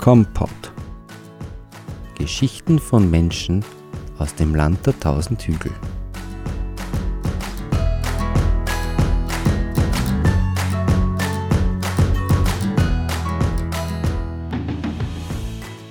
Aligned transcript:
Kompott. 0.00 0.72
Geschichten 2.16 2.78
von 2.78 3.10
Menschen 3.10 3.62
aus 4.16 4.34
dem 4.34 4.54
Land 4.54 4.86
der 4.86 4.98
tausend 4.98 5.42
Hügel. 5.42 5.72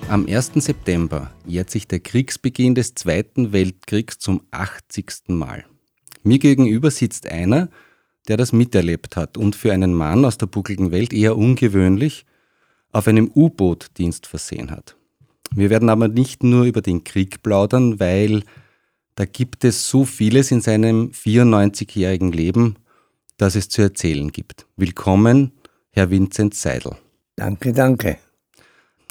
Am 0.07 0.25
1. 0.25 0.53
September 0.55 1.31
jährt 1.45 1.69
sich 1.69 1.87
der 1.87 1.99
Kriegsbeginn 1.99 2.73
des 2.73 2.95
Zweiten 2.95 3.51
Weltkriegs 3.51 4.17
zum 4.17 4.41
80. 4.49 5.27
Mal. 5.27 5.65
Mir 6.23 6.39
gegenüber 6.39 6.89
sitzt 6.89 7.27
einer, 7.27 7.69
der 8.27 8.37
das 8.37 8.53
miterlebt 8.53 9.15
hat 9.15 9.37
und 9.37 9.55
für 9.55 9.71
einen 9.71 9.93
Mann 9.93 10.25
aus 10.25 10.39
der 10.39 10.47
buckligen 10.47 10.89
Welt 10.89 11.13
eher 11.13 11.37
ungewöhnlich 11.37 12.25
auf 12.91 13.07
einem 13.07 13.31
U-Boot 13.35 13.87
Dienst 13.97 14.27
versehen 14.27 14.71
hat. 14.71 14.95
Wir 15.51 15.69
werden 15.69 15.89
aber 15.89 16.07
nicht 16.07 16.43
nur 16.43 16.65
über 16.65 16.81
den 16.81 17.03
Krieg 17.03 17.41
plaudern, 17.41 17.99
weil 17.99 18.43
da 19.15 19.25
gibt 19.25 19.63
es 19.63 19.89
so 19.89 20.05
vieles 20.05 20.51
in 20.51 20.61
seinem 20.61 21.11
94-jährigen 21.11 22.31
Leben, 22.31 22.75
das 23.37 23.55
es 23.55 23.69
zu 23.69 23.81
erzählen 23.81 24.31
gibt. 24.31 24.65
Willkommen, 24.77 25.51
Herr 25.91 26.09
Vincent 26.09 26.53
Seidel. 26.53 26.95
Danke, 27.35 27.73
danke. 27.73 28.17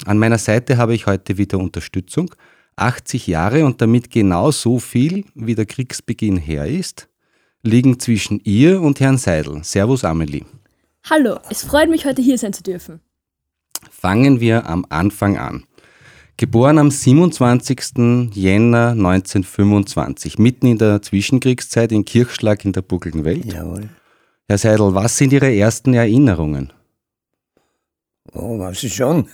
An 0.05 0.17
meiner 0.17 0.37
Seite 0.37 0.77
habe 0.77 0.95
ich 0.95 1.05
heute 1.05 1.37
wieder 1.37 1.59
Unterstützung. 1.59 2.33
80 2.77 3.27
Jahre 3.27 3.65
und 3.65 3.81
damit 3.81 4.09
genau 4.09 4.51
so 4.51 4.79
viel, 4.79 5.25
wie 5.35 5.55
der 5.55 5.65
Kriegsbeginn 5.65 6.37
her 6.37 6.65
ist, 6.65 7.09
liegen 7.61 7.99
zwischen 7.99 8.39
ihr 8.45 8.81
und 8.81 9.01
Herrn 9.01 9.17
Seidel. 9.17 9.63
Servus, 9.63 10.05
Amelie. 10.05 10.45
Hallo, 11.09 11.39
es 11.49 11.63
freut 11.63 11.89
mich, 11.89 12.05
heute 12.05 12.21
hier 12.21 12.37
sein 12.37 12.53
zu 12.53 12.63
dürfen. 12.63 13.01
Fangen 13.91 14.39
wir 14.39 14.67
am 14.69 14.85
Anfang 14.89 15.37
an. 15.37 15.63
Geboren 16.37 16.77
am 16.77 16.89
27. 16.89 18.31
Jänner 18.33 18.91
1925, 18.91 20.37
mitten 20.39 20.67
in 20.67 20.77
der 20.77 21.01
Zwischenkriegszeit 21.01 21.91
in 21.91 22.05
Kirchschlag 22.05 22.63
in 22.63 22.71
der 22.71 22.81
buckligen 22.81 23.25
Welt. 23.25 23.51
Jawohl. 23.51 23.89
Herr 24.47 24.57
Seidel, 24.57 24.95
was 24.95 25.17
sind 25.17 25.33
Ihre 25.33 25.53
ersten 25.53 25.93
Erinnerungen? 25.93 26.71
Oh, 28.33 28.57
weiß 28.59 28.83
ich 28.83 28.95
schon. 28.95 29.27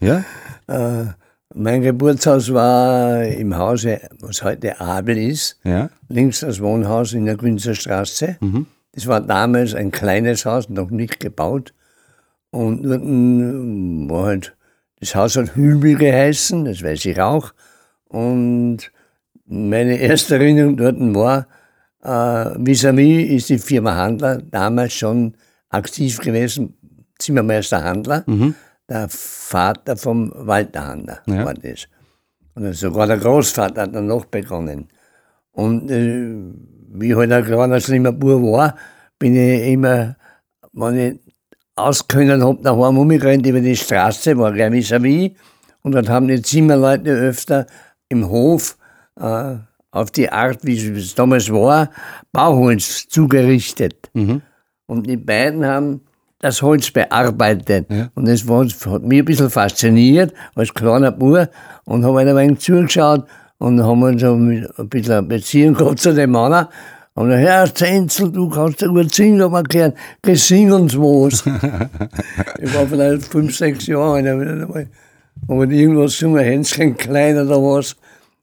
Ja? 0.00 0.24
Äh, 0.68 1.04
mein 1.54 1.80
Geburtshaus 1.82 2.52
war 2.52 3.22
im 3.22 3.56
Hause, 3.56 4.00
was 4.20 4.42
heute 4.42 4.80
Abel 4.80 5.16
ist, 5.16 5.60
Ja? 5.62 5.90
links 6.08 6.40
das 6.40 6.60
Wohnhaus 6.60 7.12
in 7.12 7.24
der 7.24 7.36
Günzer 7.36 7.76
Straße. 7.76 8.36
Das 8.90 9.06
war 9.06 9.20
damals 9.20 9.72
ein 9.74 9.92
kleines 9.92 10.44
Haus, 10.44 10.68
noch 10.68 10.90
nicht 10.90 11.20
gebaut. 11.20 11.72
Und 12.50 12.82
dort 12.82 13.02
ähm, 13.02 14.08
war 14.08 14.26
halt, 14.26 14.56
das 15.00 15.14
Haus 15.14 15.36
hat 15.36 15.54
Hübel 15.56 15.96
geheißen, 15.96 16.64
das 16.64 16.82
weiß 16.82 17.04
ich 17.06 17.20
auch. 17.20 17.52
Und 18.08 18.90
meine 19.46 19.96
erste 19.98 20.36
Erinnerung 20.36 20.76
dort 20.76 20.96
war, 21.14 21.46
äh, 22.02 22.58
vis-à-vis 22.58 23.28
ist 23.36 23.48
die 23.50 23.58
Firma 23.58 23.94
Handler 23.96 24.40
damals 24.50 24.92
schon 24.94 25.34
aktiv 25.68 26.18
gewesen, 26.18 26.74
Zimmermeister 27.18 27.82
Handler, 27.82 28.24
der 28.88 29.08
Vater 29.08 29.96
vom 29.96 30.32
Walter 30.34 30.86
Handler 30.86 31.20
Ja. 31.26 31.44
war 31.44 31.54
das. 31.54 31.88
Und 32.54 32.72
sogar 32.74 33.06
der 33.06 33.18
Großvater 33.18 33.82
hat 33.82 33.94
dann 33.94 34.06
noch 34.06 34.24
begonnen. 34.26 34.88
Und 35.52 35.90
äh, 35.90 36.34
wie 36.92 37.10
ich 37.10 37.16
halt 37.16 37.32
ein 37.32 37.44
kleiner, 37.44 37.80
schlimmer 37.80 38.12
Bub 38.12 38.42
war, 38.42 38.76
bin 39.18 39.34
ich 39.34 39.72
immer, 39.72 40.16
wenn 40.72 40.98
ich 40.98 41.25
auskönnen 41.76 42.42
hab, 42.42 42.62
nach 42.62 42.72
Hause 42.72 42.98
umgerannt 42.98 43.46
über 43.46 43.60
die 43.60 43.76
Straße, 43.76 44.36
war 44.36 44.52
gleich 44.52 44.72
vis-à-vis. 44.72 45.32
Und 45.82 45.92
dann 45.92 46.08
haben 46.08 46.26
die 46.26 46.42
Zimmerleute 46.42 47.10
öfter 47.10 47.66
im 48.08 48.28
Hof 48.28 48.76
äh, 49.20 49.56
auf 49.90 50.10
die 50.10 50.30
Art, 50.30 50.58
wie 50.62 50.76
es 50.76 51.14
damals 51.14 51.50
war, 51.52 51.90
Bauholz 52.32 53.08
zugerichtet. 53.08 54.10
Und 54.86 55.06
die 55.06 55.16
beiden 55.16 55.64
haben 55.64 56.00
das 56.40 56.62
Holz 56.62 56.90
bearbeitet. 56.90 57.86
Ja. 57.90 58.08
Und 58.14 58.28
das 58.28 58.46
war, 58.46 58.64
hat 58.64 59.02
mich 59.02 59.20
ein 59.20 59.24
bisschen 59.24 59.50
fasziniert, 59.50 60.32
als 60.54 60.74
kleiner 60.74 61.12
Bub. 61.12 61.48
Und 61.84 62.04
habe 62.04 62.20
ein 62.20 62.36
wenig 62.36 62.58
zugeschaut 62.60 63.26
und 63.58 63.82
haben 63.82 64.02
uns 64.02 64.20
so 64.20 64.34
ein 64.34 64.66
bisschen 64.88 65.12
eine 65.12 65.22
Beziehung 65.22 65.74
gehabt 65.74 66.00
zu 66.00 66.14
dem 66.14 66.32
Mann. 66.32 66.66
Und 67.16 67.30
dann, 67.30 67.38
Herr 67.38 67.74
Zenzel, 67.74 68.30
du 68.30 68.48
kannst 68.50 68.82
ja 68.82 68.88
gut 68.88 69.12
singen, 69.14 69.40
aber 69.40 69.62
gern, 69.62 69.94
geh 70.22 70.34
sing 70.34 70.70
uns 70.70 70.96
was. 70.96 71.40
ich 72.60 72.74
war 72.74 72.86
vielleicht 72.86 73.24
fünf, 73.24 73.56
sechs 73.56 73.86
Jahre 73.86 74.16
alt, 74.16 74.86
aber 75.48 75.64
irgendwas 75.64 76.12
gesungen, 76.12 76.44
Hänschen 76.44 76.96
klein 76.96 77.38
oder 77.38 77.56
was. 77.62 77.96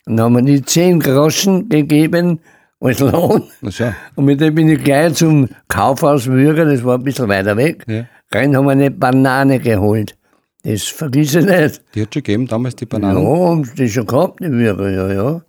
Und 0.06 0.18
dann 0.18 0.26
haben 0.26 0.36
wir 0.38 0.42
die 0.42 0.64
zehn 0.64 1.00
Groschen 1.00 1.70
gegeben 1.70 2.40
als 2.80 3.00
Lohn. 3.00 3.44
Schau. 3.70 3.92
Und 4.16 4.26
mit 4.26 4.42
dem 4.42 4.56
bin 4.56 4.68
ich 4.70 4.84
gleich 4.84 5.14
zum 5.14 5.48
Kaufhaus 5.68 6.26
Würger, 6.28 6.66
das 6.66 6.84
war 6.84 6.98
ein 6.98 7.04
bisschen 7.04 7.30
weiter 7.30 7.56
weg. 7.56 7.86
Ja. 7.88 8.06
Rein 8.32 8.56
haben 8.58 8.66
wir 8.66 8.72
eine 8.72 8.90
Banane 8.92 9.60
geholt. 9.60 10.18
Das 10.64 10.84
vergiss 10.84 11.36
ich 11.36 11.46
nicht. 11.46 11.82
Die 11.94 12.02
hat 12.02 12.14
schon 12.14 12.24
gegeben, 12.24 12.48
damals 12.48 12.76
die 12.76 12.86
Ja, 12.86 12.90
Bananen. 12.90 13.26
haben 13.28 13.64
sie 13.76 13.88
schon 13.90 14.08
gehabt, 14.08 14.40
die 14.40 14.52
Würger, 14.52 14.90
ja, 14.90 15.14
ja. 15.14 15.42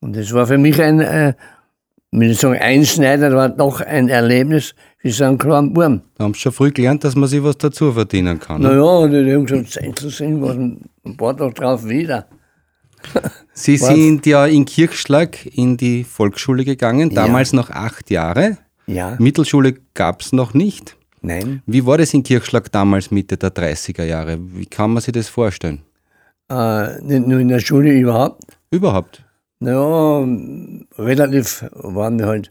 Und 0.00 0.16
das 0.16 0.32
war 0.32 0.46
für 0.46 0.58
mich 0.58 0.80
ein, 0.80 1.00
äh, 1.00 1.32
will 2.12 2.30
ich 2.30 2.38
sagen, 2.38 2.58
einschneidend, 2.58 3.32
aber 3.32 3.48
doch 3.48 3.80
ein 3.80 4.08
Erlebnis 4.08 4.74
wie 5.00 5.10
so 5.10 5.24
ein 5.24 5.38
kleiner 5.38 5.74
Wurm. 5.74 6.02
Da 6.16 6.24
haben 6.24 6.34
sie 6.34 6.40
schon 6.40 6.52
früh 6.52 6.70
gelernt, 6.70 7.02
dass 7.04 7.16
man 7.16 7.28
sich 7.28 7.42
was 7.42 7.58
dazu 7.58 7.92
verdienen 7.92 8.38
kann. 8.38 8.60
ne? 8.62 8.68
Naja, 8.68 8.82
und 8.82 9.10
die 9.10 9.34
haben 9.34 9.46
gesagt, 9.46 9.70
Zettel 9.70 10.10
sind 10.10 10.40
was, 10.42 10.54
ein 10.56 11.16
paar 11.16 11.36
Tage 11.36 11.54
drauf 11.54 11.84
wieder. 11.88 12.26
Sie 13.52 13.76
sind 13.76 14.24
ja 14.26 14.46
in 14.46 14.64
Kirchschlag 14.64 15.44
in 15.46 15.76
die 15.76 16.04
Volksschule 16.04 16.64
gegangen, 16.64 17.10
damals 17.12 17.52
noch 17.52 17.68
acht 17.70 18.10
Jahre. 18.10 18.58
Ja, 18.86 19.16
Mittelschule 19.18 19.74
gab 19.94 20.20
es 20.22 20.32
noch 20.32 20.54
nicht. 20.54 20.96
nein. 21.20 21.62
Wie 21.66 21.84
war 21.84 21.98
das 21.98 22.14
in 22.14 22.22
Kirchschlag 22.22 22.70
damals 22.70 23.10
Mitte 23.10 23.36
der 23.36 23.50
30er 23.50 24.04
Jahre? 24.04 24.38
Wie 24.40 24.66
kann 24.66 24.92
man 24.92 25.02
sich 25.02 25.12
das 25.12 25.28
vorstellen? 25.28 25.82
Äh, 26.48 27.00
nicht 27.02 27.26
nur 27.26 27.40
in 27.40 27.48
der 27.48 27.58
Schule 27.60 27.92
überhaupt. 27.92 28.56
Überhaupt. 28.70 29.24
Naja, 29.62 30.26
relativ 30.98 31.64
waren 31.72 32.18
wir 32.18 32.26
halt 32.26 32.50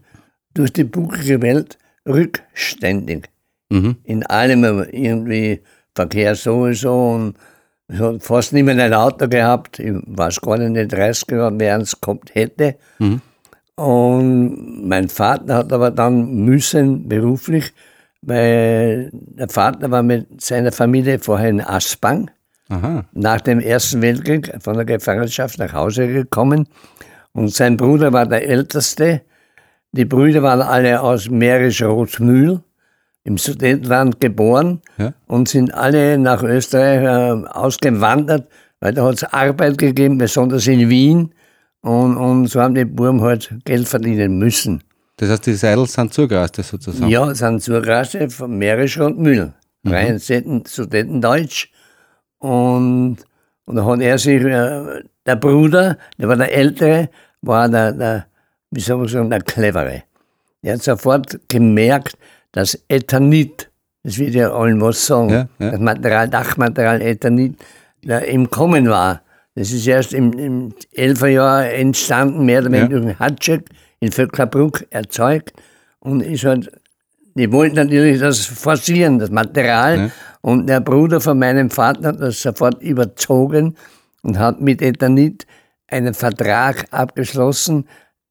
durch 0.53 0.71
die 0.71 0.85
bucklige 0.85 1.41
Welt 1.41 1.77
rückständig. 2.07 3.29
Mhm. 3.69 3.97
In 4.05 4.25
allem 4.25 4.63
irgendwie 4.91 5.61
Verkehr 5.93 6.35
sowieso 6.35 7.11
und 7.11 7.35
ich 7.89 7.99
habe 7.99 8.21
fast 8.21 8.53
nicht 8.53 8.63
mehr 8.63 8.81
ein 8.81 8.93
Auto 8.93 9.27
gehabt. 9.27 9.79
Ich 9.79 9.91
weiß 9.93 10.39
gar 10.39 10.57
nicht, 10.57 10.71
nicht 10.71 10.93
30 10.93 11.31
Jahre, 11.31 11.59
wer 11.59 11.79
es 11.79 11.99
gehabt 11.99 12.33
hätte. 12.33 12.77
Und 13.75 14.87
mein 14.87 15.09
Vater 15.09 15.55
hat 15.55 15.73
aber 15.73 15.91
dann 15.91 16.33
müssen 16.45 17.09
beruflich, 17.09 17.73
weil 18.21 19.09
der 19.11 19.49
Vater 19.49 19.91
war 19.91 20.03
mit 20.03 20.41
seiner 20.41 20.71
Familie 20.71 21.19
vorher 21.19 21.49
in 21.49 21.59
Aspang 21.59 22.31
Aha. 22.71 23.05
nach 23.13 23.41
dem 23.41 23.59
Ersten 23.59 24.01
Weltkrieg 24.01 24.51
von 24.63 24.75
der 24.75 24.85
Gefangenschaft 24.85 25.59
nach 25.59 25.73
Hause 25.73 26.07
gekommen. 26.07 26.67
Und 27.33 27.53
sein 27.53 27.77
Bruder 27.77 28.11
war 28.13 28.25
der 28.25 28.47
Älteste. 28.47 29.21
Die 29.91 30.05
Brüder 30.05 30.41
waren 30.41 30.61
alle 30.61 31.01
aus 31.01 31.29
Mährisch-Rothmühl 31.29 32.61
im 33.23 33.37
Sudetenland 33.37 34.19
geboren 34.19 34.81
Ja. 34.97 35.13
und 35.27 35.47
sind 35.47 35.73
alle 35.73 36.17
nach 36.17 36.41
Österreich 36.43 37.03
äh, 37.03 37.47
ausgewandert, 37.49 38.47
weil 38.79 38.93
da 38.93 39.05
hat 39.05 39.15
es 39.15 39.23
Arbeit 39.25 39.77
gegeben, 39.77 40.17
besonders 40.17 40.65
in 40.67 40.89
Wien. 40.89 41.33
Und, 41.81 42.17
und 42.17 42.47
so 42.47 42.61
haben 42.61 42.75
die 42.75 42.85
Buben 42.85 43.21
halt 43.21 43.53
Geld 43.65 43.87
verdienen 43.87 44.37
müssen. 44.39 44.83
Das 45.17 45.29
heißt, 45.29 45.45
die 45.45 45.53
Seidels 45.53 45.93
sind 45.93 46.13
zugereist 46.13 46.55
zusammen. 46.55 47.09
Ja, 47.09 47.33
sind 47.35 47.61
zur 47.61 47.85
Rasse 47.85 48.29
von 48.29 48.57
Mährisch 48.57 48.97
und 48.99 49.19
Mühl. 49.19 49.53
Rein 49.85 50.17
Sudeten- 50.17 50.63
Sudetendeutsch. 50.67 51.69
Und, 52.41 53.17
und 53.65 53.75
da 53.75 53.85
hat 53.85 53.99
er 54.01 54.17
sich, 54.17 54.41
äh, 54.43 55.03
der 55.25 55.35
Bruder, 55.35 55.97
der 56.17 56.27
war 56.27 56.35
der 56.35 56.51
Ältere, 56.53 57.09
war 57.41 57.69
der, 57.69 57.91
der 57.91 58.25
wie 58.71 58.79
soll 58.79 58.97
man 58.97 59.07
sagen, 59.07 59.29
der 59.29 59.41
Clevere. 59.41 60.03
Der 60.63 60.73
hat 60.73 60.81
sofort 60.83 61.39
gemerkt, 61.49 62.17
dass 62.51 62.77
Ethanit, 62.87 63.69
das 64.03 64.17
wird 64.17 64.33
ja 64.33 64.51
allen 64.51 64.81
was 64.81 65.05
sagen, 65.05 65.29
Ja, 65.29 65.47
ja. 65.59 65.71
das 65.71 65.79
Material, 65.79 66.29
Dachmaterial 66.29 67.01
Ethanit, 67.01 67.55
da 68.03 68.17
im 68.19 68.49
Kommen 68.49 68.89
war. 68.89 69.21
Das 69.53 69.71
ist 69.71 69.85
erst 69.85 70.13
im, 70.13 70.33
im 70.33 70.73
11er 70.95 71.27
Jahr 71.27 71.65
entstanden, 71.69 72.45
mehr 72.45 72.61
oder 72.61 72.69
Ja. 72.75 72.81
weniger 72.89 72.99
durch 73.01 73.19
Hatschek 73.19 73.65
in 73.99 74.11
Vöcklerbruck 74.11 74.85
erzeugt 74.89 75.53
und 75.99 76.21
ist 76.21 76.43
halt, 76.45 76.71
die 77.35 77.51
wollten 77.51 77.75
natürlich 77.75 78.19
das 78.19 78.45
forcieren, 78.45 79.19
das 79.19 79.29
Material. 79.29 79.97
Ja. 79.99 80.11
Und 80.41 80.67
der 80.67 80.79
Bruder 80.79 81.21
von 81.21 81.37
meinem 81.39 81.69
Vater 81.69 82.09
hat 82.09 82.21
das 82.21 82.41
sofort 82.41 82.81
überzogen 82.81 83.75
und 84.23 84.39
hat 84.39 84.59
mit 84.61 84.81
Ethanit 84.81 85.45
einen 85.87 86.13
Vertrag 86.13 86.85
abgeschlossen. 86.91 87.87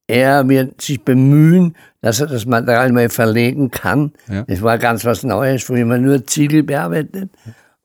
Er 0.07 0.49
wird 0.49 0.81
sich 0.81 1.05
bemühen, 1.05 1.77
dass 2.01 2.21
er 2.21 2.27
das 2.27 2.47
Material 2.47 2.91
mal 2.93 3.09
verlegen 3.09 3.71
kann. 3.71 4.13
Ja. 4.29 4.43
Das 4.43 4.61
war 4.63 4.79
ganz 4.79 5.05
was 5.05 5.23
Neues, 5.23 5.63
früher 5.63 5.83
immer 5.83 5.99
nur 5.99 6.27
Ziegel 6.27 6.65
bearbeitet. 6.65 7.31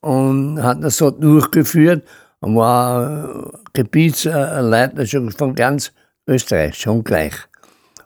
und 0.06 0.62
hat 0.62 0.83
das 0.83 0.98
so 0.98 1.10
durchgeführt 1.10 2.04
und 2.39 2.56
war 2.56 3.51
Gebietsleiter 3.74 5.06
schon 5.07 5.31
von 5.31 5.56
ganz 5.56 5.92
Österreich, 6.28 6.75
schon 6.75 7.04
gleich. 7.04 7.33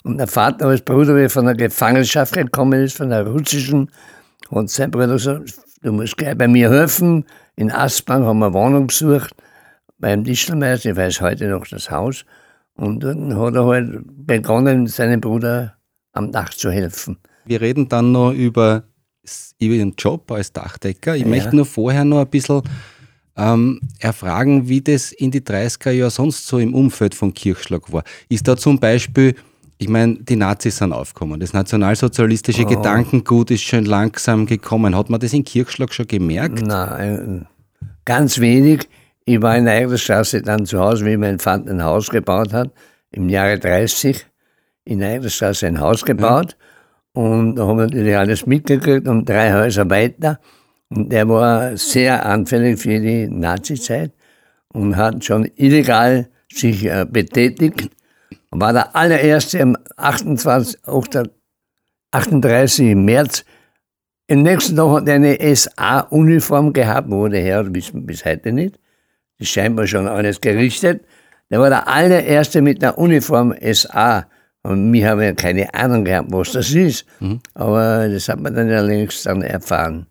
Und 0.04 0.18
der 0.18 0.27
Vater 0.27 0.68
als 0.68 0.81
Bruder, 0.81 1.18
wie 1.18 1.27
von 1.27 1.44
der 1.44 1.56
Gefangenschaft 1.56 2.33
gekommen 2.33 2.81
ist, 2.86 2.95
von 2.95 3.10
der 3.10 3.27
russischen, 3.27 3.92
hat 4.50 4.69
sein 4.69 4.92
Bruder 4.92 5.07
gesagt, 5.07 5.54
du 5.81 5.91
musst 5.91 6.17
gleich 6.17 6.37
bei 6.37 6.47
mir 6.47 6.69
helfen. 6.69 7.25
In 7.55 7.71
Aspang 7.71 8.25
haben 8.25 8.39
wir 8.39 8.47
eine 8.47 8.53
Wohnung 8.53 8.87
gesucht, 8.87 9.33
beim 9.97 10.23
Distelmeister, 10.23 10.91
ich 10.91 10.95
weiß 10.95 11.21
heute 11.21 11.47
noch 11.47 11.67
das 11.67 11.91
Haus. 11.91 12.25
Und 12.73 13.03
dann 13.03 13.37
hat 13.37 13.55
er 13.55 13.65
halt 13.65 14.01
begonnen, 14.25 14.87
seinem 14.87 15.19
Bruder 15.19 15.75
am 16.13 16.31
Dach 16.31 16.51
zu 16.51 16.71
helfen. 16.71 17.17
Wir 17.45 17.59
reden 17.59 17.89
dann 17.89 18.11
noch 18.11 18.31
über, 18.31 18.83
über 19.59 19.73
Ihren 19.73 19.93
Job 19.97 20.31
als 20.31 20.53
Dachdecker. 20.53 21.15
Ich 21.15 21.23
ja. 21.23 21.27
möchte 21.27 21.55
nur 21.55 21.65
vorher 21.65 22.05
noch 22.05 22.21
ein 22.21 22.29
bisschen 22.29 22.61
ähm, 23.35 23.81
erfragen, 23.99 24.69
wie 24.69 24.81
das 24.81 25.11
in 25.11 25.31
die 25.31 25.41
30er 25.41 25.91
Jahre 25.91 26.11
sonst 26.11 26.47
so 26.47 26.59
im 26.59 26.73
Umfeld 26.73 27.15
von 27.15 27.33
Kirchschlag 27.33 27.91
war. 27.91 28.03
Ist 28.29 28.47
da 28.47 28.55
zum 28.55 28.79
Beispiel 28.79 29.35
ich 29.81 29.87
meine, 29.87 30.15
die 30.15 30.35
Nazis 30.35 30.77
sind 30.77 30.91
aufgekommen. 30.91 31.39
Das 31.39 31.53
nationalsozialistische 31.53 32.63
oh. 32.63 32.67
Gedankengut 32.67 33.49
ist 33.49 33.63
schon 33.63 33.85
langsam 33.85 34.45
gekommen. 34.45 34.95
Hat 34.95 35.09
man 35.09 35.21
das 35.21 35.31
in 35.31 35.45
Kirchschlag 35.45 35.93
schon 35.93 36.05
gemerkt? 36.05 36.61
Nein, 36.61 37.47
ganz 38.03 38.39
wenig. 38.39 38.89
Ich 39.23 39.41
war 39.41 39.57
in 39.57 39.65
der 39.65 39.75
Eiderstraße 39.75 40.41
dann 40.41 40.65
zu 40.65 40.79
Hause, 40.79 41.05
wie 41.05 41.15
mein 41.15 41.39
Vater 41.39 41.71
ein 41.71 41.81
Haus 41.81 42.09
gebaut 42.09 42.51
hat, 42.51 42.71
im 43.11 43.29
Jahre 43.29 43.57
30 43.57 44.25
in 44.83 44.99
der 44.99 45.11
Eiderstraße 45.11 45.67
ein 45.67 45.79
Haus 45.79 46.03
gebaut. 46.03 46.57
Ja. 47.15 47.21
Und 47.21 47.55
da 47.55 47.65
haben 47.65 47.77
wir 47.77 47.85
natürlich 47.85 48.17
alles 48.17 48.45
mitgekriegt 48.45 49.07
und 49.07 49.29
drei 49.29 49.53
Häuser 49.53 49.89
weiter. 49.89 50.41
Und 50.89 51.09
der 51.09 51.29
war 51.29 51.77
sehr 51.77 52.25
anfällig 52.25 52.79
für 52.79 52.99
die 52.99 53.29
Nazizeit 53.29 54.11
und 54.73 54.97
hat 54.97 55.23
schon 55.23 55.49
illegal 55.55 56.27
sich 56.51 56.85
äh, 56.85 57.05
betätigt 58.51 58.62
war 58.62 58.74
der 58.74 58.96
allererste 58.96 59.62
am 59.62 59.78
28, 59.98 60.80
38. 62.12 62.96
März. 62.96 63.46
Im 64.28 64.44
nächsten 64.44 64.75
Tag 64.75 64.90
hat 64.90 65.07
er 65.07 65.16
eine 65.16 65.56
SA-Uniform 65.56 66.74
gehabt, 66.74 67.10
wo 67.10 67.28
der 67.28 67.42
Herr, 67.42 67.74
wissen 67.74 68.01
wir 68.01 68.07
bis 68.07 68.25
heute 68.25 68.51
nicht. 68.51 68.75
Das 69.38 69.48
ist 69.48 69.50
scheinbar 69.50 69.88
schon 69.88 70.07
alles 70.07 70.40
gerichtet. 70.42 71.04
Der 71.50 71.60
war 71.60 71.69
der 71.69 71.88
allererste 71.88 72.62
mit 72.62 72.81
der 72.81 72.98
Uniform 72.98 73.56
SA. 73.74 74.28
Und 74.62 74.92
wir 74.94 75.10
haben 75.10 75.22
ja 75.22 75.34
keine 75.34 75.74
Ahnung 75.74 76.04
gehabt, 76.06 76.31
was 76.31 76.51
das 76.51 76.72
ist. 76.72 77.06
Mhm. 77.19 77.40
Aber 77.56 78.07
das 78.10 78.30
hat 78.30 78.40
man 78.40 78.54
dann 78.54 78.69
ja 78.69 78.81
längst 78.81 79.25
dann 79.25 79.42
erfahren. 79.42 80.06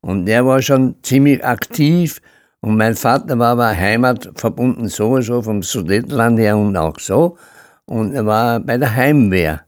Und 0.00 0.26
der 0.26 0.44
war 0.46 0.62
schon 0.62 0.96
ziemlich 1.02 1.44
aktiv. 1.44 2.20
Und 2.60 2.76
mein 2.76 2.96
Vater 2.96 3.38
war 3.38 3.52
aber 3.52 3.68
heimatverbunden 3.68 4.88
sowieso 4.88 5.42
vom 5.42 5.62
Sudetenland 5.62 6.38
her 6.38 6.56
und 6.56 6.76
auch 6.76 6.98
so 6.98 7.36
und 7.90 8.14
er 8.14 8.24
war 8.24 8.60
bei 8.60 8.78
der 8.78 8.94
Heimwehr. 8.94 9.62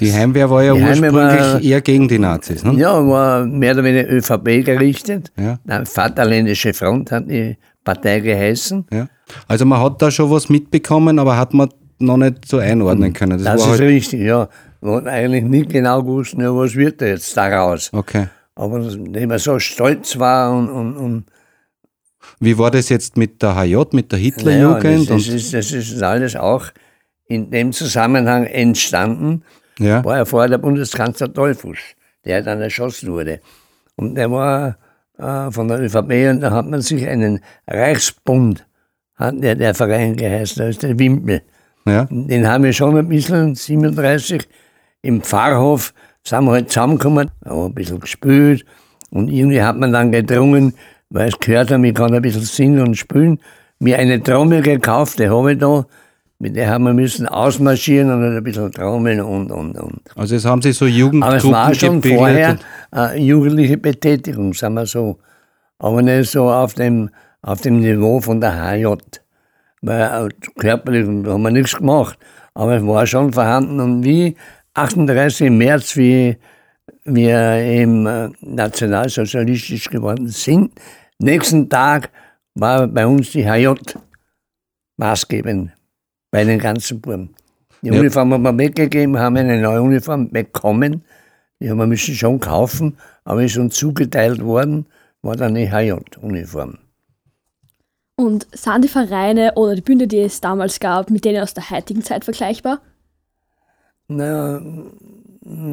Die 0.00 0.12
Heimwehr 0.12 0.50
war 0.50 0.62
ja 0.62 0.74
die 0.74 0.82
ursprünglich 0.82 1.14
war, 1.14 1.60
eher 1.60 1.80
gegen 1.80 2.08
die 2.08 2.18
Nazis, 2.18 2.62
ne? 2.62 2.74
Ja, 2.74 2.92
war 3.06 3.44
mehr 3.46 3.72
oder 3.72 3.84
weniger 3.84 4.10
ÖVP 4.10 4.64
gerichtet. 4.64 5.32
Ja. 5.38 5.58
Die 5.64 5.86
Vaterländische 5.86 6.74
Front 6.74 7.12
hat 7.12 7.28
die 7.28 7.56
Partei 7.82 8.20
geheißen. 8.20 8.86
Ja. 8.92 9.08
Also 9.48 9.64
man 9.64 9.80
hat 9.80 10.00
da 10.02 10.10
schon 10.10 10.30
was 10.30 10.48
mitbekommen, 10.50 11.18
aber 11.18 11.38
hat 11.38 11.54
man 11.54 11.70
noch 11.98 12.18
nicht 12.18 12.46
so 12.46 12.58
einordnen 12.58 13.12
können. 13.14 13.38
Das, 13.42 13.56
das 13.56 13.62
ist 13.62 13.70
halt 13.70 13.80
richtig, 13.80 14.20
ja. 14.20 14.48
Man 14.82 14.96
hat 14.96 15.06
eigentlich 15.06 15.44
nicht 15.44 15.70
genau 15.70 16.02
gewusst, 16.02 16.34
ja, 16.38 16.54
was 16.54 16.74
wird 16.74 17.00
da 17.00 17.06
jetzt 17.06 17.34
daraus. 17.34 17.90
Okay. 17.92 18.26
Aber 18.54 18.80
dass 18.80 18.96
man 18.96 19.38
so 19.38 19.58
stolz 19.58 20.18
war 20.18 20.54
und, 20.54 20.68
und, 20.68 20.96
und 20.96 21.24
Wie 22.40 22.56
war 22.58 22.70
das 22.70 22.90
jetzt 22.90 23.16
mit 23.16 23.42
der 23.42 23.56
HJ, 23.56 23.76
mit 23.92 24.12
der 24.12 24.18
Hitlerjugend? 24.18 24.84
Naja, 24.84 25.04
das, 25.14 25.28
ist, 25.28 25.54
das 25.54 25.72
ist 25.72 26.02
alles 26.02 26.36
auch 26.36 26.66
in 27.28 27.50
dem 27.50 27.72
Zusammenhang 27.72 28.44
entstanden, 28.44 29.42
ja. 29.78 30.04
war 30.04 30.18
ja 30.18 30.24
vorher 30.24 30.48
der 30.48 30.58
Bundeskanzler 30.58 31.28
Dollfuß, 31.28 31.78
der 32.24 32.42
dann 32.42 32.60
erschossen 32.60 33.12
wurde. 33.12 33.40
Und 33.96 34.14
der 34.14 34.30
war 34.30 34.76
äh, 35.18 35.50
von 35.50 35.68
der 35.68 35.80
ÖVP 35.80 36.30
und 36.30 36.40
da 36.40 36.50
hat 36.50 36.66
man 36.66 36.82
sich 36.82 37.06
einen 37.06 37.40
Reichsbund, 37.66 38.66
hat 39.16 39.34
der, 39.42 39.54
der 39.54 39.74
Verein 39.74 40.16
geheißen, 40.16 40.62
da 40.62 40.68
ist 40.68 40.82
der 40.82 40.98
Wimpel. 40.98 41.42
Ja. 41.86 42.06
Den 42.10 42.46
haben 42.46 42.64
wir 42.64 42.72
schon 42.72 42.96
ein 42.96 43.08
bisschen, 43.08 43.54
37, 43.54 44.46
im 45.02 45.22
Pfarrhof, 45.22 45.94
sind 46.24 46.44
wir 46.44 46.52
halt 46.52 46.70
zusammengekommen, 46.70 47.30
haben 47.44 47.66
ein 47.66 47.74
bisschen 47.74 48.00
gespielt 48.00 48.64
und 49.10 49.28
irgendwie 49.28 49.62
hat 49.62 49.76
man 49.76 49.92
dann 49.92 50.10
gedrungen, 50.10 50.74
weil 51.10 51.28
es 51.28 51.38
gehört 51.38 51.70
haben, 51.70 51.84
ich 51.84 51.94
kann 51.94 52.12
ein 52.12 52.22
bisschen 52.22 52.42
singen 52.42 52.80
und 52.80 52.96
spielen, 52.96 53.38
mir 53.78 53.98
eine 53.98 54.22
Trommel 54.22 54.62
gekauft, 54.62 55.18
die 55.18 55.28
habe 55.28 55.52
ich 55.52 55.58
da, 55.58 55.86
mit 56.38 56.54
der 56.54 56.68
haben 56.70 56.84
wir 56.84 56.92
müssen 56.92 57.26
ausmarschieren 57.26 58.12
und 58.12 58.36
ein 58.36 58.44
bisschen 58.44 58.70
trommeln 58.70 59.20
und, 59.20 59.50
und, 59.50 59.78
und. 59.78 60.00
Also 60.14 60.36
es 60.36 60.44
haben 60.44 60.60
Sie 60.60 60.72
so 60.72 60.86
Jugendgruppen 60.86 61.22
Aber 61.22 61.36
es 61.36 61.50
war 61.50 61.74
schon 61.74 62.02
vorher 62.02 62.58
äh, 62.94 63.18
jugendliche 63.18 63.78
Betätigung, 63.78 64.52
sagen 64.52 64.74
wir 64.74 64.86
so. 64.86 65.18
Aber 65.78 66.02
nicht 66.02 66.30
so 66.30 66.50
auf 66.50 66.74
dem, 66.74 67.10
auf 67.40 67.62
dem 67.62 67.80
Niveau 67.80 68.20
von 68.20 68.40
der 68.40 68.52
HJ. 68.52 68.96
Weil 69.80 70.26
äh, 70.26 70.28
körperlich 70.58 71.06
haben 71.06 71.42
wir 71.42 71.50
nichts 71.50 71.76
gemacht. 71.76 72.18
Aber 72.52 72.76
es 72.76 72.86
war 72.86 73.06
schon 73.06 73.32
vorhanden. 73.32 73.80
Und 73.80 74.04
wie 74.04 74.36
38. 74.74 75.50
März, 75.50 75.96
wie 75.96 76.36
wir 77.04 77.56
eben 77.56 78.06
äh, 78.06 78.28
nationalsozialistisch 78.42 79.88
geworden 79.88 80.28
sind, 80.28 80.72
nächsten 81.18 81.68
Tag 81.70 82.10
war 82.54 82.86
bei 82.86 83.06
uns 83.06 83.30
die 83.30 83.46
HJ 83.46 83.74
maßgebend 84.98 85.75
bei 86.36 86.44
den 86.44 86.58
ganzen 86.58 87.00
Buben. 87.00 87.34
Die 87.80 87.88
ja. 87.88 87.98
Uniform 87.98 88.34
haben 88.34 88.42
wir 88.42 88.58
weggegeben, 88.58 89.18
haben 89.18 89.38
eine 89.38 89.58
neue 89.58 89.80
Uniform 89.80 90.28
bekommen. 90.28 91.02
Die 91.58 91.70
haben 91.70 91.78
wir 91.78 91.86
müssen 91.86 92.14
schon 92.14 92.40
kaufen, 92.40 92.98
aber 93.24 93.42
ist 93.42 93.56
uns 93.56 93.74
zugeteilt 93.76 94.44
worden, 94.44 94.84
war 95.22 95.34
dann 95.34 95.56
eine 95.56 95.70
HJ-Uniform. 95.70 96.76
Und 98.16 98.46
sind 98.52 98.84
die 98.84 98.88
Vereine 98.88 99.54
oder 99.54 99.76
die 99.76 99.80
Bünde, 99.80 100.06
die 100.06 100.20
es 100.20 100.42
damals 100.42 100.78
gab, 100.78 101.08
mit 101.08 101.24
denen 101.24 101.42
aus 101.42 101.54
der 101.54 101.70
heutigen 101.70 102.02
Zeit 102.02 102.26
vergleichbar? 102.26 102.82
Na, 104.08 104.60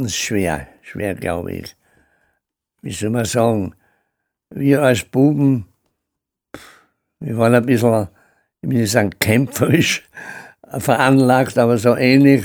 schwer, 0.07 0.67
schwer 0.81 1.13
glaube 1.15 1.51
ich. 1.51 1.75
Wie 2.81 2.93
soll 2.93 3.09
man 3.09 3.25
sagen? 3.25 3.75
Wir 4.49 4.81
als 4.81 5.03
Buben, 5.03 5.65
wir 7.19 7.37
waren 7.37 7.53
ein 7.53 7.65
bisschen, 7.65 8.07
ich 8.61 8.69
will 8.69 8.77
nicht 8.79 8.91
sagen 8.91 9.09
kämpferisch, 9.19 10.03
veranlagt, 10.79 11.57
aber 11.57 11.77
so 11.77 11.95
ähnlich. 11.95 12.43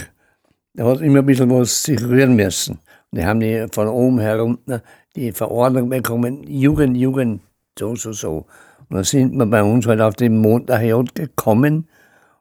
Da 0.75 0.85
hat 0.85 1.01
immer 1.01 1.21
ein 1.21 1.27
bisschen 1.27 1.51
was 1.51 1.83
sich 1.83 2.01
rühren 2.03 2.37
müssen. 2.37 2.79
Und 3.11 3.19
die 3.19 3.27
haben 3.27 3.41
die 3.41 3.67
von 3.73 3.89
oben 3.89 4.19
herunter 4.21 4.83
die 5.17 5.33
Verordnung 5.33 5.89
bekommen, 5.89 6.45
Jugend, 6.45 6.97
Jugend, 6.97 7.41
so, 7.79 7.97
so, 7.97 8.13
so. 8.13 8.47
Und 8.89 8.97
dann 8.97 9.05
sind 9.05 9.35
wir 9.35 9.47
bei 9.47 9.63
uns 9.63 9.87
halt 9.87 10.01
auf 10.01 10.15
den 10.15 10.39
Montag 10.39 10.83
gekommen 11.15 11.89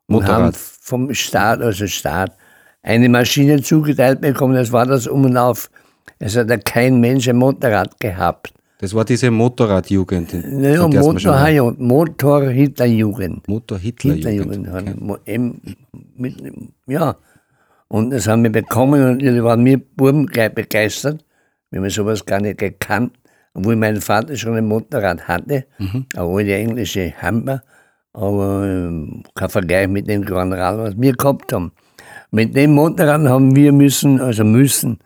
und 0.08 0.15
Motorrad. 0.15 0.29
haben 0.29 0.53
vom 0.53 1.13
Staat, 1.13 1.62
also 1.62 1.88
Staat, 1.88 2.32
eine 2.84 3.10
Maschine 3.10 3.62
zugeteilt 3.62 4.22
bekommen. 4.22 4.56
Das 4.56 4.72
war 4.72 4.86
das 4.86 5.08
Um 5.08 5.25
und 5.25 5.38
Auf. 5.38 5.70
Es 6.20 6.38
hat 6.38 6.50
ja 6.50 6.58
kein 6.58 7.00
Mensch 7.00 7.27
ein 7.27 7.38
Motorrad 7.38 8.00
gehabt. 8.00 8.53
Das 8.79 8.93
war 8.93 9.05
diese 9.05 9.31
Motorradjugend. 9.31 10.34
Ja, 10.34 10.88
Motor, 10.88 11.74
Motor-Hitlerjugend. 11.77 13.48
Motor-Hitlerjugend. 13.48 14.67
Okay. 14.69 15.53
Ja, 16.86 17.15
und 17.88 18.12
das 18.12 18.27
haben 18.27 18.43
wir 18.43 18.51
bekommen 18.51 19.03
und 19.03 19.19
die 19.19 19.43
waren 19.43 19.63
mir 19.63 19.79
Buben 19.79 20.27
gleich 20.27 20.53
begeistert. 20.53 21.25
Wir 21.72 21.81
haben 21.81 21.89
sowas 21.89 22.24
gar 22.25 22.39
nicht 22.39 22.60
gekannt, 22.60 23.13
obwohl 23.53 23.75
mein 23.75 24.00
Vater 24.00 24.36
schon 24.36 24.55
ein 24.55 24.65
Motorrad 24.67 25.27
hatte, 25.27 25.65
mhm. 25.79 26.05
obwohl 26.15 26.43
die 26.43 26.53
englische 26.53 27.13
Hammer, 27.19 27.63
aber 28.13 28.65
äh, 28.65 29.24
kein 29.34 29.50
Vergleich 29.50 29.88
mit 29.88 30.07
dem 30.07 30.24
Grand 30.24 30.53
Rad, 30.53 30.77
was 30.77 30.93
wir 30.98 31.13
gehabt 31.13 31.51
haben. 31.51 31.72
Mit 32.29 32.55
dem 32.55 32.72
Motorrad 32.72 33.22
haben 33.22 33.55
wir 33.55 33.72
müssen, 33.72 34.22
also 34.22 34.43
müssen, 34.43 35.00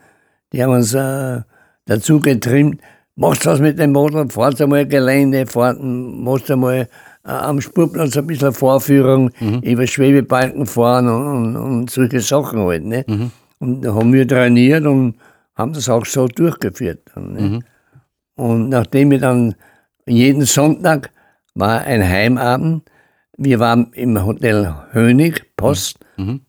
die 0.52 0.62
haben 0.62 0.74
uns 0.74 0.94
äh, 0.94 1.42
dazu 1.86 2.20
getrimmt, 2.20 2.82
machst 3.22 3.46
was 3.46 3.60
mit 3.60 3.78
dem 3.78 3.92
Motor, 3.92 4.28
fahrst 4.30 4.62
einmal 4.62 4.86
Gelände, 4.88 5.46
fahrt, 5.46 5.78
machst 5.80 6.50
einmal 6.50 6.90
äh, 7.24 7.30
am 7.30 7.62
Spurplatz 7.62 8.18
ein 8.18 8.26
bisschen 8.26 8.52
Vorführung, 8.52 9.30
mhm. 9.40 9.60
über 9.62 9.86
Schwebebalken 9.86 10.66
fahren 10.66 11.08
und, 11.08 11.28
und, 11.28 11.56
und, 11.56 11.92
solche 11.92 12.20
Sachen 12.20 12.60
halt. 12.62 12.84
Ne? 12.84 13.06
Mhm. 13.08 13.32
Und 13.60 13.82
da 13.84 13.94
haben 13.94 14.12
wir 14.12 14.28
trainiert 14.28 14.86
und 14.88 15.16
haben 15.56 15.74
das 15.74 15.88
auch 15.88 16.06
so 16.06 16.28
durchgeführt. 16.28 17.02
Dann, 17.14 17.34
ne? 17.34 17.42
mhm. 17.42 17.64
Und 18.36 18.70
nachdem 18.70 19.12
wir 19.12 19.20
dann 19.20 19.54
jeden 20.08 20.46
Sonntag 20.46 21.12
war 21.54 21.82
ein 21.82 22.02
Heimabend, 22.08 22.90
wir 23.38 23.60
waren 23.60 23.92
im 23.94 24.26
Hotel 24.26 24.74
Hönig, 24.94 25.44
Post, 25.58 26.00
mhm. 26.18 26.42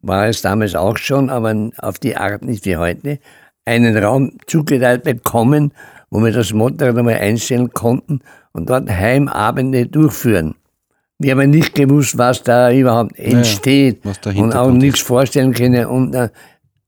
war 0.00 0.28
es 0.28 0.40
damals 0.40 0.74
auch 0.74 0.96
schon, 0.96 1.28
aber 1.28 1.70
auf 1.78 1.98
die 1.98 2.16
Art 2.16 2.42
nicht 2.44 2.64
wie 2.64 2.78
heute, 2.78 3.18
einen 3.66 3.96
Raum 3.96 4.38
zugeteilt 4.46 5.04
bekommen, 5.04 5.72
wo 6.14 6.22
wir 6.22 6.30
das 6.30 6.52
Motorrad 6.52 6.96
einmal 6.96 7.14
einstellen 7.14 7.72
konnten 7.72 8.20
und 8.52 8.70
dort 8.70 8.88
Heimabende 8.88 9.86
durchführen. 9.86 10.54
Wir 11.18 11.32
haben 11.32 11.50
nicht 11.50 11.74
gewusst, 11.74 12.16
was 12.16 12.40
da 12.44 12.70
überhaupt 12.70 13.18
entsteht 13.18 14.04
der 14.24 14.36
und 14.36 14.54
auch 14.54 14.70
nichts 14.70 15.00
vorstellen 15.00 15.52
können 15.52 15.86
unter 15.86 16.30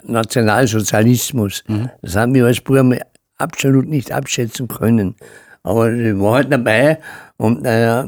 Nationalsozialismus. 0.05 1.65
Mhm. 1.67 1.91
Das 2.03 2.15
haben 2.15 2.35
wir 2.35 2.47
als 2.47 2.61
Buben 2.61 3.01
absolut 3.37 3.89
nicht 3.89 4.13
abschätzen 4.13 4.69
können. 4.69 5.17
Aber 5.65 5.91
ich 5.93 6.17
war 6.21 6.37
halt 6.37 6.53
dabei 6.53 7.01
und, 7.37 7.65
äh, 7.65 8.05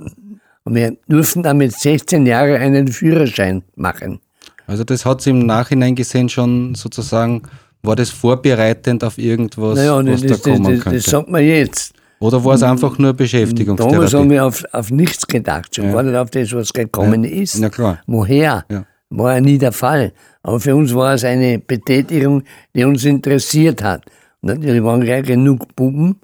und 0.62 0.74
wir 0.76 0.96
durften 1.08 1.42
dann 1.42 1.56
mit 1.56 1.72
16 1.72 2.26
Jahren 2.26 2.62
einen 2.62 2.86
Führerschein 2.86 3.64
machen. 3.74 4.20
Also 4.68 4.84
das 4.84 5.04
hat 5.04 5.20
sie 5.20 5.30
im 5.30 5.46
Nachhinein 5.46 5.96
gesehen 5.96 6.28
schon 6.28 6.76
sozusagen, 6.76 7.42
war 7.82 7.96
das 7.96 8.10
vorbereitend 8.10 9.02
auf 9.04 9.18
irgendwas, 9.18 9.76
Naja, 9.76 9.96
was 10.04 10.22
das, 10.22 10.42
da 10.42 10.50
kommen 10.52 10.64
das, 10.74 10.82
könnte? 10.84 10.98
das 10.98 11.04
sagt 11.06 11.28
man 11.30 11.42
jetzt. 11.44 11.94
Oder 12.20 12.44
war 12.44 12.54
es 12.54 12.62
einfach 12.64 12.98
nur 12.98 13.12
Damals 13.12 13.16
Beschäftigungstherapie? 13.18 14.16
haben 14.16 14.30
wir 14.30 14.44
auf, 14.44 14.64
auf 14.72 14.90
nichts 14.90 15.24
gedacht, 15.26 15.74
schon 15.76 15.84
Ja. 15.86 15.92
gar 15.92 16.02
nicht 16.02 16.16
auf 16.16 16.30
das, 16.30 16.52
was 16.52 16.72
gekommen 16.72 17.22
Ja. 17.24 17.30
ist. 17.30 17.58
Na 17.60 17.68
klar. 17.70 18.00
Woher? 18.06 18.64
Ja. 18.70 18.84
War 19.10 19.34
ja 19.36 19.40
nie 19.40 19.56
der 19.58 19.72
Fall. 19.72 20.12
Aber 20.42 20.58
für 20.60 20.74
uns 20.74 20.92
war 20.94 21.14
es 21.14 21.22
eine 21.24 21.58
Betätigung, 21.60 22.42
die 22.74 22.84
uns 22.84 23.04
interessiert 23.04 23.82
hat. 23.82 24.04
Und 24.40 24.48
natürlich 24.54 24.82
waren 24.82 25.00
gleich 25.00 25.24
genug 25.26 25.74
Buben 25.76 26.16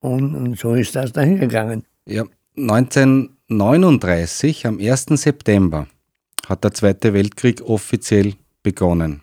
und, 0.00 0.34
und 0.34 0.58
so 0.58 0.74
ist 0.74 0.96
das 0.96 1.12
dahin 1.12 1.38
gegangen. 1.38 1.84
Ja, 2.06 2.24
1939, 2.56 4.66
am 4.66 4.78
1. 4.78 5.06
September, 5.20 5.86
hat 6.48 6.64
der 6.64 6.72
Zweite 6.72 7.12
Weltkrieg 7.14 7.62
offiziell 7.62 8.34
begonnen. 8.62 9.22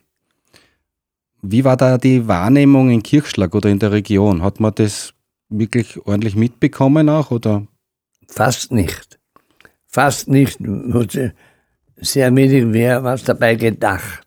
Wie 1.46 1.66
war 1.66 1.76
da 1.76 1.98
die 1.98 2.26
Wahrnehmung 2.26 2.90
in 2.90 3.04
Kirchschlag 3.04 3.54
oder 3.54 3.70
in 3.70 3.78
der 3.78 3.92
Region? 3.92 4.42
Hat 4.42 4.62
man 4.62 4.74
das 4.76 5.14
wirklich 5.50 6.00
ordentlich 6.08 6.38
mitbekommen 6.38 7.10
auch? 7.10 7.32
Oder? 7.32 7.68
Fast 8.30 8.72
nicht. 8.72 9.20
Fast 9.86 10.30
nicht. 10.30 10.58
Sehr 11.98 12.34
wenig 12.34 12.72
wer 12.72 13.04
was 13.04 13.26
dabei 13.26 13.56
gedacht. 13.56 14.24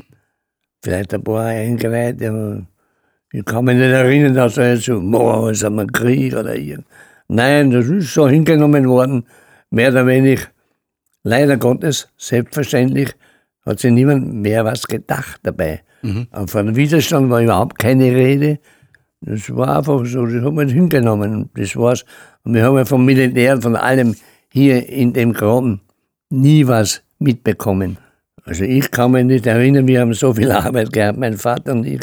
Vielleicht 0.82 1.14
ein 1.14 1.24
paar 1.24 1.46
eingeweiht, 1.46 2.22
aber 2.22 2.66
ich 3.32 3.46
kann 3.46 3.64
mich 3.64 3.76
nicht 3.76 3.90
erinnern, 3.90 4.34
dass 4.34 4.58
er 4.58 4.74
jetzt 4.74 4.84
so, 4.84 5.00
boah, 5.00 5.50
haben 5.50 5.76
wir 5.76 5.86
Krieg 5.86 6.34
oder 6.34 6.54
irgend. 6.54 6.86
Nein, 7.28 7.70
das 7.70 7.86
ist 7.86 8.12
so 8.12 8.28
hingenommen 8.28 8.86
worden, 8.88 9.24
mehr 9.70 9.88
oder 9.88 10.06
weniger. 10.06 10.42
Leider 11.22 11.56
Gottes, 11.56 12.08
selbstverständlich, 12.18 13.14
hat 13.64 13.80
sich 13.80 13.90
niemand 13.90 14.34
mehr 14.34 14.66
was 14.66 14.86
gedacht 14.86 15.40
dabei. 15.42 15.80
Aber 16.30 16.48
von 16.48 16.76
Widerstand 16.76 17.30
war 17.30 17.40
überhaupt 17.42 17.78
keine 17.78 18.04
Rede. 18.14 18.58
Das 19.20 19.54
war 19.54 19.78
einfach 19.78 20.04
so, 20.04 20.26
das 20.26 20.44
haben 20.44 20.56
wir 20.56 20.66
hingenommen. 20.68 21.50
Das 21.54 21.74
war's. 21.76 22.04
Und 22.44 22.54
wir 22.54 22.64
haben 22.64 22.76
ja 22.76 22.84
vom 22.84 23.04
Militär 23.04 23.60
von 23.60 23.76
allem 23.76 24.14
hier 24.52 24.88
in 24.88 25.12
dem 25.12 25.32
Graben 25.32 25.80
nie 26.30 26.66
was 26.66 27.02
mitbekommen. 27.18 27.96
Also 28.44 28.64
ich 28.64 28.90
kann 28.90 29.10
mich 29.12 29.24
nicht 29.24 29.46
erinnern, 29.46 29.86
wir 29.88 30.00
haben 30.00 30.14
so 30.14 30.32
viel 30.34 30.50
Arbeit 30.52 30.92
gehabt, 30.92 31.18
mein 31.18 31.36
Vater 31.36 31.72
und 31.72 31.84
ich. 31.86 32.00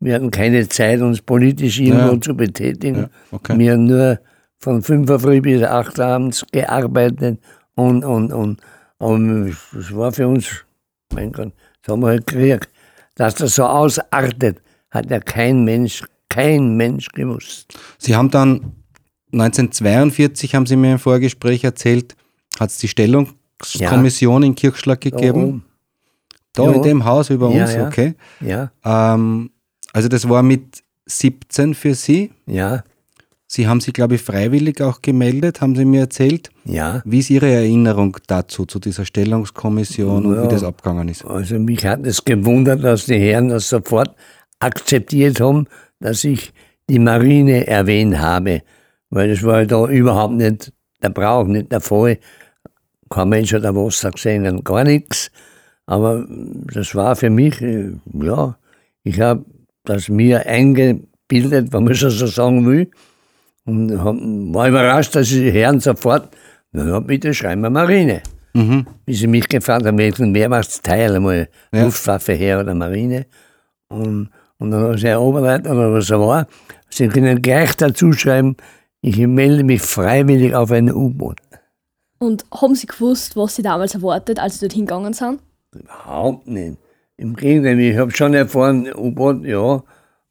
Wir 0.00 0.14
hatten 0.14 0.30
keine 0.30 0.68
Zeit, 0.68 1.00
uns 1.00 1.20
politisch 1.22 1.80
irgendwo 1.80 2.14
Ja. 2.14 2.20
zu 2.20 2.34
betätigen. 2.36 3.02
Ja, 3.02 3.08
okay. 3.32 3.58
Wir 3.58 3.72
haben 3.72 3.86
nur 3.86 4.18
von 4.58 4.82
5 4.82 5.08
Uhr 5.10 5.20
früh 5.20 5.40
bis 5.40 5.62
8 5.62 5.98
Uhr 5.98 6.04
abends 6.04 6.44
gearbeitet 6.52 7.38
und, 7.74 8.04
und, 8.04 8.32
und. 8.32 8.60
Und 8.98 9.56
das 9.72 9.94
war 9.94 10.12
für 10.12 10.26
uns, 10.28 10.64
mein 11.12 11.30
Gott, 11.32 11.52
das 11.82 11.92
haben 11.92 12.02
wir 12.02 12.08
halt 12.08 12.26
gekriegt. 12.26 12.68
Dass 13.18 13.34
das 13.34 13.54
so 13.56 13.64
ausartet, 13.64 14.62
hat 14.90 15.10
ja 15.10 15.20
kein 15.20 15.64
Mensch, 15.64 16.04
kein 16.30 16.76
Mensch 16.76 17.08
gewusst. 17.10 17.78
Sie 17.98 18.16
haben 18.16 18.30
dann 18.30 18.72
1942, 19.32 20.54
haben 20.54 20.64
Sie 20.66 20.76
mir 20.76 20.92
im 20.92 20.98
Vorgespräch 20.98 21.64
erzählt, 21.64 22.16
hat 22.58 22.70
es 22.70 22.78
die 22.78 22.88
Stellungskommission 22.88 24.42
in 24.42 24.54
Kirchschlag 24.54 25.00
gegeben. 25.00 25.64
Da 26.54 26.64
Ja. 26.64 26.72
in 26.72 26.82
dem 26.82 27.04
Haus 27.04 27.28
über 27.30 27.50
Ja, 27.50 27.64
uns, 27.64 27.74
ja. 27.74 27.86
okay. 27.86 28.14
Ja, 28.40 28.70
Ähm, 28.84 29.50
also 29.92 30.08
das 30.08 30.28
war 30.28 30.42
mit 30.42 30.82
17 31.06 31.74
für 31.74 31.94
Sie. 31.94 32.32
ja, 32.46 32.82
Sie 33.50 33.66
haben 33.66 33.80
sich, 33.80 33.94
glaube 33.94 34.16
ich, 34.16 34.22
freiwillig 34.22 34.82
auch 34.82 35.00
gemeldet, 35.00 35.62
haben 35.62 35.74
Sie 35.74 35.86
mir 35.86 36.00
erzählt. 36.02 36.50
ja. 36.66 37.00
Wie 37.06 37.20
ist 37.20 37.30
Ihre 37.30 37.50
Erinnerung 37.50 38.18
dazu, 38.26 38.66
zu 38.66 38.78
dieser 38.78 39.06
Stellungskommission 39.06 40.26
und 40.26 40.34
Ja. 40.36 40.44
wie 40.44 40.48
das 40.48 40.62
abgegangen 40.62 41.08
ist? 41.08 41.24
Also 41.24 41.58
mich 41.58 41.84
hat 41.86 42.04
es 42.06 42.22
gewundert, 42.22 42.84
dass 42.84 43.06
die 43.06 43.18
Herren 43.18 43.48
das 43.48 43.70
sofort 43.70 44.14
akzeptiert 44.60 45.40
haben, 45.40 45.66
dass 45.98 46.24
ich 46.24 46.52
die 46.90 46.98
Marine 46.98 47.66
erwähnt 47.66 48.18
habe. 48.18 48.60
Weil 49.08 49.30
das 49.30 49.42
war 49.42 49.64
da 49.64 49.86
überhaupt 49.88 50.34
nicht 50.34 50.70
der 51.02 51.08
Brauch, 51.10 51.46
nicht 51.46 51.72
der 51.72 51.80
Fall. 51.80 52.18
Kein 53.08 53.30
Mensch 53.30 53.54
hat 53.54 53.64
da 53.64 53.74
was 53.74 54.06
gesehen, 54.12 54.62
gar 54.62 54.84
nichts. 54.84 55.30
Aber 55.86 56.26
das 56.74 56.94
war 56.94 57.16
für 57.16 57.30
mich, 57.30 57.62
äh, 57.62 57.92
ja, 58.12 58.58
ich 59.04 59.18
habe 59.20 59.46
das 59.84 60.10
mir 60.10 60.44
eingebildet, 60.44 61.72
wenn 61.72 61.84
man 61.84 61.94
schon 61.94 62.10
so 62.10 62.26
sagen 62.26 62.66
will. 62.66 62.90
Und 63.68 63.92
hab, 64.02 64.16
war 64.54 64.68
überrascht, 64.68 65.14
dass 65.14 65.28
die 65.28 65.50
Herren 65.50 65.78
sofort, 65.80 66.30
na 66.72 66.86
ja, 66.88 67.00
bitte 67.00 67.34
schreiben 67.34 67.60
wir 67.60 67.70
Marine. 67.70 68.22
Wie 69.06 69.14
sie 69.14 69.26
mich 69.28 69.46
gefragt 69.46 69.86
haben, 69.86 69.98
welchen 69.98 70.34
Wehrmachtsteil, 70.34 71.14
einmal 71.14 71.48
Ja. 71.72 71.84
Luftwaffe, 71.84 72.32
Heer 72.32 72.58
oder 72.60 72.74
Marine. 72.74 73.26
Und, 73.88 74.30
und 74.58 74.70
dann 74.70 74.82
hat 74.94 75.02
der 75.02 75.20
Oberleiter 75.20 75.70
oder 75.72 75.92
was 75.92 76.10
er 76.10 76.18
war, 76.18 76.46
sie 76.90 77.06
können 77.08 77.40
gleich 77.40 77.76
dazu 77.76 78.12
schreiben, 78.12 78.56
ich 79.00 79.18
melde 79.18 79.62
mich 79.62 79.82
freiwillig 79.82 80.54
auf 80.56 80.72
ein 80.72 80.90
U-Boot. 80.92 81.38
Und 82.18 82.46
haben 82.52 82.74
Sie 82.74 82.86
gewusst, 82.88 83.36
was 83.36 83.54
Sie 83.54 83.62
damals 83.62 83.94
erwartet, 83.94 84.40
als 84.40 84.58
Sie 84.58 84.66
dorthin 84.66 84.86
gegangen 84.86 85.12
sind? 85.12 85.40
Überhaupt 85.72 86.48
nicht. 86.48 86.78
Im 87.16 87.36
Gegenteil, 87.36 87.78
ich 87.78 87.96
habe 87.96 88.10
schon 88.10 88.34
erfahren, 88.34 88.88
U-Boot, 88.92 89.44
ja, 89.44 89.82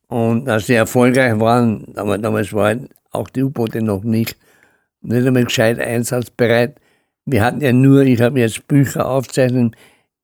und 0.08 0.46
dass 0.46 0.68
sie 0.68 0.74
erfolgreich 0.74 1.40
waren, 1.40 1.86
aber 1.96 2.18
damals 2.18 2.54
waren 2.54 2.90
auch 3.12 3.30
die 3.30 3.44
U-Boote 3.44 3.82
noch 3.82 4.04
nicht, 4.04 4.38
nicht 5.02 5.28
einmal 5.28 5.46
gescheit 5.46 5.80
einsatzbereit. 5.80 6.76
Wir 7.26 7.44
hatten 7.44 7.62
ja 7.62 7.74
nur, 7.74 8.04
ich 8.04 8.22
habe 8.22 8.40
jetzt 8.40 8.68
Bücher 8.68 9.08
aufzeichnen, 9.10 9.76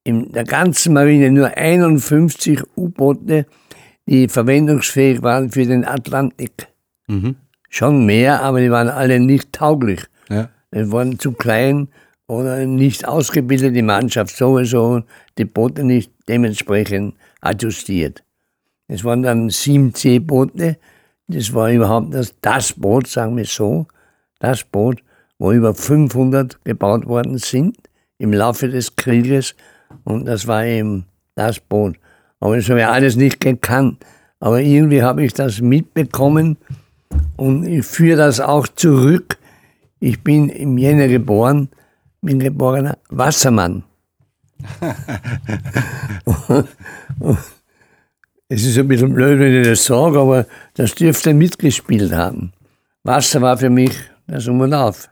in 0.04 0.32
der 0.32 0.44
ganzen 0.44 0.92
Marine 0.92 1.30
nur 1.30 1.56
51 1.56 2.62
U-Boote, 2.76 3.46
die 4.06 4.28
verwendungsfähig 4.28 5.22
waren 5.22 5.50
für 5.50 5.64
den 5.64 5.84
Atlantik. 5.84 6.68
Mhm. 7.06 7.36
Schon 7.70 8.06
mehr, 8.06 8.42
aber 8.42 8.60
die 8.60 8.70
waren 8.70 8.88
alle 8.88 9.18
nicht 9.18 9.52
tauglich. 9.52 10.00
Ja. 10.28 10.50
Die 10.74 10.90
waren 10.92 11.18
zu 11.18 11.32
klein 11.32 11.88
oder 12.26 12.66
nicht 12.66 13.06
ausgebildet, 13.06 13.74
die 13.76 13.82
Mannschaft 13.82 14.36
sowieso, 14.36 15.02
die 15.38 15.44
Boote 15.44 15.84
nicht 15.84 16.12
dementsprechend 16.28 17.14
adjustiert. 17.40 18.23
Es 18.86 19.04
waren 19.04 19.22
dann 19.22 19.48
sieben 19.50 19.94
C-Boote, 19.94 20.76
das 21.28 21.54
war 21.54 21.70
überhaupt 21.70 22.12
das, 22.12 22.34
das 22.42 22.74
Boot, 22.74 23.06
sagen 23.06 23.36
wir 23.36 23.46
so, 23.46 23.86
das 24.40 24.62
Boot, 24.64 25.02
wo 25.38 25.52
über 25.52 25.74
500 25.74 26.62
gebaut 26.64 27.06
worden 27.06 27.38
sind 27.38 27.78
im 28.18 28.32
Laufe 28.32 28.68
des 28.68 28.94
Krieges 28.94 29.54
und 30.04 30.26
das 30.26 30.46
war 30.46 30.64
eben 30.66 31.06
das 31.34 31.60
Boot. 31.60 31.96
Aber 32.40 32.56
das 32.56 32.68
habe 32.68 32.80
ich 32.80 32.86
alles 32.86 33.16
nicht 33.16 33.40
gekannt. 33.40 34.04
Aber 34.38 34.60
irgendwie 34.60 35.02
habe 35.02 35.24
ich 35.24 35.32
das 35.32 35.62
mitbekommen 35.62 36.58
und 37.36 37.64
ich 37.66 37.86
führe 37.86 38.18
das 38.18 38.40
auch 38.40 38.68
zurück. 38.68 39.38
Ich 40.00 40.22
bin 40.22 40.50
im 40.50 40.76
Jänner 40.76 41.08
geboren, 41.08 41.70
bin 42.20 42.38
geborener 42.38 42.98
Wassermann. 43.08 43.84
es 48.54 48.64
ist 48.64 48.78
ein 48.78 48.86
bisschen 48.86 49.12
blöd, 49.12 49.40
wenn 49.40 49.60
ich 49.60 49.66
das 49.66 49.84
sage, 49.84 50.20
aber 50.20 50.46
das 50.74 50.94
dürfte 50.94 51.34
mitgespielt 51.34 52.12
haben. 52.12 52.52
Wasser 53.02 53.42
war 53.42 53.58
für 53.58 53.68
mich 53.68 53.92
das 54.28 54.46
Um 54.46 54.60
und 54.60 54.72
Auf. 54.72 55.08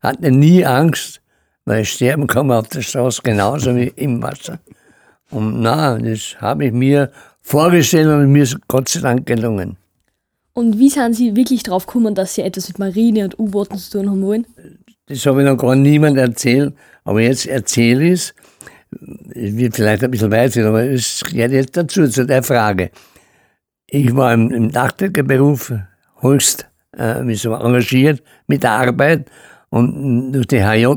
Hatte 0.00 0.30
nie 0.30 0.64
Angst, 0.64 1.20
weil 1.66 1.84
sterben 1.84 2.26
kann 2.26 2.46
man 2.46 2.58
auf 2.58 2.68
der 2.68 2.80
Straße 2.80 3.20
genauso 3.22 3.76
wie 3.76 3.92
im 3.96 4.22
Wasser. 4.22 4.58
Und 5.30 5.60
na, 5.60 5.98
das 5.98 6.36
habe 6.40 6.66
ich 6.66 6.72
mir 6.72 7.10
vorgestellt 7.42 8.06
und 8.06 8.32
mir 8.32 8.44
ist 8.44 8.56
Gott 8.66 8.88
sei 8.88 9.00
Dank 9.00 9.26
gelungen. 9.26 9.76
Und 10.54 10.78
wie 10.78 10.88
sind 10.88 11.14
Sie 11.14 11.36
wirklich 11.36 11.62
drauf 11.62 11.86
gekommen, 11.86 12.14
dass 12.14 12.34
Sie 12.34 12.42
etwas 12.42 12.68
mit 12.68 12.78
Marine 12.78 13.24
und 13.24 13.38
U-Booten 13.38 13.76
zu 13.76 13.98
tun 13.98 14.10
haben 14.10 14.22
wollen? 14.22 14.46
Das 15.06 15.24
habe 15.26 15.42
ich 15.42 15.48
noch 15.48 15.58
gar 15.58 15.76
niemand 15.76 16.16
erzählt, 16.16 16.74
aber 17.04 17.20
jetzt 17.20 17.46
erzähle 17.46 18.06
ich 18.06 18.12
es. 18.12 18.34
Wird 18.90 19.76
vielleicht 19.76 20.02
ein 20.02 20.10
bisschen 20.10 20.30
weit 20.30 20.52
sein, 20.52 20.64
aber 20.64 20.84
es 20.84 21.22
gehört 21.24 21.52
jetzt 21.52 21.76
dazu, 21.76 22.08
zu 22.08 22.26
der 22.26 22.42
Frage. 22.42 22.90
Ich 23.86 24.14
war 24.14 24.32
im, 24.32 24.50
im 24.50 24.72
Dachdeckerberuf 24.72 25.72
höchst 26.20 26.66
äh, 26.96 27.34
so 27.34 27.54
engagiert 27.54 28.22
mit 28.46 28.62
der 28.62 28.72
Arbeit 28.72 29.30
und 29.70 30.32
durch 30.32 30.46
die 30.46 30.62
HJ 30.62 30.94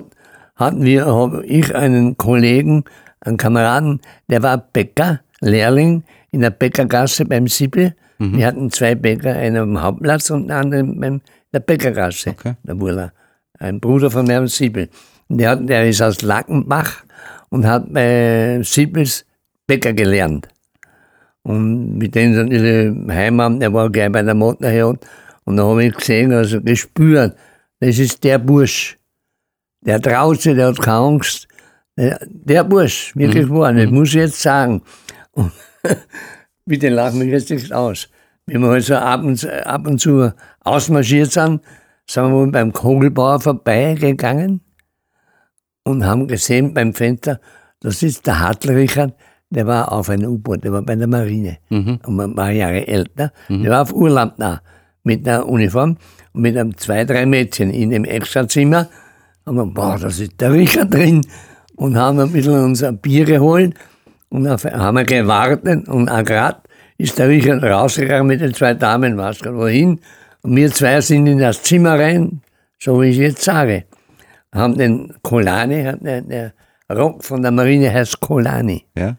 hatten 0.55 0.83
wir, 0.83 1.05
habe 1.05 1.45
ich 1.45 1.73
einen 1.75 2.17
Kollegen, 2.17 2.83
einen 3.21 3.37
Kameraden, 3.37 4.01
der 4.29 4.43
war 4.43 4.57
Bäcker, 4.57 5.21
Lehrling 5.41 6.03
in 6.31 6.41
der 6.41 6.51
Bäckergasse 6.51 7.25
beim 7.25 7.47
Sippe 7.47 7.93
Mhm. 8.21 8.37
Wir 8.37 8.47
hatten 8.47 8.71
zwei 8.71 8.93
Bäcker, 8.93 9.35
einen 9.35 9.57
am 9.57 9.81
Hauptplatz 9.81 10.29
und 10.29 10.51
einen 10.51 10.51
anderen 10.51 10.99
beim 10.99 11.21
der 11.53 11.59
Bäckergasse, 11.59 12.29
okay. 12.29 12.53
der 12.63 12.75
Muller. 12.75 13.13
Ein 13.57 13.79
Bruder 13.79 14.11
von 14.11 14.29
Herrn 14.29 14.47
Siebel. 14.47 14.89
Der, 15.27 15.55
der 15.55 15.89
ist 15.89 16.01
aus 16.01 16.21
Lackenbach 16.21 17.03
und 17.51 17.67
hat 17.67 17.93
bei 17.93 18.61
Siebels 18.63 19.25
Bäcker 19.67 19.93
gelernt. 19.93 20.47
Und 21.43 21.97
mit 21.97 22.15
dem 22.15 22.33
sind 22.33 22.51
ihre 22.51 22.95
Heimat, 23.09 23.61
der 23.61 23.73
war 23.73 23.89
gleich 23.89 24.11
bei 24.11 24.23
der 24.23 24.33
Motorherr 24.33 24.95
und 25.45 25.57
da 25.57 25.63
habe 25.63 25.85
ich 25.85 25.95
gesehen, 25.95 26.33
also 26.33 26.61
gespürt, 26.61 27.35
das 27.79 27.99
ist 27.99 28.23
der 28.23 28.39
Bursch. 28.39 28.97
Der 29.83 29.99
draußen, 29.99 30.55
der 30.55 30.67
hat 30.67 30.79
keine 30.79 30.97
Angst. 30.97 31.47
Der, 31.97 32.19
der 32.27 32.63
Bursch, 32.63 33.15
wirklich 33.15 33.47
mhm. 33.47 33.55
wahr, 33.55 33.73
das 33.73 33.89
mhm. 33.89 33.95
muss 33.95 34.09
ich 34.09 34.15
jetzt 34.15 34.41
sagen. 34.41 34.81
Und 35.31 35.51
bitte 36.65 36.89
lachen 36.89 37.19
mich 37.19 37.29
jetzt 37.29 37.49
nicht 37.49 37.73
aus. 37.73 38.07
Wenn 38.45 38.61
wir 38.61 38.69
halt 38.69 38.83
so 38.83 38.95
ab 38.95 39.23
und, 39.23 39.45
ab 39.65 39.87
und 39.87 39.99
zu 39.99 40.31
ausmarschiert 40.59 41.31
sind, 41.31 41.61
sind 42.07 42.31
wir 42.31 42.51
beim 42.51 42.71
Kogelbauer 42.71 43.39
vorbeigegangen 43.39 44.61
und 45.83 46.05
haben 46.05 46.27
gesehen 46.27 46.73
beim 46.73 46.93
Fenster, 46.93 47.39
das 47.79 48.03
ist 48.03 48.27
der 48.27 48.39
Hartl 48.39 48.71
Richard, 48.71 49.13
der 49.49 49.67
war 49.67 49.91
auf 49.91 50.09
einem 50.09 50.31
U-Boot, 50.31 50.63
der 50.63 50.71
war 50.71 50.81
bei 50.81 50.95
der 50.95 51.07
Marine, 51.07 51.57
mhm. 51.69 51.99
um 52.05 52.19
ein 52.19 52.35
paar 52.35 52.51
Jahre 52.51 52.87
älter. 52.87 53.31
Mhm. 53.49 53.63
Der 53.63 53.71
war 53.71 53.81
auf 53.81 53.93
Urlaub 53.93 54.33
da 54.37 54.61
mit 55.03 55.27
einer 55.27 55.47
Uniform 55.47 55.97
und 56.33 56.41
mit 56.41 56.57
einem 56.57 56.77
zwei, 56.77 57.03
drei 57.03 57.25
Mädchen 57.25 57.69
in 57.71 57.89
dem 57.89 58.05
Extrazimmer. 58.05 58.87
Und 59.45 59.55
wir, 59.55 59.65
boah, 59.65 59.97
das 59.99 60.19
ist 60.19 60.39
der 60.39 60.53
Richard 60.53 60.93
drin. 60.93 61.21
Und 61.75 61.97
haben 61.97 62.19
ein 62.19 62.31
bisschen 62.31 62.63
unser 62.63 62.93
Bier 62.93 63.25
geholt 63.25 63.73
und 64.29 64.47
haben 64.47 64.97
wir 64.97 65.03
gewartet 65.03 65.87
und 65.87 66.09
auch 66.09 66.23
gerade 66.23 66.59
ist 66.97 67.17
der 67.17 67.27
Richard 67.27 67.63
rausgegangen 67.63 68.27
mit 68.27 68.41
den 68.41 68.53
zwei 68.53 68.73
Damen, 68.73 69.17
gar 69.17 69.35
wohin. 69.55 69.99
Und 70.43 70.55
wir 70.55 70.71
zwei 70.71 71.01
sind 71.01 71.27
in 71.27 71.39
das 71.39 71.63
Zimmer 71.63 71.99
rein, 71.99 72.41
so 72.79 73.01
wie 73.01 73.07
ich 73.07 73.17
jetzt 73.17 73.41
sage. 73.41 73.85
Haben 74.53 74.77
den 74.77 75.13
Kolani, 75.21 75.83
der, 76.01 76.21
der 76.21 76.53
Rock 76.91 77.23
von 77.23 77.41
der 77.41 77.51
Marine 77.51 77.91
heißt 77.93 78.19
Kolani. 78.19 78.85
Ja. 78.97 79.15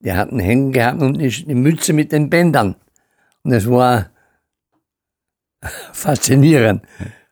Der 0.00 0.16
hat 0.16 0.30
einen 0.30 0.40
Hängen 0.40 0.72
gehabt 0.72 1.02
und 1.02 1.18
die 1.18 1.54
Mütze 1.54 1.92
mit 1.92 2.12
den 2.12 2.30
Bändern. 2.30 2.76
Und 3.42 3.52
es 3.52 3.68
war 3.68 4.10
faszinierend. 5.92 6.82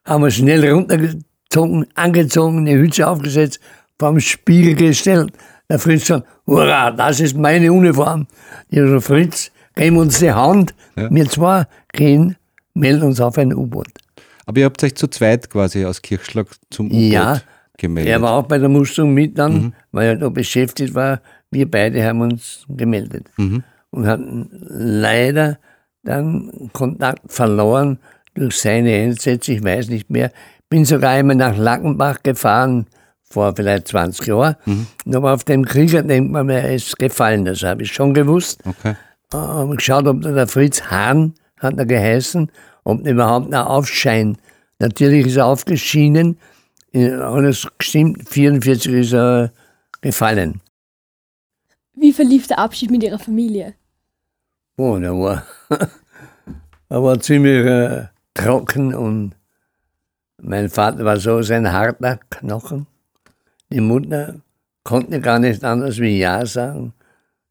Haben 0.04 0.24
wir 0.24 0.30
schnell 0.30 0.68
runtergezogen, 0.68 1.86
angezogen, 1.94 2.58
eine 2.58 2.78
Hütze 2.78 3.06
aufgesetzt, 3.06 3.60
vor 3.98 4.10
dem 4.10 4.20
Spiegel 4.20 4.74
gestellt. 4.74 5.32
Der 5.68 5.78
Fritz 5.78 6.06
sagt, 6.06 6.26
hurra, 6.46 6.90
das 6.90 7.20
ist 7.20 7.36
meine 7.36 7.72
Uniform. 7.72 8.26
Ich 8.68 8.80
so, 8.80 9.00
Fritz, 9.00 9.52
geben 9.74 9.98
uns 9.98 10.18
die 10.18 10.32
Hand. 10.32 10.74
Ja. 10.96 11.08
Wir 11.10 11.28
zwei 11.28 11.64
gehen, 11.92 12.36
melden 12.74 13.04
uns 13.04 13.20
auf 13.20 13.38
ein 13.38 13.54
U-Boot. 13.54 13.88
Aber 14.46 14.58
ihr 14.58 14.66
habt 14.66 14.82
euch 14.82 14.94
zu 14.94 15.08
zweit 15.08 15.50
quasi 15.50 15.84
aus 15.84 16.02
Kirchschlag 16.02 16.46
zum 16.70 16.86
U-Boot 16.86 17.12
ja, 17.12 17.40
gemeldet? 17.76 18.12
er 18.12 18.22
war 18.22 18.32
auch 18.32 18.46
bei 18.46 18.58
der 18.58 18.68
Musterung 18.68 19.14
mit 19.14 19.38
dann, 19.38 19.52
mhm. 19.52 19.72
weil 19.92 20.08
er 20.08 20.16
da 20.16 20.28
beschäftigt 20.28 20.94
war. 20.94 21.20
Wir 21.50 21.70
beide 21.70 22.04
haben 22.04 22.20
uns 22.20 22.64
gemeldet 22.68 23.26
mhm. 23.36 23.64
und 23.90 24.06
hatten 24.06 24.48
leider 24.68 25.58
dann 26.02 26.70
Kontakt 26.72 27.32
verloren 27.32 27.98
durch 28.34 28.58
seine 28.58 28.94
Einsätze, 28.94 29.52
ich 29.52 29.64
weiß 29.64 29.88
nicht 29.88 30.10
mehr. 30.10 30.30
Bin 30.68 30.84
sogar 30.84 31.10
einmal 31.12 31.36
nach 31.36 31.56
Lackenbach 31.56 32.22
gefahren, 32.22 32.86
vor 33.30 33.54
vielleicht 33.54 33.88
20 33.88 34.26
Jahren. 34.26 34.56
Mhm. 34.64 34.86
Aber 35.14 35.32
auf 35.34 35.44
dem 35.44 35.64
Krieger 35.64 36.02
denkt 36.02 36.32
man, 36.32 36.48
er 36.48 36.74
ist 36.74 36.98
gefallen, 36.98 37.44
das 37.44 37.62
habe 37.62 37.82
ich 37.82 37.92
schon 37.92 38.12
gewusst. 38.14 38.60
Okay. 38.64 38.96
Habe 39.32 39.76
geschaut, 39.76 40.06
ob 40.06 40.22
der 40.22 40.48
Fritz 40.48 40.82
Hahn, 40.82 41.34
hat 41.60 41.78
er 41.78 41.86
geheißen, 41.86 42.50
ob 42.84 43.06
überhaupt 43.06 43.50
noch 43.50 43.66
aufscheint. 43.66 44.38
Natürlich 44.78 45.26
ist 45.26 45.36
er 45.36 45.46
aufgeschienen, 45.46 46.38
alles 46.92 47.68
gestimmt, 47.78 48.28
44 48.28 48.92
ist 48.92 49.12
er 49.12 49.52
gefallen. 50.00 50.60
Wie 51.94 52.12
verlief 52.12 52.46
der 52.46 52.58
Abschied 52.58 52.90
mit 52.90 53.02
Ihrer 53.02 53.18
Familie? 53.18 53.74
Oh, 54.76 54.98
der 54.98 55.12
war, 55.12 55.44
der 56.90 57.02
war 57.02 57.20
ziemlich 57.20 57.66
äh, 57.66 58.06
trocken 58.34 58.94
und 58.94 59.34
mein 60.42 60.70
Vater 60.70 61.04
war 61.04 61.18
so 61.18 61.36
ein 61.36 61.70
harter 61.70 62.18
Knochen. 62.30 62.86
Die 63.70 63.80
Mutter 63.80 64.36
konnte 64.82 65.20
gar 65.20 65.38
nicht 65.38 65.62
anders 65.62 65.98
wie 65.98 66.18
Ja 66.18 66.46
sagen. 66.46 66.94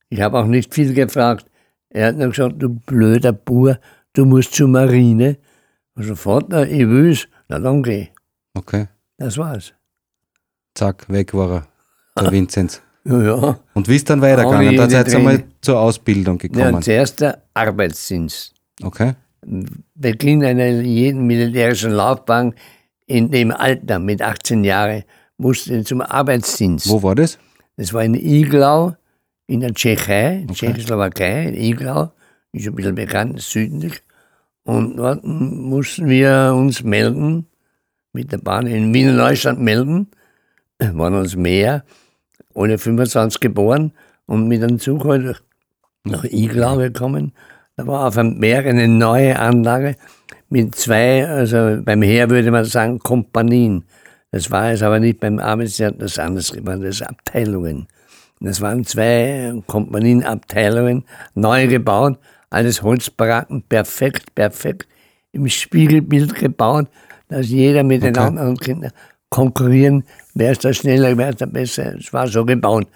Ich 0.09 0.21
habe 0.21 0.39
auch 0.39 0.47
nicht 0.47 0.73
viel 0.73 0.93
gefragt. 0.93 1.45
Er 1.89 2.07
hat 2.07 2.17
nur 2.17 2.29
gesagt, 2.29 2.55
du 2.61 2.69
blöder 2.69 3.31
Bur, 3.31 3.79
du 4.13 4.25
musst 4.25 4.53
zur 4.53 4.67
Marine. 4.67 5.37
Und 5.95 6.03
so, 6.03 6.15
Vater, 6.15 6.67
ich 6.67 6.87
will's. 6.87 7.27
Na 7.47 7.59
dann 7.59 7.83
geh. 7.83 8.07
Okay. 8.53 8.87
Das 9.17 9.37
war's. 9.37 9.73
Zack, 10.75 11.09
weg 11.09 11.33
war 11.33 11.51
er, 11.51 11.67
der 12.23 12.31
Vinzenz. 12.31 12.81
ja, 13.03 13.21
ja. 13.21 13.59
Und 13.73 13.87
wie 13.87 13.95
ist 13.95 14.09
dann 14.09 14.21
weitergegangen? 14.21 14.77
Dann 14.77 14.89
seid 14.89 15.07
ihr 15.09 15.17
einmal 15.17 15.43
zur 15.61 15.79
Ausbildung 15.79 16.37
gekommen. 16.37 16.75
Ja, 16.75 16.81
zuerst 16.81 17.21
der 17.21 17.41
Arbeitsdienst. 17.53 18.53
Okay. 18.83 19.13
Beginn 19.95 20.43
einer 20.43 20.67
jeden 20.81 21.25
militärischen 21.25 21.91
Laufbahn 21.91 22.53
in 23.07 23.31
dem 23.31 23.51
Alter 23.51 23.99
mit 23.99 24.21
18 24.21 24.63
Jahren 24.63 25.03
musste 25.37 25.83
zum 25.83 26.01
Arbeitsdienst. 26.01 26.87
Wo 26.89 27.01
war 27.01 27.15
das? 27.15 27.39
Das 27.77 27.93
war 27.93 28.03
in 28.03 28.13
Iglau, 28.13 28.95
in 29.47 29.61
der 29.61 29.73
Tschechei, 29.73 30.43
okay. 30.43 30.53
Tschechoslowakei, 30.53 31.47
in 31.47 31.55
Iglau, 31.55 32.11
ist 32.51 32.67
ein 32.67 32.75
bisschen 32.75 32.95
bekannt, 32.95 33.41
südlich. 33.41 34.01
Und 34.63 34.97
dort 34.97 35.23
mussten 35.23 36.07
wir 36.07 36.53
uns 36.55 36.83
melden, 36.83 37.47
mit 38.13 38.31
der 38.31 38.37
Bahn 38.37 38.67
in 38.67 38.93
Wiener 38.93 39.13
Neustadt 39.13 39.59
melden, 39.59 40.07
waren 40.79 41.13
uns 41.15 41.35
mehr, 41.35 41.83
alle 42.55 42.77
25 42.77 43.39
geboren 43.39 43.93
und 44.25 44.47
mit 44.47 44.61
dem 44.61 44.79
Zug 44.79 45.05
halt 45.05 45.41
nach 46.03 46.23
Iglau 46.23 46.77
gekommen. 46.77 47.33
Da 47.75 47.87
war 47.87 48.07
auf 48.07 48.15
dem 48.15 48.37
Meer 48.39 48.59
eine 48.65 48.87
neue 48.87 49.39
Anlage 49.39 49.95
mit 50.49 50.75
zwei, 50.75 51.27
also 51.27 51.81
beim 51.83 52.01
Heer 52.01 52.29
würde 52.29 52.51
man 52.51 52.65
sagen, 52.65 52.99
Kompanien. 52.99 53.85
Das 54.31 54.51
war 54.51 54.71
es 54.71 54.83
aber 54.83 54.99
nicht 54.99 55.19
beim 55.19 55.39
Arbeitsjahr, 55.39 55.91
das 55.91 56.19
anders, 56.19 56.53
waren 56.65 56.81
das 56.81 57.01
Abteilungen. 57.01 57.87
Das 58.41 58.61
waren 58.61 58.85
zwei 58.85 59.53
Kompanienabteilungen, 59.67 61.03
neu 61.35 61.67
gebaut, 61.67 62.19
alles 62.49 62.81
Holzbaracken, 62.81 63.63
perfekt, 63.63 64.33
perfekt, 64.35 64.87
im 65.31 65.47
Spiegelbild 65.47 66.35
gebaut, 66.35 66.87
dass 67.27 67.49
jeder 67.49 67.83
mit 67.83 68.01
okay. 68.01 68.11
den 68.11 68.21
anderen 68.21 68.57
Kindern 68.57 68.91
konkurrieren, 69.29 70.03
wer 70.33 70.51
ist 70.51 70.65
da 70.65 70.73
schneller, 70.73 71.17
wer 71.17 71.29
ist 71.29 71.41
da 71.41 71.45
besser. 71.45 71.95
Es 71.95 72.11
war 72.11 72.27
so 72.27 72.45
gebaut. 72.45 72.87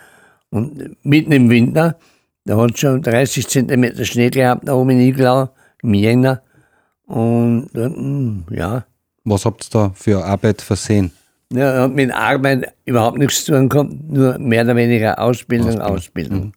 Und 0.50 0.98
mitten 1.04 1.32
im 1.32 1.50
Winter, 1.50 1.98
da 2.46 2.58
hat 2.58 2.74
es 2.74 2.80
schon 2.80 3.02
30 3.02 3.48
Zentimeter 3.48 4.04
Schnee 4.06 4.30
gehabt, 4.30 4.68
da 4.68 4.74
oben 4.74 4.92
in 4.92 5.02
Iglau, 5.02 5.50
im 5.82 5.94
Jänner. 5.94 6.42
Und 7.06 7.70
hm, 7.74 8.46
ja. 8.50 8.86
Was 9.24 9.46
habt 9.46 9.66
ihr 9.66 9.70
da 9.72 9.92
für 9.96 10.24
Arbeit 10.24 10.62
versehen? 10.62 11.12
Ja, 11.52 11.84
hat 11.84 11.94
mit 11.94 12.12
Arbeit 12.12 12.74
überhaupt 12.86 13.18
nichts 13.18 13.46
zu 13.46 13.54
tun 13.54 13.70
gehabt, 13.70 13.94
nur 14.10 14.39
mehr 14.39 14.63
oder 14.63 14.76
weniger 14.76 15.20
Ausbildung, 15.20 15.80
Ausbildung. 15.80 15.96
Ausbildung. 15.96 16.39
Mhm. 16.46 16.54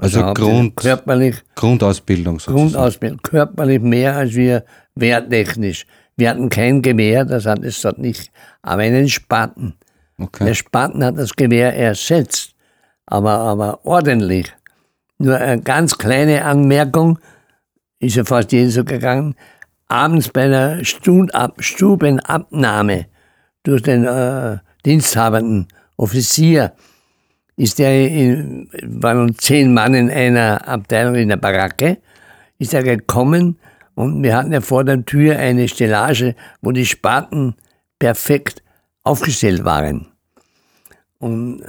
Also, 0.00 0.22
also 0.22 0.34
Grund, 0.34 0.76
körperlich, 0.76 1.36
Grundausbildung 1.56 2.38
sozusagen. 2.40 2.72
Grundausbildung, 2.72 3.20
körperlich 3.22 3.82
mehr 3.82 4.16
als 4.16 4.34
wir 4.34 4.64
wehrtechnisch. 4.94 5.84
Wir 6.16 6.30
hatten 6.30 6.48
kein 6.48 6.80
Gewehr, 6.80 7.26
das 7.26 7.44
hat 7.44 7.62
es 7.62 7.82
dort 7.82 7.98
nicht, 7.98 8.32
aber 8.62 8.80
einen 8.82 9.10
Spaten. 9.10 9.74
Okay. 10.18 10.46
Der 10.46 10.54
Spaten 10.54 11.04
hat 11.04 11.18
das 11.18 11.36
Gewehr 11.36 11.76
ersetzt, 11.76 12.54
aber, 13.04 13.32
aber 13.32 13.84
ordentlich. 13.84 14.50
Nur 15.18 15.36
eine 15.36 15.60
ganz 15.60 15.98
kleine 15.98 16.46
Anmerkung, 16.46 17.18
ist 17.98 18.16
ja 18.16 18.24
fast 18.24 18.52
jeden 18.52 18.70
so 18.70 18.84
gegangen, 18.84 19.34
abends 19.86 20.30
bei 20.30 20.44
einer 20.44 20.82
Stubenabnahme 20.82 23.04
durch 23.64 23.82
den 23.82 24.06
äh, 24.06 24.56
diensthabenden 24.86 25.68
Offizier 25.98 26.72
ist 27.60 27.78
der, 27.78 28.08
in, 28.08 28.70
waren 28.82 29.36
zehn 29.36 29.74
Mann 29.74 29.92
in 29.92 30.10
einer 30.10 30.66
Abteilung 30.66 31.16
in 31.16 31.28
der 31.28 31.36
Baracke, 31.36 31.98
ist 32.58 32.72
er 32.72 32.82
gekommen 32.82 33.58
und 33.94 34.22
wir 34.22 34.34
hatten 34.34 34.52
ja 34.52 34.62
vor 34.62 34.82
der 34.82 35.04
Tür 35.04 35.36
eine 35.38 35.68
Stellage, 35.68 36.34
wo 36.62 36.72
die 36.72 36.86
Spaten 36.86 37.54
perfekt 37.98 38.62
aufgestellt 39.02 39.62
waren. 39.62 40.06
Und 41.18 41.62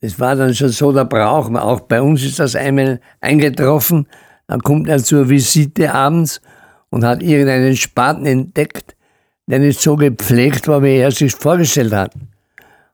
es 0.00 0.20
war 0.20 0.36
dann 0.36 0.54
schon 0.54 0.68
so 0.68 0.92
der 0.92 1.04
Brauch, 1.04 1.52
auch 1.52 1.80
bei 1.80 2.00
uns 2.00 2.24
ist 2.24 2.38
das 2.38 2.54
einmal 2.54 3.00
eingetroffen, 3.20 4.06
dann 4.46 4.60
kommt 4.60 4.88
er 4.88 5.02
zur 5.02 5.28
Visite 5.28 5.92
abends 5.92 6.40
und 6.90 7.04
hat 7.04 7.24
irgendeinen 7.24 7.74
Spaten 7.74 8.24
entdeckt, 8.24 8.94
der 9.48 9.58
nicht 9.58 9.80
so 9.80 9.96
gepflegt 9.96 10.68
war, 10.68 10.80
wie 10.84 10.98
er 10.98 11.10
sich 11.10 11.32
vorgestellt 11.32 11.92
hat. 11.92 12.12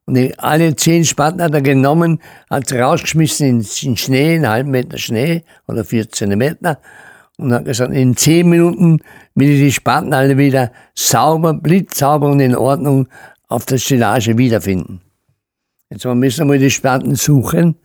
Und 0.07 0.15
die, 0.15 0.39
alle 0.39 0.77
zehn 0.77 1.05
Spaten 1.05 1.43
hat 1.43 1.55
er 1.55 1.63
genommen, 1.63 2.21
hat 2.51 2.69
sie 2.69 2.79
rausgeschmissen 2.79 3.47
in, 3.47 3.67
in 3.83 3.97
Schnee, 3.97 4.35
einen 4.35 4.49
halben 4.49 4.71
Meter 4.71 4.99
Schnee 4.99 5.45
oder 5.67 5.85
14 5.85 6.37
Meter 6.37 6.79
und 7.39 7.53
hat 7.53 7.65
gesagt, 7.65 7.93
in 7.93 8.17
zehn 8.17 8.49
Minuten 8.49 9.01
will 9.35 9.51
ich 9.51 9.61
die 9.61 9.73
Spaten 9.73 10.13
alle 10.13 10.37
wieder 10.37 10.73
sauber, 10.95 11.55
blitzsauber 11.55 12.29
und 12.29 12.41
in 12.41 12.55
Ordnung 12.55 13.09
auf 13.49 13.65
der 13.67 13.79
Stellage 13.79 14.37
wiederfinden. 14.37 15.01
Jetzt 15.91 16.05
müssen 16.05 16.41
wir 16.41 16.45
mal 16.45 16.59
die 16.59 16.71
Spaten 16.71 17.15
suchen, 17.15 17.77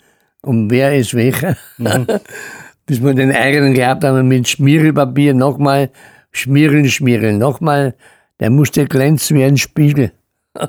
und 0.42 0.70
wer 0.70 0.96
ist 0.96 1.14
welcher. 1.14 1.58
Mhm. 1.78 2.08
Bis 2.86 3.04
wir 3.04 3.14
den 3.14 3.32
eigenen 3.32 3.74
gehabt 3.74 4.04
haben 4.04 4.28
mit 4.28 4.48
Schmierelpapier 4.48 5.34
nochmal 5.34 5.92
schmieren, 6.32 6.88
schmieren, 6.90 7.38
nochmal. 7.38 7.96
Der 8.40 8.50
musste 8.50 8.86
glänzen 8.86 9.38
wie 9.38 9.44
ein 9.44 9.58
Spiegel. 9.58 10.12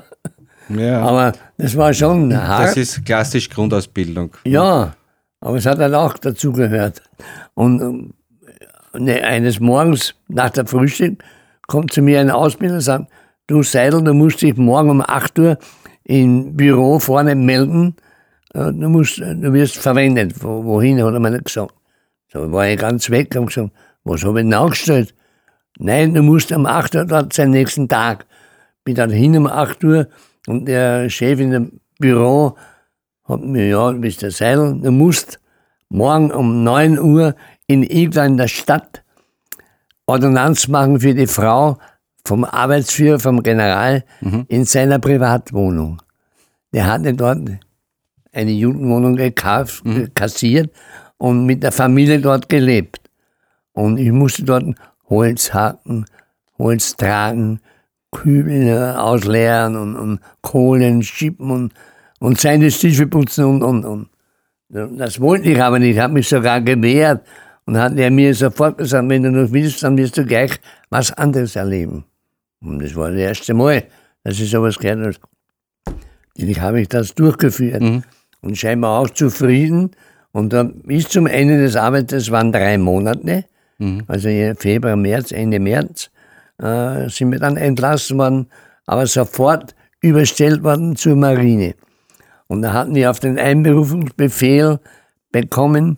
ja. 0.79 1.01
Aber 1.01 1.33
das 1.57 1.75
war 1.75 1.93
schon 1.93 2.35
hart. 2.35 2.69
Das 2.69 2.77
ist 2.77 3.05
klassisch 3.05 3.49
Grundausbildung. 3.49 4.31
Ja, 4.45 4.93
aber 5.39 5.57
es 5.57 5.65
hat 5.65 5.79
dann 5.79 5.95
auch 5.95 6.17
dazugehört. 6.17 7.01
Und 7.53 8.13
ne, 8.93 9.23
eines 9.23 9.59
Morgens 9.59 10.15
nach 10.27 10.49
der 10.49 10.65
Frühstück 10.65 11.23
kommt 11.67 11.93
zu 11.93 12.01
mir 12.01 12.19
ein 12.19 12.31
Ausbilder 12.31 12.75
und 12.75 12.81
sagt, 12.81 13.11
du 13.47 13.63
Seidel, 13.63 14.03
du 14.03 14.13
musst 14.13 14.41
dich 14.41 14.55
morgen 14.57 14.89
um 14.89 15.01
8 15.01 15.39
Uhr 15.39 15.57
im 16.03 16.55
Büro 16.55 16.99
vorne 16.99 17.35
melden, 17.35 17.95
äh, 18.53 18.71
du, 18.71 18.89
musst, 18.89 19.19
du 19.19 19.53
wirst 19.53 19.77
verwendet. 19.77 20.43
wohin, 20.43 21.03
hat 21.03 21.13
er 21.13 21.19
mir 21.19 21.31
nicht 21.31 21.45
gesagt. 21.45 21.73
So 22.31 22.51
war 22.51 22.67
ich 22.67 22.79
ganz 22.79 23.09
weg 23.09 23.35
und 23.35 23.47
gesagt, 23.47 23.71
was 24.03 24.23
habe 24.23 24.39
ich 24.39 24.45
denn 24.45 24.53
angestellt? 24.53 25.13
Nein, 25.77 26.13
du 26.13 26.21
musst 26.21 26.51
am 26.51 26.65
8 26.65 26.95
Uhr 26.95 27.05
dort 27.05 27.33
sein, 27.33 27.51
nächsten 27.51 27.87
Tag. 27.87 28.25
Bin 28.83 28.95
dann 28.95 29.09
hin 29.09 29.37
um 29.37 29.47
8 29.47 29.83
Uhr 29.83 30.07
und 30.47 30.65
der 30.65 31.09
Chef 31.09 31.39
in 31.39 31.51
dem 31.51 31.79
Büro 31.99 32.55
hat 33.25 33.41
mir, 33.41 33.67
ja, 33.67 33.91
du 33.91 33.99
bist 33.99 34.21
der 34.21 34.31
Seidel, 34.31 34.79
du 34.81 34.91
musst 34.91 35.39
morgen 35.89 36.31
um 36.31 36.63
9 36.63 36.99
Uhr 36.99 37.35
in 37.67 37.83
Igla 37.83 38.25
in 38.25 38.37
der 38.37 38.47
Stadt 38.47 39.03
Ordonnanz 40.05 40.67
machen 40.67 40.99
für 40.99 41.13
die 41.13 41.27
Frau 41.27 41.77
vom 42.25 42.43
Arbeitsführer, 42.43 43.19
vom 43.19 43.41
General, 43.43 44.03
mhm. 44.19 44.45
in 44.49 44.65
seiner 44.65 44.99
Privatwohnung. 44.99 46.01
Der 46.73 46.87
hatte 46.87 47.13
dort 47.13 47.39
eine 48.31 48.51
Judenwohnung 48.51 49.15
gekauft, 49.15 49.85
mhm. 49.85 50.13
kassiert 50.13 50.71
und 51.17 51.45
mit 51.45 51.63
der 51.63 51.71
Familie 51.71 52.19
dort 52.19 52.49
gelebt. 52.49 53.09
Und 53.73 53.97
ich 53.97 54.11
musste 54.11 54.43
dort 54.43 54.65
Holz 55.09 55.53
hacken, 55.53 56.05
Holz 56.57 56.95
tragen, 56.95 57.59
Kübel 58.11 58.95
ausleeren 58.97 59.75
und, 59.75 59.95
und 59.95 60.19
Kohlen 60.41 61.01
schippen 61.01 61.49
und, 61.49 61.73
und 62.19 62.39
seine 62.39 62.69
Stiefel 62.69 63.07
putzen 63.07 63.45
und, 63.45 63.63
und, 63.63 63.85
und. 63.85 64.09
Das 64.69 65.19
wollte 65.19 65.49
ich 65.49 65.61
aber 65.61 65.79
nicht, 65.79 65.95
ich 65.95 65.99
habe 65.99 66.13
mich 66.13 66.29
sogar 66.29 66.61
gewehrt 66.61 67.25
und 67.65 67.77
hat 67.77 67.97
er 67.97 68.11
mir 68.11 68.33
sofort 68.33 68.77
gesagt, 68.77 69.09
wenn 69.09 69.23
du 69.23 69.31
noch 69.31 69.51
willst, 69.51 69.83
dann 69.83 69.97
wirst 69.97 70.17
du 70.17 70.25
gleich 70.25 70.59
was 70.89 71.11
anderes 71.13 71.55
erleben. 71.55 72.05
Und 72.61 72.81
das 72.81 72.95
war 72.95 73.09
das 73.09 73.19
erste 73.19 73.53
Mal, 73.53 73.83
dass 74.23 74.39
ich 74.39 74.49
sowas 74.49 74.77
gehört 74.77 74.99
habe. 74.99 75.95
Ich 76.35 76.59
habe 76.59 76.81
ich 76.81 76.87
das 76.87 77.13
durchgeführt 77.15 77.81
mhm. 77.81 78.03
und 78.41 78.57
scheinbar 78.57 78.99
auch 78.99 79.09
zufrieden. 79.09 79.91
Und 80.31 80.53
dann 80.53 80.81
bis 80.83 81.09
zum 81.09 81.27
Ende 81.27 81.57
des 81.57 81.75
Arbeits, 81.75 82.31
waren 82.31 82.51
drei 82.51 82.77
Monate, 82.77 83.45
mhm. 83.79 84.03
also 84.07 84.29
Februar, 84.57 84.95
März, 84.95 85.31
Ende 85.31 85.59
März, 85.59 86.09
äh, 86.61 87.09
sind 87.09 87.31
wir 87.31 87.39
dann 87.39 87.57
entlassen 87.57 88.17
worden, 88.17 88.47
aber 88.85 89.07
sofort 89.07 89.75
überstellt 90.01 90.63
worden 90.63 90.95
zur 90.95 91.15
Marine. 91.15 91.75
Und 92.47 92.61
da 92.61 92.73
hatten 92.73 92.95
wir 92.95 93.09
auf 93.09 93.19
den 93.19 93.39
Einberufungsbefehl 93.39 94.79
bekommen, 95.31 95.97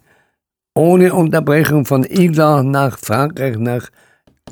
ohne 0.75 1.13
Unterbrechung 1.13 1.85
von 1.85 2.03
Igla 2.03 2.63
nach 2.63 2.97
Frankreich, 2.97 3.57
nach 3.57 3.89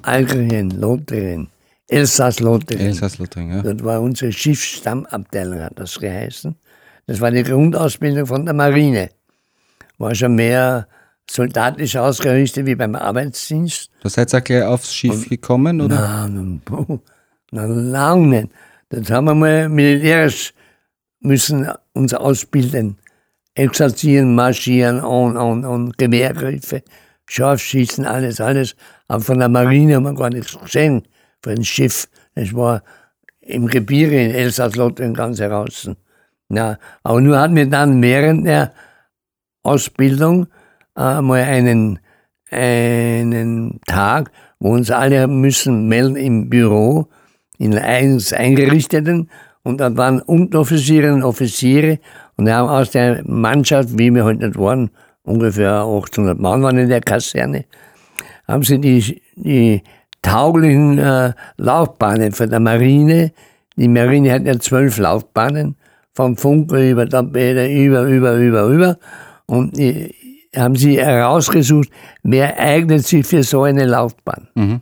Algerien, 0.02 0.72
Lothringen, 0.72 1.50
Elsass-Lothringen. 1.88 2.88
Elsass-Lothringen, 2.88 3.58
ja. 3.58 3.74
Das 3.74 3.84
war 3.84 4.02
unsere 4.02 4.32
Schiffsstammabteilung, 4.32 5.62
hat 5.62 5.78
das 5.78 6.00
geheißen. 6.00 6.56
Das 7.08 7.20
war 7.20 7.32
die 7.32 7.44
Grundausbildung 7.44 8.26
von 8.26 8.46
der 8.46 8.54
Marine. 8.54 9.10
War 9.98 10.16
schon 10.16 10.36
mehr 10.36 10.88
soldatisch 11.34 11.96
ausgerichtet 11.96 12.66
wie 12.66 12.76
beim 12.76 12.96
Arbeitsdienst. 12.96 13.90
Du 14.02 14.10
seid 14.10 14.34
auch 14.36 14.44
gleich 14.44 14.64
aufs 14.64 14.94
Schiff 14.94 15.24
Und, 15.24 15.30
gekommen, 15.30 15.82
oder? 15.82 16.28
Nein, 16.28 16.62
na, 17.52 17.66
lang 17.66 18.30
nicht. 18.30 18.50
Das 18.90 19.10
haben 19.10 19.26
wir 19.26 19.36
mal 19.36 19.70
militärisch 19.70 20.54
müssen 21.22 21.70
uns 21.94 22.14
ausbilden 22.14 22.98
exerzieren, 23.56 24.36
marschieren 24.36 25.02
und, 25.02 25.38
und, 25.38 25.66
und 25.66 25.98
Gewehrgriffe, 25.98 26.84
Scharfschießen, 27.30 28.06
alles, 28.06 28.40
alles. 28.40 28.76
Aber 29.08 29.22
von 29.22 29.40
der 29.40 29.50
Marine 29.50 29.96
haben 29.96 30.04
wir 30.04 30.14
gar 30.14 30.30
nichts 30.30 30.58
gesehen, 30.58 31.08
von 31.42 31.56
dem 31.56 31.64
Schiff. 31.64 32.08
Das 32.36 32.54
war 32.54 32.82
im 33.42 33.68
Gebirge 33.68 34.24
in 34.24 34.32
Elsass-Lothringen 34.32 35.14
ganz 35.14 35.40
heraus. 35.40 35.90
Ja, 36.50 36.78
aber 37.04 37.22
nur 37.22 37.40
hatten 37.40 37.56
wir 37.56 37.70
dann 37.70 38.02
während 38.02 38.46
der 38.46 38.74
Ausbildung 39.64 40.48
äh, 40.98 41.22
mal 41.22 41.44
einen, 41.44 42.00
einen 42.50 43.80
Tag, 43.86 44.32
wo 44.60 44.74
uns 44.74 44.92
alle 44.92 45.28
müssen 45.28 45.88
melden 45.88 46.16
im 46.16 46.50
Büro, 46.50 47.08
in 47.58 47.78
eins 47.78 48.34
eingerichteten, 48.34 49.30
und 49.64 49.80
dann 49.80 49.96
waren 49.98 50.22
Unteroffiziere 50.22 51.14
und 51.14 51.24
Offiziere 51.24 52.00
und 52.36 52.46
wir 52.48 52.56
haben 52.56 52.70
aus 52.70 52.92
der 52.92 53.22
Mannschaft, 53.26 53.90
wie 53.98 54.10
wir 54.10 54.24
heute 54.24 54.48
nicht 54.48 54.58
waren, 54.58 54.90
ungefähr 55.24 55.82
800 55.82 56.40
Mann 56.40 56.64
waren 56.64 56.78
in 56.80 56.90
der 56.90 57.02
Kaserne, 57.02 57.66
haben 58.48 58.64
sie 58.64 58.80
die, 58.80 59.22
die 59.36 59.84
tauglichen 60.22 60.98
äh, 60.98 61.34
Laufbahnen 61.58 62.32
für 62.32 62.48
der 62.48 62.60
Marine, 62.60 63.32
die 63.76 63.88
Marine 63.88 64.34
hat 64.34 64.46
ja 64.46 64.60
zwölf 64.60 64.98
Laufbahnen, 64.98 65.76
vom 66.14 66.36
Funke 66.36 66.92
über 66.92 67.08
Tapete, 67.08 67.68
über, 67.68 68.04
über, 68.04 68.36
über, 68.36 68.64
über. 68.66 68.98
Und 69.46 69.78
die 69.78 70.14
haben 70.56 70.76
sie 70.76 71.00
herausgesucht, 71.00 71.90
wer 72.24 72.60
eignet 72.60 73.06
sich 73.06 73.26
für 73.26 73.44
so 73.44 73.64
eine 73.64 73.86
Laufbahn. 73.86 74.48
Mhm. 74.56 74.82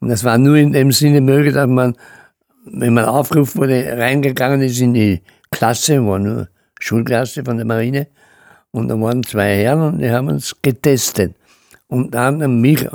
Und 0.00 0.08
das 0.08 0.24
war 0.24 0.38
nur 0.38 0.56
in 0.56 0.72
dem 0.72 0.90
Sinne 0.90 1.20
möglich, 1.20 1.54
dass 1.54 1.68
man, 1.68 1.94
wenn 2.64 2.94
man 2.94 3.04
aufgerufen 3.04 3.60
wurde, 3.60 3.96
reingegangen 3.96 4.62
ist 4.62 4.80
in 4.80 4.94
die 4.94 5.22
Klasse, 5.50 6.04
war 6.04 6.18
nur 6.18 6.48
Schulklasse 6.80 7.44
von 7.44 7.56
der 7.56 7.66
Marine. 7.66 8.08
Und 8.72 8.88
da 8.88 8.98
waren 9.00 9.22
zwei 9.22 9.62
Herren 9.62 9.94
und 9.94 9.98
die 9.98 10.10
haben 10.10 10.28
uns 10.28 10.56
getestet. 10.62 11.34
Und 11.88 12.14
dann 12.14 12.60
mich, 12.60 12.88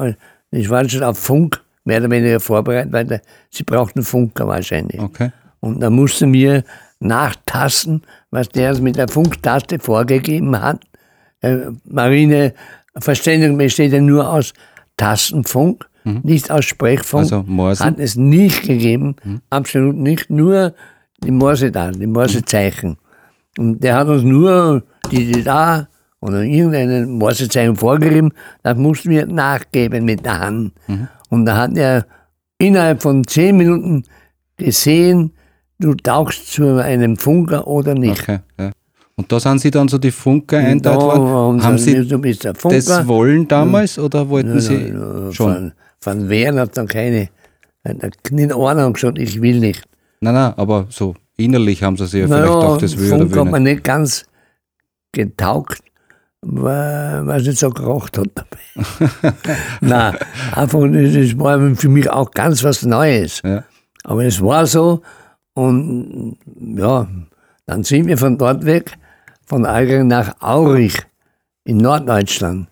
ich 0.52 0.70
war 0.70 0.90
schon 0.90 1.04
auf 1.04 1.20
Funk 1.20 1.62
mehr 1.86 2.00
oder 2.00 2.10
weniger 2.10 2.40
vorbereitet, 2.40 2.92
weil 2.92 3.06
da, 3.06 3.20
sie 3.50 3.64
brauchten 3.64 4.02
Funker 4.02 4.48
wahrscheinlich. 4.48 5.00
Okay. 5.00 5.32
Und 5.60 5.80
da 5.80 5.90
mussten 5.90 6.34
wir 6.34 6.64
nachtasten, 7.00 8.02
was 8.32 8.50
der 8.50 8.80
mit 8.82 8.96
der 8.96 9.08
Funktaste 9.08 9.80
vorgegeben 9.80 10.60
hat. 10.60 10.82
Äh, 11.42 11.58
Marine 11.86 12.54
Verständigung 13.00 13.58
besteht 13.58 13.94
ja 13.94 14.02
nur 14.02 14.30
aus 14.30 14.54
Tastenfunk, 14.98 15.88
mhm. 16.04 16.22
nicht 16.24 16.52
aus 16.52 16.66
Sprechfunk. 16.66 17.24
Also 17.24 17.44
Morse? 17.46 17.84
Hat 17.84 18.00
es 18.00 18.16
nicht 18.16 18.64
gegeben, 18.64 19.16
mhm. 19.24 19.42
absolut 19.50 19.96
nicht, 19.96 20.30
nur 20.30 20.74
die 21.24 21.32
Morse-Daten, 21.32 22.00
die 22.00 22.08
Morsezeichen. 22.08 22.98
Und 23.58 23.84
der 23.84 23.96
hat 23.96 24.08
uns 24.08 24.24
nur 24.24 24.84
die, 25.12 25.32
die 25.32 25.44
da 25.44 25.88
oder 26.20 26.44
irgendeine 26.44 27.06
Morsezeichen 27.06 27.76
vorgegeben, 27.76 28.32
das 28.64 28.78
mussten 28.78 29.10
wir 29.10 29.28
nachgeben 29.28 30.06
mit 30.06 30.26
der 30.26 30.40
Hand. 30.40 30.74
Mhm. 30.88 31.08
Und 31.30 31.46
da 31.46 31.58
hat 31.58 31.78
er 31.78 32.06
innerhalb 32.58 33.02
von 33.02 33.26
zehn 33.26 33.58
Minuten 33.58 34.04
gesehen, 34.58 35.34
du 35.80 35.94
tauchst 35.94 36.52
zu 36.52 36.82
einem 36.82 37.18
Funker 37.18 37.68
oder 37.68 37.94
nicht. 37.94 38.24
Okay, 38.24 38.40
ja. 38.60 38.72
Und 39.18 39.32
da 39.32 39.40
sind 39.40 39.60
Sie 39.60 39.72
dann 39.72 39.88
so 39.88 39.98
die 39.98 40.12
Funker 40.12 40.60
einteilt 40.60 41.02
worden? 41.02 41.64
Haben 41.64 41.78
Sie 41.80 42.08
der 42.08 42.56
Funker. 42.56 42.78
das 42.78 43.08
wollen 43.08 43.48
damals 43.48 43.98
oder 43.98 44.30
wollten 44.30 44.56
ja, 44.56 44.60
Sie 44.60 44.90
ja, 44.90 45.32
schon? 45.32 45.54
Von, 45.54 45.72
von 46.00 46.30
Wehren 46.30 46.60
hat 46.60 46.78
dann 46.78 46.88
keine, 46.88 47.30
nicht 48.30 48.54
einer 48.54 48.94
gesagt, 48.94 49.18
ich 49.18 49.42
will 49.42 49.60
nicht. 49.60 49.84
Nein, 50.22 50.36
nein, 50.36 50.54
aber 50.56 50.86
so 50.90 51.16
innerlich 51.36 51.84
haben 51.84 51.98
sie 51.98 52.08
sich 52.08 52.22
ja 52.22 52.28
vielleicht 52.28 52.50
auch 52.50 52.78
das 52.78 52.98
will 52.98 53.10
Funk 53.10 53.32
oder 53.32 53.42
hat 53.42 53.52
man 53.52 53.64
nicht 53.64 53.84
ganz 53.84 54.26
getaugt, 55.12 55.82
weil, 56.42 57.26
weil 57.26 57.42
es 57.42 57.48
nicht 57.48 57.60
so 57.60 57.70
geraucht 57.70 58.18
hat 58.18 58.30
dabei. 58.36 59.34
Nein, 59.82 60.18
einfach, 60.54 60.82
das 60.82 61.40
war 61.40 61.76
für 61.76 61.90
mich 61.90 62.10
auch 62.10 62.32
ganz 62.32 62.64
was 62.64 62.84
Neues. 62.84 63.42
Ja. 63.44 63.64
Aber 64.04 64.26
es 64.26 64.42
war 64.42 64.66
so 64.66 65.02
und 65.54 66.38
ja, 66.76 67.08
dann 67.66 67.84
sind 67.84 68.08
wir 68.08 68.18
von 68.18 68.38
dort 68.38 68.66
weg, 68.66 68.98
von 69.48 69.66
Algering 69.66 70.08
nach 70.08 70.40
Aurich 70.42 70.98
in 71.64 71.78
Norddeutschland. 71.78 72.68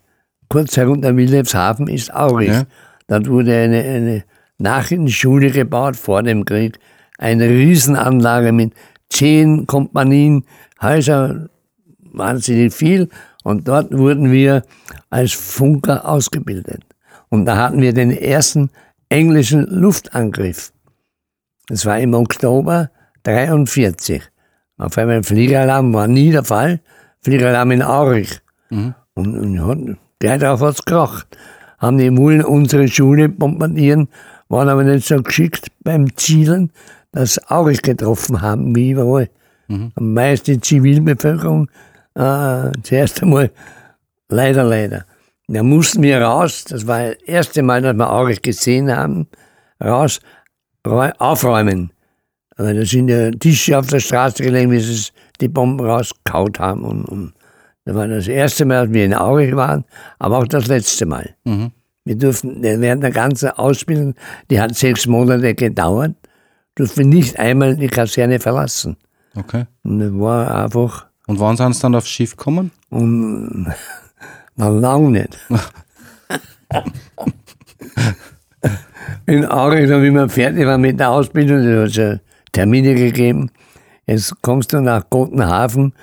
Kurz 0.49 0.77
herunter 0.77 1.17
Wilhelmshaven 1.17 1.87
ist 1.87 2.13
Aurich. 2.13 2.49
Ja. 2.49 2.63
Dort 3.07 3.27
wurde 3.27 3.57
eine, 3.57 3.81
eine 3.81 4.23
Nachrichtenschule 4.59 5.49
gebaut 5.49 5.95
vor 5.95 6.21
dem 6.21 6.45
Krieg 6.45 6.79
eine 7.17 7.47
Riesenanlage 7.47 8.51
mit 8.51 8.73
zehn 9.09 9.67
Kompanien, 9.67 10.45
Häuser, 10.81 11.49
wahnsinnig 11.99 12.73
viel. 12.73 13.09
Und 13.43 13.67
dort 13.67 13.95
wurden 13.95 14.31
wir 14.31 14.63
als 15.09 15.33
Funker 15.33 16.07
ausgebildet. 16.07 16.83
Und 17.29 17.45
da 17.45 17.57
hatten 17.57 17.81
wir 17.81 17.93
den 17.93 18.11
ersten 18.11 18.69
englischen 19.09 19.65
Luftangriff. 19.67 20.73
Das 21.67 21.85
war 21.85 21.99
im 21.99 22.13
Oktober 22.13 22.89
43. 23.23 24.21
Auf 24.77 24.97
einmal 24.97 25.23
Fliegeralarm 25.23 25.93
war 25.93 26.07
nie 26.07 26.31
der 26.31 26.43
Fall. 26.43 26.81
Fliegeralarm 27.21 27.71
in 27.71 27.81
Aurich. 27.81 28.39
Mhm. 28.69 28.93
Und, 29.13 29.59
und 29.59 29.97
gleich 30.19 30.39
darauf 30.39 30.61
hat 30.61 30.75
es 30.75 30.85
gekracht. 30.85 31.27
Haben 31.77 31.97
die 31.97 32.09
Mullen 32.09 32.43
unsere 32.43 32.87
Schule 32.87 33.29
bombardieren, 33.29 34.09
waren 34.49 34.69
aber 34.69 34.83
nicht 34.83 35.07
so 35.07 35.21
geschickt 35.21 35.67
beim 35.83 36.15
Zielen, 36.15 36.71
dass 37.11 37.49
Aurich 37.49 37.81
getroffen 37.81 38.41
haben, 38.41 38.75
wie 38.75 38.91
überall. 38.91 39.29
Mhm. 39.67 39.91
Am 39.95 40.13
meisten 40.13 40.53
die 40.53 40.61
Zivilbevölkerung 40.61 41.69
äh, 42.15 42.71
zuerst 42.83 43.21
einmal 43.23 43.51
leider, 44.29 44.63
leider. 44.63 45.05
Da 45.47 45.63
mussten 45.63 46.01
wir 46.01 46.21
raus, 46.21 46.65
das 46.65 46.87
war 46.87 47.09
das 47.09 47.21
erste 47.23 47.61
Mal, 47.61 47.81
dass 47.81 47.95
wir 47.95 48.11
Aurich 48.11 48.41
gesehen 48.41 48.95
haben, 48.95 49.27
raus, 49.83 50.19
aufräumen. 50.83 51.91
Weil 52.57 52.75
da 52.75 52.85
sind 52.85 53.09
ja 53.09 53.31
Tische 53.31 53.77
auf 53.77 53.87
der 53.87 53.99
Straße 53.99 54.43
gelegen, 54.43 54.71
wie 54.71 54.79
sie 54.79 55.11
die 55.41 55.49
Bomben 55.49 55.85
rausgehaut 55.85 56.59
haben. 56.59 56.83
Und, 56.83 57.05
und 57.05 57.33
das 57.83 57.95
war 57.95 58.07
das 58.07 58.27
erste 58.27 58.65
Mal, 58.65 58.85
dass 58.85 58.93
wir 58.93 59.05
in 59.05 59.13
Aurich 59.13 59.55
waren, 59.55 59.85
aber 60.19 60.39
auch 60.39 60.47
das 60.47 60.67
letzte 60.67 61.05
Mal. 61.05 61.35
Mhm. 61.43 61.71
Wir 62.05 62.15
durften 62.15 62.61
während 62.61 63.03
der 63.03 63.11
ganzen 63.11 63.49
Ausbildung, 63.49 64.15
die 64.49 64.61
hat 64.61 64.75
sechs 64.75 65.07
Monate 65.07 65.55
gedauert, 65.55 66.13
durften 66.75 66.97
wir 66.97 67.05
nicht 67.07 67.39
einmal 67.39 67.75
die 67.75 67.87
Kaserne 67.87 68.39
verlassen. 68.39 68.95
Okay. 69.35 69.65
Und 69.83 69.99
das 69.99 70.13
war 70.13 70.63
einfach. 70.63 71.07
Und 71.27 71.39
wann 71.39 71.57
sind 71.57 71.73
sie 71.73 71.81
dann 71.81 71.95
aufs 71.95 72.09
Schiff 72.09 72.37
gekommen? 72.37 72.71
Und 72.89 73.73
na 74.55 74.69
lang 74.69 75.11
nicht. 75.11 75.37
in 79.25 79.45
Aurich, 79.45 79.89
wie 79.89 80.11
wir 80.11 80.29
fertig 80.29 80.65
waren 80.65 80.81
mit 80.81 80.99
der 80.99 81.09
Ausbildung, 81.09 81.63
da 81.63 81.83
hat 81.83 82.21
Termine 82.55 82.95
gegeben. 82.95 83.51
Jetzt 84.07 84.41
kommst 84.41 84.71
du 84.71 84.79
nach 84.79 85.09
Gotenhafen, 85.09 85.93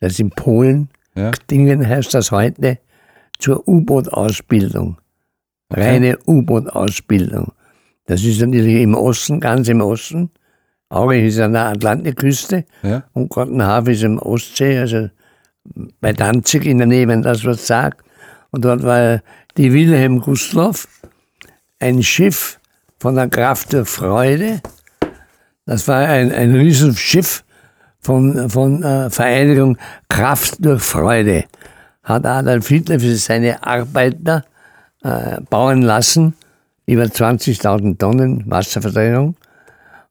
das 0.00 0.12
ist 0.12 0.20
in 0.20 0.30
Polen, 0.30 0.88
ja. 1.14 1.32
Dingen 1.50 1.86
heißt 1.86 2.14
das 2.14 2.30
heute, 2.30 2.78
zur 3.38 3.66
U-Boot-Ausbildung. 3.66 4.98
Okay. 5.68 5.80
Reine 5.80 6.18
U-Boot-Ausbildung. 6.26 7.52
Das 8.04 8.22
ist 8.22 8.40
natürlich 8.40 8.82
im 8.82 8.94
Osten, 8.94 9.40
ganz 9.40 9.68
im 9.68 9.80
Osten. 9.80 10.30
Aurich 10.90 11.24
ist 11.24 11.40
an 11.40 11.54
der 11.54 11.66
Atlantikküste 11.66 12.64
ja. 12.82 13.02
und 13.12 13.28
Gotenhafen 13.28 13.92
ist 13.92 14.04
im 14.04 14.18
Ostsee, 14.18 14.78
also 14.78 15.08
bei 16.00 16.12
Danzig 16.12 16.64
in 16.66 16.78
der 16.78 16.86
Nähe, 16.86 17.08
wenn 17.08 17.22
das 17.22 17.44
was 17.44 17.66
sagt. 17.66 18.04
Und 18.52 18.64
dort 18.64 18.84
war 18.84 19.22
die 19.56 19.72
Wilhelm 19.72 20.20
Gustloff, 20.20 20.86
ein 21.80 22.02
Schiff 22.04 22.60
von 22.98 23.16
der 23.16 23.28
Kraft 23.28 23.72
der 23.72 23.84
Freude. 23.84 24.60
Das 25.66 25.88
war 25.88 26.06
ein, 26.06 26.32
ein 26.32 26.54
Riesenschiff 26.54 27.44
von, 27.98 28.48
von 28.48 28.84
äh, 28.84 29.10
Vereinigung 29.10 29.76
Kraft 30.08 30.64
durch 30.64 30.80
Freude. 30.80 31.44
Hat 32.04 32.24
Adolf 32.24 32.68
Hitler 32.68 33.00
für 33.00 33.16
seine 33.16 33.66
Arbeiter 33.66 34.44
äh, 35.02 35.40
bauen 35.50 35.82
lassen, 35.82 36.34
über 36.86 37.02
20.000 37.02 37.98
Tonnen 37.98 38.48
Wasserverdrängung. 38.48 39.34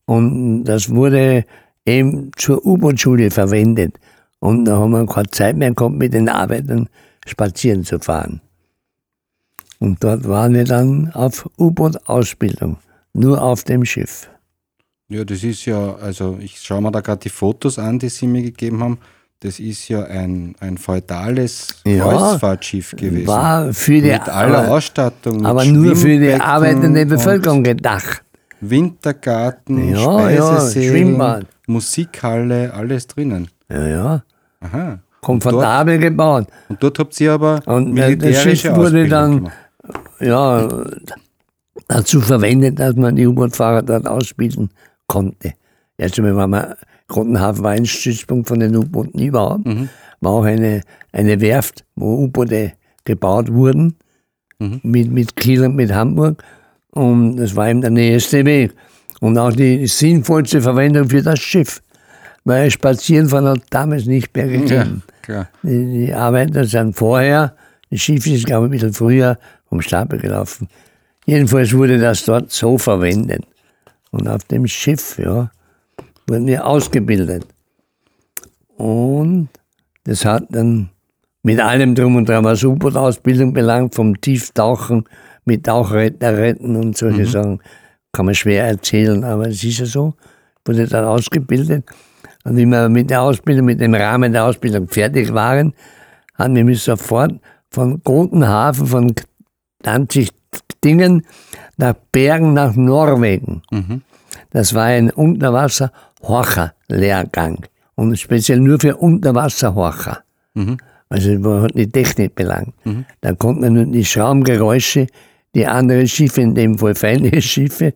Und 0.06 0.66
das 0.66 0.90
wurde 0.90 1.46
eben 1.86 2.32
zur 2.36 2.66
U-Boot-Schule 2.66 3.32
verwendet. 3.32 3.98
Und 4.40 4.66
da 4.66 4.78
haben 4.78 4.92
wir 4.92 5.06
keine 5.06 5.30
Zeit 5.30 5.56
mehr 5.56 5.74
gehabt, 5.74 5.96
mit 5.96 6.14
den 6.14 6.28
Arbeitern 6.28 6.90
spazieren 7.26 7.86
zu 7.86 8.00
fahren. 8.00 8.42
Und 9.80 10.04
dort 10.04 10.28
waren 10.28 10.54
wir 10.54 10.66
dann 10.66 11.12
auf 11.14 11.50
U-Boot-Ausbildung, 11.58 12.78
nur 13.14 13.42
auf 13.42 13.64
dem 13.64 13.86
Schiff. 13.86 14.30
Ja, 15.08 15.24
das 15.24 15.44
ist 15.44 15.66
ja, 15.66 15.96
also 15.96 16.38
ich 16.40 16.60
schaue 16.60 16.82
mir 16.82 16.92
da 16.92 17.02
gerade 17.02 17.20
die 17.20 17.30
Fotos 17.30 17.78
an, 17.78 18.00
die 18.00 18.10
Sie 18.10 18.26
mir 18.26 18.42
gegeben 18.42 18.84
haben. 18.84 18.98
Das 19.40 19.60
ist 19.60 19.88
ja 19.90 20.04
ein, 20.04 20.56
ein 20.60 20.78
feudales 20.78 21.76
ja, 21.86 22.04
Kreuzfahrtschiff 22.04 22.96
gewesen. 22.96 23.28
War 23.28 23.72
für 23.74 24.02
die 24.02 24.10
mit 24.10 24.28
aller 24.28 24.72
Ausstattung. 24.72 25.46
aber 25.46 25.66
nur 25.66 25.96
für 25.96 26.18
die 26.18 26.34
arbeitende 26.34 27.06
Bevölkerung 27.06 27.64
gedacht. 27.64 28.24
Wintergarten, 28.62 29.90
ja, 29.90 30.00
Speisesälen, 30.00 31.20
ja, 31.20 31.40
Musikhalle, 31.68 32.74
alles 32.74 33.06
drinnen. 33.06 33.50
Ja, 33.70 33.88
ja. 33.88 34.24
Aha. 34.62 35.00
Komfortabel 35.22 35.96
und 35.96 36.02
dort, 36.02 36.12
gebaut. 36.12 36.48
Und 36.70 36.82
dort 36.82 36.98
habt 36.98 37.20
ihr 37.22 37.34
aber 37.34 37.62
und 37.66 37.94
militärische 37.94 38.50
das 38.50 38.60
Schiff 38.62 38.76
wurde 38.76 39.08
dann 39.08 39.52
ja, 40.20 40.68
dazu 41.88 42.22
verwendet, 42.22 42.80
dass 42.80 42.96
man 42.96 43.16
die 43.16 43.28
U-Boot-Fahrer 43.28 43.84
dort 43.84 44.08
ausbilden 44.08 44.72
konnte. 45.08 45.54
Erst 45.98 46.18
einmal 46.18 46.36
war 46.36 46.48
man, 46.48 46.74
Grottenhafen 47.08 47.64
war 47.64 47.72
ein 47.72 47.86
Stützpunkt 47.86 48.48
von 48.48 48.60
den 48.60 48.76
U-Booten 48.76 49.20
überhaupt. 49.20 49.66
Mhm. 49.66 49.90
War 50.22 50.32
auch 50.32 50.44
eine, 50.44 50.82
eine 51.12 51.40
Werft, 51.42 51.86
wo 51.96 52.24
U-Boote 52.24 52.74
gebaut 53.06 53.52
wurden, 53.52 53.96
mhm. 54.60 54.82
mit, 54.84 55.12
mit 55.12 55.36
Kiel 55.36 55.64
und 55.64 55.76
mit 55.76 55.94
Hamburg. 55.94 56.44
Und 56.92 57.38
das 57.38 57.56
war 57.56 57.70
eben 57.70 57.82
der 57.82 57.92
nächste 57.92 58.46
Weg. 58.46 58.74
Und 59.20 59.38
auch 59.38 59.54
die 59.54 59.88
sinnvollste 59.88 60.62
Verwendung 60.62 61.10
für 61.10 61.22
das 61.22 61.40
Schiff. 61.40 61.82
Weil 62.44 62.70
Spazieren 62.70 63.28
von 63.28 63.46
hat 63.46 63.62
damals 63.70 64.06
nicht 64.06 64.36
mehr 64.36 64.48
gegeben. 64.48 65.04
Ja, 65.28 65.48
die, 65.64 66.06
die, 66.06 66.14
Arbeiter 66.14 66.66
sind 66.66 66.96
vorher, 66.96 67.56
das 67.90 68.02
Schiff 68.02 68.28
ist, 68.28 68.46
glaube 68.46 68.66
ich, 68.66 68.70
ein 68.70 68.72
bisschen 68.72 68.94
früher 68.94 69.40
vom 69.68 69.82
Stapel 69.82 70.20
gelaufen. 70.20 70.68
Jedenfalls 71.26 71.74
wurde 71.74 71.98
das 71.98 72.24
dort 72.26 72.52
so 72.52 72.78
verwendet. 72.78 73.44
Und 74.16 74.28
auf 74.30 74.46
dem 74.46 74.66
Schiff, 74.66 75.20
ja, 75.20 75.52
wurden 76.28 76.48
wir 76.48 76.66
ausgebildet. 76.66 77.46
Und 78.78 79.50
das 80.06 80.24
hat 80.24 80.46
dann 80.50 80.90
mit 81.44 81.60
allem 81.60 81.96
drum 81.96 82.16
und 82.16 82.30
dran, 82.30 82.46
was 82.46 82.64
U-Boot-Ausbildung 82.64 83.54
belangt, 83.54 83.94
vom 83.94 84.20
Tieftauchen 84.20 85.04
mit 85.44 85.66
Tauchretter 85.66 86.38
retten 86.38 86.76
und 86.76 86.98
solche 86.98 87.22
mhm. 87.22 87.28
Sachen, 87.28 87.62
kann 88.14 88.26
man 88.26 88.36
schwer 88.36 88.66
erzählen, 88.66 89.24
aber 89.26 89.50
es 89.50 89.64
ist 89.64 89.80
ja 89.80 89.86
so, 89.86 90.14
wurde 90.64 90.88
dann 90.88 91.04
ausgebildet. 91.04 91.86
Und 92.46 92.56
wie 92.56 92.66
wir 92.66 92.88
mit 92.88 93.10
der 93.10 93.22
Ausbildung, 93.22 93.66
mit 93.66 93.82
dem 93.82 93.94
Rahmen 93.94 94.32
der 94.32 94.46
Ausbildung 94.46 94.88
fertig 94.88 95.34
waren, 95.34 95.74
haben 96.36 96.56
wir 96.56 96.64
mich 96.64 96.82
sofort 96.82 97.34
von 97.70 98.02
Gotenhafen, 98.02 98.88
von 98.88 99.14
Danzig 99.82 100.32
Dingen 100.86 101.26
nach 101.78 101.96
Bergen 102.12 102.54
nach 102.54 102.76
Norwegen. 102.76 103.62
Mhm. 103.72 104.02
Das 104.56 104.74
war 104.74 104.86
ein 104.86 105.12
Unterwasser-Horcher-Lehrgang 105.12 107.66
und 107.96 108.18
speziell 108.18 108.62
nur 108.62 108.80
für 108.80 108.96
Unterwasser-Horcher. 108.96 110.24
Mhm. 110.54 110.78
Also 111.10 111.62
hat 111.62 111.76
die 111.76 111.92
Technik 111.92 112.36
belangt. 112.36 112.74
Mhm. 112.86 113.04
Da 113.20 113.34
konnte 113.34 113.64
man 113.64 113.74
nur 113.74 113.88
die 113.88 114.06
Schaumgeräusche, 114.06 115.08
die 115.56 115.68
andere 115.68 116.08
Schiffe, 116.08 116.40
in 116.40 116.56
dem 116.56 116.78
Fall 116.78 116.96
feindliche 116.96 117.42
Schiffe, 117.50 117.94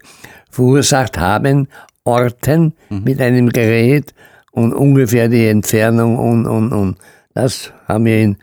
verursacht 0.51 1.17
haben, 1.17 1.69
orten 2.03 2.73
mhm. 2.89 3.03
mit 3.05 3.21
einem 3.21 3.47
Gerät 3.47 4.13
und 4.51 4.73
ungefähr 4.73 5.29
die 5.29 5.47
Entfernung 5.47 6.17
und, 6.17 6.45
und, 6.45 6.73
und. 6.73 6.97
Das 7.33 7.71
haben 7.87 8.03
wir 8.03 8.21
in 8.21 8.35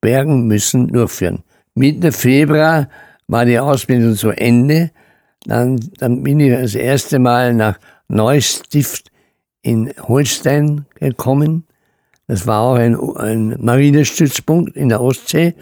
Bergen 0.00 0.48
müssen 0.48 0.88
durchführen. 0.88 1.44
Mitte 1.76 2.10
Februar 2.10 2.88
war 3.28 3.44
die 3.44 3.60
Ausbildung 3.60 4.16
zu 4.16 4.30
Ende. 4.30 4.90
Dann, 5.44 5.80
dann 5.98 6.22
bin 6.22 6.40
ich 6.40 6.52
das 6.52 6.74
erste 6.74 7.18
Mal 7.18 7.54
nach 7.54 7.78
Neustift 8.08 9.10
in 9.62 9.92
Holstein 10.02 10.86
gekommen. 10.94 11.64
Das 12.26 12.46
war 12.46 12.60
auch 12.60 12.74
ein, 12.74 12.96
ein 13.16 13.56
Marinestützpunkt 13.60 14.76
in 14.76 14.88
der 14.88 15.00
Ostsee. 15.00 15.54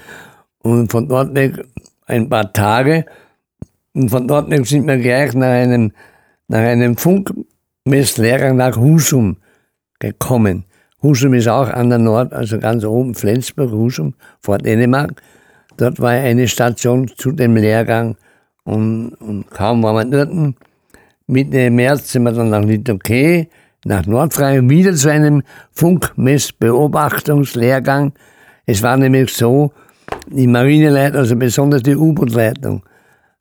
Und 0.59 0.91
von 0.91 1.09
dort 1.09 1.35
weg 1.35 1.65
ein 2.07 2.29
paar 2.29 2.53
Tage. 2.53 3.07
Und 3.95 4.11
von 4.11 4.27
dort 4.27 4.51
weg 4.51 4.67
sind 4.67 4.87
wir 4.87 4.99
gleich 4.99 5.35
nach 5.35 5.47
einem, 5.47 5.93
nach 6.49 6.59
einem 6.59 6.97
Funkmesslehrer 6.97 8.53
nach 8.53 8.77
Husum 8.77 9.39
gekommen. 9.99 10.65
Husum 11.03 11.35
ist 11.35 11.49
auch 11.49 11.69
an 11.69 11.91
der 11.91 11.99
Nord, 11.99 12.33
also 12.33 12.59
ganz 12.59 12.85
oben, 12.85 13.15
Flensburg, 13.15 13.71
Husum, 13.71 14.15
vor 14.41 14.59
Dänemark. 14.59 15.23
Dort 15.77 16.01
war 16.01 16.11
eine 16.11 16.49
Station 16.49 17.09
zu 17.17 17.31
dem 17.31 17.57
Lehrgang 17.57 18.17
und, 18.69 19.15
und 19.15 19.51
kaum 19.51 19.83
waren 19.83 20.11
wir 20.11 20.27
dort. 20.27 20.55
Mitte 21.27 21.71
März 21.71 22.13
sind 22.13 22.25
wir 22.25 22.33
dann 22.33 22.51
nach 22.51 22.61
Litoké, 22.61 23.49
nach 23.87 24.05
Nordfrankreich, 24.05 24.69
wieder 24.69 24.95
zu 24.95 25.11
einem 25.11 25.43
Funkmessbeobachtungslehrgang. 25.73 28.13
Es 28.67 28.83
war 28.83 28.99
nämlich 28.99 29.33
so, 29.33 29.73
die 30.27 30.47
Marineleitung, 30.47 31.21
also 31.21 31.35
besonders 31.37 31.83
die 31.83 31.97
U-Boot-Leitung, 31.97 32.83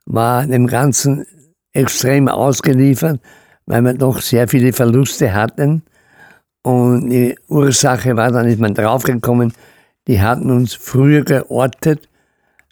war 0.06 0.46
dem 0.46 0.66
Ganzen 0.66 1.26
extrem 1.74 2.30
ausgeliefert, 2.30 3.20
weil 3.66 3.82
wir 3.82 3.96
doch 3.96 4.22
sehr 4.22 4.48
viele 4.48 4.72
Verluste 4.72 5.34
hatten. 5.34 5.84
Und 6.64 7.10
die 7.10 7.38
Ursache 7.50 8.16
war, 8.16 8.32
dann 8.32 8.48
ist 8.48 8.62
man 8.62 8.74
draufgekommen, 8.74 9.52
die 10.08 10.22
hatten 10.22 10.50
uns 10.52 10.74
früher 10.74 11.26
geortet 11.26 12.08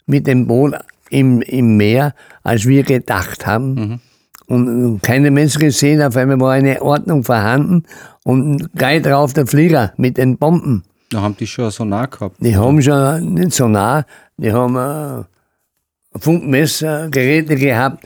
mit 0.06 0.26
dem 0.26 0.46
Boot 0.46 0.74
im, 1.16 1.40
im 1.40 1.78
Meer, 1.78 2.14
als 2.42 2.66
wir 2.66 2.82
gedacht 2.82 3.46
haben. 3.46 3.74
Mhm. 3.74 4.00
Und, 4.48 4.68
und 4.68 5.02
keine 5.02 5.30
Menschen 5.30 5.60
gesehen, 5.60 6.02
auf 6.02 6.16
einmal 6.16 6.38
war 6.38 6.52
eine 6.52 6.82
Ordnung 6.82 7.24
vorhanden 7.24 7.84
und 8.22 8.70
gleich 8.74 9.02
drauf 9.02 9.32
der 9.32 9.46
Flieger 9.46 9.92
mit 9.96 10.18
den 10.18 10.36
Bomben. 10.36 10.84
Da 11.10 11.22
haben 11.22 11.36
die 11.36 11.46
schon 11.46 11.70
so 11.70 11.84
nah 11.84 12.06
gehabt. 12.06 12.36
Die 12.40 12.54
haben 12.54 12.80
schon 12.82 13.34
nicht 13.34 13.54
so 13.54 13.66
nah, 13.66 14.04
die 14.36 14.52
haben 14.52 14.76
äh, 14.76 15.24
Funkmessgeräte 16.18 17.56
gehabt, 17.56 18.04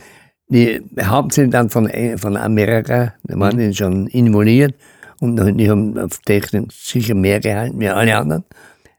die 0.49 0.81
hauptsächlich 1.03 1.53
dann 1.53 1.68
von, 1.68 1.88
äh, 1.88 2.16
von 2.16 2.37
Amerika, 2.37 3.14
die 3.25 3.38
waren 3.38 3.57
mhm. 3.57 3.75
schon 3.75 4.07
involviert 4.07 4.75
und 5.18 5.37
die 5.59 5.68
haben 5.68 5.99
auf 5.99 6.18
Technik 6.20 6.73
sicher 6.73 7.14
mehr 7.14 7.40
gehalten 7.40 7.79
wie 7.81 7.88
alle 7.88 8.16
anderen. 8.16 8.44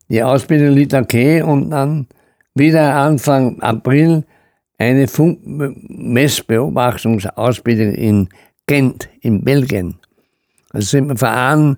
Die 0.09 0.21
Ausbildung 0.21 0.75
liegt 0.75 0.93
okay 0.93 1.41
und 1.41 1.71
dann 1.71 2.07
wieder 2.55 2.95
Anfang 2.95 3.61
April 3.61 4.23
eine 4.77 5.07
Funkmessbeobachtungsausbildung 5.07 7.93
in 7.93 8.29
Gent, 8.65 9.09
in 9.21 9.43
Belgien. 9.43 9.95
Also 10.71 10.87
sind 10.87 11.09
wir 11.09 11.17
Verein 11.17 11.77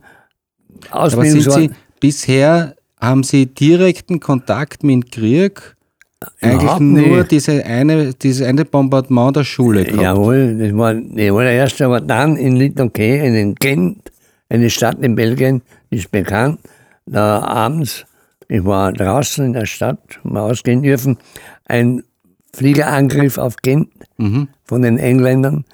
Ausbildung. 0.92 1.32
Aber 1.32 1.52
sind 1.52 1.52
Sie, 1.52 1.72
bisher 2.00 2.76
haben 3.00 3.24
Sie 3.24 3.48
direkten 3.48 4.20
Kontakt 4.20 4.84
mit 4.84 5.12
Krieg? 5.12 5.76
Eigentlich 6.40 6.80
nur 6.80 7.18
nicht. 7.18 7.32
diese 7.32 7.66
eine, 7.66 8.14
dieses 8.14 8.48
eine 8.48 8.64
Bombardement 8.64 9.36
der 9.36 9.44
Schule 9.44 9.84
gehabt. 9.84 10.02
Jawohl, 10.02 10.58
das 10.58 10.74
war 10.78 10.94
die 10.94 11.30
allererste, 11.30 11.86
aber 11.86 12.00
dann 12.00 12.38
in 12.38 12.56
Littoké, 12.56 13.26
in 13.26 13.56
Gent, 13.56 14.10
eine 14.48 14.70
Stadt 14.70 15.00
in 15.02 15.16
Belgien, 15.16 15.62
ist 15.90 16.10
bekannt, 16.12 16.62
da 17.06 17.40
abends, 17.40 18.06
ich 18.48 18.64
war 18.66 18.92
draußen 18.94 19.46
in 19.46 19.54
der 19.54 19.66
Stadt, 19.66 20.20
mal 20.24 20.42
ausgehen 20.42 20.82
dürfen, 20.82 21.18
ein 21.66 22.04
Fliegerangriff 22.54 23.38
auf 23.38 23.58
Gent 23.58 23.90
mhm. 24.18 24.48
von 24.64 24.82
den 24.82 24.98
Engländern. 24.98 25.66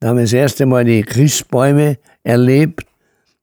Da 0.00 0.08
haben 0.08 0.16
wir 0.16 0.24
das 0.24 0.32
erste 0.32 0.66
Mal 0.66 0.84
die 0.84 1.02
Christbäume 1.02 1.98
erlebt. 2.22 2.86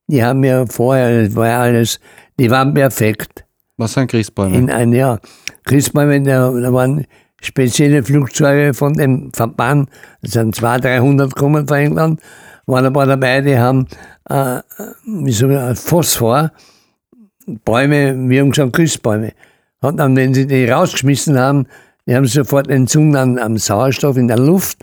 Die 0.07 0.23
haben 0.23 0.41
mir 0.41 0.67
vorher, 0.67 1.23
das 1.23 1.35
war 1.35 1.47
ja 1.47 1.61
alles, 1.61 1.99
die 2.39 2.49
waren 2.51 2.73
perfekt. 2.73 3.45
Was 3.77 3.93
sind 3.93 4.11
Christbäume? 4.11 4.55
In 4.55 4.69
ein 4.69 4.93
Jahr. 4.93 5.19
Christbäume, 5.65 6.21
da, 6.21 6.51
da 6.51 6.73
waren 6.73 7.05
spezielle 7.41 8.03
Flugzeuge 8.03 8.73
von 8.73 8.93
dem 8.93 9.31
Verband, 9.33 9.89
das 10.21 10.33
sind 10.33 10.55
200, 10.55 10.85
300 10.85 11.33
gekommen 11.33 11.67
von 11.67 11.77
England, 11.77 12.21
waren 12.65 12.85
ein 12.85 12.93
paar 12.93 13.05
dabei, 13.05 13.41
die 13.41 13.57
haben 13.57 13.87
äh, 14.29 14.59
wie 15.05 15.31
so 15.31 15.49
Phosphor, 15.75 16.51
Bäume, 17.45 18.29
wir 18.29 18.41
haben 18.41 18.51
gesagt 18.51 18.73
Christbäume. 18.73 19.34
Und 19.82 19.97
dann, 19.97 20.15
wenn 20.15 20.34
sie 20.34 20.47
die 20.47 20.65
rausgeschmissen 20.65 21.38
haben, 21.38 21.67
die 22.08 22.15
haben 22.15 22.25
sofort 22.25 22.67
entzündet 22.69 23.21
an, 23.21 23.39
am 23.39 23.58
Sauerstoff 23.58 24.17
in 24.17 24.27
der 24.27 24.39
Luft. 24.39 24.77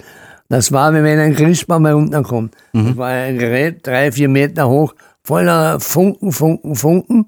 Das 0.48 0.72
war, 0.72 0.92
wie 0.92 1.02
wenn 1.02 1.18
ein 1.18 1.34
Christbaum 1.34 1.86
herunterkommt. 1.86 2.54
Mhm. 2.72 2.86
Das 2.88 2.96
war 2.96 3.08
ein 3.08 3.38
Gerät, 3.38 3.86
drei, 3.86 4.10
vier 4.10 4.28
Meter 4.28 4.68
hoch, 4.68 4.94
voller 5.22 5.78
Funken, 5.80 6.32
Funken, 6.32 6.74
Funken. 6.74 7.26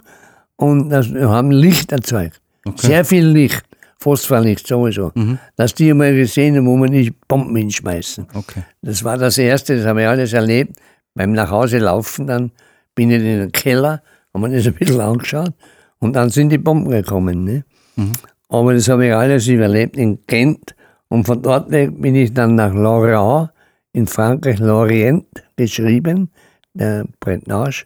Und 0.57 0.91
das, 0.91 1.13
wir 1.13 1.29
haben 1.29 1.51
Licht 1.51 1.93
erzeugt. 1.93 2.41
Okay. 2.65 2.87
Sehr 2.87 3.05
viel 3.05 3.27
Licht. 3.27 3.63
Phosphorlicht 3.99 4.67
sowieso. 4.67 5.13
Mhm. 5.15 5.39
Dass 5.57 5.75
die 5.75 5.95
mal 5.95 6.13
gesehen 6.15 6.57
haben, 6.57 6.67
wo 6.67 6.77
man 6.77 6.91
nicht 6.91 7.15
Bomben 7.29 7.55
hinschmeißen. 7.55 8.27
Okay. 8.35 8.63
Das 8.83 9.05
war 9.05 9.17
das 9.17 9.39
Erste, 9.39 9.77
das 9.77 9.87
haben 9.87 9.99
wir 9.99 10.11
alles 10.11 10.33
erlebt. 10.33 10.77
Beim 11.15 11.33
Nachhause 11.33 11.79
laufen, 11.79 12.27
dann 12.27 12.51
bin 12.97 13.11
ich 13.11 13.19
in 13.19 13.39
den 13.39 13.53
Keller, 13.53 14.03
haben 14.33 14.43
wir 14.43 14.49
das 14.57 14.67
ein 14.67 14.75
bisschen 14.75 15.01
angeschaut 15.01 15.53
und 15.99 16.15
dann 16.15 16.31
sind 16.31 16.51
die 16.51 16.59
Bomben 16.59 16.91
gekommen. 16.91 17.45
Ne? 17.45 17.65
Mhm. 17.97 18.13
Aber 18.49 18.75
das 18.75 18.89
habe 18.89 19.07
ich 19.07 19.15
alles 19.15 19.47
überlebt 19.47 19.97
in 19.97 20.19
Gent. 20.27 20.75
Und 21.09 21.25
von 21.25 21.43
dort 21.43 21.71
weg 21.71 22.01
bin 22.01 22.15
ich 22.15 22.33
dann 22.33 22.55
nach 22.55 22.73
Lorient 22.73 23.51
in 23.93 24.07
Frankreich, 24.07 24.59
Lorient 24.59 25.27
geschrieben, 25.57 26.31
der 26.75 27.05
Bretnage, 27.21 27.85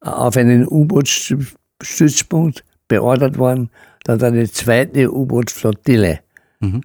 auf 0.00 0.36
einen 0.36 0.66
U-Boot-Stützpunkt 0.66 2.64
beordert 2.88 3.38
worden. 3.38 3.70
Dann 4.04 4.22
eine 4.22 4.50
zweite 4.50 5.12
U-Boot-Flottille. 5.12 6.20
Mhm. 6.60 6.82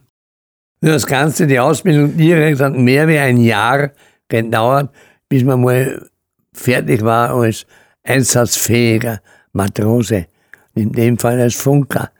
Das 0.82 1.06
Ganze, 1.06 1.46
die 1.46 1.60
Ausbildung 1.60 2.18
direkt 2.18 2.60
hat 2.60 2.76
mehr 2.76 3.08
wie 3.08 3.20
ein 3.20 3.38
Jahr 3.38 3.92
gedauert, 4.28 4.90
bis 5.30 5.44
man 5.44 5.62
mal 5.62 6.10
fertig 6.54 7.04
war 7.04 7.30
als 7.36 7.68
einsatzfähiger 8.04 9.22
Matrose. 9.54 10.26
In 10.74 10.92
dem 10.92 11.18
Fall 11.18 11.40
als 11.42 11.56
Funker 11.56 12.12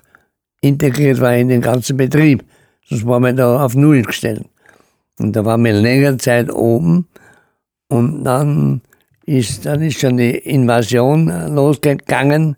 integriert 0.61 1.21
war 1.21 1.35
in 1.35 1.49
den 1.49 1.61
ganzen 1.61 1.97
Betrieb. 1.97 2.45
Sonst 2.85 3.05
waren 3.05 3.25
wir 3.25 3.33
da 3.33 3.65
auf 3.65 3.75
Null 3.75 4.03
gestellt. 4.03 4.45
Und 5.19 5.35
da 5.35 5.45
waren 5.45 5.65
wir 5.65 5.73
längere 5.73 6.17
Zeit 6.17 6.53
oben. 6.53 7.09
Und 7.89 8.23
dann 8.23 8.83
ist, 9.27 9.67
dann 9.67 9.83
ist 9.83 9.99
schon 9.99 10.17
die 10.17 10.37
Invasion 10.39 11.27
losgegangen. 11.53 12.57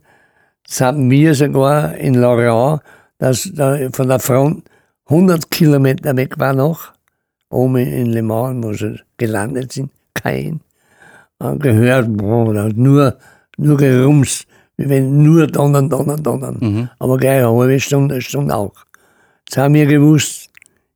Das 0.67 0.81
haben 0.83 1.11
wir 1.11 1.35
sogar 1.35 1.97
in 1.97 2.15
Lorient, 2.15 2.83
das 3.19 3.51
da 3.55 3.79
von 3.93 4.09
der 4.09 4.19
Front 4.19 4.65
100 5.07 5.51
Kilometer 5.51 6.17
weg 6.17 6.39
war 6.39 6.55
noch, 6.55 6.93
oben 7.51 7.77
in 7.77 8.07
Le 8.07 8.23
Mans, 8.23 8.65
wo 8.65 8.73
sie 8.73 9.01
gelandet 9.19 9.73
sind, 9.73 9.91
kein. 10.25 10.61
gehört, 11.59 12.17
boah, 12.17 12.73
nur, 12.75 13.17
nur 13.59 13.77
gerumst, 13.77 14.47
wie 14.77 14.89
wenn 14.89 15.23
nur 15.23 15.47
donnern, 15.47 15.89
donnern, 15.91 16.23
donnern. 16.23 16.57
Mhm. 16.61 16.89
Aber 16.99 17.17
gleich 17.19 17.45
eine 17.45 17.57
halbe 17.57 17.79
Stunde, 17.79 18.15
eine 18.15 18.23
Stunde 18.23 18.57
auch. 18.57 18.75
Jetzt 19.47 19.59
haben 19.59 19.75
wir 19.75 19.87
gewusst, 19.87 20.51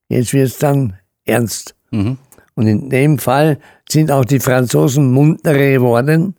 jetzt 0.08 0.32
wird 0.32 0.48
es 0.48 0.58
dann 0.58 0.94
ernst. 1.24 1.74
Mhm. 1.90 2.16
Und 2.54 2.66
in 2.66 2.90
dem 2.90 3.18
Fall 3.18 3.58
sind 3.88 4.10
auch 4.10 4.24
die 4.24 4.40
Franzosen 4.40 5.12
munterer 5.12 5.72
geworden, 5.72 6.34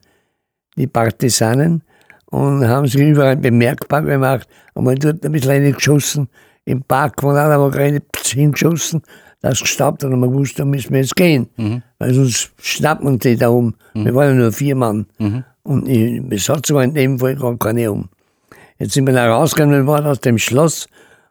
die 0.75 0.87
Partisanen, 0.87 1.83
und 2.31 2.67
haben 2.67 2.87
sich 2.87 3.01
überall 3.01 3.37
bemerkbar 3.37 4.01
gemacht. 4.01 4.47
Und 4.73 4.83
man 4.83 4.95
dort 4.95 5.25
ein 5.25 5.31
bisschen 5.31 5.71
geschossen, 5.71 6.29
im 6.65 6.83
Park 6.83 7.21
von 7.21 7.35
einer 7.35 7.55
aber 7.55 7.71
gerade 7.71 8.01
hingeschossen, 8.23 9.01
das 9.41 9.61
gestaubt 9.61 10.03
hat 10.03 10.11
und 10.11 10.19
man 10.19 10.33
wusste, 10.33 10.57
da 10.57 10.65
müssen 10.65 10.91
wir 10.91 11.01
jetzt 11.01 11.15
gehen. 11.15 11.49
Mhm. 11.57 11.81
Weil 11.97 12.13
sonst 12.13 12.51
schnappen 12.61 13.07
uns 13.07 13.23
die 13.23 13.37
da 13.37 13.49
um. 13.49 13.75
Wir 13.93 14.13
waren 14.13 14.29
ja 14.29 14.33
nur 14.35 14.51
vier 14.51 14.75
Mann. 14.75 15.07
Und 15.63 15.87
die 15.87 16.19
Besatzung 16.19 16.81
in 16.81 16.93
dem 16.93 17.19
Fall 17.19 17.35
gar 17.35 17.57
keine 17.57 17.91
um. 17.91 18.09
Jetzt 18.79 18.93
sind 18.93 19.05
wir 19.05 19.13
da 19.13 19.31
rausgegangen 19.31 19.85
worden 19.85 20.07
aus 20.07 20.21
dem 20.21 20.37
Schloss 20.37 20.87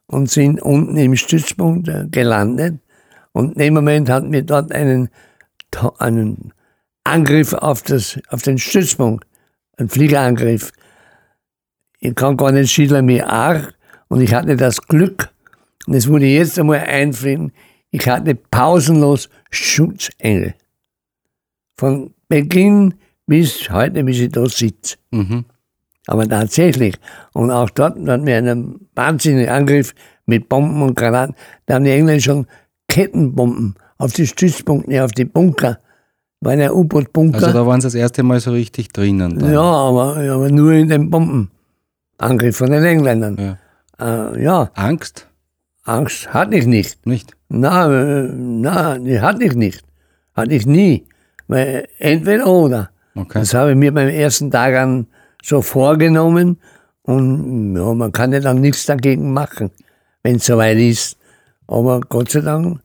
und 0.07 0.31
sind 0.31 0.61
unten 0.61 0.97
im 0.97 1.17
Stützpunkt 1.17 1.89
äh, 1.89 2.07
gelandet. 2.11 2.79
Und 3.33 3.53
in 3.53 3.59
dem 3.59 3.75
Moment 3.75 4.11
hatten 4.11 4.33
wir 4.33 4.43
dort 4.43 4.73
einen, 4.73 5.09
einen 5.99 6.53
Angriff 7.05 7.53
auf, 7.55 7.83
das, 7.83 8.19
auf 8.29 8.43
den 8.43 8.59
Stützpunkt, 8.59 9.27
einen 9.77 9.89
Fliegerangriff. 9.89 10.73
Ich 12.01 12.15
kann 12.15 12.37
gar 12.37 12.53
nicht 12.53 12.71
schildern, 12.71 13.09
wie 13.09 13.23
arg. 13.23 13.75
Und 14.09 14.21
ich 14.21 14.35
hatte 14.35 14.57
das 14.57 14.81
Glück, 14.83 15.31
und 15.87 15.95
das 15.95 16.09
wurde 16.09 16.27
jetzt 16.27 16.59
einmal 16.59 16.81
einfliegen, 16.81 17.53
ich 17.91 18.07
hatte 18.09 18.35
pausenlos 18.35 19.29
Schutzengel. 19.51 20.55
Von 21.77 22.13
Beginn 22.29 22.95
bis 23.27 23.71
heute, 23.71 24.05
bis 24.05 24.19
ich 24.19 24.31
da 24.31 24.47
sitze. 24.47 24.97
Mhm. 25.11 25.45
Aber 26.07 26.27
tatsächlich. 26.29 26.95
Und 27.35 27.51
auch 27.51 27.71
dort 27.71 27.99
hatten 28.09 28.27
wir 28.27 28.37
einen 28.37 28.89
wahnsinnigen 28.95 29.51
Angriff 29.51 29.95
mit 30.27 30.49
Bomben 30.49 30.83
und 30.83 30.97
Granaten. 30.97 31.35
Da 31.67 31.75
haben 31.75 31.85
die 31.85 31.91
Engländer 31.91 32.21
schon 32.21 32.47
Kettenbomben 32.89 33.75
auf 33.99 34.13
die 34.13 34.27
Stützpunkte, 34.27 35.05
auf 35.05 35.13
die 35.13 35.27
Bunker. 35.27 35.79
Waren 36.41 36.61
ja 36.61 36.73
U-Boot-Bunker. 36.73 37.39
Also 37.39 37.53
da 37.53 37.67
waren 37.67 37.81
sie 37.81 37.89
das 37.89 37.95
erste 37.95 38.23
Mal 38.23 38.41
so 38.41 38.53
richtig 38.53 38.89
drinnen. 38.93 39.39
Dann. 39.39 39.53
ja, 39.53 39.61
aber, 39.61 40.17
aber 40.17 40.51
nur 40.51 40.73
in 40.73 40.89
den 40.89 41.11
Bombenangriff 41.11 42.57
von 42.57 42.71
den 42.71 42.85
Engländern. 42.85 43.59
Ja. 43.99 44.33
Äh, 44.33 44.43
ja, 44.43 44.71
Angst? 44.75 45.29
Angst 45.85 46.33
hatte 46.33 46.57
ich 46.57 46.67
nicht. 46.67 47.07
Nicht? 47.07 47.38
Na, 47.49 47.91
äh, 47.91 48.29
na, 48.35 48.99
die 48.99 49.21
hatte 49.21 49.45
ich 49.45 49.55
nicht. 49.55 49.83
Hatte 50.35 50.55
ich 50.55 50.67
nie. 50.67 51.07
Weil 51.47 51.89
entweder 51.99 52.47
oder. 52.47 52.91
Okay. 53.15 53.41
Das 53.41 53.55
habe 53.55 53.71
ich 53.71 53.77
mir 53.77 53.93
beim 53.93 54.09
ersten 54.09 54.51
Tag 54.51 54.77
an 54.77 55.07
so 55.43 55.63
vorgenommen 55.63 56.59
und 57.03 57.75
ja, 57.75 57.95
man 57.95 58.13
kann 58.13 58.33
ja 58.33 58.41
dann 58.41 58.61
nichts 58.61 58.85
dagegen 58.85 59.33
machen, 59.33 59.71
wenn 60.23 60.37
es 60.37 60.45
soweit 60.45 60.77
ist. 60.77 61.17
Aber 61.67 62.01
Gott 62.01 62.31
sei 62.31 62.41
Dank, 62.41 62.81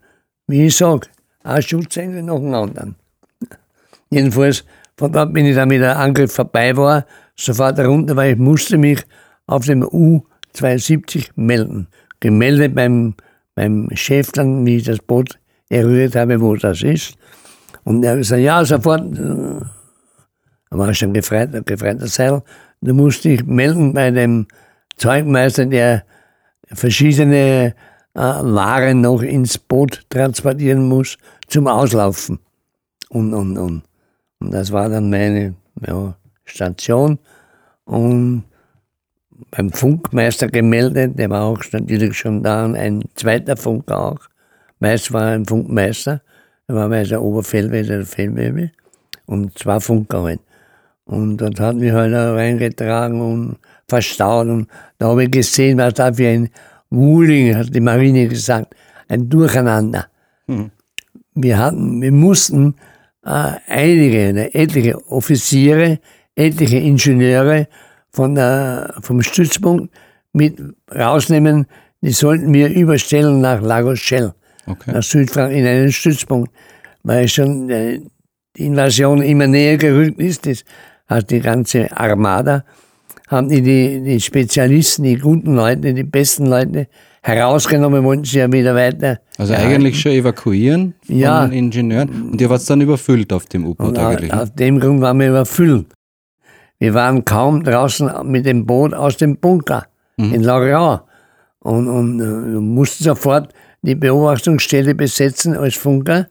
wie 0.47 0.67
ich 0.67 0.77
sage, 0.77 1.07
ein 1.43 1.61
Schutzengel 1.61 2.23
nach 2.23 2.37
dem 2.37 2.53
anderen. 2.53 2.95
Jedenfalls, 4.09 4.63
von 4.97 5.11
dort 5.11 5.33
bin 5.33 5.45
ich 5.45 5.55
dann, 5.55 5.69
wie 5.69 5.77
der 5.77 5.99
Angriff 5.99 6.33
vorbei 6.33 6.75
war, 6.77 7.05
sofort 7.35 7.79
runter, 7.79 8.15
weil 8.15 8.33
ich 8.33 8.39
musste 8.39 8.77
mich 8.77 9.01
auf 9.47 9.65
dem 9.65 9.83
U-270 9.83 11.31
melden. 11.35 11.87
Gemeldet 12.19 12.75
beim, 12.75 13.15
beim 13.55 13.89
Chef 13.93 14.31
dann, 14.31 14.65
wie 14.65 14.77
ich 14.77 14.83
das 14.83 14.99
Boot 14.99 15.39
errührt 15.69 16.15
habe, 16.15 16.39
wo 16.41 16.55
das 16.55 16.81
ist. 16.81 17.15
Und 17.83 18.03
er 18.03 18.11
hat 18.11 18.17
gesagt, 18.19 18.41
ja, 18.41 18.63
sofort, 18.63 19.17
da 19.17 19.69
war 20.69 20.89
ich 20.89 20.97
schon 20.97 21.13
gefreut, 21.13 21.49
gefreiter 21.65 22.07
Seil. 22.07 22.41
Du 22.81 22.93
musst 22.93 23.23
dich 23.23 23.45
melden 23.45 23.93
bei 23.93 24.11
dem 24.11 24.47
Zeugmeister, 24.97 25.65
der 25.65 26.03
verschiedene 26.67 27.75
äh, 28.15 28.19
Waren 28.19 29.01
noch 29.01 29.21
ins 29.21 29.57
Boot 29.57 30.05
transportieren 30.09 30.87
muss 30.87 31.17
zum 31.47 31.67
Auslaufen. 31.67 32.39
Und, 33.09 33.33
und, 33.33 33.57
und. 33.57 33.83
Und 34.39 34.51
das 34.51 34.71
war 34.71 34.89
dann 34.89 35.09
meine 35.09 35.55
ja, 35.85 36.15
Station. 36.45 37.19
Und 37.85 38.43
beim 39.51 39.71
Funkmeister 39.71 40.47
gemeldet, 40.47 41.17
der 41.17 41.29
war 41.29 41.43
auch 41.43 41.63
natürlich 41.71 42.17
schon 42.17 42.43
da, 42.43 42.65
und 42.65 42.75
ein 42.75 43.03
zweiter 43.15 43.57
Funker 43.57 43.99
auch. 43.99 44.19
Meist 44.79 45.13
war 45.13 45.27
ein 45.27 45.45
Funkmeister, 45.45 46.21
der 46.67 46.75
war 46.75 46.89
meist 46.89 47.11
der 47.11 47.21
Oberfeldwebel, 47.21 47.87
der 47.87 48.05
Feldwebel, 48.05 48.71
und 49.25 49.57
zwei 49.57 49.79
Funker 49.79 50.23
halt. 50.23 50.39
Und 51.05 51.37
dort 51.37 51.59
hat 51.59 51.75
mich 51.75 51.91
halt 51.91 52.13
auch 52.13 52.35
reingetragen 52.35 53.19
und 53.21 53.57
verstaut. 53.87 54.47
Und 54.47 54.67
da 54.97 55.07
habe 55.07 55.25
ich 55.25 55.31
gesehen, 55.31 55.77
was 55.77 55.95
da 55.95 56.13
für 56.13 56.27
ein 56.27 56.49
Wuling, 56.89 57.55
hat 57.55 57.73
die 57.75 57.81
Marine 57.81 58.27
gesagt, 58.27 58.75
ein 59.09 59.29
Durcheinander. 59.29 60.07
Wir, 61.35 61.57
hatten, 61.57 62.01
wir 62.01 62.11
mussten 62.11 62.75
äh, 63.25 63.51
einige, 63.67 64.31
oder 64.31 64.55
etliche 64.55 65.05
Offiziere, 65.09 65.99
etliche 66.35 66.77
Ingenieure 66.77 67.67
von 68.13 68.35
der, 68.35 68.93
vom 69.01 69.21
Stützpunkt 69.21 69.93
mit 70.33 70.61
rausnehmen. 70.93 71.65
Die 72.01 72.11
sollten 72.11 72.53
wir 72.53 72.69
überstellen 72.69 73.41
nach 73.41 73.61
Lagos 73.61 73.99
Shell, 73.99 74.33
Okay. 74.65 74.91
nach 74.93 75.03
Südfrankreich, 75.03 75.57
in 75.59 75.65
einen 75.67 75.91
Stützpunkt, 75.91 76.51
weil 77.03 77.27
schon 77.27 77.69
äh, 77.69 77.99
die 78.57 78.65
Invasion 78.65 79.21
immer 79.21 79.47
näher 79.47 79.77
gerückt 79.77 80.19
ist. 80.19 80.45
Das 80.45 80.63
hat 81.07 81.31
die 81.31 81.39
ganze 81.39 81.95
Armada, 81.95 82.63
haben 83.27 83.49
die, 83.49 83.61
die, 83.61 84.01
die 84.03 84.19
Spezialisten, 84.19 85.03
die 85.03 85.15
guten 85.17 85.55
Leute, 85.55 85.93
die 85.93 86.03
besten 86.03 86.45
Leute 86.45 86.87
herausgenommen, 87.23 88.03
wollten 88.03 88.25
sie 88.25 88.39
ja 88.39 88.51
wieder 88.51 88.75
weiter. 88.75 89.19
Also 89.37 89.53
erhalten. 89.53 89.75
eigentlich 89.75 89.99
schon 90.01 90.11
evakuieren 90.11 90.93
von 91.05 91.15
Ja. 91.17 91.45
den 91.47 91.53
Ingenieuren. 91.57 92.31
Und 92.31 92.41
ihr 92.41 92.49
wart 92.49 92.69
dann 92.69 92.81
überfüllt 92.81 93.31
auf 93.33 93.45
dem 93.45 93.65
U-Boot 93.65 93.87
Und 93.87 93.97
eigentlich. 93.97 94.31
ne? 94.31 94.41
aus 94.41 94.53
dem 94.53 94.79
Grund 94.79 95.01
waren 95.01 95.19
wir 95.19 95.29
überfüllt. 95.29 95.87
Wir 96.79 96.93
waren 96.93 97.23
kaum 97.25 97.63
draußen 97.63 98.11
mit 98.23 98.45
dem 98.45 98.65
Boot 98.65 98.93
aus 98.93 99.17
dem 99.17 99.37
Bunker 99.37 99.85
in 100.33 100.43
Lorient 100.43 101.01
und, 101.59 101.87
und 101.87 102.19
äh, 102.19 102.59
mussten 102.59 103.03
sofort 103.03 103.53
die 103.81 103.95
Beobachtungsstelle 103.95 104.93
besetzen 104.95 105.55
als 105.57 105.75
Funker. 105.75 106.27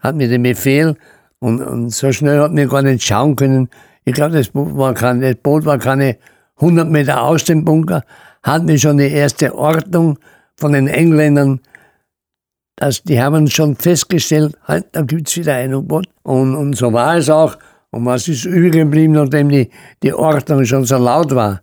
Hatten 0.00 0.18
wir 0.18 0.28
den 0.28 0.42
Befehl 0.42 0.96
und, 1.40 1.60
und 1.60 1.90
so 1.90 2.10
schnell 2.12 2.40
hatten 2.40 2.56
wir 2.56 2.68
gar 2.68 2.82
nicht 2.82 3.04
schauen 3.04 3.36
können. 3.36 3.68
Ich 4.04 4.14
glaube, 4.14 4.34
das, 4.36 4.48
Boot 4.48 4.76
war 4.76 4.94
kein- 4.94 5.20
das 5.20 5.34
Boot 5.36 5.64
war 5.66 5.78
keine 5.78 6.16
100 6.56 6.88
Meter 6.88 7.22
aus 7.22 7.44
dem 7.44 7.64
Bunker, 7.64 8.02
hatten 8.42 8.66
wir 8.66 8.78
schon 8.78 8.96
die 8.98 9.10
erste 9.12 9.54
Ordnung 9.54 10.18
von 10.56 10.72
den 10.72 10.86
Engländern 10.88 11.60
dass 12.76 13.02
die 13.02 13.20
haben 13.20 13.48
schon 13.48 13.74
festgestellt, 13.74 14.56
halt, 14.64 14.86
da 14.92 15.02
gibt's 15.02 15.36
wieder 15.36 15.54
ein 15.54 15.74
U-Boot. 15.74 16.06
Und, 16.22 16.54
und 16.54 16.76
so 16.76 16.92
war 16.92 17.16
es 17.16 17.28
auch. 17.28 17.56
Und 17.90 18.04
was 18.04 18.28
ist 18.28 18.44
übrig 18.44 18.72
geblieben, 18.72 19.14
nachdem 19.14 19.48
die, 19.48 19.70
die 20.02 20.12
Ordnung 20.12 20.64
schon 20.64 20.84
so 20.84 20.98
laut 20.98 21.34
war? 21.34 21.60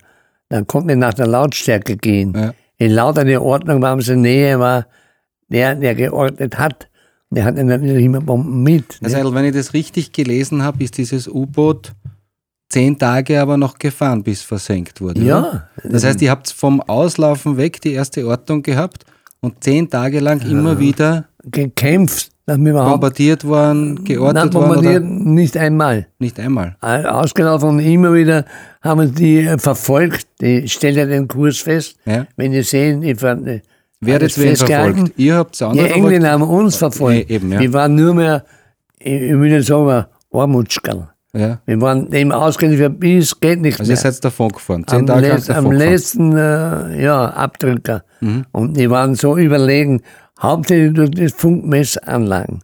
Dann 0.50 0.66
konnte 0.68 0.88
man 0.88 1.00
nach 1.00 1.14
der 1.14 1.28
Lautstärke 1.28 1.98
gehen. 1.98 2.34
Ja. 2.36 2.54
Je 2.78 2.88
lauter 2.88 3.24
die 3.24 3.38
Ordnung 3.38 3.82
war, 3.82 3.94
umso 3.94 4.16
näher 4.16 4.60
war 4.60 4.88
der, 5.50 5.76
der 5.76 5.96
geordnet 5.96 6.58
hat. 6.58 6.90
Der 7.30 7.46
hatte 7.46 7.64
natürlich 7.64 8.06
immer 8.06 8.22
Bomben 8.22 8.64
mit. 8.64 9.02
Ne? 9.02 9.10
Seidel, 9.10 9.34
wenn 9.34 9.46
ich 9.46 9.54
das 9.54 9.74
richtig 9.74 10.12
gelesen 10.12 10.64
habe, 10.64 10.84
ist 10.84 10.98
dieses 10.98 11.28
U-Boot 11.28 11.94
zehn 12.70 12.98
Tage 12.98 13.42
aber 13.42 13.58
noch 13.58 13.78
gefahren, 13.78 14.24
bis 14.24 14.42
versenkt 14.42 15.02
wurde. 15.02 15.22
Ja. 15.22 15.40
oder? 15.40 15.70
Das 15.84 16.04
heißt, 16.04 16.22
ihr 16.22 16.32
habt 16.32 16.50
vom 16.50 16.82
Auslaufen 16.82 17.58
weg 17.58 17.82
die 17.82 17.94
erste 17.94 18.26
Ordnung 18.28 18.64
gehabt 18.64 19.06
und 19.42 19.64
zehn 19.64 19.90
Tage 19.90 20.20
lang 20.20 20.42
immer 20.42 20.80
wieder 20.80 21.26
Gekämpft, 21.52 22.32
dass 22.46 22.58
wir 22.60 22.74
bombardiert 22.74 23.44
worden, 23.46 23.96
Nein, 23.96 24.04
geortet 24.06 24.54
worden 24.54 24.68
bombardiert 24.68 25.04
oder 25.04 25.12
nicht 25.32 25.58
einmal. 25.58 26.08
nicht 26.20 26.40
einmal. 26.40 26.76
ausgelaufen 26.82 27.70
und 27.70 27.80
immer 27.80 28.14
wieder 28.14 28.46
haben 28.82 29.00
uns 29.02 29.14
die 29.14 29.40
äh, 29.40 29.58
verfolgt. 29.58 30.28
Die 30.42 30.68
stellen 30.68 30.96
ja 30.98 31.06
den 31.06 31.28
Kurs 31.28 31.58
fest. 31.60 31.98
Ja. 32.06 32.26
Wenn 32.36 32.52
die 32.52 32.62
sehen, 32.64 33.02
die 33.02 33.16
ver- 33.16 33.38
Wer 34.02 34.16
hat 34.16 34.22
alles 34.22 34.36
jetzt 34.36 34.62
wen 34.62 34.68
verfolgt? 34.68 35.14
Ihr 35.18 35.36
habt 35.36 35.60
Die 35.60 35.64
andere 35.64 35.88
verfolgt? 35.88 36.06
Engländer 36.06 36.32
haben 36.32 36.44
uns 36.44 36.76
verfolgt. 36.76 37.30
Nee, 37.30 37.36
eben, 37.36 37.52
ja. 37.52 37.60
Wir 37.60 37.74
waren 37.74 37.96
nur 37.96 38.14
mehr, 38.14 38.44
ich 39.00 39.14
ich 39.22 39.32
will 39.32 39.56
nicht 39.58 39.68
sagen, 39.68 40.06
Ohrmutschkerl. 40.32 41.10
Ja. 41.34 41.60
Wir 41.66 41.82
waren 41.82 42.10
dem 42.10 42.32
ausgeliefert, 42.32 43.00
bis 43.00 43.38
geht 43.40 43.60
nicht 43.62 43.80
Also 43.80 43.92
ihr 43.92 43.96
mehr. 43.96 44.12
seid 44.12 44.24
davon 44.24 44.50
gefahren. 44.50 44.86
Zehn 44.88 45.00
am, 45.00 45.06
Tage 45.08 45.28
letz- 45.28 45.32
habt 45.34 45.50
ihr 45.50 45.56
am 45.58 45.64
davon 45.64 45.72
gefahren. 45.72 45.92
letzten 45.92 46.38
äh, 46.38 47.04
ja, 47.04 47.26
Abdrücker. 47.30 48.04
Mhm. 48.22 48.46
Und 48.52 48.78
die 48.78 48.90
waren 48.90 49.16
so 49.16 49.38
überlegen, 49.38 50.02
hauptsächlich 50.42 50.94
durch 50.94 51.12
die 51.12 51.30
Funkmessanlagen. 51.30 52.62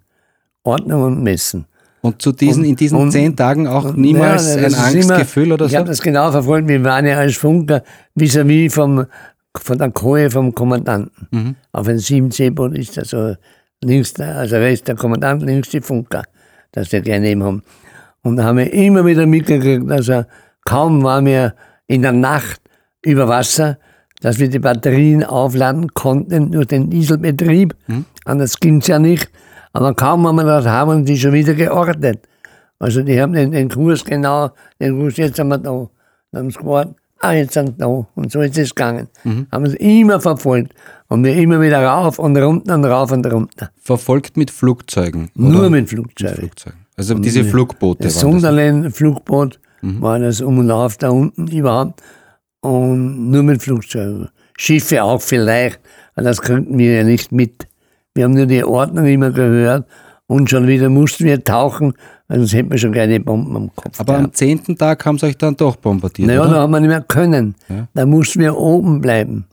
Ordnung 0.64 1.04
und 1.04 1.24
Messen. 1.24 1.66
Und 2.02 2.22
zu 2.22 2.32
diesen, 2.32 2.64
in 2.66 2.76
diesen 2.76 2.98
und- 2.98 3.12
zehn 3.12 3.36
Tagen 3.36 3.68
auch 3.68 3.94
niemals 3.94 4.48
Ja, 4.48 4.56
ein 4.56 4.64
das 4.64 4.74
Angstgefühl 4.80 5.46
immer, 5.46 5.54
oder 5.56 5.66
Ich 5.66 5.72
so? 5.72 5.78
habe 5.78 5.88
das 5.88 6.02
genau 6.02 6.32
verfolgt. 6.32 6.68
Wir 6.68 6.84
waren 6.84 7.06
ja 7.06 7.18
als 7.18 7.38
Funker 7.38 7.84
vis-à-vis 8.16 8.74
vom, 8.74 9.06
von 9.56 9.78
der 9.78 9.92
Koje 9.92 10.30
vom 10.32 10.54
Kommandanten. 10.56 11.28
Mhm. 11.32 11.56
Auf 11.72 11.88
einem 11.88 12.00
7C-Boot 12.00 12.76
ist 12.78 12.98
das 12.98 13.10
so 13.10 13.36
links, 13.84 14.14
der, 14.14 14.36
also 14.38 14.56
rechts 14.56 14.84
der 14.86 14.96
Kommandant, 14.96 15.44
links 15.44 15.70
die 15.70 15.82
Funker, 15.82 16.24
dass 16.72 16.92
wir 16.92 17.02
gleich 17.02 17.22
neben 17.22 17.44
haben. 17.44 17.64
Und 18.24 18.38
da 18.38 18.44
haben 18.46 18.58
wir 18.58 18.72
immer 18.74 19.06
wieder 19.06 19.26
mitgekriegt, 19.28 19.90
also 19.92 20.24
kaum 20.66 21.04
waren 21.04 21.26
wir 21.26 21.54
in 21.88 22.02
der 22.02 22.12
Nacht 22.14 22.62
über 23.04 23.28
Wasser, 23.28 23.78
dass 24.22 24.40
wir 24.40 24.50
die 24.50 24.60
Batterien 24.60 25.24
aufladen 25.24 25.94
konnten 25.94 26.52
durch 26.52 26.68
den 26.68 26.90
Dieselbetrieb. 26.90 27.76
Anders 28.26 28.60
ging's 28.60 28.88
ja 28.88 29.00
nicht. 29.00 29.30
Aber 29.74 29.94
kaum 29.94 30.28
haben 30.28 30.36
wir 30.36 30.44
das 30.44 30.66
haben 30.66 31.06
die 31.06 31.18
schon 31.18 31.34
wieder 31.34 31.54
geordnet. 31.54 32.28
Also 32.80 33.04
die 33.04 33.22
haben 33.22 33.34
den, 33.34 33.52
den 33.52 33.70
Kurs 33.70 34.04
genau, 34.04 34.52
den 34.80 35.00
Kurs, 35.00 35.18
jetzt 35.18 35.36
sind 35.36 35.48
wir 35.50 35.58
da. 35.58 35.88
Dann 36.32 36.44
haben 36.44 36.52
sie 36.52 36.58
gewartet, 36.58 36.96
ah, 37.20 37.32
jetzt 37.34 37.54
sind 37.54 37.78
wir 37.78 37.86
da. 37.86 38.08
Und 38.16 38.32
so 38.32 38.42
ist 38.42 38.58
es 38.58 38.74
gegangen. 38.74 39.08
Mhm. 39.24 39.48
Haben 39.52 39.68
sie 39.68 39.78
immer 39.78 40.20
verfolgt. 40.20 40.74
Und 41.08 41.24
wir 41.24 41.36
immer 41.36 41.62
wieder 41.62 41.84
rauf 41.84 42.20
und 42.20 42.38
runter 42.38 42.76
und 42.76 42.86
rauf 42.86 43.12
und 43.12 43.26
runter. 43.32 43.70
Verfolgt 43.82 44.38
mit 44.38 44.50
Flugzeugen? 44.50 45.30
Nur 45.36 45.70
mit 45.70 45.90
Flugzeugen. 45.90 46.36
Flugzeugen. 46.36 46.80
Also 46.98 47.16
diese 47.16 47.44
Flugboote 47.44 48.04
Das 48.04 48.16
waren 48.24 48.34
das. 48.34 48.42
Sunderland-Flugboot 48.42 49.60
war 49.82 50.20
das 50.20 50.42
Um 50.42 50.60
und 50.60 50.72
Auf 50.72 50.98
da 50.98 51.10
unten 51.10 51.48
überhaupt. 51.48 52.02
Und 52.62 53.32
nur 53.32 53.44
mit 53.44 53.62
Flugzeugen. 53.62 54.30
Schiffe 54.58 55.04
auch 55.04 55.22
vielleicht, 55.22 55.80
aber 56.16 56.26
das 56.26 56.42
kriegten 56.42 56.78
wir 56.78 56.94
ja 56.98 57.04
nicht 57.04 57.32
mit. 57.32 57.68
Wir 58.14 58.26
haben 58.26 58.34
nur 58.34 58.46
die 58.46 58.64
Ordnung 58.64 59.06
immer 59.06 59.32
gehört 59.32 59.88
und 60.28 60.50
schon 60.50 60.68
wieder 60.68 60.90
mussten 60.90 61.26
wir 61.26 61.44
tauchen, 61.44 61.94
weil 62.28 62.40
sonst 62.40 62.54
hätten 62.54 62.70
wir 62.72 62.78
schon 62.78 62.92
keine 62.94 63.20
Bomben 63.20 63.56
am 63.56 63.76
Kopf. 63.76 64.00
Aber 64.00 64.14
gehabt. 64.14 64.26
am 64.26 64.34
zehnten 64.34 64.78
Tag 64.78 65.04
haben 65.06 65.18
sie 65.18 65.26
euch 65.28 65.38
dann 65.38 65.56
doch 65.58 65.76
bombardiert, 65.78 66.28
Naja, 66.28 66.42
oder? 66.42 66.52
da 66.52 66.60
haben 66.62 66.72
wir 66.72 66.80
nicht 66.80 66.90
mehr 66.90 67.02
können. 67.02 67.56
Ja. 67.70 67.88
Da 67.94 68.06
mussten 68.06 68.40
wir 68.42 68.56
oben 68.56 69.02
bleiben. 69.02 69.46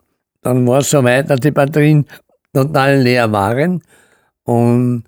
Dann 0.43 0.67
war 0.67 0.81
es 0.81 0.91
so 0.91 1.03
weit, 1.03 1.31
dass 1.31 1.41
die 1.41 1.51
Batterien 1.51 2.05
total 2.53 2.99
leer 3.01 3.33
waren 3.33 3.83
und 4.45 5.05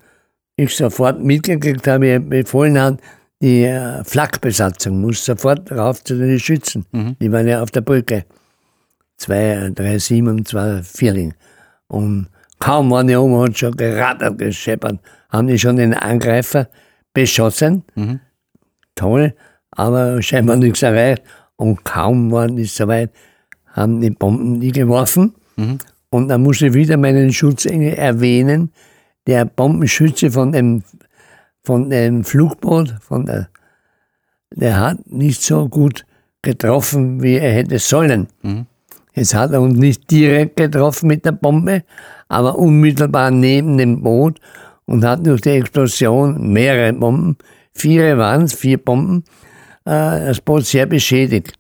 ich 0.57 0.75
sofort 0.75 1.23
mitgekriegt 1.23 1.87
habe, 1.87 2.05
wie 2.07 2.19
befohlen 2.43 2.81
hat, 2.81 2.99
die 3.43 3.65
äh, 3.65 4.05
Flakbesatzung 4.05 5.01
muss 5.01 5.25
sofort 5.25 5.71
rauf 5.73 6.03
zu 6.05 6.17
den 6.17 6.39
Schützen. 6.39 6.87
Die 7.21 7.33
waren 7.33 7.49
ja 7.49 7.63
auf 7.63 7.71
der 7.71 7.81
Brücke. 7.83 8.25
Zwei, 9.17 9.71
drei 9.75 9.99
Sieben 9.99 10.29
und 10.29 10.49
zwei 10.49 10.83
Vierling. 10.83 11.35
Und 11.89 12.29
kaum 12.59 12.91
waren 12.91 13.07
die 13.07 13.17
oben, 13.17 13.41
hat 13.41 13.59
schon 13.59 13.77
gerattert, 13.77 14.39
gescheppert, 14.39 14.99
haben 15.29 15.49
die 15.49 15.59
schon 15.59 15.77
den 15.77 15.95
Angreifer 15.95 16.69
beschossen 17.13 17.85
toll, 18.95 19.35
aber 19.71 20.23
scheinbar 20.23 20.57
nichts 20.57 20.83
erreicht. 20.83 21.23
Und 21.57 21.85
kaum 21.85 22.31
waren 22.33 22.57
die 22.57 22.65
soweit, 22.65 23.11
haben 23.73 24.01
die 24.01 24.11
Bomben 24.11 24.61
die 24.61 24.73
geworfen. 24.73 25.35
Und 26.11 26.29
dann 26.29 26.43
muss 26.43 26.61
ich 26.63 26.75
wieder 26.75 26.97
meinen 26.97 27.33
Schutzengel 27.33 27.95
erwähnen, 27.95 28.73
der 29.27 29.45
Bombenschütze 29.45 30.31
von 30.31 30.53
dem, 30.53 30.83
von 31.65 31.91
dem 31.91 32.25
Flugboot, 32.25 32.97
von 33.01 33.27
der, 33.27 33.49
der 34.55 34.81
hat 34.81 35.07
nicht 35.07 35.43
so 35.43 35.69
gut 35.69 36.05
getroffen, 36.43 37.23
wie 37.23 37.37
er 37.37 37.53
hätte 37.53 37.79
sollen. 37.79 38.29
Jetzt 39.15 39.35
hat 39.35 39.53
er 39.53 39.61
uns 39.61 39.77
nicht 39.77 40.11
direkt 40.11 40.57
getroffen 40.57 41.09
mit 41.09 41.25
der 41.25 41.33
Bombe, 41.33 41.83
aber 42.29 42.59
unmittelbar 42.59 43.31
neben 43.31 43.77
dem 43.77 44.03
Boot 44.03 44.41
und 44.87 45.05
hat 45.05 45.27
durch 45.27 45.41
die 45.43 45.51
Explosion 45.51 46.53
mehrere 46.53 46.93
Bomben, 46.93 47.37
vier 47.73 48.17
waren 48.19 48.43
es, 48.43 48.55
vier 48.55 48.79
Bomben, 48.79 49.25
äh, 49.85 50.27
das 50.27 50.41
Boot 50.41 50.65
sehr 50.65 50.87
beschädigt. 50.87 51.53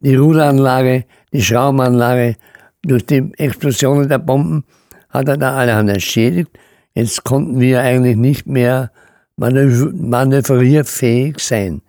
Die 0.00 0.14
Ruderanlage, 0.14 1.04
die 1.32 1.42
Schraubenanlage, 1.42 2.36
durch 2.82 3.04
die 3.06 3.32
Explosionen 3.36 4.08
der 4.08 4.18
Bomben 4.18 4.64
hat 5.10 5.28
er 5.28 5.36
da 5.36 5.56
alle 5.56 5.92
erschädigt. 5.92 6.50
Jetzt 6.94 7.24
konnten 7.24 7.60
wir 7.60 7.80
eigentlich 7.80 8.16
nicht 8.16 8.46
mehr 8.46 8.90
manövrierfähig 9.36 11.38
sein. 11.38 11.82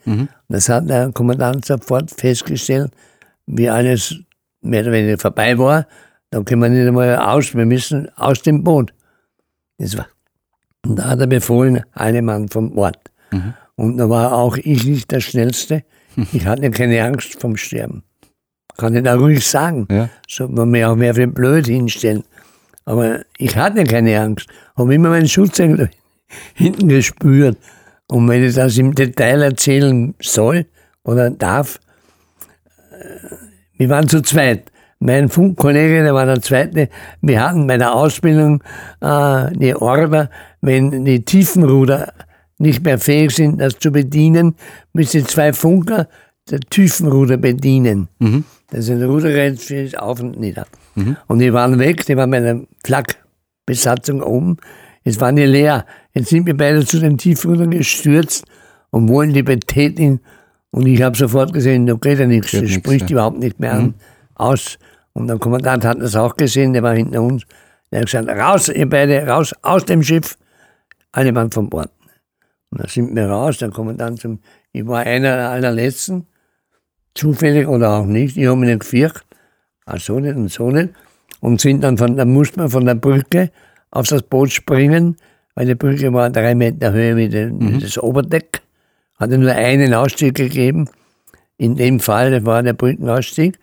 Das 0.50 0.70
hat 0.70 0.89
der 0.89 1.12
Kommandant 1.14 1.66
sofort 1.66 2.12
festgestellt, 2.12 2.91
wie 3.45 3.70
alles 3.70 4.16
mehr 4.62 4.82
oder 4.82 4.91
weniger 4.91 5.18
vorbei 5.18 5.58
war. 5.58 5.88
Da 6.30 6.41
können 6.41 6.62
wir 6.62 6.70
nicht 6.70 6.88
einmal 6.88 7.16
aus, 7.18 7.56
wir 7.56 7.66
müssen 7.66 8.10
aus 8.18 8.41
dem 8.41 8.64
Boot. 8.64 8.93
Das 9.78 9.98
war. 9.98 10.08
Und 10.86 11.00
da 11.00 11.10
hat 11.10 11.20
er 11.20 11.28
befohlen, 11.28 11.84
alle 11.93 12.22
Mann 12.22 12.50
vom 12.50 12.78
Ort. 12.78 13.00
Und 13.76 13.98
da 13.98 14.10
war 14.10 14.34
auch 14.34 14.58
ich 14.58 14.86
nicht 14.86 15.12
der 15.12 15.22
Schnellste. 15.22 15.84
Ich 16.34 16.48
hatte 16.48 16.72
keine 16.72 17.04
Angst 17.04 17.39
vom 17.39 17.56
Sterben. 17.56 18.02
Kann 18.76 18.95
ich 18.95 19.04
da 19.04 19.14
ruhig 19.14 19.48
sagen. 19.48 19.88
Ja. 19.91 20.10
So 20.28 20.48
man 20.48 20.72
mir 20.72 20.89
auch 20.89 20.95
mehr 20.95 21.14
für 21.14 21.28
blöd 21.28 21.68
hinstellen. 21.68 22.24
Aber 22.86 23.20
ich 23.38 23.56
hatte 23.56 23.84
keine 23.84 24.20
Angst. 24.20 24.48
Habe 24.76 24.95
immer 24.95 25.10
meinen 25.10 25.28
Schutzengel 25.28 25.91
hinten 26.53 26.88
gespürt. 26.88 27.57
Und 28.07 28.28
wenn 28.30 28.43
ich 28.43 28.55
das 28.55 28.78
im 28.78 28.95
Detail 28.95 29.41
erzählen 29.41 30.15
soll 30.21 30.65
oder 31.03 31.30
darf, 31.30 31.80
äh, 32.91 33.36
wir 33.78 33.89
waren 33.89 34.07
zu 34.07 34.21
zweit. 34.21 34.71
Mein 34.99 35.30
Funkkollege, 35.30 36.03
der 36.03 36.13
war 36.15 36.25
der 36.25 36.41
Zweite, 36.41 36.89
wir 37.21 37.43
hatten 37.43 37.67
bei 37.67 37.78
der 37.78 37.93
Ausbildung 37.93 38.63
äh, 39.01 39.51
die 39.53 39.75
Order, 39.75 40.30
wenn 40.61 41.05
die 41.05 41.23
Tiefenruder 41.23 42.13
nicht 42.57 42.84
mehr 42.84 42.97
fähig 42.97 43.36
sind, 43.36 43.59
das 43.61 43.78
zu 43.78 43.91
bedienen, 43.91 44.55
müssen 44.93 45.25
zwei 45.28 45.53
Funker 45.53 46.07
das 46.47 46.61
Tiefenruder 46.69 47.38
bedienen. 47.38 48.07
Das 48.71 48.80
ist 48.86 48.89
ein 48.89 49.03
Rudergerät 49.03 49.59
für 49.61 49.84
das 49.84 49.93
Auf 49.93 50.19
und 50.21 50.39
Nieder. 50.39 50.65
Und 51.28 51.39
die 51.39 51.53
waren 51.53 51.78
weg, 51.78 52.05
die 52.05 52.17
waren 52.17 52.32
bei 52.32 52.39
der 52.39 52.61
Flakbesatzung 52.84 54.23
oben. 54.23 54.57
Jetzt 55.08 55.22
waren 55.22 55.38
die 55.38 55.45
leer. 55.45 55.86
Jetzt 56.14 56.28
sind 56.28 56.45
wir 56.47 56.58
beide 56.58 56.86
zu 56.86 56.99
den 56.99 57.18
Tiefenrudern 57.18 57.72
gestürzt 57.72 58.43
und 58.89 59.08
wollen 59.08 59.32
die 59.32 59.41
betätigen. 59.41 60.20
Und 60.70 60.86
ich 60.86 61.01
habe 61.01 61.16
sofort 61.16 61.53
gesehen, 61.53 61.86
da 61.86 61.93
geht 61.93 62.20
ja 62.20 62.28
nichts, 62.28 62.51
das 62.51 62.70
spricht 62.70 63.10
ja. 63.10 63.14
überhaupt 63.14 63.39
nicht 63.39 63.58
mehr 63.58 63.72
an. 63.72 63.93
Aus. 64.36 64.78
Und 65.14 65.28
der 65.28 65.38
Kommandant 65.38 65.86
hat 65.86 66.01
das 66.01 66.18
auch 66.18 66.36
gesehen, 66.36 66.74
der 66.74 66.84
war 66.84 66.93
hinter 66.93 67.22
uns. 67.22 67.43
Der 67.89 68.01
hat 68.01 68.08
gesagt, 68.08 68.28
raus, 68.28 68.68
ihr 68.68 68.89
beide, 68.89 69.26
raus 69.26 69.55
aus 69.62 69.86
dem 69.86 70.03
Schiff. 70.03 70.38
Alle 71.14 71.34
waren 71.34 71.51
von 71.51 71.70
Bord. 71.70 71.89
Und 72.70 72.82
da 72.82 72.88
sind 72.89 73.16
wir 73.16 73.30
raus, 73.30 73.60
der 73.60 73.70
Kommandant 73.70 74.20
zum, 74.20 74.39
ich 74.74 74.86
war 74.86 74.99
einer 74.99 75.38
der 75.38 75.49
allerletzten, 75.51 76.28
zufällig 77.16 77.66
oder 77.66 77.91
auch 77.91 78.05
nicht, 78.05 78.36
ich 78.36 78.45
habe 78.45 78.58
mich 78.58 78.68
nicht 78.72 78.82
gefürchtet, 78.82 79.24
ach 79.86 80.01
so 80.01 80.20
nicht 80.20 80.36
und 80.36 80.51
so 80.51 80.70
nicht. 80.70 80.89
Und 81.39 81.62
sind 81.62 81.86
dann 81.86 81.97
von, 81.97 82.18
dann 82.18 82.34
musste 82.34 82.60
man 82.60 82.70
von 82.70 82.86
der 82.86 82.95
Brücke 82.95 83.51
auf 83.92 84.08
das 84.08 84.22
Boot 84.24 84.52
springen, 84.52 85.18
weil 85.56 85.66
die 85.66 85.76
Brücke 85.76 86.14
war 86.14 86.30
drei 86.30 86.56
Meter 86.56 86.92
Höhe 86.92 87.16
wie, 87.16 87.30
den, 87.30 87.60
wie 87.60 87.80
das 87.80 87.98
Oberdeck. 87.98 88.62
Hatte 89.20 89.38
nur 89.38 89.52
einen 89.52 89.94
Ausstieg 89.94 90.36
gegeben. 90.36 90.90
In 91.58 91.76
dem 91.76 92.00
Fall, 92.00 92.32
das 92.32 92.46
war 92.46 92.62
der 92.62 92.74
Brückenausstieg. 92.74 93.58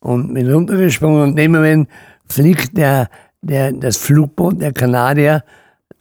Und 0.00 0.34
bin 0.34 0.52
runtergesprungen 0.52 1.22
und 1.22 1.30
in 1.30 1.36
dem 1.36 1.52
Moment 1.52 1.88
fliegt 2.28 2.76
der, 2.76 3.08
der, 3.40 3.72
das 3.72 3.96
Flugboot, 3.96 4.60
der 4.60 4.72
Kanadier, 4.72 5.42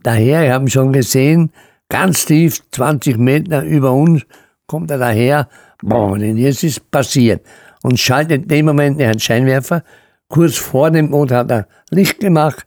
daher. 0.03 0.45
Ich 0.45 0.51
habe 0.51 0.65
ihn 0.65 0.69
schon 0.69 0.93
gesehen, 0.93 1.51
ganz 1.89 2.25
tief, 2.25 2.61
20 2.71 3.17
Meter 3.17 3.63
über 3.63 3.93
uns, 3.93 4.23
kommt 4.67 4.91
er 4.91 4.97
daher. 4.97 5.47
Boah, 5.81 6.11
und 6.11 6.21
jetzt 6.37 6.63
ist 6.63 6.91
passiert. 6.91 7.41
Und 7.83 7.99
schaltet 7.99 8.43
in 8.43 8.47
dem 8.47 8.65
Moment 8.65 8.99
den 8.99 9.19
Scheinwerfer. 9.19 9.83
Kurz 10.27 10.57
vor 10.57 10.91
dem 10.91 11.09
Boot 11.09 11.31
hat 11.31 11.49
er 11.49 11.67
Licht 11.89 12.19
gemacht. 12.19 12.66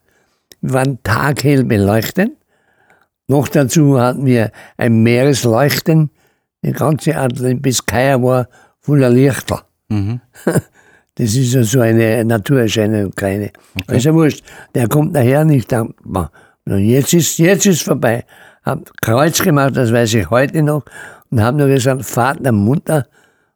Wir 0.60 0.72
waren 0.72 1.02
taghell 1.02 1.64
beleuchtet. 1.64 2.32
Noch 3.28 3.48
dazu 3.48 4.00
hatten 4.00 4.26
wir 4.26 4.50
ein 4.76 5.02
Meeresleuchten. 5.02 6.10
Die 6.62 6.72
ganze 6.72 7.16
Atlantik 7.16 7.62
bis 7.62 7.86
Kaya 7.86 8.22
war 8.22 8.48
voller 8.80 9.10
Lichter. 9.10 9.64
Das 11.16 11.34
ist 11.34 11.52
ja 11.52 11.62
so 11.62 11.80
eine 11.80 12.24
Naturerscheinung, 12.24 13.10
keine. 13.10 13.50
Also 13.88 14.14
wurscht, 14.14 14.42
der 14.74 14.88
kommt 14.88 15.14
daher 15.14 15.44
nicht. 15.44 15.70
Da, 15.70 15.82
und 15.82 16.78
jetzt 16.78 17.12
ist, 17.12 17.36
jetzt 17.38 17.66
ist 17.66 17.82
vorbei. 17.82 18.24
Hab 18.62 18.90
Kreuz 19.02 19.42
gemacht, 19.42 19.76
das 19.76 19.92
weiß 19.92 20.14
ich 20.14 20.30
heute 20.30 20.62
noch. 20.62 20.82
Und 21.30 21.42
hab 21.42 21.56
nur 21.56 21.66
gesagt, 21.66 22.06
Vater, 22.06 22.52
Mutter. 22.52 23.06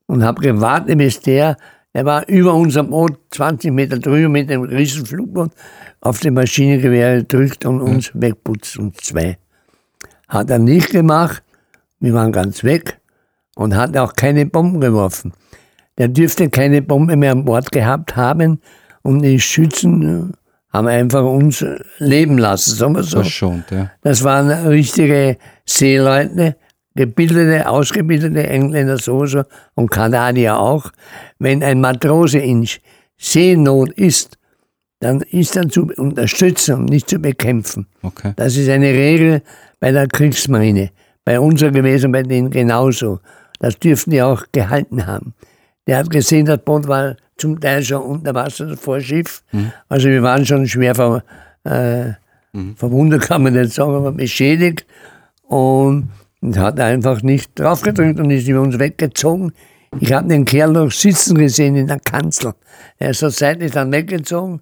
Und 0.07 0.23
hab 0.23 0.41
gewartet, 0.41 0.99
bis 0.99 1.21
der, 1.21 1.57
der 1.95 2.05
war 2.05 2.29
über 2.29 2.55
unserem 2.55 2.91
Boot, 2.91 3.19
20 3.31 3.73
Meter 3.73 3.99
drüber 3.99 4.29
mit 4.29 4.51
dem 4.51 4.63
riesen 4.63 5.07
Flugboot, 5.07 5.53
auf 6.01 6.21
die 6.21 6.31
Maschinengewehre 6.31 7.25
drückt 7.25 7.65
und 7.65 7.81
uns 7.81 8.11
wegputzt, 8.15 8.79
uns 8.79 8.97
zwei. 8.99 9.39
Hat 10.29 10.51
er 10.51 10.59
nicht 10.59 10.91
gemacht. 10.91 11.43
Wir 12.01 12.13
waren 12.13 12.33
ganz 12.33 12.65
weg 12.65 13.01
und 13.55 13.77
hat 13.77 13.97
auch 13.97 14.15
keine 14.15 14.47
Bomben 14.47 14.81
geworfen. 14.81 15.33
Der 15.97 16.09
dürfte 16.09 16.51
keine 16.51 16.83
Bombe 16.83 17.17
mehr 17.17 17.33
an 17.33 17.45
Bord 17.45 17.71
gehabt 17.71 18.17
haben 18.17 18.61
und 19.03 19.23
die 19.23 19.39
Schützen 19.39 20.35
haben 20.73 20.89
einfach 20.89 21.23
uns 21.23 21.65
leben 21.99 22.37
lassen, 22.37 22.75
sagen 22.75 22.97
wir 22.97 23.05
so. 23.05 23.19
Verschont, 23.19 23.71
ja. 23.71 23.93
Das 24.03 24.25
waren 24.25 24.51
richtige 24.67 25.39
Seeleute, 25.65 26.57
gebildete, 26.95 27.69
ausgebildete 27.69 28.47
Engländer 28.47 28.99
sowieso 28.99 29.45
und 29.75 29.91
Kanadier 29.91 30.59
auch. 30.59 30.91
Wenn 31.39 31.63
ein 31.63 31.81
Matrose 31.81 32.39
in 32.39 32.67
Seenot 33.17 33.91
ist, 33.93 34.39
dann 35.01 35.21
ist 35.21 35.57
er 35.57 35.69
zu 35.69 35.91
unterstützen 35.97 36.77
und 36.77 36.85
nicht 36.87 37.09
zu 37.09 37.19
bekämpfen. 37.19 37.87
Okay. 38.03 38.33
Das 38.37 38.57
ist 38.57 38.69
eine 38.69 38.89
Regel 38.89 39.43
bei 39.81 39.93
der 39.93 40.07
Kriegsmarine. 40.07 40.91
Bei 41.25 41.41
uns 41.41 41.61
gewesen, 41.61 42.13
bei 42.13 42.23
denen 42.23 42.51
genauso. 42.51 43.21
Das 43.59 43.79
dürften 43.79 44.11
die 44.11 44.23
auch 44.23 44.45
gehalten 44.53 45.07
haben. 45.07 45.35
Der 45.87 45.99
hat 45.99 46.11
gesehen, 46.11 46.47
das 46.47 46.59
Boot 46.59 46.89
war 46.89 47.17
zum 47.37 47.61
Teil 47.61 47.83
schon 47.83 48.03
unter 48.03 48.35
Wasser, 48.35 48.67
das 48.67 48.81
Vorschiff. 48.81 49.43
Also 49.89 50.09
wir 50.09 50.23
waren 50.23 50.47
schon 50.47 50.67
schwer 50.67 50.95
ver, 50.95 51.23
äh, 51.65 52.13
Verwundet 52.77 53.23
kann 53.23 53.43
man 53.43 53.53
nicht 53.53 53.73
sagen, 53.73 53.95
aber 53.95 54.13
beschädigt. 54.13 54.87
Und, 55.43 56.11
und 56.45 56.59
hat 56.59 56.79
einfach 56.79 57.23
nicht 57.23 57.59
draufgedrückt 57.59 58.21
und 58.21 58.31
ist 58.31 58.47
über 58.47 58.61
uns 58.61 58.79
weggezogen. 58.79 59.55
Ich 59.99 60.13
habe 60.13 60.29
den 60.29 60.45
Kerl 60.45 60.73
noch 60.73 60.91
sitzen 60.91 61.39
gesehen 61.39 61.75
in 61.75 61.87
der 61.87 62.01
Kanzel. 62.01 62.53
Er 62.99 63.11
ist 63.11 63.21
so 63.21 63.31
seitlich 63.31 63.73
dann 63.73 63.91
weggezogen 63.91 64.61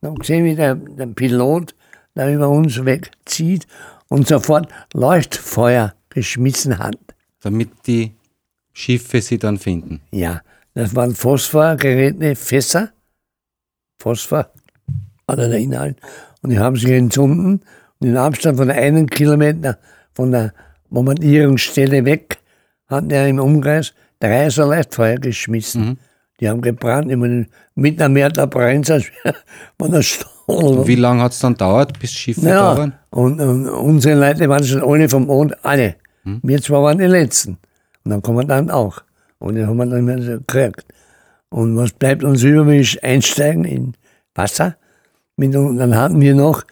und 0.00 0.08
habe 0.08 0.20
gesehen, 0.20 0.44
wie 0.44 0.54
der, 0.54 0.76
der 0.76 1.06
Pilot 1.06 1.74
da 2.14 2.30
über 2.30 2.48
uns 2.48 2.84
wegzieht 2.84 3.66
und 4.08 4.28
sofort 4.28 4.68
Leuchtfeuer 4.92 5.94
geschmissen 6.08 6.78
hat. 6.78 6.96
Damit 7.42 7.70
die 7.88 8.14
Schiffe 8.72 9.20
sie 9.20 9.38
dann 9.38 9.58
finden. 9.58 10.02
Ja, 10.12 10.40
das 10.74 10.94
waren 10.94 11.16
phosphorgerätene 11.16 12.36
Fässer. 12.36 12.90
Phosphor 13.98 14.50
oder 15.26 15.48
der 15.48 15.58
Inhalt. 15.58 15.98
Und 16.42 16.50
die 16.50 16.60
haben 16.60 16.76
sich 16.76 16.90
entzünden. 16.90 17.62
Und 17.98 18.06
in 18.06 18.16
Abstand 18.16 18.56
von 18.56 18.70
einem 18.70 19.08
Kilometer 19.08 19.78
von 20.12 20.30
der 20.30 20.52
Momentierungsstelle 20.94 22.04
weg 22.04 22.38
hat 22.86 23.10
er 23.10 23.28
im 23.28 23.38
Umkreis 23.38 23.92
drei 24.20 24.48
so 24.50 24.62
Leuchtfeuer 24.64 25.16
geschmissen. 25.16 25.98
Die 26.40 26.48
haben 26.48 26.60
gebrannt. 26.62 27.10
Ich 27.10 27.16
meine, 27.16 27.46
mit 27.74 28.00
einem 28.00 28.14
Meter 28.14 28.46
brennt 28.46 28.86
es, 28.86 28.90
als 28.90 29.04
wenn 29.78 29.90
der 29.92 30.02
Stahl. 30.02 30.30
Wie 30.86 30.94
lange 30.96 31.22
hat 31.22 31.32
es 31.32 31.38
dann 31.38 31.54
dauert, 31.54 31.98
bis 31.98 32.12
Schiffe 32.12 32.42
da 32.42 32.48
Ja, 32.50 32.76
waren? 32.78 32.92
und, 33.10 33.40
und 33.40 33.68
unsere 33.68 34.18
Leute 34.18 34.48
waren 34.48 34.62
schon 34.64 34.82
alle 34.82 35.08
vom 35.08 35.26
Mond, 35.26 35.54
alle. 35.64 35.96
Wir 36.42 36.60
zwei 36.62 36.80
waren 36.82 36.98
die 36.98 37.04
Letzten. 37.04 37.58
Und 38.04 38.10
dann 38.10 38.22
kommen 38.22 38.46
dann 38.48 38.70
auch. 38.70 39.02
Und 39.38 39.56
die 39.56 39.64
haben 39.66 39.76
wir 39.76 39.86
dann 39.86 40.04
mehr 40.04 40.22
so 40.22 40.32
gekriegt. 40.38 40.84
Und 41.50 41.76
was 41.76 41.92
bleibt 41.92 42.24
uns 42.24 42.42
über, 42.42 42.74
ist 42.74 43.02
einsteigen 43.04 43.64
in 43.64 43.92
Wasser. 44.34 44.76
Und 45.36 45.52
dann 45.78 45.94
hatten 45.96 46.20
wir 46.20 46.34
noch, 46.34 46.62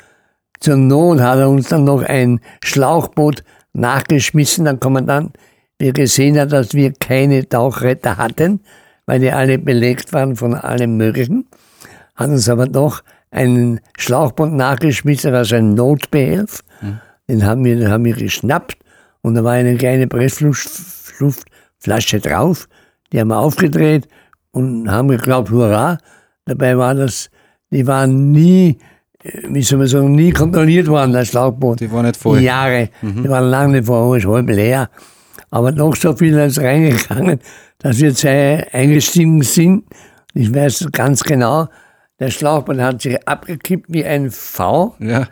zur 0.61 0.77
Not 0.77 1.21
hat 1.21 1.39
er 1.39 1.49
uns 1.51 1.69
dann 1.69 1.85
noch 1.85 2.03
ein 2.03 2.41
Schlauchboot 2.65 3.43
nachgeschmissen. 3.73 4.65
Der 4.65 4.77
Kommandant, 4.77 5.37
wir 5.79 5.93
gesehen 5.93 6.39
hat, 6.39 6.53
dass 6.53 6.75
wir 6.75 6.93
keine 6.93 7.49
Tauchretter 7.49 8.17
hatten, 8.17 8.61
weil 9.07 9.21
die 9.21 9.33
alle 9.33 9.59
belegt 9.59 10.13
waren 10.13 10.37
von 10.37 10.55
allem 10.55 10.97
Möglichen 10.97 11.47
hat 12.15 12.31
uns 12.31 12.49
aber 12.49 12.67
doch 12.67 13.03
einen 13.31 13.81
Schlauchboot 13.99 14.53
nachgeschmissen, 14.53 15.35
also 15.35 15.57
ein 15.57 15.75
Notbehelf. 15.75 16.63
Den 17.29 17.45
haben 17.45 17.65
wir, 17.65 17.77
den 17.77 17.91
haben 17.91 18.05
wir 18.05 18.15
geschnappt 18.15 18.79
und 19.23 19.35
da 19.35 19.43
war 19.45 19.53
eine 19.53 19.77
kleine 19.77 20.07
Pressluftflasche 20.07 22.21
drauf. 22.21 22.69
Die 23.13 23.21
haben 23.21 23.29
wir 23.29 23.39
aufgedreht 23.39 24.09
und 24.51 24.91
haben 24.91 25.09
geglaubt, 25.09 25.51
hurra. 25.51 25.97
Dabei 26.45 26.77
war 26.77 26.95
das, 26.95 27.31
die 27.71 27.87
waren 27.87 28.33
nie, 28.33 28.77
wie 29.23 29.63
soll 29.63 29.79
man 29.79 29.87
sagen, 29.87 30.13
nie 30.13 30.33
kontrolliert 30.33 30.89
worden, 30.89 31.13
das 31.13 31.29
Schlauchboot. 31.29 31.81
Die 31.81 31.91
waren 31.93 32.07
nicht 32.07 32.17
voll. 32.17 32.41
Jahre. 32.41 32.89
Die 33.03 33.29
waren 33.29 33.51
lange 33.51 33.73
nicht 33.75 33.87
voll, 33.87 34.19
ist 34.19 34.27
halb 34.27 34.49
leer. 34.51 34.91
Aber 35.51 35.71
noch 35.73 35.95
so 35.95 36.15
viel 36.15 36.37
ist 36.39 36.59
reingegangen, 36.59 37.41
dass 37.79 37.99
wir 38.01 38.15
zwei 38.15 38.67
eingestiegen 38.73 39.43
sind. 39.43 39.85
Ich 40.35 40.53
weiß 40.53 40.89
ganz 40.93 41.23
genau, 41.23 41.69
der 42.19 42.31
Schlauchboot 42.31 42.79
hat 42.79 43.03
sich 43.03 43.29
abgekippt 43.29 43.87
wie 43.89 44.05
ein 44.05 44.31
V. 44.31 44.95
Ja. 44.99 45.29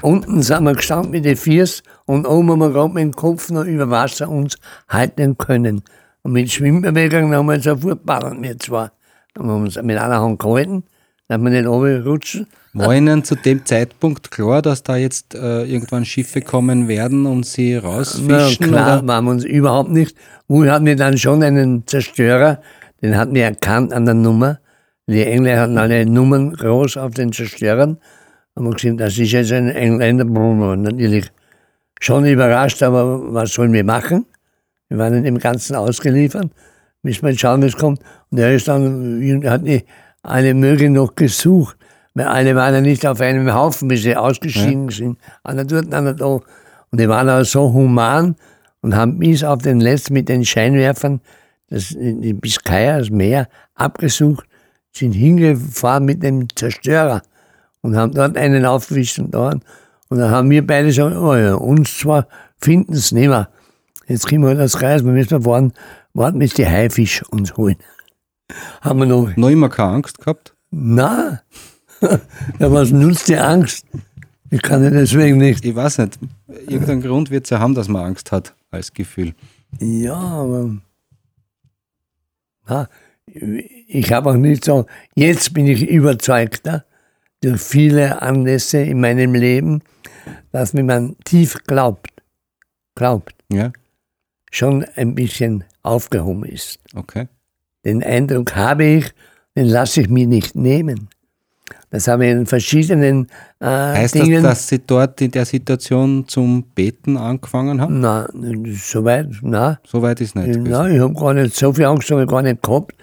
Unten 0.00 0.42
sind 0.42 0.64
wir 0.64 0.74
gestanden 0.74 1.10
mit 1.10 1.24
den 1.24 1.36
Viers 1.36 1.82
und 2.06 2.26
oben 2.26 2.50
haben 2.50 2.60
wir 2.60 2.70
gerade 2.70 2.94
mit 2.94 3.02
dem 3.02 3.12
Kopf 3.12 3.50
noch 3.50 3.64
über 3.64 3.90
Wasser 3.90 4.28
uns 4.28 4.56
halten 4.88 5.36
können. 5.36 5.82
Und 6.22 6.32
mit 6.32 6.50
Schwimmbewegungen 6.50 7.34
haben 7.34 7.46
wir 7.46 7.54
uns 7.54 7.64
sofort 7.64 8.04
ballern, 8.04 8.42
wir 8.42 8.58
zwar. 8.58 8.92
Dann 9.34 9.48
haben 9.48 9.60
wir 9.60 9.64
uns 9.64 9.82
mit 9.82 9.98
einer 9.98 10.20
Hand 10.20 10.38
gehalten, 10.38 10.84
dass 11.28 11.38
wir 11.40 11.50
nicht 11.50 11.66
runterrutschen. 11.66 12.46
War 12.72 12.94
Ihnen 12.94 13.24
zu 13.24 13.34
dem 13.34 13.64
Zeitpunkt 13.64 14.30
klar, 14.30 14.62
dass 14.62 14.82
da 14.82 14.96
jetzt 14.96 15.34
äh, 15.34 15.64
irgendwann 15.64 16.04
Schiffe 16.04 16.40
kommen 16.40 16.88
werden 16.88 17.26
und 17.26 17.44
sie 17.44 17.74
Na 17.82 17.88
rausfischen? 17.88 18.66
klar, 18.66 18.98
oder? 18.98 19.08
waren 19.08 19.24
wir 19.24 19.30
uns 19.32 19.44
überhaupt 19.44 19.90
nicht. 19.90 20.16
Wohl 20.48 20.70
hatten 20.70 20.86
wir 20.86 20.96
dann 20.96 21.18
schon 21.18 21.42
einen 21.42 21.86
Zerstörer, 21.86 22.60
den 23.02 23.16
hatten 23.16 23.34
wir 23.34 23.44
erkannt 23.44 23.92
an 23.92 24.04
der 24.04 24.14
Nummer. 24.14 24.58
Die 25.06 25.24
Engländer 25.24 25.62
hatten 25.62 25.78
alle 25.78 26.04
Nummern 26.06 26.52
groß 26.52 26.96
auf 26.98 27.14
den 27.14 27.32
Zerstörern. 27.32 27.98
Haben 28.54 28.66
wir 28.66 28.72
gesehen, 28.72 28.96
das 28.96 29.18
ist 29.18 29.32
jetzt 29.32 29.52
ein 29.52 29.70
Engländer. 29.70 30.24
Natürlich 30.24 31.30
schon 32.00 32.26
überrascht, 32.26 32.82
aber 32.82 33.32
was 33.32 33.52
sollen 33.52 33.72
wir 33.72 33.84
machen? 33.84 34.26
Wir 34.88 34.98
waren 34.98 35.22
dem 35.22 35.38
Ganzen 35.38 35.76
ausgeliefert. 35.76 36.50
Müssen 37.02 37.22
wir 37.22 37.30
jetzt 37.30 37.40
schauen, 37.40 37.62
was 37.62 37.76
kommt. 37.76 38.00
Und 38.30 38.38
er 38.38 38.54
ist 38.54 38.68
dann, 38.68 39.42
hat 39.44 39.66
die 39.66 39.84
alle 40.28 40.54
Mögen 40.54 40.92
noch 40.92 41.14
gesucht. 41.14 41.76
Weil 42.14 42.26
alle 42.26 42.56
waren 42.56 42.74
ja 42.74 42.80
nicht 42.80 43.06
auf 43.06 43.20
einem 43.20 43.52
Haufen, 43.54 43.88
bis 43.88 44.02
sie 44.02 44.16
ausgeschieden 44.16 44.88
sind. 44.90 45.18
Einer 45.44 45.64
dort, 45.64 45.92
einer 45.94 46.14
da. 46.14 46.26
Und 46.26 47.00
die 47.00 47.08
waren 47.08 47.28
auch 47.28 47.44
so 47.44 47.72
human 47.72 48.34
und 48.80 48.96
haben 48.96 49.18
bis 49.18 49.44
auf 49.44 49.62
den 49.62 49.80
letzten 49.80 50.14
mit 50.14 50.28
den 50.28 50.44
Scheinwerfern 50.44 51.20
das, 51.68 51.94
die 51.98 52.32
Biskaya, 52.32 52.98
das 52.98 53.10
Meer, 53.10 53.48
abgesucht, 53.74 54.46
sind 54.92 55.12
hingefahren 55.12 56.04
mit 56.04 56.22
dem 56.22 56.48
Zerstörer 56.54 57.22
und 57.82 57.96
haben 57.96 58.12
dort 58.12 58.36
einen 58.36 58.64
aufgewischt 58.64 59.18
und 59.18 59.32
dort. 59.32 59.62
Und 60.08 60.18
dann 60.18 60.30
haben 60.30 60.50
wir 60.50 60.66
beide 60.66 60.86
gesagt, 60.86 61.16
oh 61.16 61.34
ja, 61.36 61.54
uns 61.54 61.98
zwar 61.98 62.26
finden 62.58 62.94
es 62.94 63.12
nicht 63.12 63.28
mehr. 63.28 63.48
Jetzt 64.06 64.26
kriegen 64.26 64.42
wir 64.42 64.54
das 64.54 64.78
Kreis, 64.78 65.04
wir 65.04 65.12
müssen 65.12 65.44
warten, 65.44 65.72
warten 66.14 66.38
bis 66.38 66.54
die 66.54 66.66
Haifisch 66.66 67.22
uns 67.30 67.56
holen. 67.56 67.76
Haben 68.80 69.00
wir 69.00 69.06
noch, 69.06 69.36
Noch 69.36 69.48
immer 69.50 69.68
keine 69.68 69.90
Angst 69.92 70.18
gehabt? 70.18 70.54
na, 70.70 71.42
ja, 72.00 72.70
was 72.72 72.90
nutzt 72.90 73.28
die 73.28 73.36
Angst? 73.36 73.84
Ich 74.50 74.62
kann 74.62 74.82
ja 74.84 74.90
deswegen 74.90 75.36
nicht. 75.38 75.64
Ich 75.64 75.74
weiß 75.74 75.98
nicht. 75.98 76.18
Irgendeinen 76.68 77.02
Grund 77.02 77.30
wird 77.30 77.44
es 77.44 77.50
ja 77.50 77.58
haben, 77.58 77.74
dass 77.74 77.88
man 77.88 78.04
Angst 78.04 78.30
hat, 78.32 78.54
als 78.70 78.92
Gefühl. 78.92 79.34
Ja, 79.80 80.14
aber 80.14 80.76
na, 82.66 82.88
ich 83.26 84.12
habe 84.12 84.30
auch 84.30 84.34
nicht 84.36 84.64
so, 84.64 84.86
jetzt 85.14 85.52
bin 85.54 85.66
ich 85.66 85.86
überzeugter 85.88 86.84
durch 87.42 87.60
viele 87.60 88.22
Anlässe 88.22 88.78
in 88.78 89.00
meinem 89.00 89.34
Leben, 89.34 89.82
dass 90.52 90.74
wenn 90.74 90.86
man 90.86 91.16
tief 91.24 91.62
glaubt, 91.66 92.10
glaubt, 92.94 93.34
Ja, 93.52 93.72
schon 94.50 94.84
ein 94.96 95.14
bisschen 95.14 95.64
aufgehoben 95.82 96.44
ist. 96.44 96.78
okay. 96.94 97.28
Den 97.88 98.02
Eindruck 98.04 98.54
habe 98.54 98.84
ich, 98.84 99.06
den 99.56 99.66
lasse 99.66 100.02
ich 100.02 100.10
mir 100.10 100.26
nicht 100.26 100.54
nehmen. 100.54 101.08
Das 101.90 102.06
habe 102.06 102.26
ich 102.26 102.32
in 102.32 102.44
verschiedenen 102.44 103.28
äh, 103.60 103.64
Heißt 103.66 104.14
Dingen. 104.14 104.42
das, 104.42 104.58
dass 104.58 104.68
Sie 104.68 104.78
dort 104.86 105.22
in 105.22 105.30
der 105.30 105.46
Situation 105.46 106.28
zum 106.28 106.64
Beten 106.74 107.16
angefangen 107.16 107.80
haben? 107.80 108.00
na, 108.00 108.28
soweit, 108.74 109.28
na, 109.40 109.78
So 109.86 110.02
weit 110.02 110.20
ist 110.20 110.36
nicht. 110.36 110.58
Nein, 110.60 110.94
ich 110.96 111.00
habe 111.00 111.14
gar 111.14 111.32
nicht 111.32 111.54
so 111.56 111.72
viel 111.72 111.86
Angst, 111.86 112.10
habe 112.10 112.24
ich 112.24 112.28
gar 112.28 112.42
nicht 112.42 112.62
gehabt. 112.62 112.94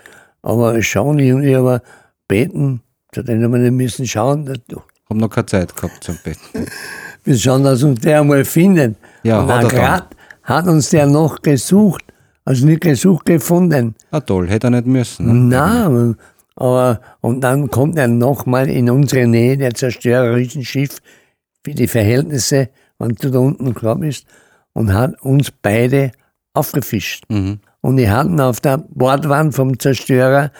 Aber 0.43 0.79
schon, 0.83 1.17
ich, 1.17 1.33
ich 1.33 1.55
aber 1.57 1.81
beten, 2.27 2.81
zu 3.11 3.23
denen 3.23 3.51
wir 3.51 3.71
müssen 3.71 4.05
schauen, 4.05 4.45
dass, 4.45 4.59
Hab 5.09 5.17
noch 5.17 5.29
keine 5.31 5.47
Zeit 5.47 5.75
gehabt 5.75 6.03
zum 6.03 6.19
Beten. 6.23 6.67
wir 7.23 7.37
schauen, 7.39 7.63
dass 7.63 7.81
uns 7.81 8.01
der 8.01 8.21
einmal 8.21 8.45
findet. 8.45 8.97
Ja, 9.23 9.39
Und 9.41 9.47
hat 9.47 9.63
er 9.63 9.69
dann. 9.69 9.79
grad 9.79 10.15
hat 10.43 10.67
uns 10.67 10.91
der 10.91 11.07
noch 11.07 11.41
gesucht, 11.41 12.03
also 12.45 12.65
nicht 12.65 12.81
gesucht 12.81 13.25
gefunden. 13.25 13.95
Ah 14.11 14.21
toll, 14.21 14.47
hätte 14.49 14.67
er 14.67 14.71
nicht 14.71 14.85
müssen. 14.85 15.49
Ne? 15.49 15.57
Na, 15.57 16.15
aber 16.55 17.01
und 17.19 17.41
dann 17.41 17.69
kommt 17.69 17.97
er 17.97 18.07
nochmal 18.07 18.69
in 18.69 18.89
unsere 18.89 19.27
Nähe, 19.27 19.57
der 19.57 19.73
Zerstörer 19.73 20.35
Riesenschiff, 20.35 20.99
für 21.63 21.73
die 21.73 21.87
Verhältnisse, 21.87 22.69
wenn 22.99 23.15
du 23.15 23.29
da 23.29 23.39
unten 23.39 23.73
klar 23.73 23.97
bist, 23.97 24.25
und 24.73 24.93
hat 24.93 25.19
uns 25.21 25.51
beide 25.51 26.11
aufgefischt. 26.53 27.25
Mhm. 27.29 27.59
Und 27.81 27.97
die 27.97 28.09
hatten 28.09 28.39
auf 28.39 28.61
der 28.61 28.77
Bordwand 28.77 29.53
vom 29.53 29.77
Zerstörer 29.77 30.51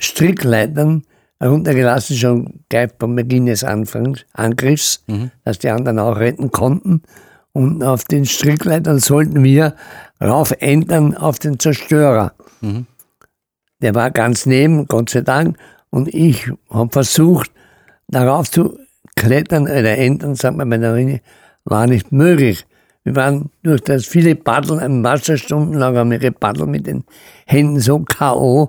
Strickleitern 0.00 1.04
heruntergelassen, 1.38 2.16
schon 2.16 2.60
gleich 2.68 2.92
beim 2.98 3.14
Beginn 3.14 3.46
des 3.46 3.62
Anfangs, 3.62 4.24
Angriffs, 4.32 5.04
dass 5.44 5.58
die 5.58 5.70
anderen 5.70 5.98
auch 5.98 6.16
retten 6.16 6.50
konnten. 6.50 7.02
Und 7.56 7.82
auf 7.82 8.04
den 8.04 8.26
Strickleitern 8.26 8.98
sollten 8.98 9.42
wir 9.42 9.74
rauf 10.22 10.52
entern 10.58 11.16
auf 11.16 11.38
den 11.38 11.58
Zerstörer. 11.58 12.34
Der 13.80 13.94
war 13.94 14.10
ganz 14.10 14.44
neben, 14.44 14.86
Gott 14.88 15.08
sei 15.08 15.22
Dank. 15.22 15.56
Und 15.88 16.12
ich 16.12 16.52
habe 16.68 16.92
versucht, 16.92 17.50
darauf 18.08 18.50
zu 18.50 18.78
klettern 19.16 19.62
oder 19.62 19.96
entern, 19.96 20.34
sagt 20.34 20.58
man 20.58 20.68
bei 20.68 20.76
der 20.76 20.90
Marine, 20.90 21.22
war 21.64 21.86
nicht 21.86 22.12
möglich. 22.12 22.66
Wir 23.04 23.16
waren 23.16 23.48
durch 23.62 23.80
das 23.80 24.04
viele 24.04 24.34
Paddeln 24.34 24.80
im 24.80 25.02
Wasser 25.02 25.38
stundenlang 25.38 25.96
haben 25.96 26.10
wir 26.10 26.18
gepaddelt 26.18 26.68
mit 26.68 26.86
den 26.86 27.04
Händen 27.46 27.80
so 27.80 28.00
K.O., 28.00 28.68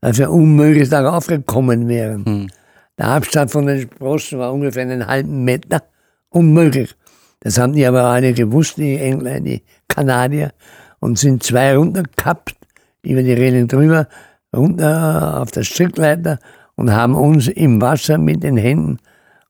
dass 0.00 0.16
wir 0.16 0.30
unmöglich 0.30 0.88
darauf 0.88 1.26
gekommen 1.26 1.88
wären. 1.88 2.52
Der 2.98 3.08
Abstand 3.08 3.50
von 3.50 3.66
den 3.66 3.80
Sprossen 3.80 4.38
war 4.38 4.52
ungefähr 4.52 4.82
einen 4.82 5.08
halben 5.08 5.42
Meter. 5.42 5.82
Unmöglich. 6.28 6.94
Das 7.40 7.58
haben 7.58 7.72
die 7.72 7.86
aber 7.86 8.04
alle 8.04 8.32
gewusst, 8.32 8.78
die 8.78 8.98
Engländer, 8.98 9.40
die 9.40 9.62
Kanadier, 9.88 10.52
und 11.00 11.18
sind 11.18 11.42
zwei 11.42 11.76
runtergekappt, 11.76 12.56
über 13.02 13.22
die 13.22 13.32
Reling 13.32 13.68
drüber, 13.68 14.08
runter 14.54 15.40
auf 15.40 15.50
der 15.50 15.62
Strickleiter 15.62 16.38
und 16.74 16.92
haben 16.92 17.14
uns 17.14 17.48
im 17.48 17.80
Wasser 17.80 18.18
mit 18.18 18.42
den 18.42 18.56
Händen 18.56 18.98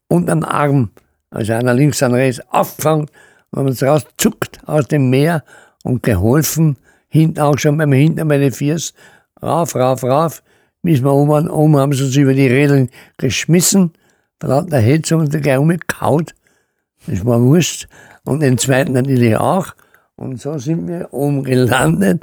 unterm 0.09 0.43
Arm 0.45 0.91
Also 1.31 1.53
einer 1.53 1.75
links, 1.75 2.03
einer 2.03 2.17
rechts 2.17 2.43
aufgefangen 2.51 3.07
und 3.51 3.59
haben 3.59 3.67
uns 3.69 3.83
rauszuckt 3.83 4.61
aus 4.67 4.89
dem 4.89 5.11
Meer 5.11 5.45
und 5.85 6.03
geholfen. 6.03 6.77
Hinten 7.09 7.41
auch 7.41 7.59
schon 7.59 7.77
beim 7.77 7.93
Hinten 7.93 8.27
meine 8.27 8.51
Fiers. 8.51 8.95
Rauf, 9.43 9.75
rauf, 9.75 10.03
rauf. 10.03 10.43
Bis 10.83 11.03
wir 11.03 11.13
oben 11.13 11.31
waren. 11.31 11.51
Oben 11.51 11.77
haben 11.77 11.93
sie 11.93 12.05
uns 12.05 12.17
über 12.17 12.35
die 12.35 12.47
Räder 12.47 12.87
geschmissen. 13.19 13.93
Dann 14.39 14.53
hat 14.53 14.73
der 14.73 14.81
Hetz 14.81 15.11
uns 15.13 15.31
gleich 15.31 15.59
umgekaut. 15.59 16.35
Das 17.09 17.25
war 17.25 17.41
wurscht. 17.41 17.89
Und 18.25 18.41
den 18.41 18.59
zweiten 18.59 18.93
natürlich 18.93 19.37
auch. 19.37 19.69
Und 20.17 20.41
so 20.41 20.59
sind 20.59 20.89
wir 20.89 21.09
oben 21.13 21.45
gelandet. 21.45 22.23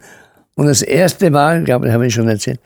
Und 0.55 0.67
das 0.67 0.81
erste 0.81 1.33
war, 1.33 1.57
ich 1.57 1.65
glaube, 1.65 1.85
das 1.85 1.93
habe 1.93 2.07
ich 2.07 2.13
schon 2.13 2.27
erzählt, 2.27 2.59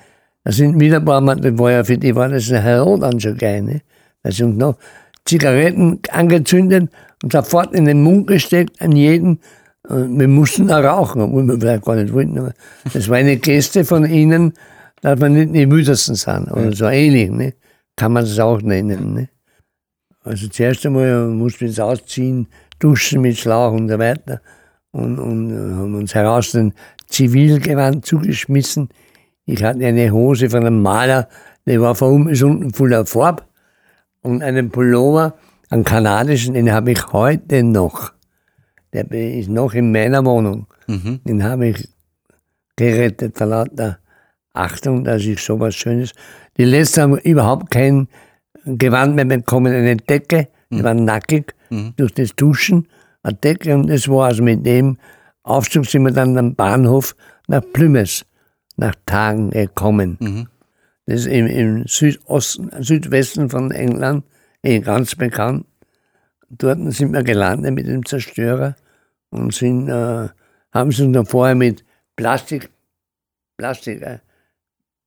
da 0.43 0.51
sind 0.51 0.79
wieder 0.79 0.97
ein 0.97 1.05
paar 1.05 1.21
Mal, 1.21 1.35
das 1.35 1.57
war 1.57 1.71
ja 1.71 1.83
für 1.83 1.97
die 1.97 2.15
war 2.15 2.29
das 2.29 2.51
ein 2.51 2.61
Herod 2.61 3.03
dann 3.03 3.19
schon 3.19 3.37
geil, 3.37 3.61
ne? 3.61 3.81
Da 4.23 4.31
sind 4.31 4.57
noch 4.57 4.77
Zigaretten 5.25 5.99
angezündet 6.11 6.89
und 7.23 7.31
sofort 7.31 7.73
in 7.73 7.85
den 7.85 8.01
Mund 8.01 8.27
gesteckt 8.27 8.81
an 8.81 8.93
jeden. 8.93 9.39
Und 9.87 10.19
wir 10.19 10.27
mussten 10.27 10.67
da 10.67 10.79
rauchen, 10.79 11.21
obwohl 11.21 11.47
wir 11.47 11.59
vielleicht 11.59 11.85
gar 11.85 11.95
nicht 11.95 12.13
wollten. 12.13 12.37
Aber 12.37 12.53
das 12.93 13.09
war 13.09 13.17
eine 13.17 13.37
Geste 13.37 13.85
von 13.85 14.05
ihnen, 14.05 14.53
dass 15.01 15.19
wir 15.19 15.29
nicht 15.29 15.53
die 15.53 15.65
müdesten 15.65 16.15
sind 16.15 16.51
oder 16.51 16.73
so 16.73 16.85
ähnlich. 16.85 17.31
Ne? 17.31 17.53
Kann 17.95 18.13
man 18.13 18.23
das 18.23 18.37
auch 18.39 18.61
nennen. 18.61 19.13
Ne? 19.13 19.29
Also 20.29 20.47
zuerst 20.47 20.85
einmal 20.85 21.27
mussten 21.29 21.61
wir 21.61 21.67
uns 21.69 21.79
ausziehen, 21.79 22.47
duschen 22.77 23.21
mit 23.21 23.35
Schlauch 23.39 23.73
und 23.73 23.89
so 23.89 23.97
weiter 23.97 24.41
und, 24.91 25.17
und 25.17 25.51
haben 25.51 25.95
uns 25.95 26.13
heraus 26.13 26.51
den 26.51 26.73
Zivilgewand 27.07 28.05
zugeschmissen. 28.05 28.89
Ich 29.45 29.63
hatte 29.63 29.83
eine 29.83 30.11
Hose 30.11 30.51
von 30.51 30.67
einem 30.67 30.83
Maler, 30.83 31.27
die 31.65 31.81
war 31.81 31.95
von 31.95 32.13
oben 32.13 32.25
bis 32.25 32.43
unten 32.43 32.71
voller 32.71 33.07
Farbe 33.07 33.41
und 34.21 34.43
einen 34.43 34.69
Pullover, 34.69 35.33
einen 35.71 35.83
kanadischen, 35.83 36.53
den 36.53 36.71
habe 36.71 36.91
ich 36.91 37.11
heute 37.11 37.63
noch. 37.63 38.13
Der 38.93 39.11
ist 39.11 39.49
noch 39.49 39.73
in 39.73 39.91
meiner 39.91 40.23
Wohnung. 40.25 40.67
Mhm. 40.85 41.21
Den 41.23 41.43
habe 41.43 41.69
ich 41.69 41.89
gerettet 42.75 43.35
von 43.35 43.49
lauter 43.49 43.97
Achtung, 44.53 45.03
dass 45.03 45.23
ich 45.23 45.41
sowas 45.41 45.73
Schönes. 45.73 46.11
Die 46.57 46.65
letzten 46.65 47.01
haben 47.01 47.17
überhaupt 47.17 47.71
kein 47.71 48.07
Gewand 48.65 49.15
mehr 49.15 49.25
bekommen, 49.25 49.73
eine 49.73 49.97
Decke, 49.97 50.47
die 50.69 50.83
waren 50.83 51.05
nackig 51.05 51.55
Mhm. 51.69 51.93
durch 51.97 52.13
das 52.13 52.35
Duschen, 52.35 52.87
eine 53.21 53.35
Decke 53.35 53.75
und 53.75 53.87
das 53.87 54.07
war's. 54.07 54.41
Mit 54.41 54.65
dem 54.65 54.97
Aufzug 55.43 55.85
sind 55.85 56.03
wir 56.03 56.11
dann 56.11 56.37
am 56.37 56.55
Bahnhof 56.55 57.15
nach 57.47 57.63
Plymouth, 57.73 58.25
nach 58.75 58.95
Tagen 59.05 59.51
gekommen. 59.51 60.17
Mhm. 60.19 60.47
Das 61.05 61.21
ist 61.21 61.27
im, 61.27 61.47
im 61.47 61.87
Südosten, 61.87 62.71
Südwesten 62.83 63.49
von 63.49 63.71
England, 63.71 64.23
eh 64.63 64.79
ganz 64.79 65.15
bekannt. 65.15 65.65
Dort 66.49 66.79
sind 66.93 67.13
wir 67.13 67.23
gelandet 67.23 67.73
mit 67.73 67.87
dem 67.87 68.05
Zerstörer 68.05 68.75
und 69.29 69.53
sind, 69.53 69.89
äh, 69.89 70.29
haben 70.71 70.91
sie 70.91 71.03
uns 71.03 71.15
noch 71.15 71.27
vorher 71.27 71.55
mit 71.55 71.83
Plastik, 72.15 72.69
Plastik, 73.57 74.01
äh, 74.01 74.19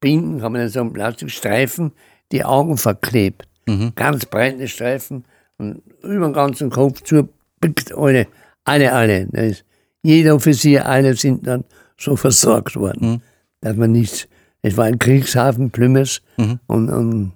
Binden, 0.01 0.41
kann 0.41 0.53
man 0.53 0.63
nicht 0.63 0.75
sagen, 0.75 0.93
Plastikstreifen, 0.93 1.93
die 2.33 2.45
Augen 2.45 2.77
verklebt. 2.79 3.47
Mhm. 3.67 3.93
Ganz 3.95 4.27
breite 4.27 4.67
Streifen 4.67 5.25
und 5.59 5.83
über 6.03 6.27
den 6.27 6.33
ganzen 6.33 6.71
Kopf 6.71 7.03
zu, 7.03 7.29
pickt 7.61 7.95
alle, 7.95 8.27
alle, 8.65 8.93
alle. 8.93 9.21
Ist, 9.33 9.65
jeder 10.03 10.35
Offizier, 10.35 10.87
alle 10.87 11.15
sind 11.15 11.47
dann 11.47 11.65
so 11.97 12.17
versorgt 12.17 12.75
worden, 12.77 13.09
Mhm. 13.11 13.21
dass 13.61 13.77
man 13.77 13.93
nichts, 13.93 14.27
es 14.63 14.77
war 14.77 14.87
ein 14.87 14.99
Kriegshafen, 14.99 15.71
Plymouth, 15.71 16.21
Mhm. 16.39 16.59
und, 16.67 16.91
und 16.91 17.33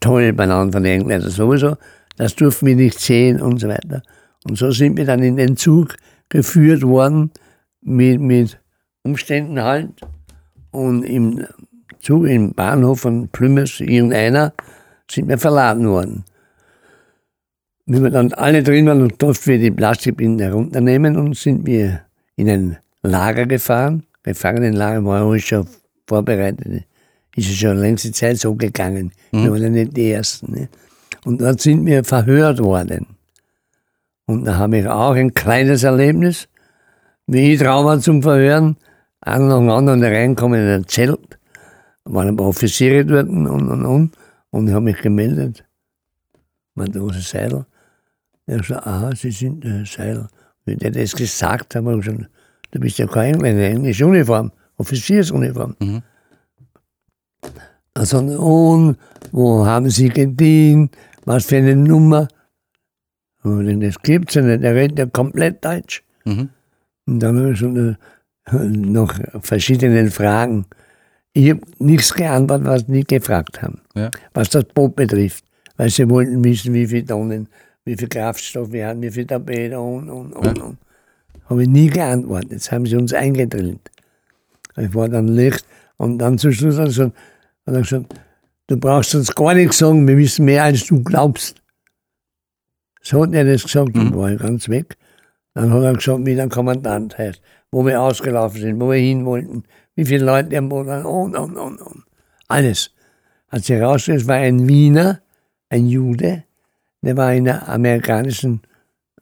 toll 0.00 0.32
beieinander 0.32 0.72
von 0.72 0.82
den 0.82 1.00
Engländern 1.00 1.30
sowieso. 1.30 1.76
Das 2.16 2.34
durften 2.34 2.66
wir 2.66 2.76
nicht 2.76 2.98
sehen 2.98 3.40
und 3.40 3.58
so 3.60 3.68
weiter. 3.68 4.02
Und 4.44 4.58
so 4.58 4.70
sind 4.72 4.96
wir 4.96 5.06
dann 5.06 5.22
in 5.22 5.36
den 5.36 5.56
Zug 5.56 5.96
geführt 6.28 6.82
worden 6.82 7.30
mit, 7.80 8.20
mit 8.20 8.58
Umständen 9.02 9.62
halt. 9.62 9.90
Und 10.72 11.04
im 11.04 11.46
Zug, 12.02 12.26
im 12.26 12.52
Bahnhof 12.52 13.00
von 13.00 13.28
Plymouth, 13.28 13.80
irgendeiner, 13.80 14.52
sind 15.10 15.28
wir 15.28 15.38
verladen 15.38 15.88
worden. 15.88 16.24
Wie 17.86 18.02
wir 18.02 18.10
dann 18.10 18.32
alle 18.32 18.62
drin 18.62 18.86
waren, 18.86 19.08
durften 19.18 19.50
wir 19.50 19.58
die 19.58 19.70
Plastikbinden 19.70 20.40
herunternehmen 20.40 21.16
und 21.16 21.36
sind 21.36 21.64
wir 21.66 22.00
in 22.36 22.48
ein 22.48 22.76
Lager 23.02 23.46
gefahren. 23.46 24.04
Gefangenenlager 24.22 25.04
war 25.04 25.22
alles 25.22 25.44
schon 25.44 25.66
vorbereitet. 26.06 26.84
Ist 27.34 27.48
ja 27.48 27.68
schon 27.68 27.78
längste 27.78 28.12
Zeit 28.12 28.38
so 28.38 28.54
gegangen. 28.54 29.12
Wir 29.30 29.50
waren 29.50 29.62
ja 29.62 29.68
nicht 29.68 29.96
die 29.96 30.10
Ersten. 30.10 30.52
Ne? 30.52 30.68
Und 31.24 31.40
dort 31.40 31.60
sind 31.60 31.86
wir 31.86 32.04
verhört 32.04 32.58
worden. 32.58 33.06
Und 34.26 34.44
da 34.44 34.56
habe 34.56 34.78
ich 34.78 34.86
auch 34.86 35.14
ein 35.14 35.34
kleines 35.34 35.82
Erlebnis, 35.82 36.48
wie 37.26 37.52
ich 37.52 37.60
drauf 37.60 37.84
war 37.84 38.00
zum 38.00 38.22
Verhören. 38.22 38.76
Einer 39.20 39.46
nach 39.46 39.58
dem 39.58 39.70
anderen 39.70 40.02
reinkommen 40.02 40.60
in 40.60 40.68
ein 40.68 40.86
Zelt. 40.86 41.38
Waren 42.04 42.28
ein 42.28 42.36
paar 42.36 42.48
Offiziere 42.48 43.04
dort 43.04 43.28
und, 43.28 43.46
und, 43.46 43.84
und. 43.84 44.12
Und 44.50 44.68
ich 44.68 44.74
habe 44.74 44.84
mich 44.84 45.00
gemeldet. 45.00 45.64
Matrose 46.74 47.20
Seidel. 47.20 47.66
Er 48.46 48.62
sagt, 48.62 48.86
aha, 48.86 49.14
Sie 49.14 49.30
sind 49.30 49.64
der 49.64 49.84
Seidel. 49.86 50.28
Wie 50.64 50.76
der 50.76 50.90
das 50.90 51.14
gesagt 51.14 51.74
hat, 51.74 51.84
habe 51.84 51.98
ich 51.98 52.04
gesagt, 52.04 52.28
du 52.70 52.80
bist 52.80 52.98
ja 52.98 53.06
kein 53.06 53.34
Engländer, 53.34 53.64
englische 53.64 54.06
Uniform, 54.06 54.52
Offiziersuniform. 54.76 55.76
Mhm. 55.80 56.02
Also, 57.94 58.18
und 58.18 58.96
wo 59.32 59.66
haben 59.66 59.90
Sie 59.90 60.08
gedient? 60.08 60.96
Was 61.24 61.46
für 61.46 61.56
eine 61.56 61.76
Nummer? 61.76 62.28
Und 63.42 63.66
denn 63.66 63.80
das 63.80 64.00
gibt's 64.00 64.34
ja 64.34 64.42
nicht, 64.42 64.62
der 64.62 64.74
redet 64.74 64.98
ja 64.98 65.06
komplett 65.06 65.64
Deutsch. 65.64 66.02
Mhm. 66.24 66.48
Und 67.06 67.20
dann 67.20 67.38
habe 67.38 67.52
ich 67.52 67.58
so 67.58 67.66
eine, 67.66 67.98
noch 68.52 69.14
verschiedene 69.40 70.10
Fragen. 70.10 70.66
Ich 71.34 71.50
habe 71.50 71.60
nichts 71.78 72.12
geantwortet, 72.12 72.66
was 72.66 72.82
sie 72.82 72.92
nicht 72.92 73.08
gefragt 73.08 73.62
haben, 73.62 73.80
Ja. 73.94 74.10
was 74.34 74.50
das 74.50 74.64
Boot 74.64 74.96
betrifft. 74.96 75.44
Weil 75.76 75.88
sie 75.88 76.08
wollten 76.08 76.44
wissen, 76.44 76.74
wie 76.74 76.86
viel 76.86 77.04
Tonnen, 77.04 77.48
wie 77.84 77.96
viel 77.96 78.08
Kraftstoff 78.08 78.70
wir 78.72 78.88
haben, 78.88 79.02
wie 79.02 79.10
viel 79.10 79.26
Tapete 79.26 79.80
und, 79.80 80.10
und, 80.10 80.32
und. 80.34 80.62
und. 80.62 80.78
Habe 81.48 81.62
ich 81.62 81.68
nie 81.68 81.88
geantwortet. 81.88 82.52
Jetzt 82.52 82.70
haben 82.70 82.86
sie 82.86 82.96
uns 82.96 83.12
eingedrillt. 83.12 83.90
Ich 84.76 84.94
war 84.94 85.08
dann 85.08 85.28
Licht 85.28 85.64
und 85.96 86.18
dann 86.18 86.38
zum 86.38 86.52
Schluss 86.52 86.76
hat 86.76 86.84
er 86.84 86.88
gesagt, 86.88 87.16
hat 87.66 87.74
er 87.74 87.80
gesagt 87.80 88.14
du 88.72 88.76
brauchst 88.78 89.14
uns 89.14 89.34
gar 89.34 89.54
nichts 89.54 89.78
sagen, 89.78 90.06
wir 90.08 90.16
wissen 90.16 90.44
mehr, 90.44 90.64
als 90.64 90.86
du 90.86 91.02
glaubst. 91.02 91.62
So 93.02 93.22
hat 93.22 93.34
er 93.34 93.44
das 93.44 93.64
gesagt, 93.64 93.94
dann 93.96 94.16
war 94.16 94.30
ich 94.30 94.38
ganz 94.38 94.68
weg. 94.68 94.96
Dann 95.54 95.72
hat 95.72 95.82
er 95.82 95.94
gesagt, 95.94 96.24
wie 96.24 96.34
der 96.34 96.48
Kommandant 96.48 97.18
heißt, 97.18 97.42
wo 97.70 97.84
wir 97.84 98.00
ausgelaufen 98.00 98.60
sind, 98.60 98.80
wo 98.80 98.90
wir 98.90 98.98
hin 98.98 99.26
wollten, 99.26 99.64
wie 99.94 100.04
viele 100.04 100.24
Leute 100.24 100.56
am 100.58 100.68
Boot 100.68 100.86
waren 100.86 101.04
und, 101.04 101.36
und, 101.36 101.56
und, 101.56 101.80
und. 101.80 102.04
Alles. 102.48 102.90
Hat 103.48 103.64
sich 103.64 103.76
herausgestellt, 103.76 104.22
es 104.22 104.28
war 104.28 104.36
ein 104.36 104.66
Wiener, 104.66 105.20
ein 105.68 105.86
Jude, 105.86 106.44
der 107.02 107.16
war 107.16 107.32
in 107.34 107.44
der 107.44 107.68
amerikanischen 107.68 108.62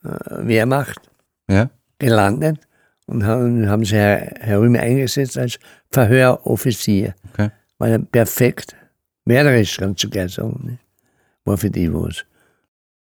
äh, 0.04 0.08
Wehrmacht 0.46 1.00
Ja. 1.48 1.70
gelandet 1.98 2.58
und 3.06 3.24
haben, 3.24 3.68
haben 3.68 3.84
sie 3.84 3.96
Herr, 3.96 4.34
Herr 4.40 4.60
eingesetzt 4.62 5.36
als 5.38 5.58
Verhöroffizier. 5.90 7.14
Okay. 7.32 7.50
War 7.78 7.88
er 7.88 7.98
perfekt, 7.98 8.76
wählerisch, 9.24 9.78
kannst 9.78 10.04
du 10.04 10.10
gleich 10.10 10.34
sagen. 10.34 10.60
Ne? 10.64 10.78
War 11.44 11.56
für 11.56 11.70
die 11.70 11.92
was. 11.92 12.24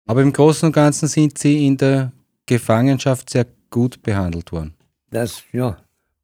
Aber 0.06 0.22
im 0.22 0.32
Großen 0.32 0.66
und 0.66 0.72
Ganzen 0.72 1.08
sind 1.08 1.38
Sie 1.38 1.66
in 1.66 1.76
der 1.76 2.12
Gefangenschaft 2.46 3.30
sehr 3.30 3.46
gut 3.70 4.02
behandelt 4.02 4.50
worden. 4.52 4.74
Das, 5.10 5.42
ja, 5.52 5.76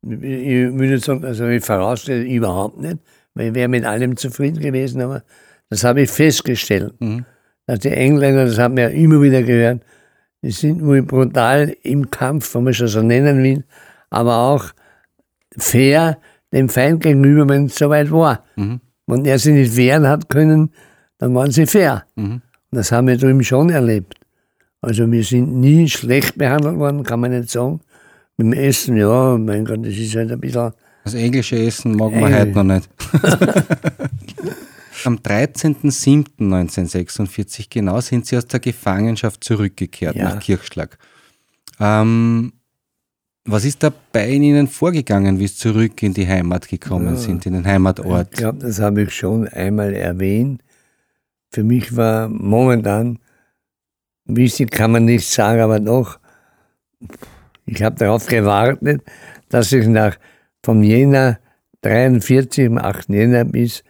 ich 0.02 0.78
würde 0.78 0.98
sagen, 0.98 1.24
also 1.24 1.46
ich 1.46 1.64
vorausstelle 1.64 2.24
überhaupt 2.24 2.80
nicht, 2.80 2.98
weil 3.34 3.48
ich 3.48 3.54
wäre 3.54 3.68
mit 3.68 3.84
allem 3.84 4.16
zufrieden 4.16 4.60
gewesen, 4.60 5.00
aber 5.02 5.22
das 5.68 5.84
habe 5.84 6.02
ich 6.02 6.10
festgestellt. 6.10 6.94
Mhm. 7.00 7.24
Dass 7.66 7.80
die 7.80 7.90
Engländer, 7.90 8.46
das 8.46 8.58
haben 8.58 8.76
wir 8.76 8.84
ja 8.84 8.90
immer 8.90 9.20
wieder 9.20 9.42
gehört, 9.42 9.82
die 10.42 10.50
sind 10.50 10.84
wohl 10.84 11.02
brutal 11.02 11.76
im 11.82 12.10
Kampf, 12.10 12.54
wenn 12.54 12.64
man 12.64 12.74
schon 12.74 12.88
so 12.88 13.02
nennen 13.02 13.42
will, 13.42 13.64
aber 14.08 14.38
auch 14.38 14.64
fair 15.56 16.18
dem 16.52 16.68
Feind 16.68 17.02
gegenüber, 17.02 17.48
wenn 17.48 17.66
es 17.66 17.76
soweit 17.76 18.10
war. 18.10 18.44
Mhm. 18.56 18.80
Wenn 19.06 19.24
er 19.24 19.38
sich 19.38 19.54
nicht 19.54 19.76
wehren 19.76 20.08
hat 20.08 20.28
können, 20.28 20.70
dann 21.18 21.34
waren 21.34 21.50
sie 21.50 21.66
fair. 21.66 22.04
Mhm. 22.16 22.42
Das 22.70 22.90
haben 22.92 23.08
wir 23.08 23.16
drüben 23.16 23.42
schon 23.44 23.70
erlebt. 23.70 24.14
Also 24.80 25.10
wir 25.10 25.24
sind 25.24 25.60
nie 25.60 25.88
schlecht 25.88 26.38
behandelt 26.38 26.78
worden, 26.78 27.02
kann 27.02 27.20
man 27.20 27.32
nicht 27.32 27.50
sagen. 27.50 27.80
Mit 28.42 28.54
dem 28.54 28.58
Essen, 28.64 28.96
ja, 28.96 29.36
mein 29.36 29.66
Gott, 29.66 29.84
das 29.84 29.92
ist 29.94 30.16
halt 30.16 30.32
ein 30.32 30.40
bisschen, 30.40 30.72
Das 31.04 31.12
englische 31.12 31.58
Essen 31.58 31.94
mag 31.94 32.10
man 32.12 32.34
heute 32.34 32.52
noch 32.52 32.64
nicht. 32.64 32.88
Am 35.04 35.16
13.07.1946 35.16 37.66
genau 37.68 38.00
sind 38.00 38.24
Sie 38.24 38.38
aus 38.38 38.46
der 38.46 38.60
Gefangenschaft 38.60 39.44
zurückgekehrt 39.44 40.16
Ja. 40.16 40.24
nach 40.24 40.40
Kirchschlag. 40.40 40.96
Ähm, 41.78 42.54
was 43.44 43.66
ist 43.66 43.82
da 43.82 43.92
bei 44.12 44.30
Ihnen 44.30 44.68
vorgegangen, 44.68 45.38
wie 45.38 45.46
Sie 45.46 45.56
zurück 45.56 46.02
in 46.02 46.14
die 46.14 46.26
Heimat 46.26 46.66
gekommen 46.66 47.18
sind, 47.18 47.44
in 47.44 47.52
den 47.52 47.60
ich 47.62 47.68
Heimatort? 47.68 48.30
glaube, 48.32 48.60
das 48.60 48.80
habe 48.80 49.02
ich 49.02 49.14
schon 49.14 49.46
einmal 49.48 49.92
erwähnt. 49.92 50.62
Für 51.50 51.62
mich 51.62 51.94
war 51.94 52.30
momentan 52.30 53.18
wichtig 54.24 54.70
kann 54.70 54.92
man 54.92 55.04
nicht 55.04 55.28
sagen, 55.28 55.60
aber 55.60 55.78
doch, 55.78 56.18
ich 57.70 57.82
habe 57.82 57.96
darauf 57.96 58.26
gewartet, 58.26 59.02
dass 59.48 59.72
ich 59.72 59.86
nach 59.86 60.16
vom 60.62 60.82
Jänner 60.82 61.38
43, 61.82 62.66
am 62.66 62.78
8. 62.78 63.08
Jänner 63.10 63.44
bis 63.44 63.82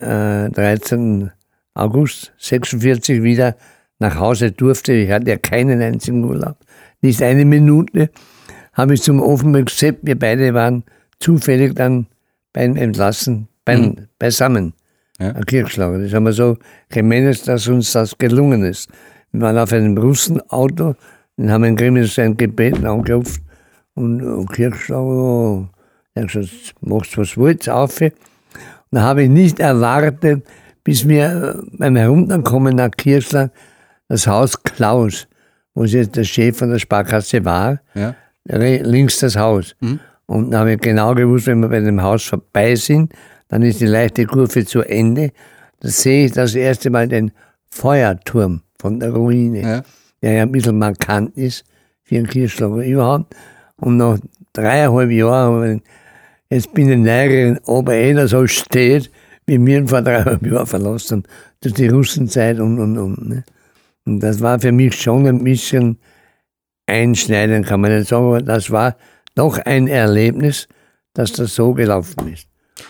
äh, 0.00 0.48
13. 0.50 1.30
August 1.74 2.32
46 2.38 3.22
wieder 3.22 3.56
nach 3.98 4.18
Hause 4.18 4.50
durfte. 4.52 4.92
Ich 4.94 5.10
hatte 5.10 5.30
ja 5.30 5.36
keinen 5.36 5.80
einzigen 5.82 6.24
Urlaub. 6.24 6.56
Nicht 7.02 7.22
eine 7.22 7.44
Minute 7.44 8.10
habe 8.72 8.94
ich 8.94 9.02
zum 9.02 9.20
Offenburg 9.20 9.70
Sepp, 9.70 9.98
wir 10.02 10.18
beide 10.18 10.52
waren 10.54 10.84
zufällig 11.18 11.74
dann 11.74 12.06
beim 12.52 12.76
Entlassen, 12.76 13.48
beim, 13.64 13.80
mhm. 13.80 14.08
beisammen. 14.18 14.72
Ja. 15.18 15.32
Ein 15.32 15.44
Kirchschlager. 15.44 15.98
Das 15.98 16.12
haben 16.12 16.24
wir 16.24 16.32
so 16.32 16.58
gemanagt, 16.90 17.48
dass 17.48 17.68
uns 17.68 17.92
das 17.92 18.18
gelungen 18.18 18.64
ist. 18.64 18.90
Wir 19.32 19.42
waren 19.42 19.58
auf 19.58 19.72
einem 19.72 19.96
Russenauto 19.96 20.94
und 21.36 21.50
haben 21.50 21.64
in 21.64 21.76
Grimmel 21.76 22.06
sein 22.06 22.36
Gebet 22.36 22.84
angeklopft 22.84 23.42
und, 23.94 24.22
und 24.22 24.52
Kirchschlager, 24.52 25.02
oh, 25.02 25.68
er 26.14 26.22
hat 26.22 26.32
gesagt, 26.32 26.74
machst 26.80 27.16
was 27.18 27.36
willst, 27.36 27.68
auf. 27.68 28.00
Und 28.00 28.12
da 28.90 29.02
habe 29.02 29.24
ich 29.24 29.28
nicht 29.28 29.60
erwartet, 29.60 30.46
bis 30.84 31.06
wir 31.08 31.62
beim 31.72 31.96
Herunterkommen 31.96 32.76
nach 32.76 32.90
Kirchland 32.90 33.52
das 34.08 34.26
Haus 34.26 34.62
Klaus, 34.62 35.26
wo 35.74 35.84
jetzt 35.84 36.16
der 36.16 36.24
Chef 36.24 36.58
von 36.58 36.70
der 36.70 36.78
Sparkasse 36.78 37.44
war, 37.44 37.80
ja. 37.94 38.14
links 38.44 39.18
das 39.18 39.36
Haus. 39.36 39.74
Mhm. 39.80 40.00
Und 40.26 40.50
dann 40.50 40.60
habe 40.60 40.72
ich 40.74 40.80
genau 40.80 41.14
gewusst, 41.14 41.46
wenn 41.46 41.60
wir 41.60 41.68
bei 41.68 41.80
dem 41.80 42.02
Haus 42.02 42.24
vorbei 42.24 42.74
sind, 42.76 43.12
dann 43.48 43.62
ist 43.62 43.80
die 43.80 43.86
leichte 43.86 44.26
Kurve 44.26 44.64
zu 44.64 44.82
Ende. 44.82 45.32
Da 45.80 45.88
sehe 45.88 46.26
ich 46.26 46.32
das 46.32 46.54
erste 46.54 46.90
Mal 46.90 47.08
den 47.08 47.32
Feuerturm 47.70 48.62
von 48.78 48.98
der 49.00 49.10
Ruine, 49.10 49.60
ja. 49.60 49.82
Der 50.22 50.32
ja 50.32 50.42
ein 50.42 50.52
bisschen 50.52 50.78
markant 50.78 51.36
ist 51.36 51.64
für 52.02 52.16
einen 52.16 52.26
Kirchschlager 52.26 52.84
überhaupt. 52.84 53.34
Und 53.76 53.98
nach 53.98 54.18
dreieinhalb 54.52 55.10
Jahren, 55.10 55.82
jetzt 56.50 56.72
bin 56.72 56.90
ich 56.90 56.98
Neugierig, 56.98 57.60
ob 57.66 57.88
einer 57.88 58.28
so 58.28 58.46
steht, 58.46 59.10
wie 59.46 59.64
wir 59.64 59.78
ihn 59.78 59.88
vor 59.88 60.02
dreieinhalb 60.02 60.44
Jahren 60.46 60.66
verlassen 60.66 61.18
haben, 61.18 61.32
durch 61.60 61.74
die 61.74 61.88
Russenzeit 61.88 62.58
und, 62.58 62.78
und, 62.78 62.98
und. 62.98 63.28
Ne? 63.28 63.44
Und 64.04 64.20
das 64.20 64.40
war 64.40 64.58
für 64.58 64.72
mich 64.72 65.00
schon 65.00 65.26
ein 65.26 65.44
bisschen 65.44 65.98
einschneidend, 66.86 67.66
kann 67.66 67.80
man 67.80 67.96
nicht 67.96 68.08
sagen, 68.08 68.26
aber 68.26 68.42
das 68.42 68.70
war 68.70 68.96
doch 69.34 69.58
ein 69.58 69.88
Erlebnis, 69.88 70.68
dass 71.12 71.32
das 71.32 71.54
so 71.54 71.74
gelaufen 71.74 72.32
ist. 72.32 72.48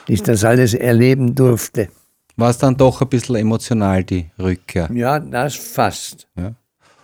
Ich 0.09 0.22
das 0.22 0.45
alles 0.45 0.74
erleben 0.74 1.35
durfte. 1.35 1.89
War 2.37 2.51
es 2.51 2.59
dann 2.59 2.77
doch 2.77 3.01
ein 3.01 3.09
bisschen 3.09 3.37
emotional, 3.37 4.05
die 4.05 4.31
Rückkehr? 4.39 4.91
Ja, 4.93 5.18
das 5.18 5.55
fast. 5.55 6.29
Ja. 6.37 6.55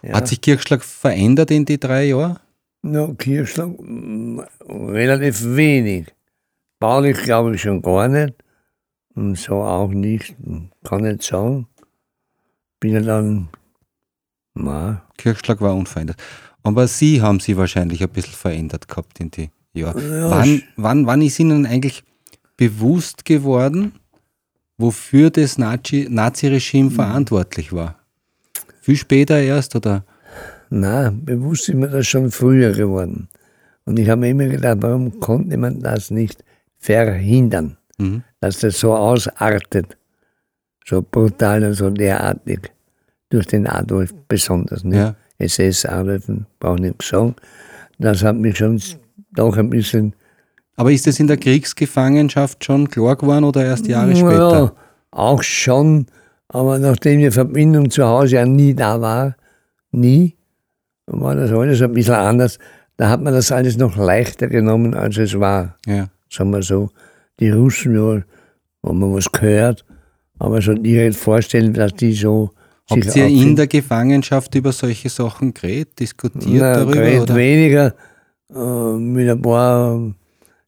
Ja. 0.03 0.15
Hat 0.15 0.29
sich 0.29 0.41
Kirchschlag 0.41 0.83
verändert 0.83 1.51
in 1.51 1.65
die 1.65 1.79
drei 1.79 2.05
Jahre? 2.07 2.41
No, 2.83 3.15
Kirchschlag 3.15 3.69
mm, 3.79 4.41
relativ 4.69 5.45
wenig. 5.45 6.09
Baulich 6.81 7.23
glaube 7.23 7.55
ich 7.55 7.63
schon 7.63 7.81
gar 7.81 8.09
nicht. 8.09 8.35
Und 9.15 9.39
so 9.39 9.63
auch 9.63 9.91
nicht. 9.91 10.35
Kann 10.83 11.03
nicht 11.03 11.23
sagen. 11.23 11.69
Bin 12.81 12.95
ja 12.95 13.01
dann. 13.01 13.49
Na. 14.55 15.03
Kirchschlag 15.17 15.61
war 15.61 15.77
unverändert. 15.77 16.17
Aber 16.65 16.89
Sie 16.89 17.23
haben 17.23 17.39
sich 17.39 17.57
wahrscheinlich 17.57 18.03
ein 18.03 18.09
bisschen 18.09 18.35
verändert 18.35 18.89
gehabt 18.89 19.21
in 19.21 19.31
die 19.31 19.51
Jahre. 19.73 20.01
Ja, 20.01 20.31
wann, 20.31 20.63
wann, 20.77 21.07
wann 21.07 21.23
ist 21.23 21.39
Ihnen 21.39 21.67
eigentlich 21.67 22.03
bewusst 22.57 23.25
geworden, 23.25 23.93
wofür 24.77 25.31
das 25.31 25.59
Nazi-Regime 25.59 26.91
mhm. 26.91 26.95
verantwortlich 26.95 27.73
war? 27.73 28.02
Viel 28.83 28.97
später 28.97 29.41
erst, 29.41 29.77
oder? 29.77 30.05
Nein, 30.69 31.25
bewusst 31.25 31.69
ist 31.69 31.77
mir 31.77 31.87
das 31.87 32.09
schon 32.09 32.33
früher 32.33 32.73
geworden. 32.73 33.29
Und 33.85 33.97
ich 33.97 34.09
habe 34.09 34.23
mir 34.23 34.31
immer 34.31 34.47
gedacht, 34.47 34.79
warum 34.81 35.21
konnte 35.21 35.57
man 35.57 35.81
das 35.81 36.11
nicht 36.11 36.43
verhindern, 36.79 37.77
mhm. 37.99 38.25
dass 38.41 38.59
das 38.59 38.81
so 38.81 38.93
ausartet, 38.93 39.97
so 40.85 41.01
brutal 41.01 41.63
und 41.63 41.75
so 41.75 41.91
derartig, 41.91 42.73
durch 43.31 43.47
den 43.47 43.69
Adolf 43.69 44.13
besonders. 44.27 44.83
Nicht? 44.83 44.97
Ja. 44.97 45.15
SS-Arbeiten, 45.39 46.47
brauche 46.59 46.77
ich 46.77 46.83
nicht 46.83 47.03
sagen. 47.03 47.37
Das 48.01 48.25
hat 48.25 48.37
mich 48.37 48.59
schon 48.59 48.83
doch 49.33 49.57
ein 49.57 49.71
bisschen. 49.71 50.17
Aber 50.75 50.91
ist 50.91 51.07
das 51.07 51.21
in 51.21 51.29
der 51.29 51.37
Kriegsgefangenschaft 51.37 52.65
schon 52.65 52.89
klar 52.89 53.15
geworden 53.15 53.45
oder 53.45 53.65
erst 53.65 53.87
Jahre 53.87 54.17
später? 54.17 54.61
Ja, 54.65 54.73
auch 55.13 55.43
schon. 55.45 56.07
Aber 56.53 56.79
nachdem 56.79 57.21
die 57.21 57.31
Verbindung 57.31 57.91
zu 57.91 58.05
Hause 58.05 58.37
ja 58.37 58.47
nie 58.47 58.75
da 58.75 59.01
war, 59.01 59.37
nie, 59.91 60.37
war 61.07 61.35
das 61.35 61.51
alles 61.51 61.81
ein 61.83 61.93
bisschen 61.93 62.15
anders. 62.15 62.59
Da 62.97 63.09
hat 63.09 63.23
man 63.23 63.33
das 63.33 63.51
alles 63.51 63.79
noch 63.79 63.97
leichter 63.97 64.49
genommen, 64.49 64.95
als 64.95 65.17
es 65.17 65.39
war. 65.41 65.77
Ja. 65.87 66.09
Sagen 66.29 66.51
wir 66.51 66.63
so. 66.63 66.91
Die 67.41 67.51
Russen, 67.51 67.95
ja, 67.95 68.23
wo 68.83 68.93
man 68.93 69.15
was 69.15 69.33
gehört, 69.33 69.85
aber 70.39 70.61
so 70.61 70.75
direkt 70.75 71.17
vorstellen, 71.17 71.73
dass 71.73 71.95
die 71.95 72.13
so 72.13 72.51
Habt 72.91 73.17
ihr 73.17 73.27
in 73.27 73.57
der 73.57 73.67
Gefangenschaft 73.67 74.55
über 74.55 74.73
solche 74.73 75.09
Sachen 75.09 75.55
geredet, 75.55 75.99
diskutiert 76.01 76.61
Na, 76.61 76.75
darüber? 76.75 76.93
Geredet 76.93 77.23
oder? 77.23 77.37
weniger. 77.37 77.95
Äh, 78.55 78.99
mit 78.99 79.29
ein 79.29 79.41
paar, 79.41 80.15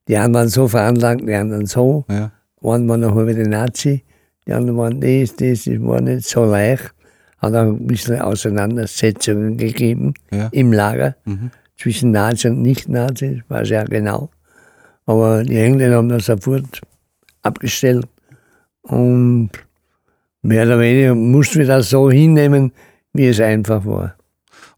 die 0.08 0.16
einen 0.16 0.32
waren 0.32 0.48
so 0.48 0.68
veranlagt, 0.68 1.22
die 1.26 1.34
anderen 1.34 1.66
so. 1.66 2.04
Ja. 2.08 2.30
Einen 2.62 2.88
war 2.88 2.96
noch 2.96 3.14
halbe 3.14 3.34
Nazi, 3.46 4.04
die 4.46 4.52
anderen 4.52 4.78
waren 4.78 5.00
das, 5.00 5.36
das, 5.36 5.64
das 5.64 5.80
war 5.80 6.00
nicht 6.00 6.26
so 6.28 6.44
leicht. 6.44 6.94
Hat 7.38 7.54
auch 7.54 7.62
ein 7.62 7.86
bisschen 7.86 8.20
Auseinandersetzungen 8.20 9.56
gegeben 9.56 10.14
ja. 10.30 10.48
im 10.52 10.72
Lager 10.72 11.16
mhm. 11.24 11.50
zwischen 11.76 12.10
Nazi 12.10 12.48
und 12.48 12.62
Nicht-Nazi, 12.62 13.42
das 13.42 13.50
war 13.50 13.66
sehr 13.66 13.84
genau. 13.84 14.30
Aber 15.06 15.44
die 15.44 15.58
Engländer 15.58 15.96
haben 15.96 16.08
das 16.08 16.26
sofort 16.26 16.80
abgestellt. 17.42 18.06
Und 18.82 19.50
mehr 20.42 20.66
oder 20.66 20.80
weniger 20.80 21.14
mussten 21.14 21.58
wir 21.58 21.66
das 21.66 21.90
so 21.90 22.10
hinnehmen, 22.10 22.72
wie 23.12 23.26
es 23.26 23.40
einfach 23.40 23.84
war. 23.84 24.16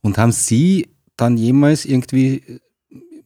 Und 0.00 0.18
haben 0.18 0.32
Sie 0.32 0.88
dann 1.16 1.36
jemals 1.36 1.84
irgendwie, 1.84 2.60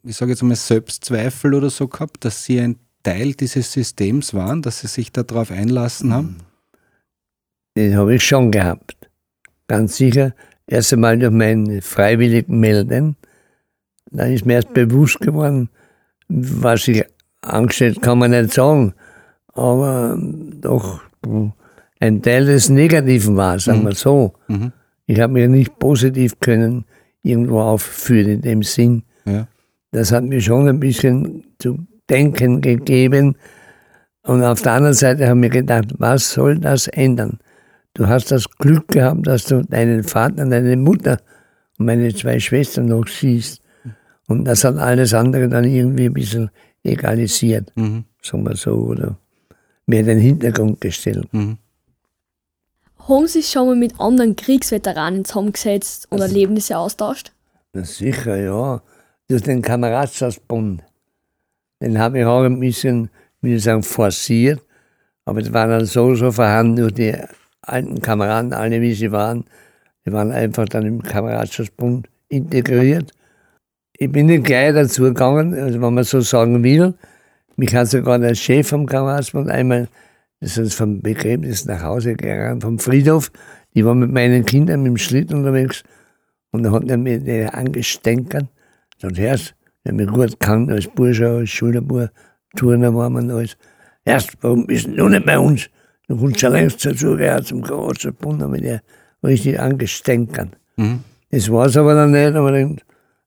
ich 0.03 0.17
sage 0.17 0.33
jetzt 0.33 0.43
mal, 0.43 0.55
Selbstzweifel 0.55 1.55
oder 1.55 1.71
so 1.71 1.89
gehabt, 1.89 2.25
dass 2.25 2.45
Sie 2.45 2.61
ein 2.61 2.77
Teil 3.03 3.33
dieses 3.35 3.73
Systems 3.73 4.35
waren, 4.35 4.63
dass 4.63 4.81
Sie 4.81 4.89
sich 4.89 5.13
darauf 5.13 5.51
einlassen 5.51 6.13
haben? 6.13 6.37
Den 7.77 7.97
habe 7.97 8.15
ich 8.15 8.25
schon 8.25 8.51
gehabt. 8.51 8.97
Ganz 9.69 9.97
sicher. 9.97 10.35
Erst 10.67 10.93
einmal 10.93 11.19
durch 11.19 11.33
mein 11.33 11.81
freiwilligen 11.83 12.61
Melden. 12.61 13.17
Dann 14.11 14.33
ist 14.33 14.45
mir 14.45 14.55
erst 14.55 14.75
bewusst 14.75 15.21
geworden, 15.21 15.69
was 16.29 16.89
ich 16.89 17.05
angestellt 17.43 18.03
kann 18.03 18.19
man 18.19 18.33
nicht 18.33 18.53
sagen. 18.53 18.95
Aber 19.53 20.19
doch 20.61 21.01
ein 22.01 22.23
Teil 22.23 22.47
des 22.47 22.69
Negativen 22.69 23.37
war, 23.37 23.59
sagen 23.59 23.83
mhm. 23.83 23.87
wir 23.87 23.95
so. 23.95 24.35
Mhm. 24.49 24.73
Ich 25.07 25.21
habe 25.21 25.33
mich 25.33 25.49
nicht 25.49 25.79
positiv 25.79 26.39
können 26.41 26.85
irgendwo 27.23 27.61
aufführen 27.61 28.29
in 28.29 28.43
dem 28.43 28.63
Sinn. 28.63 29.03
Ja. 29.25 29.49
Das 29.93 30.13
hat 30.13 30.25
mir 30.25 30.41
schon 30.41 30.69
ein 30.69 30.81
bisschen 30.81 31.45
zu 31.59 31.79
denken 32.11 32.61
gegeben. 32.61 33.37
Und 34.23 34.45
auf 34.45 34.63
der 34.63 34.73
anderen 34.73 34.95
Seite 34.95 35.29
habe 35.29 35.39
ich 35.39 35.41
mir 35.41 35.51
gedacht, 35.51 35.87
was 35.99 36.33
soll 36.33 36.59
das 36.59 36.89
ändern? 36.89 37.39
Du 37.95 38.07
hast 38.07 38.31
das 38.31 38.49
Glück 38.59 38.89
gehabt, 38.89 39.27
dass 39.27 39.45
du 39.45 39.65
deinen 39.65 40.05
Vater 40.05 40.43
und 40.43 40.51
deine 40.51 40.77
Mutter 40.77 41.19
und 41.79 41.87
meine 41.87 42.15
zwei 42.15 42.39
Schwestern 42.39 42.87
noch 42.87 43.07
siehst. 43.07 43.63
Und 44.29 44.45
das 44.45 44.65
hat 44.65 44.77
alles 44.77 45.13
andere 45.15 45.49
dann 45.49 45.65
irgendwie 45.65 46.07
ein 46.07 46.13
bisschen 46.13 46.51
egalisiert, 46.85 47.73
mhm. 47.75 48.05
sagen 48.23 48.45
wir 48.45 48.57
so, 48.57 48.73
oder 48.73 49.17
mehr 49.87 50.01
in 50.01 50.07
den 50.07 50.19
Hintergrund 50.21 50.81
gestellt. 50.81 51.27
Mhm. 51.33 51.59
Haben 53.09 53.27
Sie 53.27 53.41
sich 53.41 53.51
schon 53.51 53.67
mal 53.67 53.77
mit 53.77 53.99
anderen 53.99 54.37
Kriegsveteranen 54.37 55.25
zusammengesetzt 55.25 56.07
und 56.11 56.21
Erlebnisse 56.21 56.79
austauscht? 56.79 57.33
Na 57.73 57.83
sicher, 57.83 58.37
ja. 58.37 58.83
Durch 59.29 59.43
den 59.43 59.63
Kameradschaftsbund. 59.63 60.83
Den 61.81 61.99
habe 61.99 62.21
ich 62.21 62.25
auch 62.25 62.45
ein 62.45 62.61
bisschen, 62.61 63.11
wie 63.41 63.55
ich 63.55 63.63
sagen, 63.63 63.83
forciert. 63.83 64.61
Aber 65.25 65.41
das 65.41 65.53
war 65.53 65.67
dann 65.67 65.85
so, 65.85 66.15
so 66.15 66.31
vorhanden 66.31 66.77
durch 66.77 66.95
die 66.95 67.15
alten 67.63 68.01
Kameraden, 68.01 68.53
alle 68.53 68.81
wie 68.81 68.95
sie 68.95 69.13
waren. 69.13 69.45
Die 70.05 70.13
waren 70.13 70.33
einfach 70.33 70.67
dann 70.67 70.87
im 70.87 71.03
Kameradschaftsbund 71.03 72.09
integriert. 72.29 73.13
Ich 73.97 74.11
bin 74.11 74.27
nicht 74.27 74.45
gleich 74.45 74.73
dazu 74.73 75.03
gegangen, 75.03 75.55
also 75.55 75.81
wenn 75.81 75.95
man 75.95 76.05
so 76.05 76.21
sagen 76.21 76.63
will. 76.63 76.95
Mich 77.57 77.75
hat 77.75 77.89
sogar 77.89 78.19
der 78.19 78.35
Chef 78.35 78.69
vom 78.69 78.87
Kameradschaftsbund 78.87 79.51
einmal 79.51 79.89
ist 80.41 80.57
uns 80.57 80.75
vom 80.75 81.03
Begräbnis 81.03 81.67
nach 81.67 81.83
Hause 81.83 82.15
gegangen, 82.15 82.61
vom 82.61 82.79
Friedhof. 82.79 83.31
Ich 83.73 83.85
war 83.85 83.95
mit 83.95 84.11
meinen 84.11 84.45
Kindern 84.45 84.83
mit 84.83 84.91
dem 84.91 84.97
Schlitten 84.97 85.37
unterwegs 85.37 85.85
und 86.51 86.63
da 86.63 86.73
hat 86.73 86.89
er 86.89 86.97
mir 86.97 87.21
der 87.21 87.55
angestänkert. 87.55 88.47
Sagt, 88.99 89.19
Herz, 89.19 89.55
der 89.85 89.95
mich 89.95 90.09
gut 90.09 90.39
kann 90.41 90.71
als 90.71 90.87
Bursche, 90.89 91.29
als 91.29 91.51
Schulterbur, 91.51 92.11
Turner 92.57 92.95
war 92.95 93.11
man 93.11 93.31
alles. 93.31 93.57
Erst, 94.05 94.37
warum 94.41 94.67
bist 94.67 94.87
du 94.87 95.09
nicht 95.09 95.27
bei 95.27 95.39
uns? 95.39 95.69
Du 96.09 96.17
kommst 96.17 96.41
schon 96.41 96.53
längst 96.53 96.85
dazu, 96.85 97.17
er 97.17 97.43
zum 97.45 97.63
großen 97.63 98.13
Bund, 98.15 98.47
mit 98.51 98.65
der 98.65 98.83
richtig 99.23 99.61
angestänkert. 99.61 100.51
Mhm. 100.77 101.01
Das 101.31 101.51
war 101.51 101.67
es 101.67 101.77
aber 101.77 101.95
dann 101.95 102.11
nicht, 102.11 102.35
aber 102.35 102.53
dann 102.53 102.81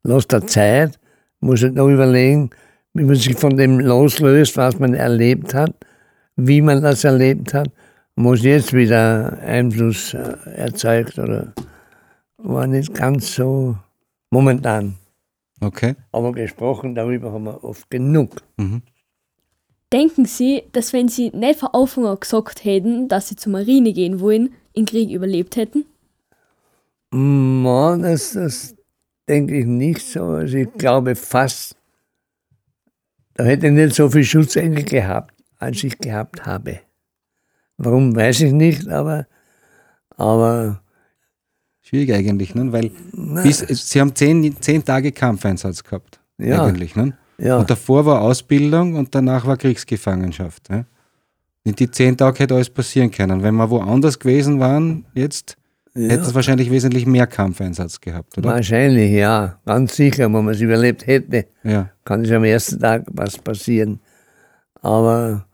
lass 0.04 0.28
der 0.28 0.46
Zeit, 0.46 1.00
muss 1.40 1.64
halt 1.64 1.76
noch 1.76 1.88
überlegen, 1.88 2.50
wie 2.94 3.04
man 3.04 3.16
sich 3.16 3.36
von 3.36 3.56
dem 3.58 3.80
loslöst, 3.80 4.58
was 4.58 4.80
man 4.80 4.94
erlebt 4.94 5.54
hat, 5.54 5.74
wie 6.36 6.62
man 6.62 6.82
das 6.82 7.04
erlebt 7.04 7.54
hat, 7.54 7.70
muss 8.16 8.44
jetzt 8.44 8.74
wieder 8.74 9.40
Einfluss 9.42 10.14
äh, 10.14 10.36
erzeugt 10.56 11.18
oder 11.18 11.54
war 12.38 12.68
nicht 12.68 12.94
ganz 12.94 13.36
so 13.36 13.78
momentan. 14.30 14.96
Okay. 15.64 15.96
Aber 16.12 16.32
gesprochen 16.34 16.96
darüber 16.96 17.32
haben 17.32 17.46
wir 17.46 17.64
oft 17.64 17.90
genug. 17.90 18.42
Mhm. 18.58 18.82
Denken 19.92 20.26
Sie, 20.26 20.64
dass 20.72 20.92
wenn 20.92 21.08
Sie 21.08 21.30
nicht 21.30 21.60
von 21.60 21.70
Anfang 21.72 22.06
an 22.08 22.20
gesagt 22.20 22.66
hätten, 22.66 23.08
dass 23.08 23.30
Sie 23.30 23.36
zur 23.36 23.52
Marine 23.52 23.94
gehen 23.94 24.20
wollen, 24.20 24.54
den 24.76 24.86
Krieg 24.86 25.12
überlebt 25.12 25.56
hätten? 25.56 25.86
Man, 27.12 28.02
das, 28.02 28.34
das 28.34 28.76
denke 29.30 29.56
ich 29.60 29.66
nicht 29.66 30.02
so. 30.02 30.24
Also 30.26 30.58
ich 30.58 30.74
glaube 30.74 31.16
fast, 31.16 31.76
da 33.36 33.44
hätte 33.44 33.68
ich 33.68 33.74
nicht 33.74 33.96
so 33.96 34.10
viel 34.10 34.24
Schutzengel 34.24 34.84
gehabt, 34.84 35.36
als 35.60 35.84
ich 35.84 35.98
gehabt 36.00 36.46
habe. 36.46 36.80
Warum, 37.78 38.16
weiß 38.16 38.42
ich 38.42 38.52
nicht, 38.52 38.88
aber, 38.88 39.28
aber 40.10 40.83
Schwierig 41.94 42.12
eigentlich, 42.14 42.56
ne? 42.56 42.72
weil 42.72 42.90
bis, 43.44 43.60
Sie 43.60 44.02
haben 44.02 44.16
zehn, 44.16 44.56
zehn 44.60 44.84
Tage 44.84 45.12
Kampfeinsatz 45.12 45.84
gehabt. 45.84 46.20
Ja. 46.40 46.66
Eigentlich, 46.66 46.96
ne? 46.96 47.16
ja, 47.38 47.58
Und 47.60 47.70
davor 47.70 48.04
war 48.08 48.22
Ausbildung 48.22 48.96
und 48.96 49.14
danach 49.14 49.46
war 49.46 49.58
Kriegsgefangenschaft. 49.58 50.70
Ja? 50.70 50.86
In 51.64 51.76
die 51.76 51.92
zehn 51.92 52.18
Tage 52.18 52.40
hätte 52.40 52.56
alles 52.56 52.72
passieren 52.72 53.12
können. 53.12 53.44
Wenn 53.44 53.54
wir 53.56 53.70
woanders 53.70 54.18
gewesen 54.18 54.60
waren, 54.60 55.06
jetzt 55.14 55.56
hätte 55.94 56.24
es 56.24 56.34
wahrscheinlich 56.34 56.72
wesentlich 56.72 57.06
mehr 57.06 57.28
Kampfeinsatz 57.28 58.02
gehabt, 58.02 58.40
oder? 58.40 58.50
wahrscheinlich, 58.50 59.12
ja, 59.12 59.60
ganz 59.64 59.96
sicher, 59.96 60.24
wenn 60.26 60.32
man 60.46 60.50
es 60.56 60.62
überlebt 60.62 61.06
hätte, 61.06 61.46
Ja. 61.64 61.92
kann 62.06 62.26
es 62.26 62.32
am 62.32 62.44
ersten 62.44 62.80
Tag 62.80 63.04
was 63.12 63.38
passieren. 63.38 64.00
Aber 64.82 65.46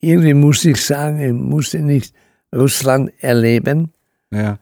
irgendwie 0.00 0.34
muss 0.34 0.64
ich 0.64 0.84
sagen, 0.84 1.20
ich 1.20 1.32
musste 1.32 1.78
nicht 1.78 2.12
Russland 2.52 3.12
erleben. 3.20 3.92
ja. 4.32 4.58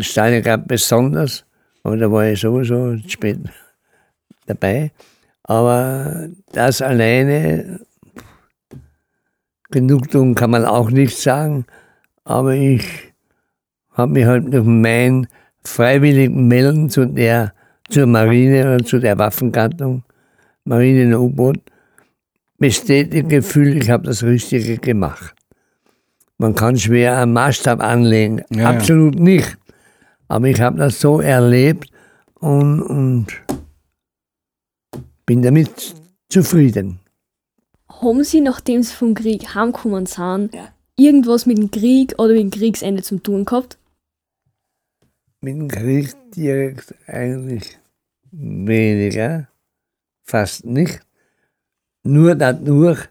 Stalingrad 0.00 0.68
besonders, 0.68 1.44
aber 1.82 1.96
da 1.96 2.10
war 2.10 2.26
ich 2.26 2.40
sowieso 2.40 2.96
spät 3.08 3.38
dabei. 4.46 4.92
Aber 5.44 6.28
das 6.52 6.82
alleine, 6.82 7.80
Genugtuung 9.70 10.34
kann 10.34 10.50
man 10.50 10.64
auch 10.64 10.90
nicht 10.90 11.16
sagen, 11.16 11.64
aber 12.24 12.54
ich 12.54 12.84
habe 13.92 14.12
mich 14.12 14.26
halt 14.26 14.52
durch 14.52 14.64
mein 14.64 15.26
freiwilligen 15.64 16.48
Melden 16.48 16.90
zu 16.90 17.06
der, 17.06 17.52
zur 17.88 18.06
Marine 18.06 18.74
oder 18.74 18.84
zu 18.84 18.98
der 18.98 19.18
Waffengattung, 19.18 20.04
Marine 20.64 21.18
und 21.18 21.24
U-Boot, 21.24 21.58
bestätigt 22.58 23.28
gefühlt, 23.28 23.82
ich 23.82 23.90
habe 23.90 24.04
das 24.04 24.22
Richtige 24.22 24.78
gemacht. 24.78 25.34
Man 26.38 26.54
kann 26.54 26.76
schwer 26.78 27.18
einen 27.18 27.32
Maßstab 27.32 27.80
anlegen, 27.80 28.42
Ja, 28.50 28.62
ja. 28.62 28.70
absolut 28.70 29.18
nicht. 29.18 29.58
Aber 30.30 30.46
ich 30.46 30.60
habe 30.60 30.78
das 30.78 31.00
so 31.00 31.20
erlebt 31.20 31.90
und, 32.38 32.80
und 32.82 33.26
bin 35.26 35.42
damit 35.42 35.96
zufrieden. 36.28 37.00
Haben 37.88 38.22
Sie, 38.22 38.40
nachdem 38.40 38.84
Sie 38.84 38.94
vom 38.94 39.14
Krieg 39.14 39.56
heimgekommen 39.56 40.06
sind, 40.06 40.56
irgendwas 40.94 41.46
mit 41.46 41.58
dem 41.58 41.72
Krieg 41.72 42.14
oder 42.16 42.34
mit 42.34 42.42
dem 42.42 42.50
Kriegsende 42.50 43.02
zu 43.02 43.18
tun 43.18 43.44
gehabt? 43.44 43.76
Mit 45.40 45.56
dem 45.56 45.66
Krieg 45.66 46.14
direkt 46.36 46.94
eigentlich 47.08 47.80
weniger, 48.30 49.48
fast 50.22 50.64
nicht. 50.64 51.00
Nur 52.04 52.36
dadurch, 52.36 53.08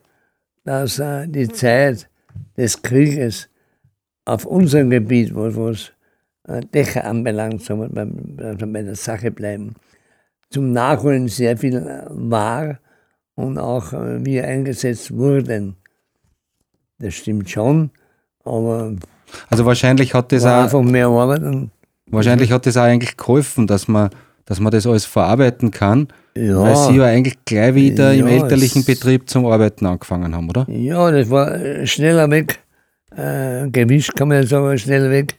dass 0.63 0.99
äh, 0.99 1.27
die 1.27 1.49
Zeit 1.49 2.09
des 2.55 2.81
Krieges 2.81 3.49
auf 4.23 4.45
unserem 4.45 4.89
Gebiet, 4.89 5.35
wo 5.35 5.67
es 5.67 5.91
Dächer 6.73 7.05
anbelangt, 7.05 7.67
wir, 7.69 7.89
beim, 7.89 8.37
also 8.41 8.65
bei 8.67 8.81
der 8.81 8.95
Sache 8.95 9.31
bleiben, 9.31 9.75
zum 10.49 10.71
Nachholen 10.71 11.27
sehr 11.27 11.57
viel 11.57 11.75
äh, 11.77 12.05
war 12.09 12.79
und 13.35 13.57
auch 13.57 13.93
äh, 13.93 14.25
wir 14.25 14.45
eingesetzt 14.45 15.15
wurden. 15.15 15.75
Das 16.99 17.13
stimmt 17.13 17.49
schon, 17.49 17.91
aber 18.43 18.93
Also 19.49 19.65
wahrscheinlich 19.65 20.13
hat 20.13 20.31
das 20.31 20.45
auch, 20.45 20.63
einfach 20.63 20.81
mehr 20.81 21.07
Arbeit 21.07 21.41
wahrscheinlich 22.07 22.51
hat 22.51 22.65
das 22.65 22.75
auch 22.77 22.81
eigentlich 22.83 23.15
geholfen, 23.15 23.67
dass 23.67 23.87
man, 23.87 24.09
dass 24.45 24.59
man 24.59 24.71
das 24.71 24.85
alles 24.87 25.05
verarbeiten 25.05 25.71
kann, 25.71 26.07
ja. 26.35 26.59
weil 26.61 26.75
Sie 26.75 26.97
ja 26.97 27.05
eigentlich 27.05 27.37
gleich 27.45 27.75
wieder 27.75 28.13
im 28.13 28.27
Ja, 28.27 28.33
elterlichen 28.33 28.79
es- 28.81 28.85
Betrieb 28.87 29.29
zum 29.29 29.45
Arbeiten 29.45 29.85
angefangen 29.85 30.35
haben, 30.35 30.49
oder? 30.49 30.65
Ja, 30.69 31.11
das 31.11 31.29
war 31.29 31.53
äh, 31.55 31.85
schneller 31.87 32.29
weg, 32.31 32.59
äh, 33.15 33.69
gewischt 33.69 34.15
kann 34.15 34.27
man 34.29 34.45
sagen, 34.45 34.77
schneller 34.77 35.11
weg 35.11 35.35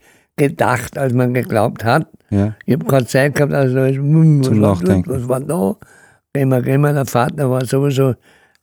gedacht, 0.49 0.97
als 0.99 1.13
man 1.13 1.35
geglaubt 1.35 1.85
hat. 1.85 2.07
Ja. 2.31 2.55
Ich 2.65 2.75
habe 2.75 2.87
keine 2.87 3.07
Zeit 3.07 3.35
gehabt, 3.35 3.53
also 3.53 3.85
hm, 3.87 4.41
was 4.41 4.47
Zum 4.47 4.61
war 4.63 4.71
Nachdenken. 4.75 5.11
was 5.11 5.29
war 5.29 5.41
da? 5.41 5.77
Gehen 6.33 6.49
wir, 6.49 6.63
gehen 6.63 6.81
wir. 6.81 6.93
Der 6.93 7.07
Vater 7.07 7.51
war 7.51 7.65
sowieso 7.65 8.15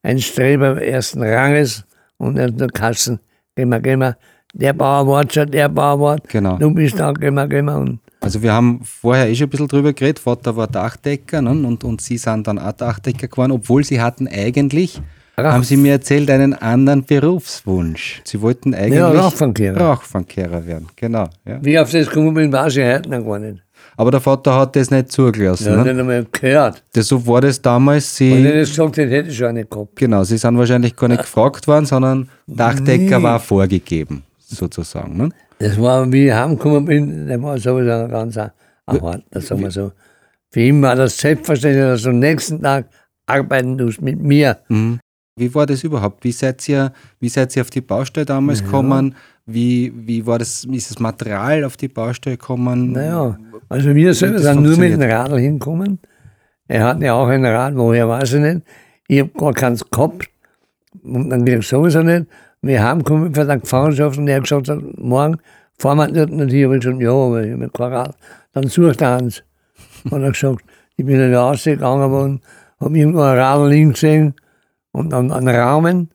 ein 0.03 0.19
Streber 0.19 0.81
ersten 0.81 1.21
Ranges 1.21 1.83
und 2.17 2.37
er 2.37 2.47
hat 2.47 2.57
nur 2.57 2.69
Kassen. 2.69 3.19
Gehen 3.55 3.69
wir, 3.69 3.79
gehen 3.79 3.99
wir. 3.99 4.17
Der 4.53 4.73
Bauer 4.73 5.05
war 5.07 5.23
schon, 5.29 5.51
der 5.51 5.69
Bauer 5.69 5.99
war. 5.99 6.17
Genau. 6.27 6.57
Du 6.57 6.73
bist 6.73 6.97
da, 6.99 7.11
gehen 7.11 7.35
wir, 7.35 7.47
gehen 7.47 7.65
wir. 7.65 7.77
Und 7.77 7.99
Also 8.21 8.41
wir 8.41 8.53
haben 8.53 8.81
vorher 8.83 9.29
eh 9.29 9.35
schon 9.35 9.47
ein 9.47 9.49
bisschen 9.49 9.67
drüber 9.67 9.93
geredet, 9.93 10.19
Vater 10.19 10.55
war 10.55 10.67
Dachdecker 10.67 11.41
ne? 11.41 11.51
und, 11.51 11.83
und 11.83 12.01
Sie 12.01 12.17
sind 12.17 12.47
dann 12.47 12.57
auch 12.57 12.71
Dachdecker 12.71 13.27
geworden, 13.27 13.51
obwohl 13.51 13.83
Sie 13.83 14.01
hatten 14.01 14.27
eigentlich, 14.27 15.01
Rauch- 15.39 15.51
haben 15.53 15.63
Sie 15.63 15.77
mir 15.77 15.91
erzählt, 15.93 16.29
einen 16.31 16.53
anderen 16.55 17.03
Berufswunsch. 17.05 18.21
Sie 18.25 18.41
wollten 18.41 18.73
eigentlich 18.73 18.95
Ja, 18.99 19.09
Rauchfangkehrer. 19.09 19.79
Rauchfangkehrer 19.79 20.65
werden, 20.65 20.87
genau. 20.95 21.27
Ja. 21.45 21.59
wie 21.63 21.77
auf 21.77 21.91
das 21.91 22.07
gekommen 22.07 22.33
bin, 22.33 22.51
weiß 22.51 22.75
ich 22.77 22.83
heute 22.85 23.09
noch 23.09 23.23
gar 23.25 23.39
nicht. 23.39 23.61
Aber 23.95 24.11
der 24.11 24.19
Vater 24.21 24.55
hat 24.55 24.75
das 24.75 24.89
nicht 24.91 25.11
zugelassen. 25.11 25.63
Ich 25.63 25.69
habe 25.69 25.83
ne? 25.85 25.93
nicht 25.93 25.99
einmal 26.01 26.25
gehört. 26.31 26.83
Das, 26.93 27.07
so 27.07 27.25
war 27.27 27.41
das 27.41 27.61
damals. 27.61 28.19
Wenn 28.19 28.43
Sie, 28.43 28.47
ich 28.47 28.53
das 28.61 28.69
gesagt 28.69 28.97
hätte, 28.97 29.11
hätte 29.11 29.29
ich 29.29 29.37
schon 29.37 29.53
nicht 29.53 29.69
gehabt. 29.69 29.95
genau, 29.95 30.23
Sie 30.23 30.37
sind 30.37 30.57
wahrscheinlich 30.57 30.95
gar 30.95 31.07
nicht 31.07 31.21
gefragt 31.23 31.67
worden, 31.67 31.85
sondern 31.85 32.29
Dachdecker 32.47 33.17
Nie. 33.19 33.23
war 33.23 33.39
vorgegeben, 33.39 34.23
sozusagen. 34.39 35.17
Ne? 35.17 35.29
Das 35.59 35.79
war, 35.81 36.11
wie 36.11 36.27
ich 36.27 36.33
heimgekommen 36.33 36.85
bin, 36.85 37.27
der 37.27 37.41
war 37.41 37.57
sowieso 37.57 37.91
ein 37.91 38.09
ganz 38.09 38.37
harter, 38.37 38.51
sagen 39.41 39.61
wir 39.61 39.71
so. 39.71 39.91
Für 40.51 40.61
ihn 40.61 40.81
war 40.81 40.95
das 40.95 41.17
selbstverständlich, 41.17 41.83
dass 41.83 42.01
du 42.03 42.09
am 42.09 42.19
nächsten 42.19 42.61
Tag 42.61 42.85
arbeiten 43.25 43.77
tust 43.77 44.01
mit 44.01 44.19
mir. 44.19 44.57
Mhm. 44.69 44.99
Wie 45.37 45.53
war 45.53 45.67
das 45.67 45.83
überhaupt? 45.83 46.23
Wie 46.23 46.31
seid 46.31 46.67
ihr, 46.67 46.91
wie 47.19 47.29
seid 47.29 47.55
ihr 47.55 47.61
auf 47.61 47.69
die 47.69 47.81
Baustelle 47.81 48.25
damals 48.25 48.63
gekommen? 48.63 49.13
Wie, 49.45 49.93
wie 49.95 50.25
war 50.25 50.39
das, 50.39 50.65
ist 50.65 50.89
das 50.89 50.99
Material 50.99 51.63
auf 51.63 51.77
die 51.77 51.87
Baustelle 51.87 52.37
gekommen? 52.37 52.91
Naja, 52.91 53.37
also 53.69 53.93
wir 53.93 54.13
selber 54.15 54.39
sind 54.39 54.63
nur 54.63 54.75
mit 54.77 54.93
dem? 54.93 55.01
Radl 55.01 55.37
hingekommen. 55.37 55.99
Er 56.67 56.85
hat 56.85 57.01
ja 57.01 57.13
auch 57.13 57.27
ein 57.27 57.45
Rad, 57.45 57.75
woher 57.75 58.09
weiß 58.09 58.33
ich 58.33 58.41
nicht. 58.41 58.61
Ich 59.07 59.19
habe 59.19 59.29
gar 59.37 59.53
keins 59.53 59.87
gehabt. 59.87 60.27
Und 61.03 61.29
dann 61.29 61.45
ging 61.45 61.61
sowieso 61.61 62.01
nicht. 62.01 62.25
Wir 62.63 62.81
haben 62.81 63.03
gekommen 63.03 63.33
für 63.33 63.45
die 63.45 63.59
Gefangenschaft 63.59 64.17
und 64.17 64.27
er 64.27 64.37
hat 64.37 64.49
gesagt, 64.49 64.81
morgen 64.97 65.37
fahren 65.77 65.97
wir 65.97 66.07
dort 66.07 66.31
und 66.31 66.49
hier. 66.49 66.65
habe 66.65 66.77
ich 66.77 66.81
gesagt, 66.81 66.99
ja, 66.99 67.11
aber 67.11 67.43
ich 67.43 67.53
habe 67.53 67.69
kein 67.69 67.93
Rad. 67.93 68.15
Dann 68.53 68.67
sucht 68.67 69.01
er 69.01 69.17
eins. 69.17 69.43
Und 70.09 70.23
er 70.23 70.29
hat 70.29 70.33
gesagt, 70.33 70.63
ich 70.95 71.05
bin 71.05 71.21
in 71.21 71.29
die 71.29 71.35
rausgegangen 71.35 72.11
und 72.11 72.41
habe 72.79 72.97
irgendwo 72.97 73.21
ein 73.21 73.37
Radl 73.37 73.69
liegen 73.69 73.93
gesehen 73.93 74.33
und 74.97 75.09
dann 75.11 75.31
einen 75.31 75.47
Rahmen 75.47 76.09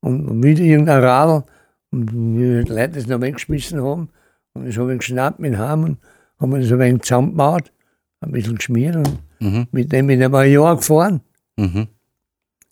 und 0.00 0.42
wieder 0.42 0.62
irgendein 0.62 1.02
Radl. 1.02 1.44
Und 1.90 2.12
wie 2.12 2.64
die 2.64 2.70
Leute 2.72 2.90
das 2.94 3.06
noch 3.06 3.20
weggeschmissen 3.20 3.82
haben. 3.82 4.08
Und 4.54 4.66
das 4.66 4.76
habe 4.78 4.92
ich 4.92 4.98
geschnappt 5.00 5.40
mit 5.40 5.56
Heim 5.58 5.84
und 5.84 5.98
haben 6.38 6.52
das 6.60 6.70
ein 6.72 6.78
wenig 6.78 7.02
zusammengebaut, 7.02 7.72
ein 8.20 8.32
bisschen 8.32 8.56
geschmiert 8.56 8.96
und 8.96 9.18
Mhm. 9.40 9.66
mit 9.72 9.90
dem 9.92 10.06
bin 10.06 10.20
ich 10.20 10.26
aber 10.26 10.40
ein 10.40 10.52
Jahr 10.52 10.76
gefahren. 10.76 11.20
Mhm. 11.56 11.88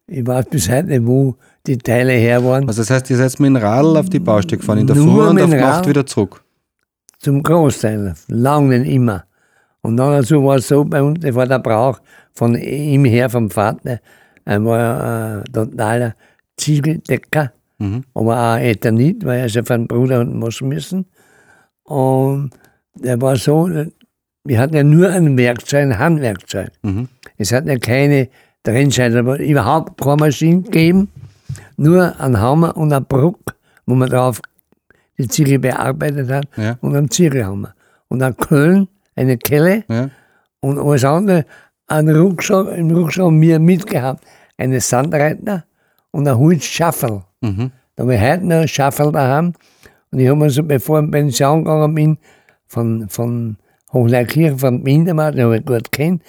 Ich 0.07 0.27
weiß 0.27 0.47
bis 0.47 0.69
heute 0.71 0.87
nicht, 0.89 1.07
wo 1.07 1.37
die 1.67 1.77
Teile 1.79 2.13
her 2.13 2.45
waren. 2.45 2.67
Also 2.69 2.83
das 2.83 2.91
heißt, 2.91 3.11
ihr 3.11 3.17
seid 3.17 3.39
mit 3.41 3.49
dem 3.49 3.57
Radl 3.57 3.97
auf 3.97 4.09
die 4.09 4.19
Baustelle 4.21 4.59
gefahren, 4.59 4.79
in 4.79 4.87
der 4.87 4.97
Früh 4.97 5.27
und 5.29 5.41
auf 5.41 5.51
Nacht 5.51 5.87
wieder 5.89 6.07
zurück. 6.07 6.43
Zum 7.19 7.43
Großteil, 7.43 8.15
lang 8.29 8.69
nicht 8.69 8.87
immer. 8.91 9.25
Und 9.83 9.97
dann 9.97 10.13
dazu 10.13 10.45
war 10.45 10.57
es 10.57 10.69
so 10.69 10.85
bei 10.85 11.03
uns, 11.03 11.21
das 11.21 11.35
war 11.35 11.47
der 11.47 11.59
Brauch 11.59 12.01
von 12.33 12.55
ihm 12.55 13.05
her, 13.05 13.29
vom 13.31 13.51
Vater. 13.51 14.01
Er 14.51 14.65
war 14.65 15.05
ein 15.39 15.45
totaler 15.53 16.15
Ziegeldecker, 16.57 17.53
Mhm. 17.79 18.03
aber 18.15 18.37
auch 18.37 18.57
Eternit, 18.59 19.25
weil 19.25 19.39
er 19.41 19.49
sich 19.49 19.61
auf 19.61 19.71
einen 19.71 19.87
Bruder 19.87 20.19
hat 20.19 20.29
machen 20.29 20.69
müssen. 20.69 21.07
Und 21.85 22.51
der 22.95 23.21
war 23.23 23.37
so, 23.37 23.71
wir 24.45 24.59
hatten 24.59 24.75
ja 24.75 24.83
nur 24.83 25.09
ein 25.11 25.39
Werkzeug, 25.39 25.83
ein 25.83 25.99
Handwerkzeug. 25.99 26.71
Mhm. 26.83 27.09
Es 27.39 27.53
hat 27.53 27.67
ja 27.67 27.79
keine 27.79 28.29
Trennscheibe, 28.65 29.21
aber 29.21 29.39
überhaupt 29.39 30.01
keine 30.01 30.17
Maschine 30.17 30.63
gegeben. 30.63 31.09
Nur 31.77 32.19
ein 32.21 32.39
Hammer 32.41 32.77
und 32.77 32.93
ein 32.93 33.05
Bruck, 33.05 33.55
wo 33.87 33.95
man 33.95 34.11
drauf 34.11 34.41
die 35.17 35.29
Ziegel 35.29 35.59
bearbeitet 35.61 36.29
hat 36.31 36.47
Ja. 36.57 36.77
und 36.81 36.97
einen 36.97 37.11
Ziegelhammer. 37.11 37.75
Und 38.09 38.21
ein 38.23 38.37
Köln, 38.37 38.89
eine 39.15 39.39
Kelle 39.39 39.85
Ja. 39.89 40.11
und 40.61 40.79
alles 40.79 41.05
andere. 41.05 41.45
Einen 41.87 42.15
Rucksack, 42.17 42.77
Im 42.77 42.91
Rucksack 42.91 43.31
wir 43.33 43.59
mitgehabt 43.59 44.23
eine 44.61 44.81
Sandreitner 44.81 45.65
und 46.11 46.29
ein 46.29 46.39
Holzschaffel. 46.39 47.23
Mhm. 47.41 47.73
Da 47.97 48.03
habe 48.03 48.15
ich 48.15 48.21
heute 48.21 48.47
noch 48.47 48.57
ein 48.57 48.69
Schaffel 48.69 49.13
daheim. 49.13 49.55
Und 50.11 50.19
ich 50.19 50.29
habe 50.29 50.39
mir 50.39 50.51
so, 50.51 50.63
bevor 50.63 50.99
ich 50.99 51.05
in 51.05 51.11
Pension 51.11 51.65
gegangen 51.65 51.95
bin, 51.95 52.19
von, 52.67 53.09
von 53.09 53.57
Hochleikirchen, 53.93 54.59
von 54.59 54.83
Mindermarkt, 54.83 55.39
den 55.39 55.45
habe 55.45 55.59
ich 55.59 55.65
gut 55.65 55.91
kennt, 55.93 56.23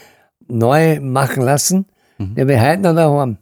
neu 0.48 1.00
machen 1.00 1.44
lassen. 1.44 1.86
Die 2.20 2.42
habe 2.42 2.54
ich 2.54 2.60
heute 2.60 2.82
noch 2.82 2.96
daheim. 2.96 3.38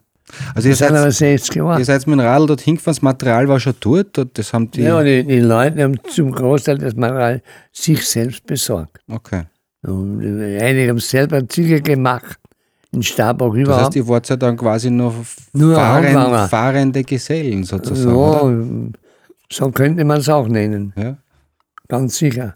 Also 0.53 0.69
ihr 0.69 0.75
seid, 0.75 1.11
60 1.11 1.55
Jahre. 1.55 1.79
ihr 1.79 1.85
seid 1.85 2.05
mit 2.05 2.19
dem 2.19 2.19
Radl 2.19 2.47
dort 2.47 2.61
hingefahren, 2.61 2.95
das 2.95 3.01
Material 3.01 3.47
war 3.47 3.59
schon 3.59 3.73
dort, 3.79 4.37
das 4.37 4.53
haben 4.53 4.69
die... 4.69 4.83
Ja, 4.83 5.01
die, 5.01 5.23
die 5.23 5.39
Leute 5.39 5.83
haben 5.83 5.99
zum 6.03 6.31
Großteil 6.31 6.77
das 6.77 6.95
Material 6.95 7.41
sich 7.71 8.07
selbst 8.07 8.45
besorgt. 8.45 8.99
Okay. 9.09 9.43
Und 9.81 10.21
einige 10.21 10.89
haben 10.89 10.99
selber 10.99 11.47
Ziegel 11.49 11.81
gemacht, 11.81 12.38
in 12.91 13.03
Stabach 13.03 13.49
Das 13.49 13.57
überhaupt. 13.57 13.85
heißt, 13.87 13.95
ihr 13.95 14.07
wart 14.07 14.29
ja 14.29 14.35
dann 14.35 14.57
quasi 14.57 14.89
nur, 14.89 15.13
Nur 15.53 15.75
fahrend, 15.75 16.49
fahrende 16.49 17.03
Gesellen 17.03 17.63
sozusagen, 17.63 18.15
oder? 18.15 18.49
ja, 18.51 18.91
so 19.51 19.71
könnte 19.71 20.03
man 20.05 20.19
es 20.19 20.29
auch 20.29 20.47
nennen, 20.47 20.93
Ja. 20.97 21.17
ganz 21.87 22.17
sicher. 22.17 22.55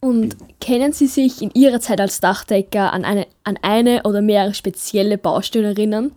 Und 0.00 0.36
können 0.60 0.92
Sie 0.92 1.06
sich 1.06 1.42
in 1.42 1.50
Ihrer 1.54 1.78
Zeit 1.80 2.00
als 2.00 2.18
Dachdecker 2.18 2.92
an 2.92 3.04
eine, 3.04 3.26
an 3.44 3.56
eine 3.62 4.02
oder 4.02 4.20
mehrere 4.20 4.52
spezielle 4.54 5.16
Baustellen 5.18 5.76
erinnern? 5.76 6.12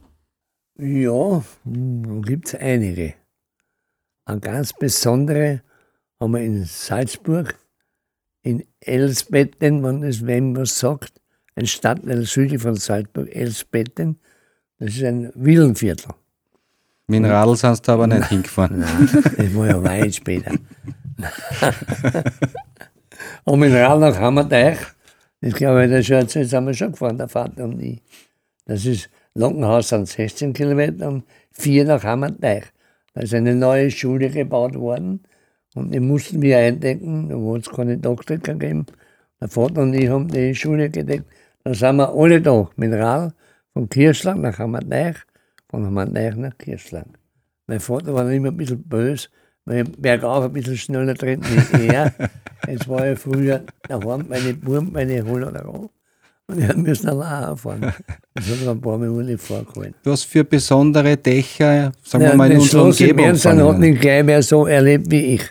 Ja, 0.79 1.43
da 1.63 2.19
gibt 2.21 2.47
es 2.47 2.55
einige. 2.55 3.13
Eine 4.25 4.39
ganz 4.39 4.73
besondere 4.73 5.61
haben 6.19 6.31
wir 6.33 6.41
in 6.41 6.65
Salzburg, 6.65 7.55
in 8.41 8.63
Elsbetten, 8.79 9.83
wenn 9.83 10.01
es 10.03 10.25
wem 10.25 10.55
was 10.57 10.79
sagt, 10.79 11.21
ein 11.55 11.67
Stadtteil 11.67 12.23
südlich 12.23 12.61
von 12.61 12.75
Salzburg, 12.75 13.33
Elsbetten. 13.33 14.19
Das 14.79 14.89
ist 14.89 15.03
ein 15.03 15.31
Villenviertel. 15.35 16.13
Mit 17.07 17.23
dem 17.23 17.25
Radl 17.25 17.55
sind 17.55 17.85
sie 17.85 17.91
aber 17.91 18.07
nicht 18.07 18.27
hingefahren. 18.29 18.79
Nein, 18.79 19.09
das 19.37 19.55
war 19.55 19.67
ja 19.67 19.83
weit 19.83 20.15
später. 20.15 20.51
und 23.45 23.59
mit 23.59 23.69
dem 23.69 23.77
Rad 23.77 23.99
nach 23.99 24.19
Hammerteich, 24.19 24.79
das 25.41 25.53
glaube 25.53 25.85
ich, 25.85 25.91
das, 25.91 26.05
schon, 26.05 26.25
das 26.25 26.53
haben 26.53 26.67
wir 26.67 26.73
schon 26.73 26.91
gefahren, 26.91 27.17
der 27.17 27.29
Vater 27.29 27.63
und 27.63 27.79
ich. 27.79 28.01
Das 28.65 28.85
ist 28.85 29.09
Lockenhaus 29.35 29.89
sind 29.89 30.07
16 30.07 30.53
Kilometer 30.53 31.07
und 31.09 31.25
vier 31.51 31.85
nach 31.85 32.03
Hammerteich. 32.03 32.63
Da 33.13 33.21
ist 33.21 33.33
eine 33.33 33.53
neue 33.53 33.91
Schule 33.91 34.29
gebaut 34.29 34.75
worden 34.75 35.21
und 35.75 35.91
die 35.91 35.99
mussten 35.99 36.41
wir 36.41 36.57
eindecken, 36.57 37.29
da 37.29 37.35
hat 37.35 37.61
es 37.61 37.69
keine 37.69 37.97
Doktor 37.97 38.37
gegeben. 38.37 38.85
Der 39.39 39.49
Vater 39.49 39.83
und 39.83 39.93
ich 39.93 40.09
haben 40.09 40.29
die 40.29 40.55
Schule 40.55 40.89
gedeckt. 40.89 41.25
Da 41.65 41.73
sind 41.73 41.95
wir 41.97 42.13
alle 42.13 42.41
da 42.41 42.69
mit 42.75 42.93
Rad 42.93 43.33
von 43.73 43.89
Kirschland 43.89 44.43
nach 44.43 44.59
Hammerteich, 44.59 45.15
von 45.67 45.83
Hammerteich 45.83 46.35
nach 46.35 46.55
Kirschland. 46.59 47.17
Mein 47.65 47.79
Vater 47.79 48.13
war 48.13 48.29
immer 48.31 48.49
ein 48.49 48.57
bisschen 48.57 48.83
böse, 48.83 49.29
weil 49.65 49.83
ich 49.87 49.91
bergauf 49.97 50.45
ein 50.45 50.53
bisschen 50.53 50.77
schneller 50.77 51.15
treten 51.15 51.43
wie 51.71 51.87
er. 51.93 52.13
Jetzt 52.67 52.87
war 52.87 53.07
ich 53.11 53.17
früher 53.17 53.63
daheim, 53.87 54.25
meine 54.29 54.53
Buben, 54.53 54.91
meine 54.91 55.25
Holler 55.25 55.67
auch. 55.67 55.89
Und 56.47 56.57
wir 56.59 56.77
müssen 56.77 57.09
allein 57.09 57.57
fahren. 57.57 57.81
Das 58.35 58.47
hat 58.47 58.61
mir 58.63 58.69
ein 58.69 58.79
paar 58.81 58.99
Minuten 58.99 59.35
vorgehalten. 59.39 59.95
Was 60.03 60.21
für 60.21 60.43
besondere 60.43 61.17
Dächer, 61.17 61.91
sagen 62.03 62.25
wir 62.25 62.29
Ja, 62.29 62.35
mal, 62.35 62.51
in 62.51 62.59
das 62.59 62.65
unserer 62.65 62.81
Schloss 62.83 63.01
Umgebung 63.01 63.23
Bernstein 63.25 63.63
hat 63.63 63.79
mich 63.79 63.99
gleich 63.99 64.23
mehr 64.23 64.43
so 64.43 64.67
erlebt 64.67 65.09
wie 65.09 65.33
ich. 65.33 65.41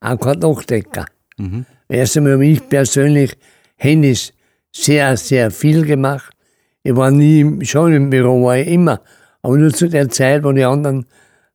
Auch 0.00 0.20
kein 0.20 0.38
Dachdecker. 0.38 1.06
Mhm. 1.38 1.64
Erst 1.88 2.18
einmal 2.18 2.34
habe 2.34 2.44
ich 2.44 2.68
persönlich 2.68 3.34
Handys 3.76 4.34
sehr, 4.74 5.16
sehr 5.16 5.50
viel 5.50 5.86
gemacht. 5.86 6.34
Ich 6.82 6.94
war 6.94 7.10
nie, 7.10 7.64
schon 7.64 7.94
im 7.94 8.10
Büro, 8.10 8.44
war 8.44 8.58
ich 8.58 8.68
immer. 8.68 9.00
Aber 9.42 9.56
nur 9.56 9.72
zu 9.72 9.88
der 9.88 10.10
Zeit, 10.10 10.44
wo 10.44 10.52
die 10.52 10.64
anderen 10.64 11.06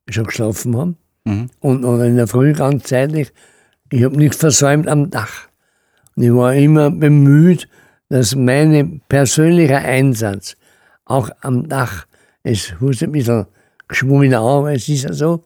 schon 0.09 0.25
geschlafen 0.25 0.75
haben. 0.77 0.97
Mhm. 1.25 1.49
Und 1.59 1.85
oder 1.85 2.05
in 2.05 2.15
der 2.15 2.27
Früh 2.27 2.53
ganz 2.53 2.83
zeitlich. 2.85 3.31
Ich 3.91 4.03
habe 4.03 4.17
nichts 4.17 4.37
versäumt 4.37 4.87
am 4.87 5.09
Dach. 5.09 5.49
Und 6.15 6.23
ich 6.23 6.33
war 6.33 6.53
immer 6.55 6.89
bemüht, 6.89 7.67
dass 8.09 8.35
mein 8.35 9.01
persönlicher 9.09 9.79
Einsatz 9.79 10.55
auch 11.05 11.29
am 11.41 11.67
Dach, 11.67 12.05
es 12.43 12.73
muss 12.79 13.03
ein 13.03 13.11
bisschen 13.11 13.45
geschwommen 13.87 14.33
an, 14.33 14.63
weil 14.63 14.77
es 14.77 14.87
ist 14.87 15.03
ja 15.03 15.13
so, 15.13 15.43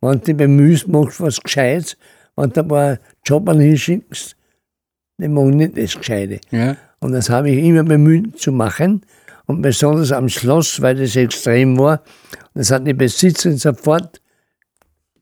wenn 0.00 0.20
du 0.20 0.34
bemühst, 0.34 0.88
machst 0.88 1.20
du 1.20 1.24
was 1.24 1.40
Gescheites, 1.40 1.96
wenn 2.36 2.50
du 2.50 2.60
ein 2.60 2.68
paar 2.68 2.98
Jobber 3.24 3.54
hinschickst, 3.54 4.36
die 5.18 5.28
machen 5.28 5.56
nicht 5.56 5.76
das 5.76 5.96
Gescheite. 5.96 6.40
Ja. 6.50 6.76
Und 7.00 7.12
das 7.12 7.30
habe 7.30 7.50
ich 7.50 7.64
immer 7.64 7.82
bemüht 7.82 8.38
zu 8.38 8.52
machen. 8.52 9.02
Und 9.46 9.62
besonders 9.62 10.12
am 10.12 10.28
Schloss, 10.28 10.80
weil 10.80 10.96
das 10.96 11.16
extrem 11.16 11.78
war. 11.78 12.02
Das 12.54 12.70
hat 12.70 12.86
die 12.86 12.94
Besitzerin 12.94 13.56
sofort 13.56 14.20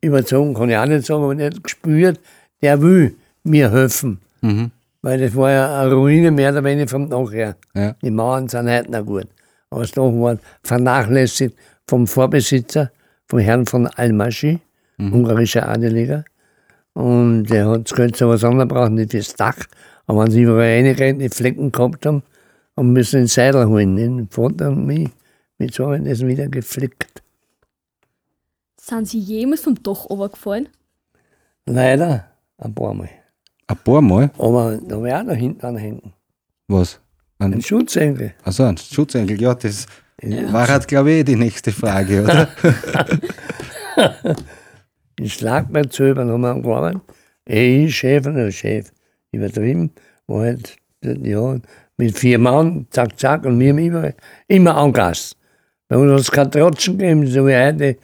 überzogen, 0.01 0.55
kann 0.55 0.71
ich 0.71 0.77
auch 0.77 0.87
nicht 0.87 1.07
sagen, 1.07 1.23
aber 1.23 1.35
nicht 1.35 1.63
gespürt, 1.63 2.21
der 2.61 2.83
will 2.83 3.17
mir 3.43 3.71
helfen. 3.71 4.21
Mhm. 4.43 4.71
Weil 5.03 5.21
das 5.21 5.35
war 5.35 5.51
ja 5.51 5.81
eine 5.81 5.95
Ruine 5.95 6.31
mehr 6.31 6.53
oder 6.53 6.65
weniger 6.65 6.89
vom 6.89 7.09
Dach 7.09 7.33
her. 7.33 7.57
Ja. 7.75 7.95
Die 8.03 8.11
Mauern 8.11 8.49
sind 8.49 8.69
heute 8.69 8.91
noch 8.91 9.07
gut. 9.07 9.29
Aber 9.71 9.83
das 9.83 9.93
Dach 9.93 10.03
war 10.03 10.39
vernachlässigt 10.63 11.57
vom 11.87 12.07
Vorbesitzer, 12.07 12.91
vom 13.27 13.39
Herrn 13.39 13.67
von 13.67 13.87
Almaschi, 13.87 14.59
ungarischer 14.99 15.69
Adeliger. 15.69 16.25
Und 16.95 17.45
der 17.45 17.69
hat 17.69 17.89
das 17.89 17.97
Geld 17.97 18.17
zu 18.17 18.29
was 18.29 18.43
anderes 18.43 18.69
braucht, 18.69 18.91
nicht 18.91 19.15
das 19.15 19.35
Dach. 19.37 19.57
Aber 20.09 20.25
wenn 20.25 20.31
sie 20.33 20.43
überall 20.43 20.61
reingerannt, 20.83 21.21
die 21.21 21.29
Flecken 21.29 21.71
gehabt 21.71 22.05
haben, 22.07 22.23
haben 22.77 22.93
müssen 22.93 23.21
den 23.21 23.27
Seidel 23.29 23.67
holen. 23.69 23.95
Den 23.97 24.29
Vater 24.29 24.71
und 24.71 24.85
mich. 24.87 25.09
Mit 25.59 25.75
so 25.75 25.87
haben 25.87 26.05
wir 26.05 26.11
das 26.13 26.27
wieder 26.27 26.49
geflickt. 26.49 27.23
Sind 28.81 29.07
Sie 29.07 29.19
jemals 29.19 29.61
vom 29.61 29.81
Dach 29.83 30.09
runtergefallen? 30.09 30.69
Leider 31.67 32.25
ein 32.57 32.75
paar 32.75 32.95
Mal. 32.95 33.11
Ein 33.67 33.77
paar 33.77 34.01
Mal. 34.01 34.31
Aber 34.39 34.79
da 34.79 34.97
habe 34.97 35.09
ich 35.09 35.15
auch 35.15 35.23
noch 35.25 35.35
hinten 35.35 35.67
anhängen. 35.67 36.13
Was? 36.69 36.99
Ein, 37.39 37.55
Ein 37.55 37.63
Schutzengel. 37.63 38.33
also 38.43 38.65
ein 38.65 38.77
Schutzengel, 38.79 39.41
ja, 39.41 39.55
das 39.55 39.87
war 40.51 40.67
halt, 40.67 40.89
glaube 40.89 41.13
ich, 41.13 41.19
eh 41.19 41.25
die 41.25 41.37
nächste 41.37 41.71
Frage, 41.71 42.23
oder? 42.25 42.49
In 45.19 45.29
Schlagbeinsöbern 45.29 46.31
haben 46.31 46.41
wir 46.43 46.61
gearbeitet. 46.63 47.03
Ich, 47.45 47.97
Chef 47.97 48.27
und 48.27 48.35
der 48.35 48.51
Chef. 48.51 48.91
Übertrieben. 49.33 49.91
War 50.27 50.43
halt, 50.43 50.77
ja, 51.03 51.57
mit 51.97 52.19
vier 52.19 52.39
Mann, 52.39 52.87
zack, 52.91 53.19
zack, 53.19 53.45
und 53.45 53.59
wir 53.59 53.71
haben 53.71 53.79
immer, 53.79 54.13
immer 54.47 54.77
angast. 54.77 55.37
Bei 55.89 55.97
uns 55.97 56.13
hat 56.13 56.21
es 56.21 56.31
kein 56.31 56.51
Trotschen 56.51 56.99
gegeben, 56.99 57.27
so 57.27 57.47
wie 57.47 57.57
heute 57.57 57.97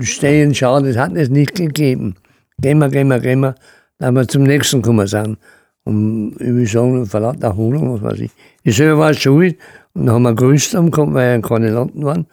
stehen, 0.00 0.54
schauen, 0.54 0.84
das 0.84 0.96
hat 0.96 1.12
es 1.14 1.28
nicht 1.28 1.54
gegeben. 1.54 2.14
Gehen 2.60 2.78
wir, 2.78 2.88
gehen 2.88 3.08
wir, 3.08 3.20
gehen 3.20 3.40
wir, 3.40 3.54
dann 3.98 4.14
wir 4.14 4.26
zum 4.26 4.44
nächsten 4.44 4.82
gekommen 4.82 5.06
sind. 5.06 5.38
Und 5.84 6.36
ich 6.40 6.46
will 6.46 6.66
sagen, 6.66 7.06
vor 7.06 7.20
lauter 7.20 7.48
Erholung, 7.48 7.94
was 7.94 8.02
weiß 8.02 8.20
ich. 8.20 8.30
Ich 8.62 8.76
selber 8.76 8.98
war 8.98 9.14
schuld 9.14 9.56
und 9.94 10.06
dann 10.06 10.14
haben 10.14 10.22
wir 10.22 10.34
Grüßt 10.34 10.72
bekommen, 10.72 11.14
weil 11.14 11.36
wir 11.36 11.48
keine 11.48 11.70
Landen 11.70 12.04
waren. 12.04 12.26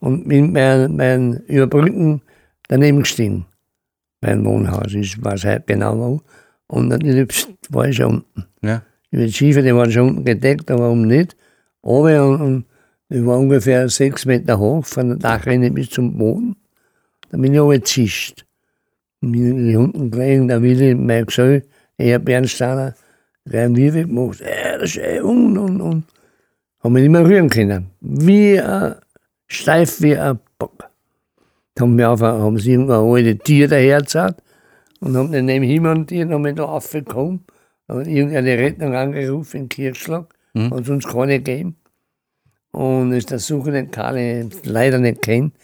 Und 0.00 0.28
bin 0.28 0.52
bei, 0.52 0.88
bei 0.88 1.16
Überbrücken 1.46 2.22
daneben 2.68 3.00
gestehen 3.00 3.46
mein 4.26 4.44
Wohnhaus. 4.44 4.94
Ich 4.94 5.22
weiß 5.22 5.44
heute 5.44 5.64
genau 5.66 5.98
wo. 5.98 6.20
Und 6.68 6.88
natürlich 6.88 7.46
war 7.70 7.88
ich 7.88 7.96
schon 7.96 8.24
unten. 8.34 8.44
ja. 8.62 8.82
Die 9.12 9.32
Schiefer, 9.32 9.62
die 9.62 9.74
waren 9.74 9.90
schon 9.90 10.08
unten 10.08 10.24
gedeckt, 10.24 10.70
aber 10.70 10.90
oben 10.90 11.06
nicht. 11.06 11.36
Oben 11.80 12.18
und, 12.20 12.40
und 12.40 12.64
ich 13.08 13.24
war 13.24 13.38
ungefähr 13.38 13.88
sechs 13.88 14.26
Meter 14.26 14.58
hoch, 14.58 14.84
von 14.84 15.08
der 15.10 15.16
Dachrinne 15.18 15.70
bis 15.70 15.90
zum 15.90 16.18
Boden. 16.18 16.56
Da 17.30 17.38
bin 17.38 17.54
ich 17.54 17.60
oben 17.60 17.72
gezischt. 17.78 18.44
Und 19.22 19.32
bin 19.32 19.70
ich 19.70 19.76
unten 19.76 20.10
gelegen, 20.10 20.48
da 20.48 20.60
will 20.60 20.80
ich 20.82 20.96
mein 20.96 21.24
Gesell, 21.24 21.62
eher 21.96 22.18
Bernsteiner, 22.18 22.94
gleich 23.46 23.74
wie 23.76 23.90
gemacht. 23.90 24.40
Ja, 24.40 24.78
das 24.78 24.90
ist 24.90 24.98
eh 24.98 25.20
und, 25.20 25.56
und, 25.56 25.80
und. 25.80 26.04
Haben 26.82 26.92
mich 26.92 27.02
nicht 27.04 27.12
mehr 27.12 27.24
rühren 27.24 27.48
können. 27.48 27.86
Wie 28.00 28.60
ein, 28.60 28.96
steif 29.46 30.02
wie 30.02 30.16
ein 30.16 30.38
Bock 30.58 30.84
haben, 31.78 31.96
wir 31.96 32.10
auf, 32.10 32.22
ein- 32.22 32.40
haben 32.42 32.58
sie 32.58 32.72
irgendein 32.72 32.98
alte 33.00 33.38
Tier 33.38 33.68
dahergezaut 33.68 34.34
und 35.06 35.16
haben 35.16 35.32
dann 35.32 35.44
neben 35.46 35.64
hinmontiert 35.64 36.28
und 36.28 36.34
haben 36.34 36.42
mich 36.42 36.54
da 36.54 36.64
aufgekommen. 36.64 37.44
Und 37.88 38.06
irgendeine 38.08 38.58
Rettung 38.58 38.94
angerufen 38.94 39.56
in 39.62 39.68
Kirchschlag, 39.68 40.26
Mhm. 40.54 40.70
hat 40.70 40.80
es 40.80 40.88
uns 40.88 41.06
keine 41.06 41.38
gegeben. 41.38 41.76
Und 42.72 43.12
ist 43.12 43.30
der 43.30 43.86
Karl, 43.90 44.14
den 44.16 44.48
ich 44.48 44.64
leider 44.66 44.98
nicht 44.98 45.22
kennt, 45.22 45.54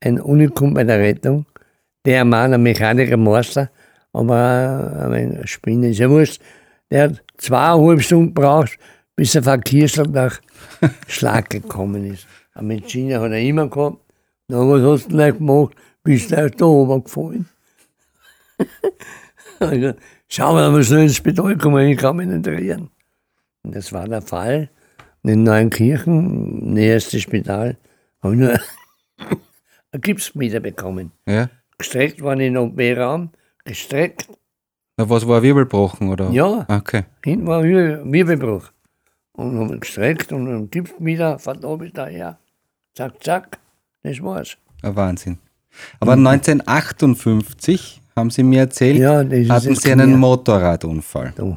ein 0.00 0.20
Unikum 0.20 0.74
bei 0.74 0.84
der 0.84 0.98
Rettung. 0.98 1.46
Der 2.04 2.24
Mann, 2.24 2.52
ein 2.52 2.62
Mechaniker, 2.62 3.16
Meister, 3.16 3.70
aber 4.12 5.08
eine 5.10 5.46
Spinne 5.46 5.90
ist 5.90 5.98
ja 5.98 6.10
wurscht. 6.10 6.40
Der 6.90 7.04
hat 7.04 7.22
zweieinhalb 7.36 8.02
Stunden 8.02 8.34
gebraucht, 8.34 8.78
bis 9.16 9.34
er 9.34 9.42
von 9.42 9.60
Kirchschlag 9.60 10.10
nach 10.10 10.40
Schlag 11.06 11.50
gekommen 11.50 12.12
ist. 12.12 12.26
Eine 12.54 12.68
Mediziner 12.68 13.20
hat 13.20 13.32
er 13.32 13.40
immer 13.40 13.68
gehabt. 13.68 13.98
Na, 14.48 14.58
was 14.58 14.82
hast 14.82 15.04
du 15.04 15.08
denn 15.10 15.16
gleich 15.18 15.38
gemacht? 15.38 15.74
Bist 16.02 16.32
du 16.32 16.50
da 16.50 16.64
oben 16.64 17.04
gefallen? 17.04 17.46
also, 19.60 19.94
schau 20.28 20.52
mal, 20.52 20.72
wir 20.74 20.82
schnell 20.82 21.02
ins 21.04 21.16
Spital 21.16 21.56
kommen, 21.56 21.86
ich 21.88 21.98
kann 21.98 22.16
mich 22.16 22.26
nicht 22.28 22.46
rühren. 22.46 22.90
Und 23.62 23.74
das 23.74 23.92
war 23.92 24.06
der 24.08 24.22
Fall. 24.22 24.70
Und 25.22 25.30
in 25.30 25.42
Neuenkirchen, 25.42 26.72
näherstes 26.72 27.22
Spital, 27.22 27.76
habe 28.22 28.34
ich 28.34 28.40
nur 28.40 28.50
einen 29.92 30.00
Gipsmeter 30.00 30.60
bekommen. 30.60 31.12
Ja. 31.26 31.50
Gestreckt 31.78 32.22
war 32.22 32.32
in 32.34 32.38
den 32.40 32.56
OP-Raum, 32.56 33.30
gestreckt. 33.64 34.28
Na, 34.96 35.08
was 35.08 35.26
war 35.28 35.42
Wirbelbrochen, 35.42 36.08
oder? 36.08 36.30
Ja, 36.30 36.66
Okay. 36.68 37.04
hinten 37.24 37.46
war 37.46 37.60
ein 37.60 37.68
Wir- 37.68 38.02
Wirbelbruch. 38.04 38.70
Und 39.32 39.56
haben 39.58 39.78
gestreckt 39.80 40.32
und 40.32 40.46
dann 40.46 40.68
Gipsmeter 40.70 41.38
von 41.38 41.60
da 41.60 41.76
bis 41.76 41.92
daher. 41.92 42.38
Zack, 42.94 43.22
zack. 43.22 43.58
Das 44.02 44.20
war's. 44.20 44.56
Ein 44.82 44.96
Wahnsinn. 44.96 45.38
Aber 46.00 46.14
1958, 46.14 48.00
haben 48.18 48.30
Sie 48.30 48.42
mir 48.42 48.60
erzählt. 48.60 48.98
Ja, 48.98 49.18
hatten 49.18 49.74
Sie 49.74 49.92
einen 49.92 50.10
Knie. 50.10 50.16
Motorradunfall. 50.16 51.32
Da. 51.36 51.56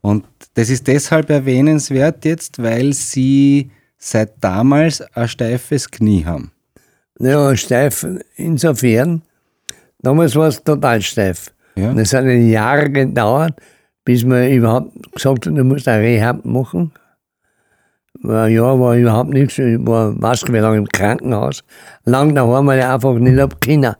Und 0.00 0.24
das 0.54 0.68
ist 0.68 0.86
deshalb 0.86 1.30
erwähnenswert 1.30 2.24
jetzt, 2.24 2.62
weil 2.62 2.92
Sie 2.92 3.70
seit 3.98 4.32
damals 4.42 5.00
ein 5.14 5.28
steifes 5.28 5.90
Knie 5.90 6.24
haben. 6.24 6.50
Ja, 7.18 7.54
steif 7.56 8.06
insofern. 8.36 9.22
Damals 10.00 10.34
war 10.34 10.48
es 10.48 10.62
total 10.62 11.00
steif. 11.00 11.52
Ja. 11.76 11.90
Und 11.90 11.98
es 11.98 12.12
hat 12.12 12.24
ein 12.24 12.48
Jahr 12.48 12.88
gedauert, 12.88 13.54
bis 14.04 14.24
man 14.24 14.50
überhaupt 14.50 14.90
gesagt 15.14 15.46
hat, 15.46 15.56
du 15.56 15.64
musst 15.64 15.86
eine 15.86 16.02
Rehab 16.02 16.44
machen. 16.44 16.90
War 18.22 18.46
ein 18.46 18.52
Jahr 18.52 18.78
war 18.78 18.96
überhaupt 18.96 19.30
nichts. 19.30 19.58
Ich 19.58 19.78
war, 19.86 20.20
weiß 20.20 20.44
wie 20.48 20.58
lange 20.58 20.78
im 20.78 20.88
Krankenhaus. 20.88 21.62
Lang 22.04 22.34
daheim, 22.34 22.66
weil 22.66 22.80
ich 22.80 22.84
einfach 22.84 23.14
nicht 23.14 23.38
hab 23.38 23.60
können 23.60 23.94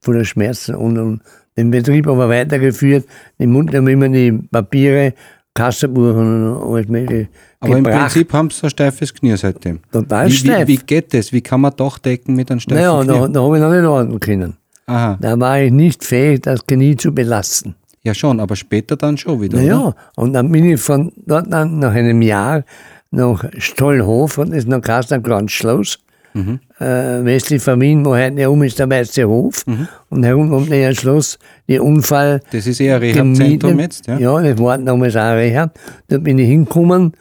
von 0.00 0.14
den 0.14 0.24
Schmerzen. 0.24 0.74
Und, 0.74 0.98
und 0.98 1.22
den 1.56 1.70
Betrieb 1.70 2.06
aber 2.06 2.28
weitergeführt. 2.28 3.06
Im 3.38 3.52
Mund 3.52 3.74
haben 3.74 3.86
immer 3.88 4.08
die 4.08 4.32
Papiere, 4.32 5.14
Kassenbuch 5.54 6.14
und 6.14 6.56
alles 6.70 6.88
mögliche 6.88 7.28
Aber 7.60 7.78
im 7.78 7.84
gebracht. 7.84 8.12
Prinzip 8.12 8.32
haben 8.34 8.50
Sie 8.50 8.64
ein 8.64 8.70
steifes 8.70 9.14
Knie 9.14 9.36
seitdem. 9.36 9.80
Total 9.90 10.26
Wie, 10.26 10.32
wie, 10.32 10.36
steif. 10.36 10.68
wie 10.68 10.76
geht 10.76 11.14
das? 11.14 11.32
Wie 11.32 11.40
kann 11.40 11.62
man 11.62 11.72
Dachdecken 11.74 12.34
mit 12.34 12.50
einem 12.50 12.60
steifen 12.60 12.76
naja, 12.82 13.02
da, 13.04 13.24
Knie? 13.24 13.32
da 13.32 13.42
habe 13.42 13.56
ich 13.56 13.62
noch 13.62 13.70
nicht 13.70 13.84
atmen 13.84 14.20
können. 14.20 14.56
Aha, 14.86 15.18
Da 15.20 15.40
war 15.40 15.58
ich 15.60 15.72
nicht 15.72 16.04
fähig, 16.04 16.42
das 16.42 16.64
Knie 16.66 16.94
zu 16.96 17.12
belasten. 17.14 17.74
ja 18.04 18.12
schon, 18.14 18.38
aber 18.38 18.54
später 18.54 18.96
dann 18.96 19.16
schon 19.16 19.40
wieder, 19.40 19.56
oder? 19.58 19.66
Naja, 19.66 19.94
und 20.14 20.32
dann 20.34 20.52
bin 20.52 20.64
ich 20.70 20.80
von 20.80 21.10
dort 21.26 21.52
an 21.52 21.78
nach 21.78 21.92
einem 21.92 22.20
Jahr 22.22 22.62
nach 23.10 23.44
Stollhof 23.56 24.36
und 24.38 24.52
ist 24.52 24.68
noch 24.68 24.80
Kassner 24.82 25.18
Grandschloss. 25.20 25.98
Mhm. 26.36 26.60
Äh, 26.78 27.24
westlich 27.24 27.62
von 27.62 27.80
Wien, 27.80 28.04
wo 28.04 28.10
heute 28.14 28.36
herum 28.36 28.62
ist 28.62 28.78
der 28.78 28.90
Weiße 28.90 29.24
Hof. 29.26 29.66
Mhm. 29.66 29.88
Und 30.10 30.22
herum 30.24 30.52
um 30.52 30.68
den 30.68 30.94
Schloss, 30.94 31.38
die 31.66 31.78
Unfall. 31.78 32.40
Das 32.52 32.66
ist 32.66 32.78
eher 32.78 32.96
ein 32.96 33.02
Rehabzentrum 33.02 33.80
jetzt, 33.80 34.06
ja? 34.06 34.18
Ja, 34.18 34.42
das 34.42 34.58
war 34.58 34.76
damals 34.76 35.16
auch 35.16 35.20
ein 35.22 35.38
Rehab. 35.38 35.78
Da 36.08 36.18
bin 36.18 36.38
ich 36.38 36.48
hingekommen 36.48 37.12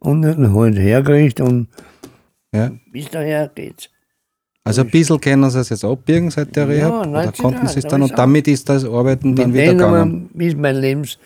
und 0.00 0.22
dann 0.22 0.54
halt 0.54 0.78
hergekriegt 0.78 1.40
und 1.40 1.68
ja. 2.52 2.70
bis 2.92 3.08
daher 3.10 3.50
geht's. 3.54 3.88
Also 4.64 4.82
ein 4.82 4.90
bisschen 4.90 5.18
können 5.18 5.48
Sie 5.48 5.58
es 5.60 5.70
jetzt 5.70 5.84
abbiegen 5.84 6.30
seit 6.30 6.54
der 6.54 6.64
Ja, 6.64 6.70
Rehab? 6.70 7.00
oder 7.06 7.10
19 7.24 7.42
konnten 7.42 7.66
Sie 7.68 7.78
es 7.78 7.86
dann? 7.86 8.00
da 8.02 8.06
Und 8.06 8.18
damit 8.18 8.48
ist 8.48 8.68
das 8.68 8.84
Arbeiten 8.84 9.34
dann 9.34 9.54
wieder 9.54 9.72
gegangen? 9.72 10.28
bis 10.34 10.54
mein 10.54 10.76
Lebens, 10.76 11.18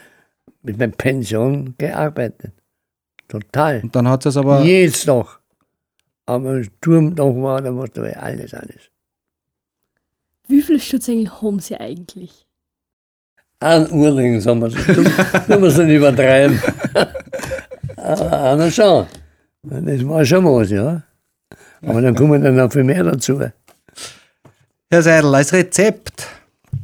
mit 0.63 0.79
meiner 0.79 0.93
Pension 0.93 1.75
gearbeitet. 1.77 2.53
Total. 3.27 3.81
Und 3.83 3.97
dann 3.97 4.07
hat 4.09 4.27
es 4.27 4.37
aber... 4.37 4.63
Jetzt 4.63 5.09
noch. 5.09 5.42
Aber 6.27 6.63
Sturmtag 6.63 7.35
war, 7.37 7.61
da 7.61 7.71
musste 7.71 8.09
ich 8.09 8.17
alles, 8.17 8.55
alles. 8.55 8.91
Wie 10.49 10.63
viele 10.63 10.81
Schutzengel 10.81 11.31
haben 11.41 11.61
Sie 11.61 11.77
eigentlich? 11.77 12.47
Ein 13.61 13.91
Urling, 13.91 14.41
sagen 14.41 14.61
wir 14.61 14.71
so. 14.71 14.79
Du 15.49 15.59
musst 15.59 15.79
nicht 15.79 15.97
übertreiben. 15.97 16.61
Aber 17.97 18.43
einer 18.51 18.71
schon. 18.71 19.07
Das 19.63 20.09
war 20.09 20.25
schon 20.25 20.45
was, 20.45 20.71
ja. 20.71 21.03
Aber 21.83 22.01
dann 22.01 22.15
kommen 22.15 22.43
dann 22.43 22.57
noch 22.57 22.73
viel 22.73 22.85
mehr 22.85 23.05
dazu. 23.05 23.41
Herr 24.91 25.03
Seidel, 25.03 25.35
als 25.35 25.53
Rezept, 25.53 26.27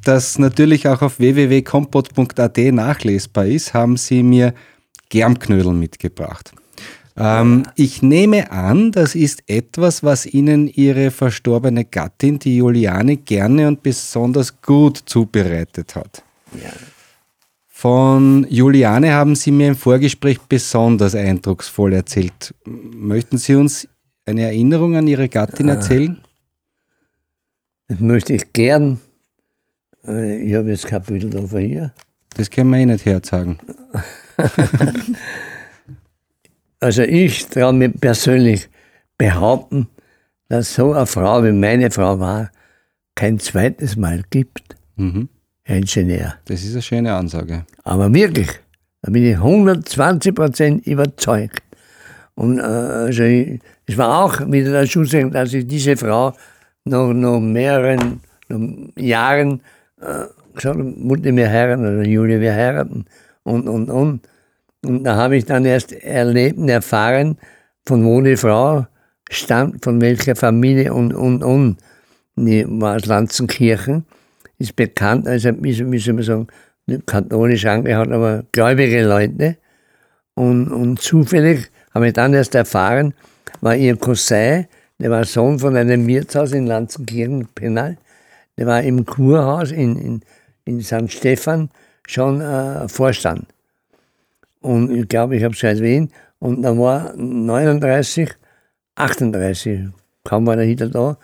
das 0.04 0.38
natürlich 0.38 0.86
auch 0.88 1.02
auf 1.02 1.18
www.kompot.at 1.18 2.58
nachlesbar 2.72 3.46
ist, 3.46 3.74
haben 3.74 3.96
Sie 3.96 4.22
mir 4.22 4.54
Germknödel 5.08 5.72
mitgebracht. 5.72 6.52
Ähm, 7.18 7.64
ich 7.74 8.00
nehme 8.02 8.52
an, 8.52 8.92
das 8.92 9.14
ist 9.14 9.42
etwas, 9.48 10.04
was 10.04 10.24
Ihnen 10.24 10.68
Ihre 10.68 11.10
verstorbene 11.10 11.84
Gattin, 11.84 12.38
die 12.38 12.56
Juliane, 12.58 13.16
gerne 13.16 13.66
und 13.66 13.82
besonders 13.82 14.62
gut 14.62 15.02
zubereitet 15.04 15.96
hat. 15.96 16.22
Von 17.66 18.46
Juliane 18.48 19.12
haben 19.12 19.34
Sie 19.34 19.50
mir 19.50 19.68
im 19.68 19.76
Vorgespräch 19.76 20.38
besonders 20.48 21.14
eindrucksvoll 21.14 21.92
erzählt. 21.92 22.54
Möchten 22.64 23.38
Sie 23.38 23.54
uns 23.56 23.88
eine 24.24 24.42
Erinnerung 24.42 24.96
an 24.96 25.06
Ihre 25.08 25.28
Gattin 25.28 25.68
erzählen? 25.68 26.18
Das 27.88 28.00
möchte 28.00 28.34
ich 28.34 28.52
gern. 28.52 29.00
Äh, 30.06 30.42
Ich 30.42 30.54
habe 30.54 30.68
jetzt 30.70 30.86
kein 30.86 31.02
Bild 31.02 31.32
davon 31.32 31.60
hier. 31.60 31.92
Das 32.36 32.50
können 32.50 32.70
wir 32.70 32.78
eh 32.78 32.86
nicht 32.86 33.04
herzagen. 33.06 33.58
Also 36.80 37.02
ich 37.02 37.46
traue 37.46 37.72
mir 37.72 37.90
persönlich 37.90 38.68
behaupten, 39.16 39.88
dass 40.48 40.74
so 40.74 40.92
eine 40.92 41.06
Frau 41.06 41.42
wie 41.44 41.52
meine 41.52 41.90
Frau 41.90 42.20
war, 42.20 42.50
kein 43.14 43.38
zweites 43.38 43.96
Mal 43.96 44.22
gibt. 44.30 44.76
Mhm. 44.96 45.28
Herr 45.64 45.78
Ingenieur. 45.78 46.34
Das 46.46 46.62
ist 46.62 46.72
eine 46.72 46.82
schöne 46.82 47.14
Ansage. 47.14 47.66
Aber 47.84 48.12
wirklich, 48.14 48.48
da 49.02 49.10
bin 49.10 49.24
ich 49.24 49.36
120 49.36 50.34
Prozent 50.34 50.86
überzeugt. 50.86 51.62
Und 52.34 52.58
äh, 52.58 52.62
also 52.62 53.24
ich, 53.24 53.60
es 53.86 53.98
war 53.98 54.24
auch 54.24 54.40
wieder 54.50 54.70
der 54.70 54.86
Schuss, 54.86 55.10
dass 55.10 55.52
ich 55.52 55.66
diese 55.66 55.96
Frau 55.96 56.32
nach, 56.84 57.12
nach 57.12 57.40
mehreren 57.40 58.20
nach 58.48 58.60
Jahren 58.96 59.60
äh, 60.00 60.26
gesagt 60.54 60.78
habe, 60.78 60.84
Mutter, 60.84 61.34
wir 61.34 61.50
heiraten, 61.50 61.82
oder 61.82 62.06
Julia, 62.06 62.40
wir 62.40 62.54
heiraten. 62.54 63.04
Und, 63.42 63.68
und, 63.68 63.90
und. 63.90 64.20
Und 64.84 65.04
da 65.04 65.16
habe 65.16 65.36
ich 65.36 65.44
dann 65.44 65.64
erst 65.64 65.92
erlebt 65.92 66.58
und 66.58 66.68
erfahren, 66.68 67.38
von 67.86 68.04
wo 68.04 68.20
die 68.20 68.36
Frau 68.36 68.86
stammt, 69.30 69.84
von 69.84 70.00
welcher 70.00 70.36
Familie 70.36 70.94
und, 70.94 71.12
und, 71.14 71.42
und. 71.42 71.78
Die 72.36 72.64
war 72.68 72.96
aus 72.96 73.06
Lanzenkirchen, 73.06 74.06
ist 74.58 74.76
bekannt, 74.76 75.26
also 75.26 75.50
soll 75.50 75.86
man 75.86 76.22
sagen, 76.22 76.46
nicht 76.86 77.06
katholisch 77.06 77.66
angehört, 77.66 78.12
aber 78.12 78.44
gläubige 78.52 79.04
Leute. 79.04 79.56
Und, 80.34 80.68
und 80.70 81.00
zufällig 81.00 81.70
habe 81.92 82.08
ich 82.08 82.12
dann 82.12 82.32
erst 82.32 82.54
erfahren, 82.54 83.14
war 83.60 83.74
ihr 83.74 83.96
Cousin, 83.96 84.66
der 85.00 85.10
war 85.10 85.24
Sohn 85.24 85.58
von 85.58 85.76
einem 85.76 86.06
Wirtshaus 86.06 86.52
in 86.52 86.66
Lanzenkirchen, 86.66 87.48
Penal, 87.54 87.96
der 88.56 88.66
war 88.66 88.82
im 88.82 89.04
Kurhaus 89.04 89.72
in, 89.72 89.96
in, 89.96 90.20
in 90.64 90.80
St. 90.80 91.10
Stephan 91.10 91.70
schon 92.06 92.40
äh, 92.40 92.88
Vorstand. 92.88 93.46
Und 94.60 94.90
ich 94.90 95.08
glaube, 95.08 95.36
ich 95.36 95.44
habe 95.44 95.54
es 95.54 95.62
erwähnt. 95.62 96.12
Und 96.38 96.62
dann 96.62 96.78
war 96.78 97.14
39, 97.16 98.30
38, 98.94 99.88
kaum 100.24 100.46
war 100.46 100.56
der 100.56 100.66
hinter 100.66 100.88
da, 100.88 101.16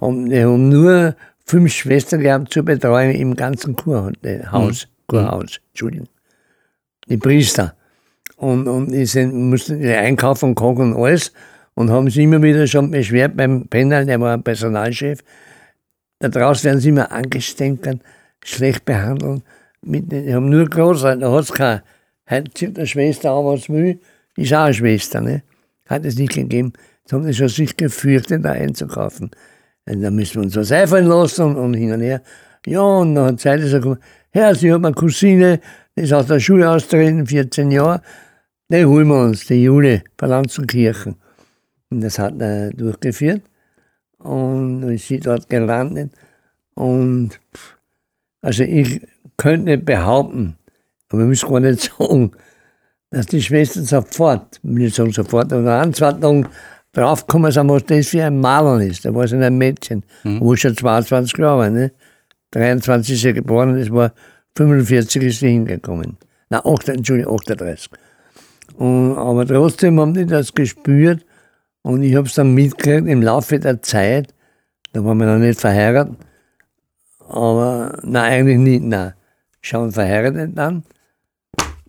haben, 0.00 0.28
die 0.28 0.42
haben 0.42 0.68
nur 0.68 1.14
fünf 1.44 1.72
Schwestern 1.72 2.20
gehabt 2.20 2.52
zur 2.52 2.64
Betreuung 2.64 3.12
im 3.12 3.34
ganzen 3.34 3.76
Kurhaus, 3.76 4.14
Haus, 4.50 4.88
Kurhaus, 5.06 5.60
Entschuldigung. 5.70 6.08
Die 7.08 7.16
Priester. 7.16 7.74
Und, 8.36 8.68
und 8.68 8.92
die 8.92 9.06
sind, 9.06 9.34
mussten 9.34 9.80
die 9.80 9.88
einkaufen, 9.88 10.54
kochen 10.54 10.92
und 10.92 11.02
alles. 11.02 11.32
Und 11.74 11.90
haben 11.90 12.10
sich 12.10 12.24
immer 12.24 12.42
wieder 12.42 12.66
schon 12.66 12.90
beschwert 12.90 13.36
beim 13.36 13.66
Penner, 13.68 14.04
der 14.04 14.20
war 14.20 14.36
Personalchef. 14.38 15.20
Da 16.18 16.28
draußen 16.28 16.64
werden 16.64 16.80
sie 16.80 16.88
immer 16.88 17.10
angestänkert, 17.12 18.00
schlecht 18.44 18.84
behandelt. 18.84 19.42
Mit, 19.82 20.10
die 20.10 20.34
haben 20.34 20.50
nur 20.50 20.68
Großeltern, 20.68 21.20
da 21.20 21.32
hat 21.32 21.44
es 21.44 21.52
keine. 21.52 21.82
Heute 22.30 22.52
zieht 22.52 22.78
eine 22.78 22.86
Schwester 22.86 23.32
an, 23.32 23.44
was 23.44 23.68
will, 23.68 24.00
ist 24.36 24.52
auch 24.52 24.64
eine 24.64 24.74
Schwester. 24.74 25.20
Ne? 25.20 25.42
Hat 25.86 26.04
es 26.04 26.16
nicht 26.16 26.34
gegeben. 26.34 26.72
Jetzt 27.02 27.12
haben 27.12 27.24
sie 27.24 27.34
schon 27.34 27.48
sich 27.48 27.76
gefürchtet, 27.76 28.44
da 28.44 28.52
einzukaufen. 28.52 29.30
Und 29.86 30.02
dann 30.02 30.14
müssen 30.14 30.34
wir 30.34 30.42
uns 30.42 30.56
was 30.56 30.70
einfallen 30.70 31.06
lassen 31.06 31.42
und, 31.42 31.56
und 31.56 31.74
hin 31.74 31.92
und 31.92 32.02
her. 32.02 32.22
Ja, 32.66 32.82
und 32.82 33.14
dann 33.14 33.26
hat 33.26 33.40
Zeit 33.40 33.60
gesagt, 33.60 33.86
Herr, 34.30 34.54
Sie 34.54 34.70
haben 34.70 34.84
eine 34.84 34.94
Cousine, 34.94 35.60
die 35.96 36.02
ist 36.02 36.12
aus 36.12 36.26
der 36.26 36.38
Schule 36.38 36.68
austreten, 36.68 37.26
14 37.26 37.70
Jahre. 37.70 38.02
Die 38.70 38.84
holen 38.84 39.08
wir 39.08 39.22
uns, 39.22 39.46
die 39.46 39.62
Jule 39.62 40.02
von 40.18 40.28
Lanzenkirchen. 40.28 41.16
Und 41.90 42.02
das 42.02 42.18
hat 42.18 42.38
er 42.40 42.70
durchgeführt. 42.70 43.40
Und 44.18 44.82
ist 44.82 45.08
sie 45.08 45.20
dort 45.20 45.48
gelandet. 45.48 46.12
Und 46.74 47.40
also 48.42 48.64
ich 48.64 49.00
könnte 49.38 49.78
behaupten, 49.78 50.58
aber 51.10 51.22
ich 51.22 51.28
muss 51.28 51.46
gar 51.46 51.60
nicht 51.60 51.90
sagen, 51.98 52.32
dass 53.10 53.26
die 53.26 53.42
Schwestern 53.42 53.84
sofort, 53.84 54.60
nicht 54.62 54.94
sagen 54.94 55.12
sofort, 55.12 55.52
aber 55.52 55.80
an 55.80 55.94
zwei 55.94 56.12
Tagen 56.12 56.48
draufgekommen 56.92 57.52
sind, 57.52 57.68
was 57.68 57.84
das 57.84 58.08
für 58.08 58.24
ein 58.24 58.40
Maler 58.40 58.80
ist. 58.84 59.04
Da 59.04 59.14
war 59.14 59.26
sie 59.26 59.36
ein 59.36 59.56
Mädchen, 59.56 60.04
wo 60.24 60.54
ich 60.54 60.60
schon 60.60 60.76
22 60.76 61.38
Jahre 61.38 61.58
war. 61.58 61.70
Ne? 61.70 61.92
23 62.50 63.14
ist 63.14 63.22
sie 63.22 63.32
geboren, 63.32 63.78
das 63.78 63.90
war 63.90 64.12
45 64.56 65.22
ist 65.22 65.40
sie 65.40 65.48
hingekommen. 65.48 66.16
Na, 66.50 66.64
8, 66.64 66.90
Entschuldigung, 66.90 67.38
38. 67.40 67.90
Und, 68.76 69.16
aber 69.16 69.46
trotzdem 69.46 70.00
haben 70.00 70.14
die 70.14 70.26
das 70.26 70.54
gespürt 70.54 71.24
und 71.82 72.02
ich 72.02 72.14
habe 72.14 72.26
es 72.26 72.34
dann 72.34 72.54
mitgekriegt 72.54 73.08
im 73.08 73.22
Laufe 73.22 73.58
der 73.58 73.82
Zeit. 73.82 74.34
Da 74.92 75.04
waren 75.04 75.18
wir 75.18 75.26
noch 75.26 75.38
nicht 75.38 75.60
verheiratet. 75.60 76.16
Aber 77.28 77.98
nein, 78.02 78.32
eigentlich 78.32 78.58
nicht, 78.58 78.84
nein. 78.84 79.14
Schon 79.60 79.92
verheiratet 79.92 80.56
dann, 80.56 80.84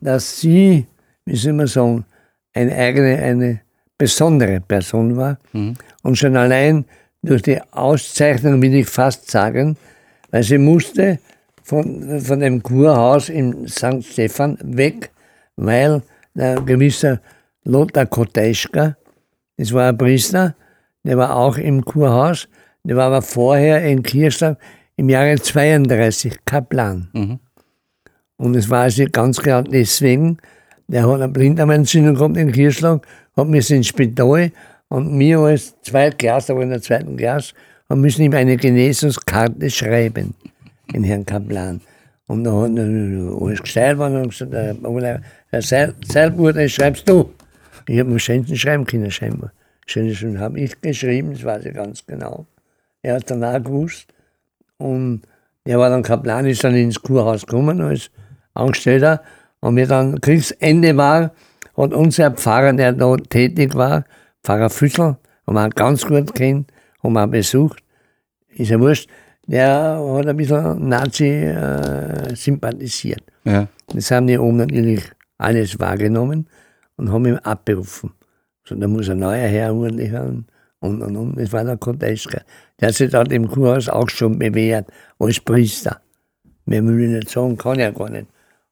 dass 0.01 0.39
sie, 0.39 0.85
wie 1.26 1.35
soll 1.35 1.53
man 1.53 1.67
sagen, 1.67 2.05
eine 2.53 2.76
eigene, 2.76 3.17
eine 3.17 3.61
besondere 3.97 4.59
Person 4.61 5.15
war. 5.17 5.38
Mhm. 5.53 5.76
Und 6.03 6.17
schon 6.17 6.35
allein 6.35 6.85
durch 7.21 7.41
die 7.41 7.61
Auszeichnung 7.71 8.61
will 8.61 8.73
ich 8.73 8.88
fast 8.88 9.30
sagen, 9.30 9.77
weil 10.31 10.43
sie 10.43 10.57
musste 10.57 11.19
von, 11.63 12.19
von 12.21 12.39
dem 12.39 12.63
Kurhaus 12.63 13.30
in 13.30 13.67
St. 13.67 14.03
Stephan 14.03 14.57
weg, 14.61 15.11
weil 15.55 16.01
der 16.34 16.61
gewisse 16.61 17.19
Lothar 17.63 18.05
Koteschka, 18.05 18.95
das 19.57 19.73
war 19.73 19.89
ein 19.89 19.97
Priester, 19.97 20.55
der 21.03 21.17
war 21.17 21.35
auch 21.35 21.57
im 21.57 21.84
Kurhaus, 21.84 22.47
der 22.84 22.95
war 22.95 23.07
aber 23.07 23.21
vorher 23.21 23.85
in 23.85 24.01
Kirchstadt 24.01 24.57
im 24.95 25.09
Jahre 25.09 25.35
32 25.35 26.45
Kaplan. 26.45 27.09
Mhm. 27.13 27.39
Und 28.39 28.55
es 28.55 28.69
war 28.69 28.83
also 28.83 29.03
ganz 29.11 29.37
klar 29.37 29.63
deswegen, 29.63 30.37
der 30.87 31.05
hat 31.05 31.15
eine 31.15 31.27
Blinddarmentzündung 31.27 32.15
gehabt 32.15 32.37
in 32.37 32.53
Kirchschlag, 32.53 33.05
hat 33.35 33.47
müssen 33.49 33.77
ins 33.77 33.87
Spital 33.87 34.51
und 34.87 35.19
wir 35.19 35.39
als 35.39 35.75
Zweitklasse, 35.81 36.53
aber 36.53 36.63
in 36.63 36.69
der 36.69 36.81
zweiten 36.81 37.17
Klasse, 37.17 37.53
haben 37.89 37.99
müssen 37.99 38.21
ihm 38.21 38.33
eine 38.33 38.55
Genesungskarte 38.55 39.69
schreiben, 39.69 40.33
den 40.93 41.03
Herrn 41.03 41.25
Kaplan. 41.25 41.81
Und 42.27 42.45
da 42.45 42.53
hat 42.53 42.77
er 42.77 43.41
alles 43.41 43.61
gestellt 43.61 43.97
worden 43.97 44.21
und 44.21 44.29
gesagt, 44.29 44.53
Herr, 44.53 45.21
Herr 45.49 45.61
Seil, 45.61 45.93
Seilbruder, 46.07 46.69
schreibst 46.69 47.09
du. 47.09 47.33
Ich 47.89 47.99
habe 47.99 48.09
mir 48.09 48.19
schönsten 48.19 48.55
schreiben 48.55 48.85
können, 48.85 49.11
scheinbar. 49.11 49.51
Schönsten 49.85 50.39
habe 50.39 50.61
ich 50.61 50.79
geschrieben, 50.79 51.33
das 51.33 51.43
weiß 51.43 51.65
ich 51.65 51.73
ganz 51.73 52.05
genau. 52.05 52.45
Er 53.01 53.15
hat 53.15 53.29
dann 53.29 53.43
auch 53.43 53.61
gewusst. 53.61 54.07
Und 54.77 55.23
er 55.65 55.77
war 55.77 55.89
dann 55.89 56.03
Kaplan, 56.03 56.45
ist 56.45 56.63
dann 56.63 56.75
ins 56.75 57.01
Kurhaus 57.01 57.45
gekommen 57.45 57.81
als 57.81 58.09
Angestellter. 58.60 59.22
Und 59.61 59.76
wie 59.76 59.86
dann 59.86 60.19
Kriegsende 60.22 60.95
war, 60.95 61.31
hat 61.76 61.94
unser 61.94 62.31
Pfarrer, 62.31 62.73
der 62.73 62.94
da 62.94 63.15
tätig 63.18 63.76
war, 63.76 64.06
Pfarrer 64.44 64.69
Füssel, 64.69 65.18
haben 65.48 65.53
wir 65.56 65.69
ganz 65.69 66.06
gut 66.06 66.34
kennt, 66.36 66.72
haben 67.03 67.14
wir 67.14 67.27
besucht, 67.27 67.84
ist 68.49 68.69
ja 68.69 68.80
wurscht, 68.80 69.10
der 69.48 69.99
hat 69.99 70.27
ein 70.27 70.38
bisschen 70.38 70.88
Nazi 70.88 71.26
äh, 71.26 72.36
sympathisiert. 72.36 73.23
Ja. 73.45 73.68
Das 73.88 74.11
haben 74.11 74.27
die 74.27 74.38
oben 74.38 74.57
natürlich 74.57 75.03
alles 75.38 75.80
wahrgenommen 75.80 76.48
und 76.98 77.11
haben 77.11 77.26
ihn 77.26 77.38
abberufen. 77.38 78.11
So, 78.64 78.76
da 78.76 78.88
muss 78.88 79.10
ein 79.10 79.19
neuer 79.19 79.48
Herr 79.48 79.73
ordentlich 79.73 80.11
haben. 80.14 80.45
Und, 80.81 81.02
und, 81.02 81.18
und. 81.18 81.40
Das 81.40 81.52
war 81.52 81.64
der 81.64 81.77
Koteschka. 81.77 82.41
Der 82.80 82.90
hat 82.90 82.95
sich 82.95 83.10
dort 83.10 83.31
im 83.31 83.48
Kurhaus 83.48 83.90
auch 83.90 84.10
schon 84.10 84.38
bewährt 84.38 84.88
als 85.18 85.40
Priester. 85.40 85.99
Mehr 86.65 86.86
will 86.86 86.99
ich 87.02 87.10
nicht 87.10 87.30
sagen, 87.30 87.57
kann 87.57 87.80
er 87.80 87.91
gar 87.91 88.10
nicht. 88.10 88.27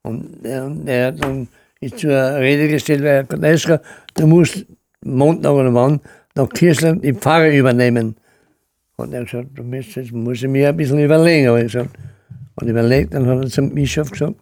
Und 0.07 0.43
der, 0.43 0.69
der 0.69 1.07
hat 1.07 1.23
dann 1.23 1.47
ist 1.79 1.99
zur 1.99 2.11
Rede 2.11 2.69
gestellt, 2.69 3.01
weil 3.01 3.15
Herr 3.17 3.23
Koteschka, 3.25 3.81
du 4.15 4.25
musst 4.25 4.65
Montag 5.03 5.51
oder 5.51 5.73
wann 5.73 5.99
nach 6.35 6.49
Kirchland 6.49 7.03
die 7.03 7.13
Pfarre 7.13 7.55
übernehmen. 7.55 8.15
Und 8.95 9.13
er 9.13 9.21
hat 9.21 9.31
gesagt, 9.31 9.49
du 9.53 9.63
musst, 9.63 9.95
jetzt 9.95 10.11
muss 10.11 10.41
ich 10.41 10.47
mir 10.47 10.69
ein 10.69 10.77
bisschen 10.77 10.99
überlegen. 10.99 11.49
Aber 11.49 11.59
ich 11.59 11.71
gesagt, 11.71 11.91
und 12.55 12.67
überlegt, 12.67 13.13
dann 13.13 13.27
hat 13.27 13.43
er 13.43 13.49
zum 13.49 13.73
Bischof 13.75 14.09
gesagt, 14.11 14.35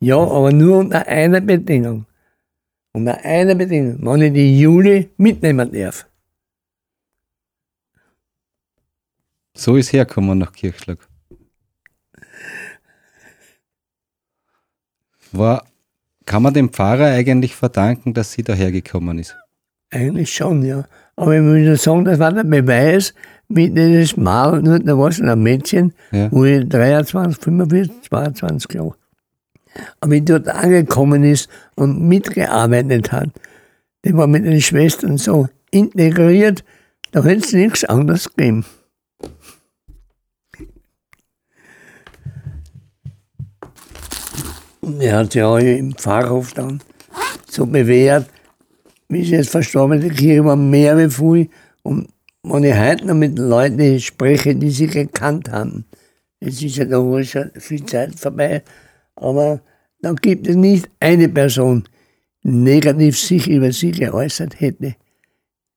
ja, 0.00 0.18
aber 0.18 0.52
nur 0.52 0.78
unter 0.78 1.06
einer 1.06 1.40
Bedingung. 1.40 2.04
Unter 2.92 3.24
einer 3.24 3.54
Bedingung, 3.54 3.98
wenn 4.04 4.22
ich 4.22 4.32
die 4.32 4.58
Juli 4.60 5.08
mitnehmen 5.16 5.72
darf. 5.72 6.06
So 9.54 9.76
ist 9.76 9.92
hergekommen 9.92 10.38
nach 10.38 10.52
Kirchschlag. 10.52 10.98
War, 15.32 15.64
kann 16.26 16.42
man 16.42 16.54
dem 16.54 16.70
Pfarrer 16.70 17.06
eigentlich 17.06 17.54
verdanken, 17.54 18.14
dass 18.14 18.32
sie 18.32 18.42
dahergekommen 18.42 19.18
ist? 19.18 19.36
Eigentlich 19.90 20.32
schon, 20.32 20.62
ja. 20.64 20.84
Aber 21.16 21.34
ich 21.36 21.42
muss 21.42 21.82
sagen, 21.82 22.04
das 22.04 22.18
war 22.18 22.32
der 22.32 22.44
Beweis, 22.44 23.14
mit 23.48 23.76
dieses 23.76 24.16
Mal, 24.16 24.62
nur 24.62 24.78
da 24.78 24.96
war 24.96 25.08
es 25.08 25.20
ein 25.20 25.42
Mädchen, 25.42 25.92
Ja. 26.10 26.30
wo 26.32 26.44
ich 26.44 26.66
23, 26.68 27.42
45, 27.42 28.02
22 28.08 28.68
glaube. 28.68 28.96
Aber 30.00 30.10
wie 30.12 30.20
dort 30.22 30.48
angekommen 30.48 31.22
ist 31.24 31.48
und 31.74 32.06
mitgearbeitet 32.08 33.12
hat, 33.12 33.28
die 34.04 34.14
war 34.16 34.26
mit 34.26 34.44
den 34.44 34.60
Schwestern 34.60 35.18
so 35.18 35.48
integriert, 35.70 36.64
da 37.12 37.22
hätte 37.24 37.44
es 37.44 37.52
nichts 37.52 37.84
anderes 37.84 38.28
gegeben. 38.34 38.64
Und 44.84 45.00
er 45.00 45.18
hat 45.18 45.32
sich 45.32 45.42
auch 45.42 45.58
im 45.58 45.94
Pfarrhof 45.94 46.54
dann 46.54 46.82
so 47.48 47.66
bewährt, 47.66 48.26
wie 49.08 49.24
sie 49.24 49.36
jetzt 49.36 49.50
verstorben 49.50 50.00
ist, 50.00 50.10
die 50.10 50.14
Kirche 50.14 50.44
war 50.44 50.56
mehr 50.56 50.98
wie 50.98 51.08
früh. 51.08 51.46
Und 51.82 52.08
wenn 52.42 52.64
ich 52.64 52.76
heute 52.76 53.06
noch 53.06 53.14
mit 53.14 53.38
Leuten 53.38 54.00
spreche, 54.00 54.56
die 54.56 54.70
sie 54.70 54.88
gekannt 54.88 55.52
haben, 55.52 55.84
es 56.40 56.60
ist 56.60 56.76
ja 56.76 56.84
da 56.84 57.22
schon 57.22 57.52
viel 57.54 57.86
Zeit 57.86 58.18
vorbei, 58.18 58.62
aber 59.14 59.60
da 60.00 60.12
gibt 60.14 60.48
es 60.48 60.56
nicht 60.56 60.90
eine 60.98 61.28
Person, 61.28 61.84
die 62.42 62.50
negativ 62.50 63.16
sich 63.16 63.48
über 63.48 63.70
sie 63.70 63.92
geäußert 63.92 64.60
hätte. 64.60 64.96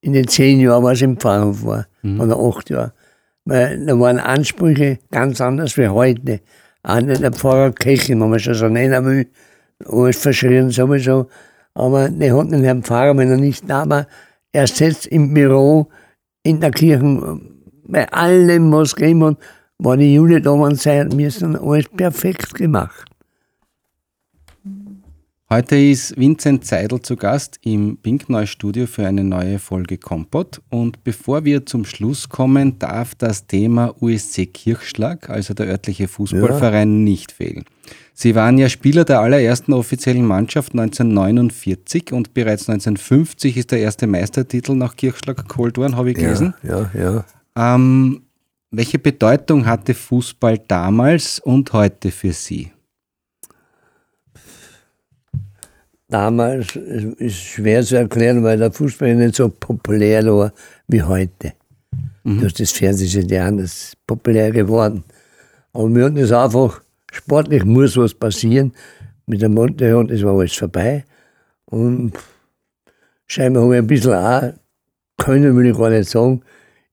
In 0.01 0.13
den 0.13 0.27
zehn 0.27 0.59
Jahren, 0.59 0.83
was 0.83 1.03
im 1.03 1.17
Pfarrhof 1.17 1.63
war, 1.63 1.87
oder 2.03 2.39
acht 2.39 2.71
Jahren. 2.71 2.91
Weil 3.43 3.85
da 3.85 3.99
waren 3.99 4.17
Ansprüche 4.17 4.97
ganz 5.11 5.41
anders 5.41 5.77
wie 5.77 5.87
heute. 5.87 6.41
Nicht 7.01 7.21
der 7.21 7.31
Pfarrer 7.31 7.71
Kechel, 7.71 8.19
wenn 8.19 8.29
man 8.29 8.39
schon 8.39 8.53
so 8.53 8.67
nennen 8.67 9.05
will, 9.05 9.27
alles 9.85 10.17
verschrien 10.17 10.69
sowieso. 10.69 11.27
Aber 11.73 12.09
der 12.09 12.37
hat 12.37 12.51
den 12.51 12.63
Herrn 12.63 12.83
Pfarrer, 12.83 13.17
wenn 13.17 13.31
er 13.31 13.37
nicht 13.37 13.69
da 13.69 13.89
war, 13.89 14.07
er 14.51 14.67
sitzt 14.67 15.07
im 15.07 15.33
Büro 15.33 15.89
in 16.43 16.59
der 16.59 16.71
Kirche, 16.71 17.39
bei 17.87 18.07
allem, 18.11 18.71
was 18.71 18.95
gegeben 18.95 19.25
hat, 19.25 19.37
war 19.79 19.97
die 19.97 20.13
Jule 20.13 20.41
da 20.41 20.51
und 20.51 20.79
sagt, 20.79 21.17
wir 21.17 21.31
sind 21.31 21.57
alles 21.57 21.89
perfekt 21.89 22.53
gemacht. 22.53 23.14
Heute 25.47 25.75
ist 25.75 26.17
Vincent 26.17 26.65
Zeidel 26.65 27.03
zu 27.03 27.15
Gast 27.15 27.59
im 27.61 27.97
Pinkneu-Studio 27.97 28.87
für 28.87 29.05
eine 29.05 29.23
neue 29.23 29.59
Folge 29.59 29.99
Kompott. 29.99 30.59
Und 30.69 31.03
bevor 31.03 31.45
wir 31.45 31.67
zum 31.67 31.85
Schluss 31.85 32.29
kommen, 32.29 32.79
darf 32.79 33.13
das 33.13 33.45
Thema 33.45 33.93
USC 34.01 34.47
Kirchschlag, 34.47 35.29
also 35.29 35.53
der 35.53 35.67
örtliche 35.67 36.07
Fußballverein, 36.07 37.03
nicht 37.03 37.31
fehlen. 37.31 37.63
Sie 38.15 38.33
waren 38.33 38.57
ja 38.57 38.69
Spieler 38.69 39.05
der 39.05 39.19
allerersten 39.19 39.73
offiziellen 39.73 40.25
Mannschaft 40.25 40.71
1949 40.71 42.11
und 42.11 42.33
bereits 42.33 42.67
1950 42.67 43.55
ist 43.55 43.69
der 43.69 43.81
erste 43.81 44.07
Meistertitel 44.07 44.73
nach 44.73 44.95
Kirchschlag 44.95 45.47
geholt 45.47 45.77
worden, 45.77 45.95
habe 45.95 46.09
ich 46.09 46.17
gelesen. 46.17 46.55
Ja, 46.63 46.89
ja. 46.95 47.23
Ähm, 47.55 48.23
welche 48.71 48.97
Bedeutung 48.97 49.67
hatte 49.67 49.93
Fußball 49.93 50.57
damals 50.57 51.37
und 51.37 51.71
heute 51.71 52.09
für 52.09 52.33
Sie? 52.33 52.71
Damals 56.15 56.77
ist 56.77 57.19
es 57.19 57.33
schwer 57.33 57.83
zu 57.83 57.97
erklären, 57.97 58.41
weil 58.41 58.57
der 58.57 58.71
Fußball 58.71 59.15
nicht 59.15 59.35
so 59.35 59.49
populär 59.49 60.25
war 60.25 60.53
wie 60.87 61.03
heute. 61.03 61.51
Durch 62.23 62.53
das 62.53 62.71
Fernsehen 62.71 63.21
ist 63.21 63.29
ja 63.29 63.45
anders 63.45 63.97
populär 64.07 64.49
geworden. 64.51 65.03
Aber 65.73 65.93
wir 65.93 66.05
hatten 66.05 66.15
es 66.15 66.31
einfach, 66.31 66.81
sportlich 67.11 67.65
muss 67.65 67.97
was 67.97 68.13
passieren. 68.13 68.71
Mit 69.25 69.41
der 69.41 69.49
Monte 69.49 69.87
ist 70.07 70.23
war 70.23 70.39
alles 70.39 70.55
vorbei. 70.55 71.03
Und 71.65 72.13
scheinbar 73.27 73.63
habe 73.63 73.75
ich 73.75 73.81
ein 73.81 73.87
bisschen 73.87 74.13
auch 74.13 74.53
können, 75.17 75.57
will 75.57 75.65
ich 75.65 75.77
gar 75.77 75.89
nicht 75.89 76.09
sagen. 76.09 76.43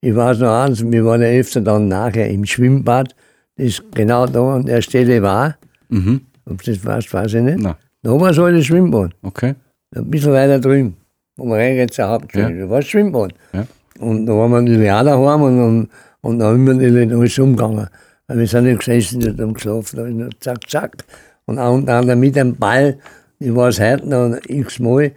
Ich 0.00 0.16
weiß 0.16 0.40
noch 0.40 0.64
eins, 0.64 0.82
wir 0.84 1.04
waren 1.04 1.22
ja 1.22 1.28
öfter 1.28 1.60
dann 1.60 1.86
nachher 1.86 2.28
im 2.28 2.44
Schwimmbad, 2.44 3.14
das 3.54 3.80
genau 3.94 4.26
da 4.26 4.56
an 4.56 4.66
der 4.66 4.82
Stelle 4.82 5.22
war. 5.22 5.58
Mhm. 5.90 6.22
Ob 6.44 6.60
das 6.64 6.84
weißt, 6.84 7.14
weiß 7.14 7.34
ich 7.34 7.42
nicht. 7.42 7.60
Na, 7.60 7.78
Da 8.02 8.10
war 8.20 8.34
so 8.34 8.44
ein 8.44 8.62
Schwimmbad. 8.62 9.12
okay. 9.22 9.54
Ein 9.94 10.10
bisschen 10.10 10.32
weiter 10.32 10.58
drüben, 10.58 10.96
wo 11.36 11.44
wir 11.46 11.56
reingeht 11.56 11.92
zur 11.92 12.08
Hauptschule. 12.08 12.50
Ja. 12.50 12.64
Da 12.64 12.70
war 12.70 12.80
das 12.80 12.88
Schwimmbad. 12.88 13.34
Ja. 13.52 13.66
Und 14.00 14.26
da 14.26 14.32
waren 14.32 14.50
wir 14.50 14.62
natürlich 14.62 14.90
auch 14.90 15.04
daheim 15.04 15.42
und, 15.42 15.60
und, 15.60 15.88
und 16.22 16.38
da 16.38 16.46
haben 16.46 16.66
wir 16.66 16.74
natürlich 16.74 17.12
alles 17.12 17.38
umgegangen. 17.38 17.88
Weil 18.26 18.38
wir 18.38 18.46
sind 18.46 18.64
nicht 18.64 18.78
gesessen 18.78 19.28
und 19.28 19.40
haben 19.40 19.54
geschlafen, 19.54 19.96
da 19.96 20.06
ist 20.06 20.14
nur 20.14 20.30
zack, 20.40 20.68
zack. 20.68 21.04
Und 21.44 21.58
auch 21.58 21.74
unter 21.74 21.94
anderem 21.94 22.20
mit 22.20 22.34
dem 22.34 22.56
Ball, 22.56 22.98
ich 23.38 23.54
war 23.54 23.68
es 23.68 23.80
heute 23.80 24.08
noch 24.08 24.38
x-mal, 24.48 25.12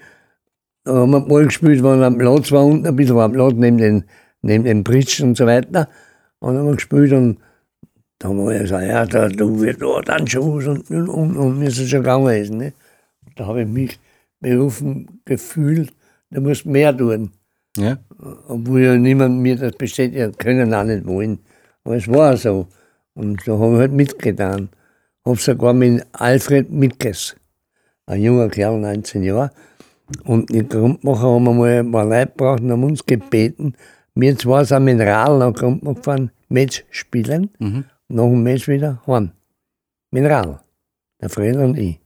da 0.83 0.93
haben 0.93 1.11
wir 1.11 1.21
Ball 1.21 1.45
gespielt, 1.45 1.81
wo 1.81 1.89
am 1.89 2.17
Platz 2.17 2.51
war 2.51 2.65
unten, 2.65 2.85
ein 2.85 2.95
bisschen 2.95 3.15
war 3.15 3.25
am 3.25 3.31
Platz 3.31 3.53
neben 3.55 3.77
den, 3.77 4.03
neben 4.41 4.63
den 4.63 4.83
Britschen 4.83 5.29
und 5.29 5.37
so 5.37 5.47
weiter. 5.47 5.87
Und 6.39 6.53
dann 6.53 6.59
haben 6.59 6.67
wir 6.67 6.75
gespielt 6.75 7.13
und 7.13 7.39
da 8.25 8.29
haben 8.29 8.47
wir 8.47 8.59
gesagt, 8.59 8.87
ja, 8.87 9.05
da, 9.05 9.27
du 9.29 9.61
wirst 9.61 9.81
da 9.81 10.01
dann 10.01 10.27
schon 10.27 10.67
und, 10.67 10.89
und, 10.89 11.09
und, 11.09 11.37
und 11.37 11.61
wir 11.61 11.69
sind 11.69 11.87
schon 11.87 11.99
gegangen. 11.99 12.35
Ist, 12.35 12.51
ne? 12.51 12.73
Da 13.35 13.45
habe 13.45 13.61
ich 13.61 13.67
mich 13.67 13.99
berufen 14.39 15.21
gefühlt, 15.25 15.93
du 16.31 16.41
musst 16.41 16.65
mehr 16.65 16.95
tun. 16.97 17.31
Ja. 17.77 17.97
Obwohl 18.47 18.81
ja 18.81 18.95
niemand 18.95 19.41
mir 19.41 19.57
das 19.57 19.73
bestätigen 19.73 20.35
können, 20.37 20.73
auch 20.73 20.83
nicht 20.83 21.05
wollen. 21.05 21.39
Aber 21.83 21.97
es 21.97 22.07
war 22.07 22.35
so. 22.35 22.67
Und 23.13 23.41
so 23.41 23.59
habe 23.59 23.73
ich 23.73 23.79
halt 23.81 23.91
mitgetan. 23.91 24.69
Habe 25.23 25.37
sogar 25.37 25.73
mit 25.73 26.03
Alfred 26.13 26.71
Mickes, 26.71 27.35
ein 28.07 28.21
junger 28.21 28.49
Kerl, 28.49 28.79
19 28.79 29.21
Jahre, 29.23 29.51
und 30.23 30.49
die 30.49 30.67
Grundmacher 30.67 31.27
haben 31.27 31.47
einmal 31.47 31.79
ein 31.79 31.91
paar 31.91 32.05
Leute 32.05 32.31
gebraucht 32.31 32.61
und 32.61 32.71
haben 32.71 32.83
uns 32.83 33.05
gebeten, 33.05 33.73
wir 34.15 34.37
zwei 34.37 34.63
sind 34.63 34.85
mit 34.85 34.99
Radl 34.99 35.39
nach 35.39 35.53
Grundmacher 35.53 35.95
gefahren, 35.95 36.31
Match 36.49 36.85
spielen, 36.89 37.49
Mhm. 37.59 37.85
Nach 38.07 38.23
dem 38.23 38.43
Match 38.43 38.67
wieder 38.67 39.01
heim. 39.07 39.31
Mit 40.11 40.25
Radl. 40.25 40.59
Der 41.21 41.29
Fred 41.29 41.55
und 41.57 41.77
ich. 41.77 41.99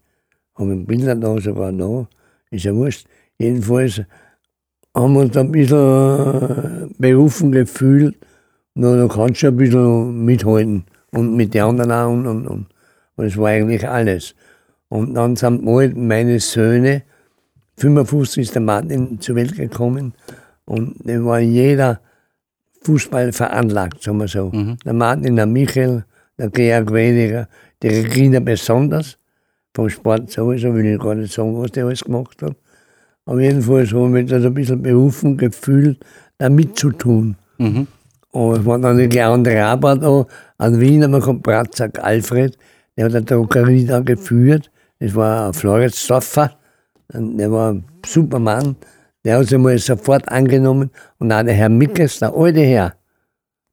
Haben 0.56 0.86
Bilder 0.86 1.16
da 1.16 1.40
sogar 1.40 1.72
da, 1.72 2.08
ist 2.52 2.66
ja 2.66 2.76
wurscht. 2.76 3.08
Jedenfalls 3.38 4.02
haben 4.94 5.14
wir 5.14 5.22
uns 5.22 5.38
ein 5.38 5.52
bisschen 5.52 5.78
äh, 5.78 6.94
berufen 6.98 7.52
gefühlt, 7.52 8.18
na, 8.74 8.96
da 8.96 9.08
kannst 9.08 9.42
du 9.44 9.48
ein 9.48 9.58
bisschen 9.58 10.26
mithalten. 10.26 10.86
Und 11.12 11.36
mit 11.36 11.54
den 11.54 11.64
anderen 11.64 11.92
auch. 11.92 12.12
Und, 12.12 12.28
und, 12.28 12.48
und. 12.48 12.68
und 13.16 13.26
das 13.26 13.38
war 13.38 13.50
eigentlich 13.50 13.88
alles. 13.88 14.36
Und 14.90 15.14
dann 15.14 15.36
sind 15.36 15.64
mal 15.64 15.90
meine 15.96 16.40
Söhne, 16.40 17.04
55 17.80 18.44
ist 18.44 18.56
der 18.56 18.62
Martin 18.62 19.22
zur 19.22 19.36
Welt 19.36 19.56
gekommen 19.56 20.14
und 20.66 20.96
da 21.04 21.24
war 21.24 21.40
jeder 21.40 22.02
Fußball 22.82 23.32
veranlagt, 23.32 24.04
sagen 24.04 24.20
wir 24.20 24.28
so. 24.28 24.52
Der 24.86 24.94
Martin, 24.94 25.36
der 25.36 25.46
Michael, 25.46 26.06
der 26.38 26.50
Georg 26.50 26.94
weniger, 26.94 27.48
die 27.82 27.90
Regina 27.90 28.40
besonders, 28.40 29.18
vom 29.74 29.90
Sport 29.90 30.32
sowieso, 30.32 30.74
will 30.74 30.86
ich 30.86 31.00
gar 31.00 31.16
nicht 31.16 31.34
sagen, 31.34 31.58
was 31.62 31.72
der 31.72 31.86
alles 31.86 32.04
gemacht 32.04 32.42
hat. 32.42 32.56
Aber 33.26 33.42
jedenfalls 33.42 33.94
habe 33.94 34.06
ich 34.06 34.12
mich 34.12 34.30
das 34.30 34.44
ein 34.44 34.54
bisschen 34.54 34.82
berufen 34.82 35.38
gefühlt, 35.38 36.00
da 36.38 36.50
mitzutun. 36.50 37.36
Mhm. 37.58 37.88
Und 38.32 38.60
es 38.60 38.66
war 38.66 38.80
dann 38.80 39.10
kleine 39.10 39.34
andere 39.34 39.64
Arbeit 39.64 40.04
da, 40.04 40.26
an 40.58 40.80
Wien 40.80 41.04
haben 41.04 41.12
wir 41.12 41.20
gehabt, 41.20 41.44
Bratzak 41.44 42.04
Alfred, 42.04 42.58
der 42.96 43.06
hat 43.06 43.16
eine 43.16 43.26
Druckerie 43.26 43.86
da 43.86 44.00
geführt, 44.00 44.72
das 45.00 45.16
war 45.16 45.48
ein 45.48 45.54
Floridsdorfer, 45.54 46.52
der 47.14 47.52
war 47.52 47.74
ein 47.74 47.86
super 48.06 48.40
Mann, 48.40 48.76
der 49.24 49.38
hat 49.38 49.48
sich 49.48 49.58
mal 49.58 49.78
sofort 49.78 50.30
angenommen 50.30 50.92
und 51.18 51.32
auch 51.32 51.44
der 51.44 51.54
Herr 51.54 51.70
Mickes, 51.70 52.20
der 52.20 52.34
alte 52.34 52.62
Herr, 52.62 52.96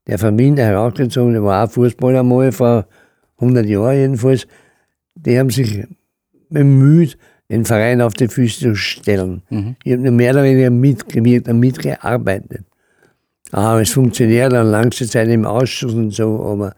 der 0.06 0.18
von 0.18 0.38
Wien 0.38 0.56
der 0.56 0.66
herausgezogen, 0.66 1.32
der 1.32 1.42
war 1.42 1.64
auch 1.64 1.70
Fußballer 1.70 2.22
mal 2.22 2.52
vor 2.52 2.86
100 3.38 3.66
Jahren 3.66 3.96
jedenfalls, 3.96 4.46
die 5.14 5.38
haben 5.38 5.50
sich 5.50 5.84
bemüht, 6.48 7.18
den 7.50 7.64
Verein 7.64 8.00
auf 8.00 8.14
die 8.14 8.28
Füße 8.28 8.60
zu 8.60 8.74
stellen. 8.74 9.42
Ich 9.84 9.92
habe 9.92 10.10
mehr 10.10 10.32
oder 10.32 10.42
weniger 10.44 10.70
mitgewirkt 10.70 11.48
und 11.48 11.60
mitgearbeitet. 11.60 12.64
Aber 13.52 13.80
es 13.80 13.90
funktioniert 13.90 14.52
dann 14.52 14.66
lange 14.66 14.90
Zeit 14.90 15.28
im 15.28 15.44
Ausschuss 15.44 15.94
und 15.94 16.10
so, 16.10 16.44
aber, 16.44 16.74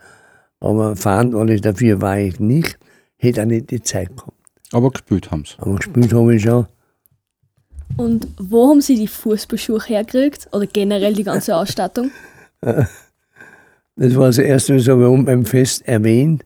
aber 0.60 0.96
verantwortlich 0.96 1.62
dafür 1.62 2.00
war 2.02 2.18
ich 2.18 2.38
nicht, 2.38 2.78
hätte 3.16 3.42
auch 3.42 3.46
nicht 3.46 3.70
die 3.70 3.82
Zeit 3.82 4.14
gehabt. 4.14 4.36
Aber 4.72 4.90
gespielt 4.90 5.30
haben 5.30 5.44
sie. 5.46 5.54
Aber 5.58 5.76
gespielt 5.76 6.12
habe 6.12 6.34
ich 6.34 6.42
schon. 6.42 6.66
Und 7.96 8.28
wo 8.38 8.68
haben 8.68 8.80
Sie 8.80 8.96
die 8.96 9.08
Fußballschuhe 9.08 9.80
hergekriegt? 9.84 10.48
Oder 10.52 10.66
generell 10.66 11.14
die 11.14 11.24
ganze 11.24 11.56
Ausstattung? 11.56 12.10
Das 13.96 14.14
war 14.16 14.26
das 14.26 14.38
erste, 14.38 14.76
was 14.76 14.86
habe 14.86 15.02
ich 15.02 15.08
oben 15.08 15.24
beim 15.24 15.44
Fest 15.44 15.86
erwähnt. 15.88 16.44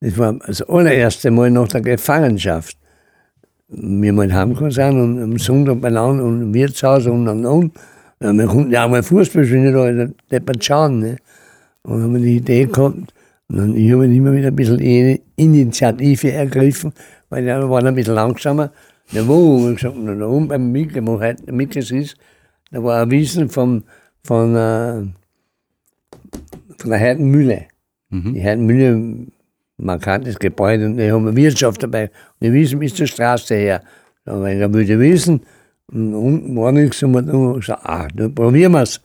Das 0.00 0.16
war 0.16 0.38
das 0.46 0.62
allererste 0.62 1.30
Mal 1.30 1.50
nach 1.50 1.68
der 1.68 1.82
Gefangenschaft. 1.82 2.78
Wir 3.68 4.14
mal 4.14 4.32
heimgekommen 4.32 4.70
sind 4.70 4.98
und 4.98 5.22
am 5.22 5.38
Sonntag 5.38 5.80
beieinander 5.82 6.24
und 6.24 6.42
im 6.42 6.54
Wirtshaus 6.54 7.06
und 7.06 7.28
und 7.28 7.44
und. 7.44 7.72
Ja, 8.22 8.32
wir 8.32 8.46
konnten 8.46 8.72
ja 8.72 8.86
auch 8.86 8.90
mal 8.90 9.02
Fußball 9.02 9.44
spielen, 9.44 9.72
da 9.72 10.06
deppert 10.30 10.64
schauen. 10.64 11.00
Ne? 11.00 11.16
Und 11.82 12.02
haben 12.02 12.22
die 12.22 12.36
Idee 12.36 12.64
gehabt. 12.64 13.12
Und 13.48 13.56
dann, 13.56 13.76
ich 13.76 13.92
habe 13.92 14.06
immer 14.06 14.32
wieder 14.32 14.48
ein 14.48 14.56
bisschen 14.56 15.20
Initiative 15.36 16.32
ergriffen, 16.32 16.92
weil 17.28 17.42
die 17.42 17.48
waren 17.48 17.86
ein 17.86 17.94
bisschen 17.94 18.14
langsamer. 18.14 18.72
Ja, 19.12 19.26
wo? 19.26 19.68
Ich 19.70 19.82
na, 19.82 20.14
da 20.14 20.26
oben 20.26 20.46
beim 20.46 20.70
Mikro, 20.70 21.04
wo 21.04 21.20
heute 21.20 21.52
Mikros 21.52 21.90
ist, 21.90 22.16
da 22.70 22.80
war 22.82 23.02
ein 23.02 23.10
Wiesen 23.10 23.48
vom, 23.48 23.82
von, 24.22 24.54
äh, 24.54 25.02
von 26.78 26.90
der 26.90 26.98
Herdenmühle. 26.98 27.66
Die 28.12 28.40
Herdenmühle, 28.40 29.26
markantes 29.78 30.38
Gebäude, 30.38 30.86
und 30.86 30.96
da 30.96 31.10
haben 31.10 31.26
wir 31.26 31.34
Wirtschaft 31.34 31.82
dabei. 31.82 32.04
Und 32.04 32.46
die 32.46 32.52
Wiesen 32.52 32.78
bis 32.78 32.94
zur 32.94 33.08
Straße 33.08 33.56
her. 33.56 33.82
Da 34.24 34.40
war 34.40 34.48
ich 34.48 34.60
da 34.60 34.72
würde 34.72 34.98
wissen. 35.00 35.40
Und 35.92 36.14
unten 36.14 36.56
war 36.56 36.70
nichts. 36.70 37.02
Und 37.02 37.12
wir 37.14 37.32
haben 37.32 37.54
gesagt, 37.54 37.84
ah, 37.84 38.06
dann 38.14 38.32
probieren 38.32 38.72
wir 38.72 38.82
es. 38.82 39.00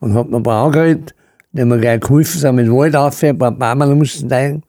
Und 0.00 0.14
hab 0.14 0.28
mir 0.28 0.38
ein 0.38 0.42
paar 0.42 0.64
angeredet, 0.64 1.14
die 1.52 1.60
haben 1.60 1.68
mir 1.68 1.78
gleich 1.78 2.00
geholfen, 2.00 2.40
sind 2.40 2.56
mit 2.56 2.68
Wald 2.68 2.96
auf, 2.96 3.22
ein 3.22 3.38
paar 3.38 3.52
Bäume 3.52 3.94
mussten 3.94 4.26
steigen. 4.26 4.62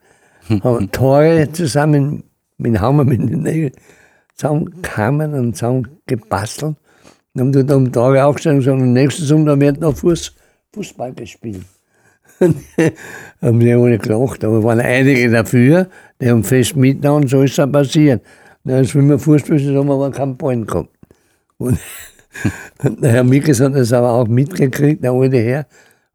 Haben 0.63 0.89
Tore 0.91 1.51
zusammen 1.51 2.23
mit 2.57 2.73
dem 2.73 2.79
Hammer, 2.79 3.03
mit 3.03 3.19
den 3.19 3.41
Nägeln 3.41 3.73
zusammengekommen 4.37 5.33
und 5.33 5.55
zusammen 5.55 5.87
gebastelt. 6.05 6.75
Und 7.33 7.41
haben 7.41 7.51
dort 7.51 7.71
um 7.71 7.91
Tage 7.91 8.23
aufgestellt 8.23 8.55
und 8.55 8.59
gesagt, 8.59 8.81
am 8.81 8.93
nächsten 8.93 9.23
Sonntag 9.23 9.59
wird 9.59 9.79
noch 9.79 9.95
Fuß, 9.95 10.33
Fußball 10.73 11.13
gespielt. 11.13 11.63
haben 12.39 13.61
sie 13.61 13.73
alle 13.73 13.97
gelacht, 13.97 14.43
aber 14.43 14.63
waren 14.63 14.79
einige 14.79 15.29
dafür, 15.31 15.87
die 16.21 16.29
haben 16.29 16.43
fest 16.43 16.75
mitgenommen 16.75 17.23
und 17.23 17.29
so 17.29 17.41
ist 17.41 17.57
es 17.57 17.71
passiert. 17.71 18.21
Na, 18.63 18.75
als 18.75 18.93
wir 18.93 19.19
Fußball 19.19 19.57
sind, 19.57 19.75
haben 19.75 19.87
wir 19.87 19.93
aber 19.93 20.11
keinen 20.11 20.37
Ball 20.37 20.63
gehabt. 20.63 20.89
Und 21.57 21.79
der 23.01 23.11
Herr 23.11 23.23
Mickes 23.23 23.59
hat 23.59 23.75
das 23.75 23.91
aber 23.93 24.11
auch 24.11 24.27
mitgekriegt, 24.27 25.03
der 25.03 25.11
alte 25.11 25.37
Herr. 25.37 25.65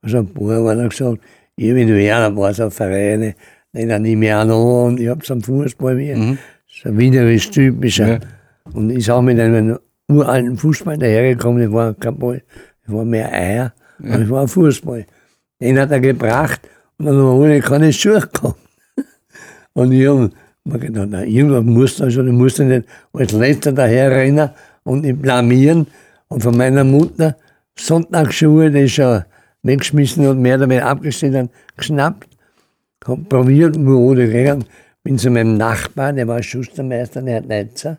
Also, 0.01 0.23
boah, 0.23 0.71
hat 0.71 0.79
er 0.79 0.89
gesagt, 0.89 1.21
ich 1.57 1.73
bin 1.73 1.89
Werner, 1.89 2.37
war 2.37 2.55
so 2.55 2.71
Vereine, 2.71 3.35
den 3.73 3.89
dann 3.89 4.03
nehme 4.03 4.27
ich 4.27 4.33
auch 4.33 4.45
noch 4.45 4.87
an, 4.87 4.99
ich 4.99 5.09
hab 5.09 5.25
so 5.25 5.35
einen 5.35 5.43
Fußball 5.43 5.97
wie. 5.99 6.09
Das 6.09 6.19
ist 6.75 6.87
ein 6.87 6.99
wienerisch 6.99 7.51
typischer. 7.51 8.09
Ja. 8.09 8.21
Und 8.73 8.91
ich 8.91 9.11
auch 9.11 9.23
mit 9.23 9.39
einem 9.39 9.79
uralten 10.09 10.57
Fußball 10.57 10.99
dahergekommen, 10.99 11.63
das 11.63 11.73
war 11.73 11.95
kein 11.95 12.19
Ball, 12.19 12.43
das 12.85 12.95
war 12.95 13.05
mehr 13.05 13.33
Eier, 13.33 13.73
aber 13.99 14.19
das 14.19 14.31
war 14.31 14.43
ein 14.43 14.49
Fußball. 14.49 15.07
Den 15.61 15.79
hat 15.79 15.91
er 15.91 16.01
gebracht 16.01 16.61
und 16.99 17.07
dann 17.07 17.17
wir 17.17 17.45
alle 17.45 17.61
keine 17.61 17.93
Schuhe 17.93 18.21
gehabt. 18.21 18.59
Und 19.75 19.93
ich 19.93 20.07
habe 20.07 20.31
mir 20.65 20.79
gedacht, 20.79 21.09
na, 21.11 21.25
irgendwas 21.25 21.65
muss 21.65 21.97
da 21.97 22.11
schon, 22.11 22.27
ich 22.27 22.33
muss 22.35 22.57
da 22.57 22.65
nicht 22.65 22.87
als 23.15 23.33
Letzter 23.33 23.73
daherrennen 23.73 24.51
und 24.85 25.03
mich 25.03 25.17
blamieren. 25.17 25.87
Und 26.29 26.43
von 26.43 26.57
meiner 26.57 26.85
Mutter 26.85 27.37
Sonntagsschuhe, 27.79 28.71
die 28.71 28.81
ich 28.81 28.95
schon 28.95 29.23
weggeschmissen 29.63 30.27
und 30.27 30.41
mehr 30.41 30.57
oder 30.57 30.69
weniger 30.69 30.89
abgestellt 30.89 31.37
habe, 31.37 31.49
geschnappt. 31.77 32.29
Hab 33.07 33.29
probiert, 33.29 33.77
wo 33.79 34.11
ohne 34.11 34.29
rein. 34.29 34.65
Bin 35.03 35.19
zu 35.19 35.31
meinem 35.31 35.57
Nachbar, 35.57 36.13
der 36.13 36.29
war 36.29 36.43
Schustermeister, 36.43 37.23
der 37.23 37.39
hat 37.39 37.49
Neitzer, 37.49 37.99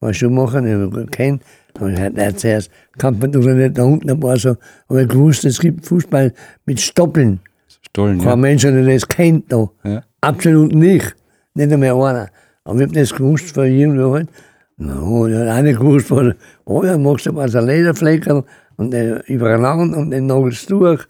war 0.00 0.12
Schuhmacher, 0.12 0.60
den 0.60 0.86
ich 0.86 0.90
gut 0.92 1.12
kennt. 1.12 1.42
Und 1.80 1.98
hat 1.98 2.14
Neitzer 2.14 2.48
erst, 2.48 2.70
kann 2.98 3.18
man 3.18 3.32
doch 3.32 3.40
nicht 3.40 3.78
da 3.78 3.84
unten, 3.84 4.22
war 4.22 4.36
so, 4.36 4.56
aber 4.88 5.02
ich 5.02 5.08
gewusst, 5.08 5.44
es 5.44 5.60
gibt 5.60 5.86
Fußball 5.86 6.32
mit 6.66 6.80
Stoppeln. 6.80 7.40
Stollen, 7.88 8.18
Kein 8.18 8.28
ja. 8.28 8.36
Mensch, 8.36 8.62
der 8.62 8.84
das 8.84 9.06
kennt 9.06 9.52
da. 9.52 9.70
Ja. 9.84 10.02
Absolut 10.20 10.74
nicht. 10.74 11.14
Nicht 11.54 11.72
einmal 11.72 11.90
einer. 11.90 12.30
Aber 12.64 12.80
ich 12.80 12.86
hab 12.86 12.92
das 12.92 13.14
gewusst 13.14 13.54
von 13.54 13.66
irgendwo 13.66 14.14
halt. 14.14 14.28
No, 14.76 15.28
der 15.28 15.46
hat 15.46 15.58
auch 15.58 15.62
nicht 15.62 15.78
gewusst, 15.78 16.10
was, 16.10 16.34
oh 16.64 16.82
ja, 16.82 16.96
machst 16.96 17.26
du 17.26 17.32
mal 17.32 17.48
so 17.48 17.58
ein 17.58 17.66
Lederfleckerl 17.66 18.44
und 18.76 18.90
den 18.90 19.20
übereinander 19.26 19.98
und 19.98 20.10
den 20.10 20.26
nagelst 20.26 20.70
du 20.70 20.80
durch. 20.80 21.06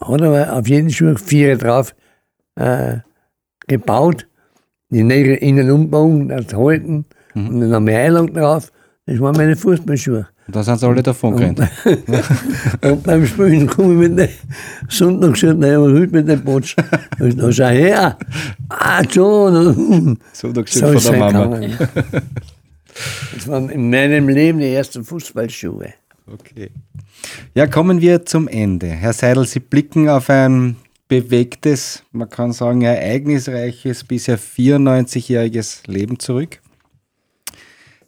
Hat 0.00 0.22
aber 0.22 0.52
auf 0.52 0.68
jeden 0.68 0.90
Schuh 0.90 1.14
vier 1.16 1.56
drauf 1.56 1.94
äh, 2.56 2.98
gebaut. 3.66 4.26
Die 4.94 5.02
Nägel 5.02 5.34
innen 5.36 5.70
umbauen, 5.70 6.28
das 6.28 6.54
halten 6.54 7.04
und 7.34 7.60
dann 7.60 7.72
haben 7.72 7.86
wir 7.86 7.98
Eilang 7.98 8.32
drauf. 8.32 8.70
Das 9.06 9.18
waren 9.20 9.36
meine 9.36 9.56
Fußballschuhe. 9.56 10.28
Und 10.46 10.56
da 10.56 10.62
sind 10.62 10.78
sie 10.78 10.86
alle 10.86 11.02
davon 11.02 11.36
gerannt. 11.36 11.60
Und 12.82 13.02
beim 13.02 13.26
Spielen 13.26 13.66
komme 13.66 13.94
ich 13.94 14.08
mit 14.10 14.18
dem 14.18 14.28
Sonntagsschild, 14.88 15.58
nein, 15.58 15.74
aber 15.74 15.92
heute 15.92 16.12
mit 16.12 16.28
dem 16.28 16.44
Potsch. 16.44 16.76
Und 17.18 17.38
da 17.38 17.50
schau 17.52 17.66
her. 17.68 18.18
Ah, 18.68 19.02
schon. 19.10 20.18
So, 20.32 20.52
da 20.52 20.62
So 20.66 20.86
von 20.86 21.02
der 21.02 21.12
er 21.12 21.18
Mama. 21.18 21.56
gegangen. 21.56 21.76
Das 23.34 23.48
waren 23.48 23.68
in 23.70 23.90
meinem 23.90 24.28
Leben 24.28 24.58
die 24.60 24.72
ersten 24.72 25.02
Fußballschuhe. 25.04 25.94
Okay. 26.32 26.70
Ja, 27.54 27.66
kommen 27.66 28.00
wir 28.00 28.24
zum 28.24 28.46
Ende. 28.48 28.86
Herr 28.86 29.12
Seidel, 29.12 29.46
Sie 29.46 29.60
blicken 29.60 30.08
auf 30.08 30.30
ein 30.30 30.76
bewegtes, 31.08 32.02
man 32.12 32.28
kann 32.28 32.52
sagen 32.52 32.82
ereignisreiches, 32.82 34.04
bisher 34.04 34.38
94-jähriges 34.38 35.90
Leben 35.90 36.18
zurück. 36.18 36.60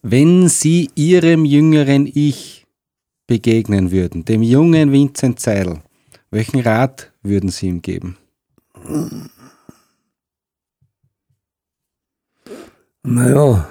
Wenn 0.03 0.49
Sie 0.49 0.91
Ihrem 0.95 1.45
jüngeren 1.45 2.07
Ich 2.07 2.67
begegnen 3.27 3.91
würden, 3.91 4.25
dem 4.25 4.43
jungen 4.43 4.93
Vincent 4.93 5.41
Seidel, 5.41 5.83
welchen 6.31 6.61
Rat 6.61 7.13
würden 7.23 7.51
Sie 7.51 7.67
ihm 7.67 7.83
geben? 7.83 8.17
Naja. 13.03 13.69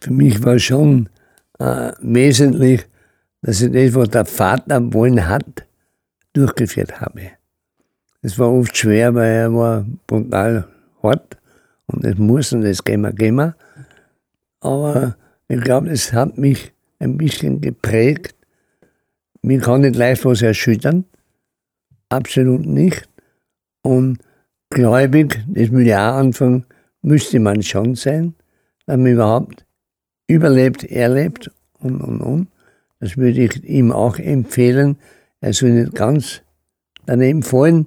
für 0.00 0.12
mich 0.12 0.42
war 0.44 0.58
schon 0.58 1.08
äh, 1.58 1.92
wesentlich, 2.00 2.86
dass 3.42 3.60
ich 3.60 3.72
das, 3.72 3.94
was 3.94 4.08
der 4.10 4.24
Vater 4.24 4.92
wollen 4.92 5.28
hat, 5.28 5.67
durchgeführt 6.32 7.00
habe. 7.00 7.30
Es 8.22 8.38
war 8.38 8.52
oft 8.52 8.76
schwer, 8.76 9.14
weil 9.14 9.32
er 9.32 9.54
war 9.54 9.86
brutal 10.06 10.68
hart 11.02 11.38
und 11.86 12.04
das 12.04 12.16
muss 12.18 12.52
und 12.52 12.62
das 12.62 12.82
gehen 12.82 13.02
wir, 13.02 13.12
gehen 13.12 13.36
wir. 13.36 13.54
Aber 14.60 15.16
ich 15.48 15.60
glaube, 15.60 15.88
es 15.90 16.12
hat 16.12 16.36
mich 16.36 16.72
ein 16.98 17.16
bisschen 17.16 17.60
geprägt. 17.60 18.34
Mir 19.42 19.60
kann 19.60 19.82
nicht 19.82 19.96
leicht 19.96 20.24
was 20.24 20.42
erschüttern. 20.42 21.04
Absolut 22.08 22.66
nicht. 22.66 23.08
Und 23.82 24.18
gläubig, 24.70 25.40
das 25.46 25.70
will 25.70 25.86
ich 25.86 25.94
auch 25.94 26.16
anfangen, 26.16 26.66
müsste 27.02 27.38
man 27.38 27.62
schon 27.62 27.94
sein, 27.94 28.34
dass 28.86 28.96
man 28.96 29.06
überhaupt 29.06 29.64
überlebt, 30.26 30.84
erlebt 30.84 31.50
und, 31.78 32.00
und, 32.00 32.20
und. 32.20 32.48
Das 33.00 33.16
würde 33.16 33.40
ich 33.40 33.64
ihm 33.64 33.92
auch 33.92 34.18
empfehlen. 34.18 34.98
Er 35.40 35.52
soll 35.52 35.70
nicht 35.70 35.94
ganz 35.94 36.42
daneben 37.06 37.42
fallen, 37.42 37.86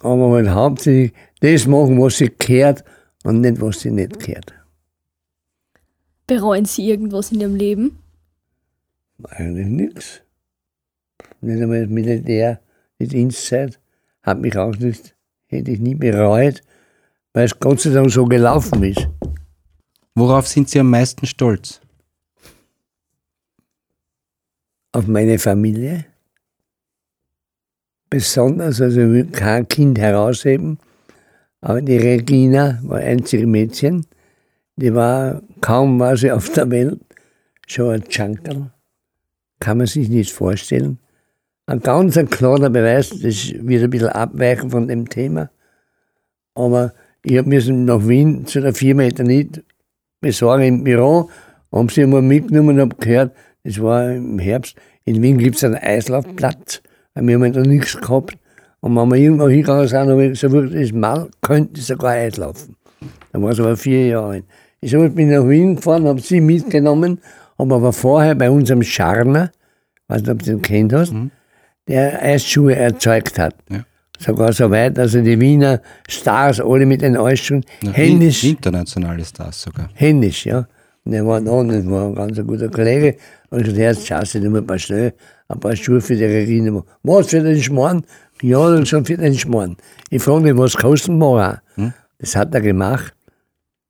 aber 0.00 0.30
halt 0.32 0.50
hauptsächlich 0.50 1.12
das 1.40 1.66
machen, 1.66 2.00
was 2.00 2.18
sie 2.18 2.28
kehrt 2.28 2.84
und 3.24 3.40
nicht, 3.40 3.60
was 3.60 3.80
sie 3.80 3.90
nicht 3.90 4.20
kehrt. 4.20 4.54
Bereuen 6.26 6.64
Sie 6.64 6.88
irgendwas 6.88 7.32
in 7.32 7.40
Ihrem 7.40 7.56
Leben? 7.56 7.98
Eigentlich 9.24 9.66
nichts. 9.66 10.22
Nicht 11.40 11.60
einmal 11.60 11.80
das 11.80 11.90
Militär, 11.90 12.60
die 13.00 13.08
Dienstzeit, 13.08 13.80
hat 14.22 14.38
mich 14.38 14.56
auch 14.56 14.76
nicht, 14.76 15.16
hätte 15.46 15.72
ich 15.72 15.80
nie 15.80 15.94
bereut, 15.94 16.62
weil 17.32 17.46
es 17.46 17.58
Gott 17.58 17.80
sei 17.80 17.90
Dank 17.90 18.10
so 18.10 18.26
gelaufen 18.26 18.84
ist. 18.84 19.08
Worauf 20.14 20.46
sind 20.46 20.68
Sie 20.68 20.78
am 20.78 20.90
meisten 20.90 21.26
stolz? 21.26 21.80
Auf 24.92 25.06
meine 25.06 25.38
Familie. 25.38 26.04
Besonders, 28.10 28.80
also 28.80 29.00
ich 29.00 29.08
will 29.08 29.26
kein 29.26 29.68
Kind 29.68 29.98
herausheben, 29.98 30.78
aber 31.60 31.80
die 31.80 31.96
Regina 31.96 32.80
war 32.82 32.98
einzige 32.98 33.46
Mädchen, 33.46 34.04
die 34.76 34.92
war, 34.92 35.42
kaum 35.60 36.00
war 36.00 36.16
sie 36.16 36.32
auf 36.32 36.50
der 36.50 36.70
Welt, 36.70 36.98
schon 37.66 37.94
ein 37.94 38.04
Junkerl. 38.10 38.72
Kann 39.60 39.78
man 39.78 39.86
sich 39.86 40.08
nicht 40.08 40.32
vorstellen. 40.32 40.98
Ein 41.66 41.80
ganz 41.80 42.16
ein 42.16 42.28
kleiner 42.28 42.70
Beweis, 42.70 43.10
das 43.10 43.52
wird 43.52 43.84
ein 43.84 43.90
bisschen 43.90 44.08
abweichen 44.08 44.70
von 44.70 44.88
dem 44.88 45.08
Thema. 45.08 45.50
Aber 46.54 46.94
ich 47.22 47.38
habe 47.38 47.48
müssen 47.48 47.84
nach 47.84 48.08
Wien 48.08 48.46
zu 48.46 48.60
der 48.60 48.74
Firma 48.74 49.02
nicht 49.02 49.62
besorgen 50.20 50.64
im 50.64 50.84
Büro, 50.84 51.30
haben 51.70 51.88
sie 51.88 52.02
einmal 52.02 52.22
mitgenommen 52.22 52.76
und 52.76 52.80
habe 52.80 52.96
gehört, 52.96 53.36
das 53.62 53.80
war 53.80 54.10
im 54.10 54.38
Herbst, 54.38 54.76
in 55.04 55.22
Wien 55.22 55.38
gibt 55.38 55.56
es 55.56 55.64
einen 55.64 55.76
Eislaufplatz, 55.76 56.82
wir 57.14 57.34
haben 57.34 57.52
da 57.52 57.60
nichts 57.60 57.98
gehabt. 58.00 58.36
Und 58.80 58.96
wenn 58.96 59.08
wir 59.08 59.16
irgendwo 59.16 59.48
hingegangen 59.48 59.88
sind, 59.88 60.08
habe 60.08 60.26
ich 60.26 60.40
gesagt, 60.40 60.74
das 60.74 60.92
Mal 60.92 61.28
könnte 61.42 61.80
sogar 61.80 62.12
Eislaufen. 62.12 62.76
Da 63.32 63.40
war 63.40 63.50
es 63.50 63.60
aber 63.60 63.76
vier 63.76 64.06
Jahre 64.06 64.28
alt. 64.28 64.44
Ich 64.80 64.92
bin 64.92 65.30
nach 65.30 65.46
Wien 65.46 65.76
gefahren, 65.76 66.06
habe 66.06 66.20
sie 66.20 66.40
mitgenommen, 66.40 67.20
habe 67.58 67.74
aber 67.74 67.92
vorher 67.92 68.34
bei 68.34 68.50
unserem 68.50 68.82
Scharner, 68.82 69.50
weiß 70.08 70.22
nicht, 70.22 70.30
ob 70.30 70.38
du 70.38 70.44
den 70.46 70.62
kennt 70.62 70.92
hast, 70.94 71.12
mhm. 71.12 71.30
der 71.86 72.22
Eisschuhe 72.22 72.74
erzeugt 72.74 73.38
hat. 73.38 73.54
Ja. 73.68 73.84
Sogar 74.18 74.52
so 74.52 74.70
weit, 74.70 74.96
dass 74.96 75.14
er 75.14 75.22
die 75.22 75.38
Wiener 75.40 75.80
Stars 76.08 76.60
alle 76.60 76.86
mit 76.86 77.02
den 77.02 77.16
Eisschuhen 77.16 77.64
Na, 77.82 77.92
händisch. 77.92 78.44
Internationale 78.44 79.24
Stars 79.24 79.62
sogar. 79.62 79.88
Händisch, 79.94 80.46
ja. 80.46 80.66
Und 81.04 81.12
er 81.12 81.26
war 81.26 81.40
da 81.40 81.52
und 81.52 81.68
das 81.68 81.86
war 81.86 82.08
ein 82.08 82.14
ganz 82.14 82.46
guter 82.46 82.68
Kollege. 82.68 83.16
Und 83.50 83.60
ich 83.60 83.64
gesagt, 83.64 83.78
jetzt 83.78 84.06
schaust 84.06 84.34
du 84.34 84.40
dir 84.40 84.50
mal 84.50 84.58
ein 84.58 84.66
paar 84.66 84.78
schnell 84.78 85.14
ein 85.50 85.60
paar 85.60 85.76
Schuhe 85.76 86.00
für 86.00 86.16
die 86.16 86.24
Regine. 86.24 86.82
Was 87.02 87.28
für 87.28 87.40
den 87.40 87.60
Schmarrn? 87.60 88.04
Ja, 88.42 88.70
dann 88.70 88.86
schon 88.86 89.04
für 89.04 89.16
den 89.16 89.34
Schmarrn. 89.34 89.76
Ich 90.10 90.22
frage 90.22 90.42
mich, 90.42 90.56
was 90.56 90.76
kosten 90.76 91.18
wir 91.18 91.60
hm? 91.74 91.92
Das 92.18 92.36
hat 92.36 92.54
er 92.54 92.60
gemacht, 92.60 93.14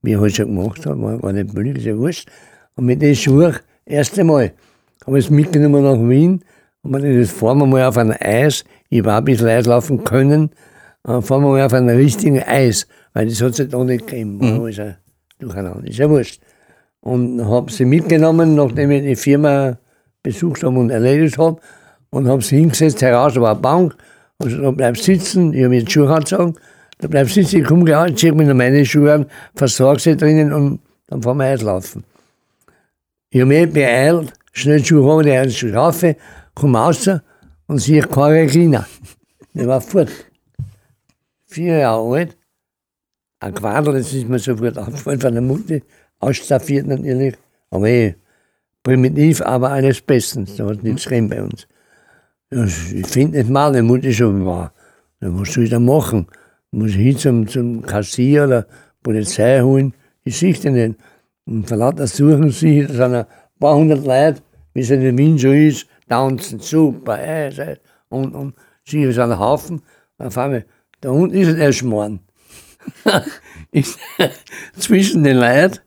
wie 0.03 0.13
er 0.13 0.21
halt 0.21 0.35
schon 0.37 0.55
gemacht 0.55 0.87
hat, 0.87 1.01
war 1.01 1.19
gar 1.19 1.33
nicht 1.33 1.55
billig, 1.55 1.79
ist 1.79 1.85
ja 1.85 1.97
wurscht. 1.97 2.29
Und 2.77 2.87
mit 2.87 3.03
den 3.03 3.15
Schuhen, 3.15 3.57
erste 3.85 4.25
Mal, 4.25 4.53
habe 5.07 5.19
ich 5.19 5.27
es 5.27 5.31
mitgenommen 5.31 5.83
nach 5.83 6.09
Wien 6.09 6.43
und 6.83 6.93
man 6.93 7.03
das 7.03 7.31
fahren 7.31 7.59
wir 7.59 7.67
mal 7.67 7.85
auf 7.85 7.99
ein 7.99 8.13
Eis, 8.13 8.65
ich 8.89 9.05
war 9.05 9.19
ein 9.19 9.25
bisschen 9.25 9.49
Eis 9.49 9.67
laufen 9.67 10.05
können, 10.05 10.51
dann 11.03 11.23
fahren 11.23 11.43
wir 11.43 11.51
mal 11.51 11.63
auf 11.63 11.75
ein 11.75 11.89
richtiges 11.89 12.47
Eis, 12.47 12.87
weil 13.13 13.27
das 13.29 13.43
hat 13.43 13.53
es 13.53 13.59
halt 13.59 13.75
auch 13.75 13.85
nicht 13.85 14.07
gegeben, 14.07 14.39
mhm. 14.39 14.69
ist 14.69 14.79
ja 14.79 14.97
durcheinander, 15.39 15.87
ist 15.87 15.99
ja 15.99 16.09
wurscht. 16.09 16.41
Und 17.01 17.45
habe 17.47 17.73
sie 17.73 17.87
mitgenommen, 17.87 18.55
nachdem 18.55 18.91
ich 18.91 19.03
die 19.03 19.17
Firma 19.17 19.79
besucht 20.23 20.63
habe 20.63 20.79
und 20.79 20.91
erledigt 20.91 21.39
habe, 21.39 21.61
und 22.11 22.29
habe 22.29 22.43
sie 22.43 22.59
hingesetzt, 22.59 23.03
heraus, 23.03 23.37
war 23.37 23.53
eine 23.53 23.61
Bank, 23.61 23.97
und 24.39 24.51
so, 24.51 24.61
da 24.61 24.71
bleib 24.71 24.97
sitzen, 24.97 25.53
ich 25.53 25.61
habe 25.61 25.71
mir 25.71 25.85
die 25.85 25.91
Schuhe 25.91 26.13
angezogen, 26.13 26.55
da 26.99 27.09
bleib 27.09 27.29
sitzen, 27.29 27.61
ich 27.61 27.67
komme 27.67 27.85
gleich, 27.85 28.17
ziehe 28.17 28.33
mir 28.33 28.53
meine 28.55 28.85
Schuhe 28.85 29.13
an, 29.15 29.27
versorge 29.55 30.01
sie 30.01 30.17
drinnen 30.17 30.53
und 30.53 30.81
dann 31.07 31.23
fahren 31.23 31.39
wir 31.39 31.45
Eis 31.45 31.63
laufen. 31.63 32.05
Ich 33.31 33.41
habe 33.41 33.49
mich 33.49 33.73
beeilt, 33.73 34.33
schnell 34.53 34.85
Schuhe 34.85 35.11
haben, 35.11 35.23
die 35.23 35.31
erste 35.31 35.69
Strafe, 35.69 36.17
komme 36.55 36.79
raus 36.79 37.09
und 37.67 37.79
sehe 37.79 38.03
keine 38.03 38.47
Klina. 38.47 38.87
Der 39.55 39.67
war 39.67 39.81
fort. 39.81 40.11
Vier 41.47 41.79
Jahre 41.79 42.17
alt. 42.17 42.37
Ein 43.41 43.55
Quadel, 43.55 43.95
das 43.95 44.13
ist 44.13 44.29
mir 44.29 44.39
sofort 44.39 44.79
aufgefallen 44.79 45.21
von 45.21 45.33
der 45.33 45.43
Mutter, 45.43 45.79
ausstaffiert 46.19 46.87
natürlich. 46.87 47.37
Aber 47.71 47.89
eh, 47.89 48.15
primitiv, 48.83 49.43
aber 49.43 49.71
alles 49.71 50.01
bestens. 50.01 50.57
Da 50.57 50.67
hat 50.67 50.83
nichts 50.83 51.05
drin 51.05 51.29
bei 51.29 51.43
uns. 51.43 51.67
Ich 52.51 53.07
finde 53.07 53.39
nicht 53.39 53.51
mal, 53.51 53.73
die 53.73 53.83
Mutter 53.83 54.13
schon 54.13 54.45
war. 54.45 54.73
Dann 55.21 55.33
musst 55.33 55.57
du 55.57 55.61
wieder 55.61 55.81
machen. 55.81 56.27
Muss 56.73 56.91
ich 56.91 56.97
hin 56.97 57.17
zum, 57.17 57.49
zum 57.49 57.83
Kassier 57.83 58.45
oder 58.45 58.67
Polizei 59.03 59.61
holen. 59.61 59.95
Ich 60.25 60.39
sehe 60.39 60.55
den 60.55 60.75
nicht. 60.75 60.99
Und 61.47 61.69
von 61.69 61.79
lauter 61.79 62.07
suchen 62.07 62.51
sie, 62.51 62.87
da 62.87 62.93
sind 62.93 63.15
ein 63.15 63.27
paar 63.59 63.75
hundert 63.75 64.05
Leute, 64.05 64.43
wie 64.75 64.81
es 64.81 64.91
in 64.91 65.01
der 65.01 65.17
Wien 65.17 65.39
schon 65.39 65.55
ist, 65.55 65.87
tanzen, 66.09 66.61
super, 66.61 67.15
Eis, 67.15 67.59
Eis. 67.59 67.79
Und, 68.09 68.35
und 68.35 68.55
sie 68.85 69.03
ist 69.03 69.19
ein 69.19 69.39
Haufen. 69.39 69.83
Auf 70.19 70.37
einmal, 70.39 70.65
da 71.01 71.11
unten 71.11 71.37
ist 71.37 71.57
der 71.57 71.73
Schmarrn. 71.73 72.21
zwischen 74.79 75.23
den 75.23 75.39
Leuten, 75.39 75.79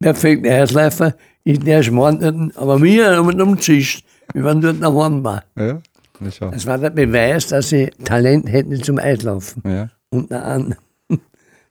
perfekt 0.00 0.46
Eisläufer, 0.46 1.14
ist 1.44 1.66
der 1.66 1.82
Schmarrn 1.82 2.52
aber 2.54 2.82
wir 2.82 3.16
haben 3.16 3.30
ihn 3.30 3.40
umzischt, 3.40 4.04
wir 4.32 4.44
waren 4.44 4.60
dort 4.60 4.80
nach 4.80 4.94
war. 4.94 5.44
Ja, 5.56 5.80
das 6.20 6.66
war 6.66 6.78
der 6.78 6.90
Beweis, 6.90 7.46
dass 7.48 7.70
sie 7.70 7.90
Talent 8.04 8.50
hätten 8.50 8.82
zum 8.82 8.98
Eislaufen. 8.98 9.62
Ja. 9.66 9.88
Unter 10.10 10.44
anderem. 10.44 10.82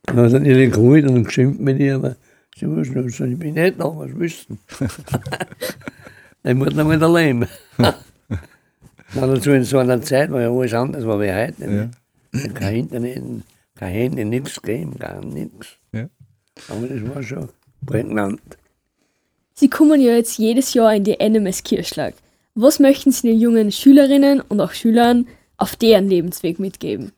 Dann 0.03 0.17
hat 0.17 0.33
er 0.33 0.41
ihre 0.41 0.69
geholt 0.69 1.07
und 1.07 1.23
geschimpft 1.25 1.59
mit 1.59 1.79
ihr, 1.79 1.95
aber 1.95 2.15
sie 2.57 2.67
wussten, 2.67 3.31
ich 3.31 3.39
bin 3.39 3.53
nicht 3.53 3.77
noch 3.77 3.97
was 3.99 4.17
wissen. 4.17 4.57
Dann 6.43 6.57
muss 6.57 6.73
man 6.73 6.89
wieder 6.89 7.13
leben. 7.13 7.45
Dann 7.77 9.33
dazu 9.33 9.51
in 9.51 9.63
so 9.63 9.79
einer 9.79 10.01
Zeit, 10.01 10.31
wo 10.31 10.39
ja 10.39 10.49
alles 10.49 10.73
anders 10.73 11.05
war 11.05 11.19
wie 11.19 11.31
heute. 11.31 11.91
Ja. 12.33 12.49
Kein 12.53 12.75
Internet, 12.75 13.23
kein 13.75 13.93
Handy, 13.93 14.25
nichts 14.25 14.61
gegeben, 14.61 14.97
gar 14.97 15.23
nichts. 15.23 15.77
Ja. 15.91 16.07
Aber 16.69 16.87
das 16.87 17.15
war 17.15 17.23
schon 17.23 17.49
prägnant. 17.85 18.41
Sie 19.59 19.69
kommen 19.69 19.99
ja 19.99 20.13
jetzt 20.15 20.37
jedes 20.37 20.73
Jahr 20.73 20.95
in 20.95 21.03
die 21.03 21.17
NMS 21.19 21.63
Kirschlag. 21.63 22.13
Was 22.55 22.79
möchten 22.79 23.11
Sie 23.11 23.27
den 23.27 23.41
jungen 23.41 23.73
Schülerinnen 23.73 24.39
und 24.39 24.61
auch 24.61 24.71
Schülern 24.71 25.27
auf 25.57 25.75
deren 25.75 26.07
Lebensweg 26.07 26.59
mitgeben? 26.59 27.11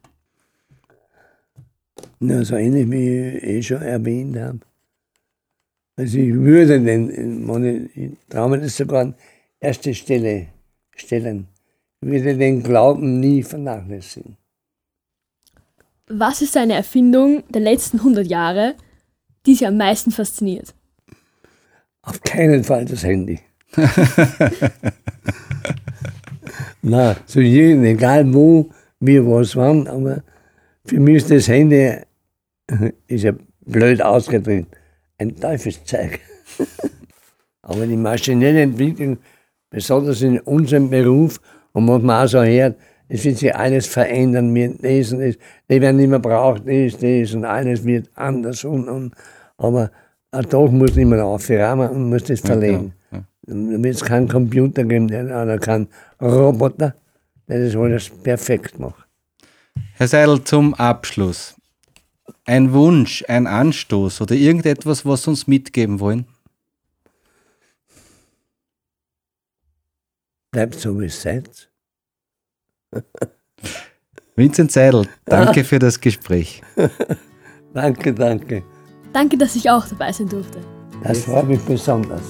Na, 2.20 2.44
so 2.44 2.56
ähnlich 2.56 2.90
wie 2.90 3.38
ich 3.38 3.44
eh 3.44 3.62
schon 3.62 3.84
erwähnt 3.84 4.40
habe. 4.40 4.60
Also 5.98 6.18
ich 6.18 6.34
würde 6.34 6.80
den, 6.82 7.46
meine, 7.46 7.88
ich 7.94 8.10
traue 8.28 8.50
mir 8.50 8.62
das 8.62 8.76
sogar 8.76 9.02
an 9.02 9.16
erste 9.60 9.94
Stelle 9.94 10.48
stellen. 10.96 11.46
Ich 12.02 12.10
würde 12.10 12.36
den 12.36 12.64
Glauben 12.64 13.20
nie 13.20 13.44
vernachlässigen. 13.44 14.36
Was 16.08 16.42
ist 16.42 16.58
eine 16.58 16.74
Erfindung 16.74 17.44
der 17.50 17.62
letzten 17.62 17.98
100 17.98 18.26
Jahre, 18.26 18.74
die 19.46 19.54
Sie 19.54 19.68
am 19.68 19.78
meisten 19.78 20.10
fasziniert? 20.10 20.74
Auf 22.04 22.22
keinen 22.22 22.64
Fall 22.64 22.86
das 22.86 23.04
Handy. 23.04 23.40
Na, 26.82 27.16
zu 27.26 27.42
jedem, 27.42 27.84
egal 27.84 28.34
wo, 28.34 28.70
wir 29.00 29.26
was 29.26 29.56
waren, 29.56 29.88
aber 29.88 30.24
für 30.86 31.00
mich 31.00 31.18
ist 31.18 31.32
das 31.32 31.48
Handy, 31.48 31.98
ist 33.08 33.24
ja 33.24 33.34
blöd 33.66 34.02
ausgedrückt, 34.02 34.76
ein 35.18 35.36
Teufelszeug. 35.40 36.20
aber 37.62 37.86
die 37.86 37.98
maschinelle 37.98 38.64
Entwicklung, 38.64 39.20
besonders 39.70 40.22
in 40.22 40.40
unserem 40.40 40.90
Beruf, 40.90 41.40
und 41.74 41.88
was 41.88 42.02
man 42.02 42.26
auch 42.26 42.30
so 42.30 42.44
hört, 42.44 42.76
es 43.08 43.24
wird 43.26 43.38
sich 43.38 43.56
alles 43.56 43.88
verändern, 43.88 44.54
wir 44.56 44.74
lesen 44.80 45.22
es, 45.22 45.38
die 45.70 45.82
werden 45.82 45.98
nicht 45.98 46.10
mehr 46.10 46.20
braucht, 46.20 46.64
das, 46.68 46.98
das, 46.98 47.34
und 47.34 47.46
alles 47.46 47.86
wird 47.86 48.10
anders 48.16 48.64
und, 48.64 48.90
und 48.90 49.14
aber 49.58 49.92
ein 50.32 50.50
Tag 50.50 50.72
muss 50.72 50.96
nicht 50.96 51.06
mehr 51.08 51.24
aufhören 51.26 51.80
und 51.90 52.10
muss 52.10 52.24
das 52.24 52.40
verlegen. 52.40 52.94
Ja, 53.12 53.18
ja. 53.18 53.24
Wird 53.84 53.96
es 53.96 54.04
keinen 54.04 54.28
Computer 54.28 54.84
geben 54.84 55.08
der- 55.08 55.26
oder 55.26 55.60
keinen 55.60 55.88
Roboter, 56.22 56.96
der 57.48 57.66
das 57.66 57.76
alles 57.76 58.10
perfekt 58.10 58.80
macht. 58.80 59.08
Herr 59.94 60.08
Seidel, 60.08 60.44
zum 60.44 60.74
Abschluss. 60.74 61.56
Ein 62.46 62.74
Wunsch, 62.74 63.24
ein 63.28 63.46
Anstoß 63.46 64.22
oder 64.22 64.36
irgendetwas, 64.36 65.06
was 65.06 65.24
Sie 65.24 65.30
uns 65.30 65.48
mitgeben 65.48 66.00
wollen? 66.00 66.26
Bleibt 70.52 70.76
so, 70.76 71.00
wie 71.00 71.06
es 71.06 71.22
seid. 71.22 71.70
Vincent 74.36 74.72
Seidel, 74.72 75.08
danke 75.26 75.64
für 75.64 75.80
das 75.80 76.00
Gespräch. 76.00 76.62
Danke, 77.74 78.14
danke. 78.14 78.64
Danke, 79.14 79.38
dass 79.38 79.56
ich 79.56 79.70
auch 79.70 79.86
dabei 79.88 80.12
sein 80.12 80.30
durfte. 80.30 80.60
Das 81.04 81.26
freut 81.26 81.48
mich 81.48 81.60
besonders. 81.62 82.22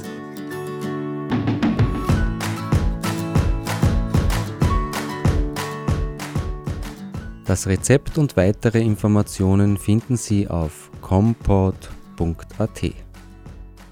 Das 7.46 7.68
Rezept 7.68 8.18
und 8.18 8.38
weitere 8.38 8.80
Informationen 8.80 9.78
finden 9.78 10.16
Sie 10.16 10.48
auf 10.48 10.90
compot.at. 11.02 12.82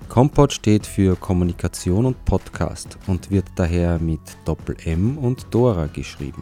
Compot 0.07 0.53
steht 0.53 0.88
für 0.88 1.16
Kommunikation 1.18 2.06
und 2.06 2.26
Podcast 2.26 2.98
und 3.07 3.30
wird 3.30 3.45
daher 3.56 3.99
mit 3.99 4.22
Doppel 4.45 4.78
M 4.86 5.18
und 5.18 5.45
Dora 5.52 5.88
geschrieben. 5.88 6.41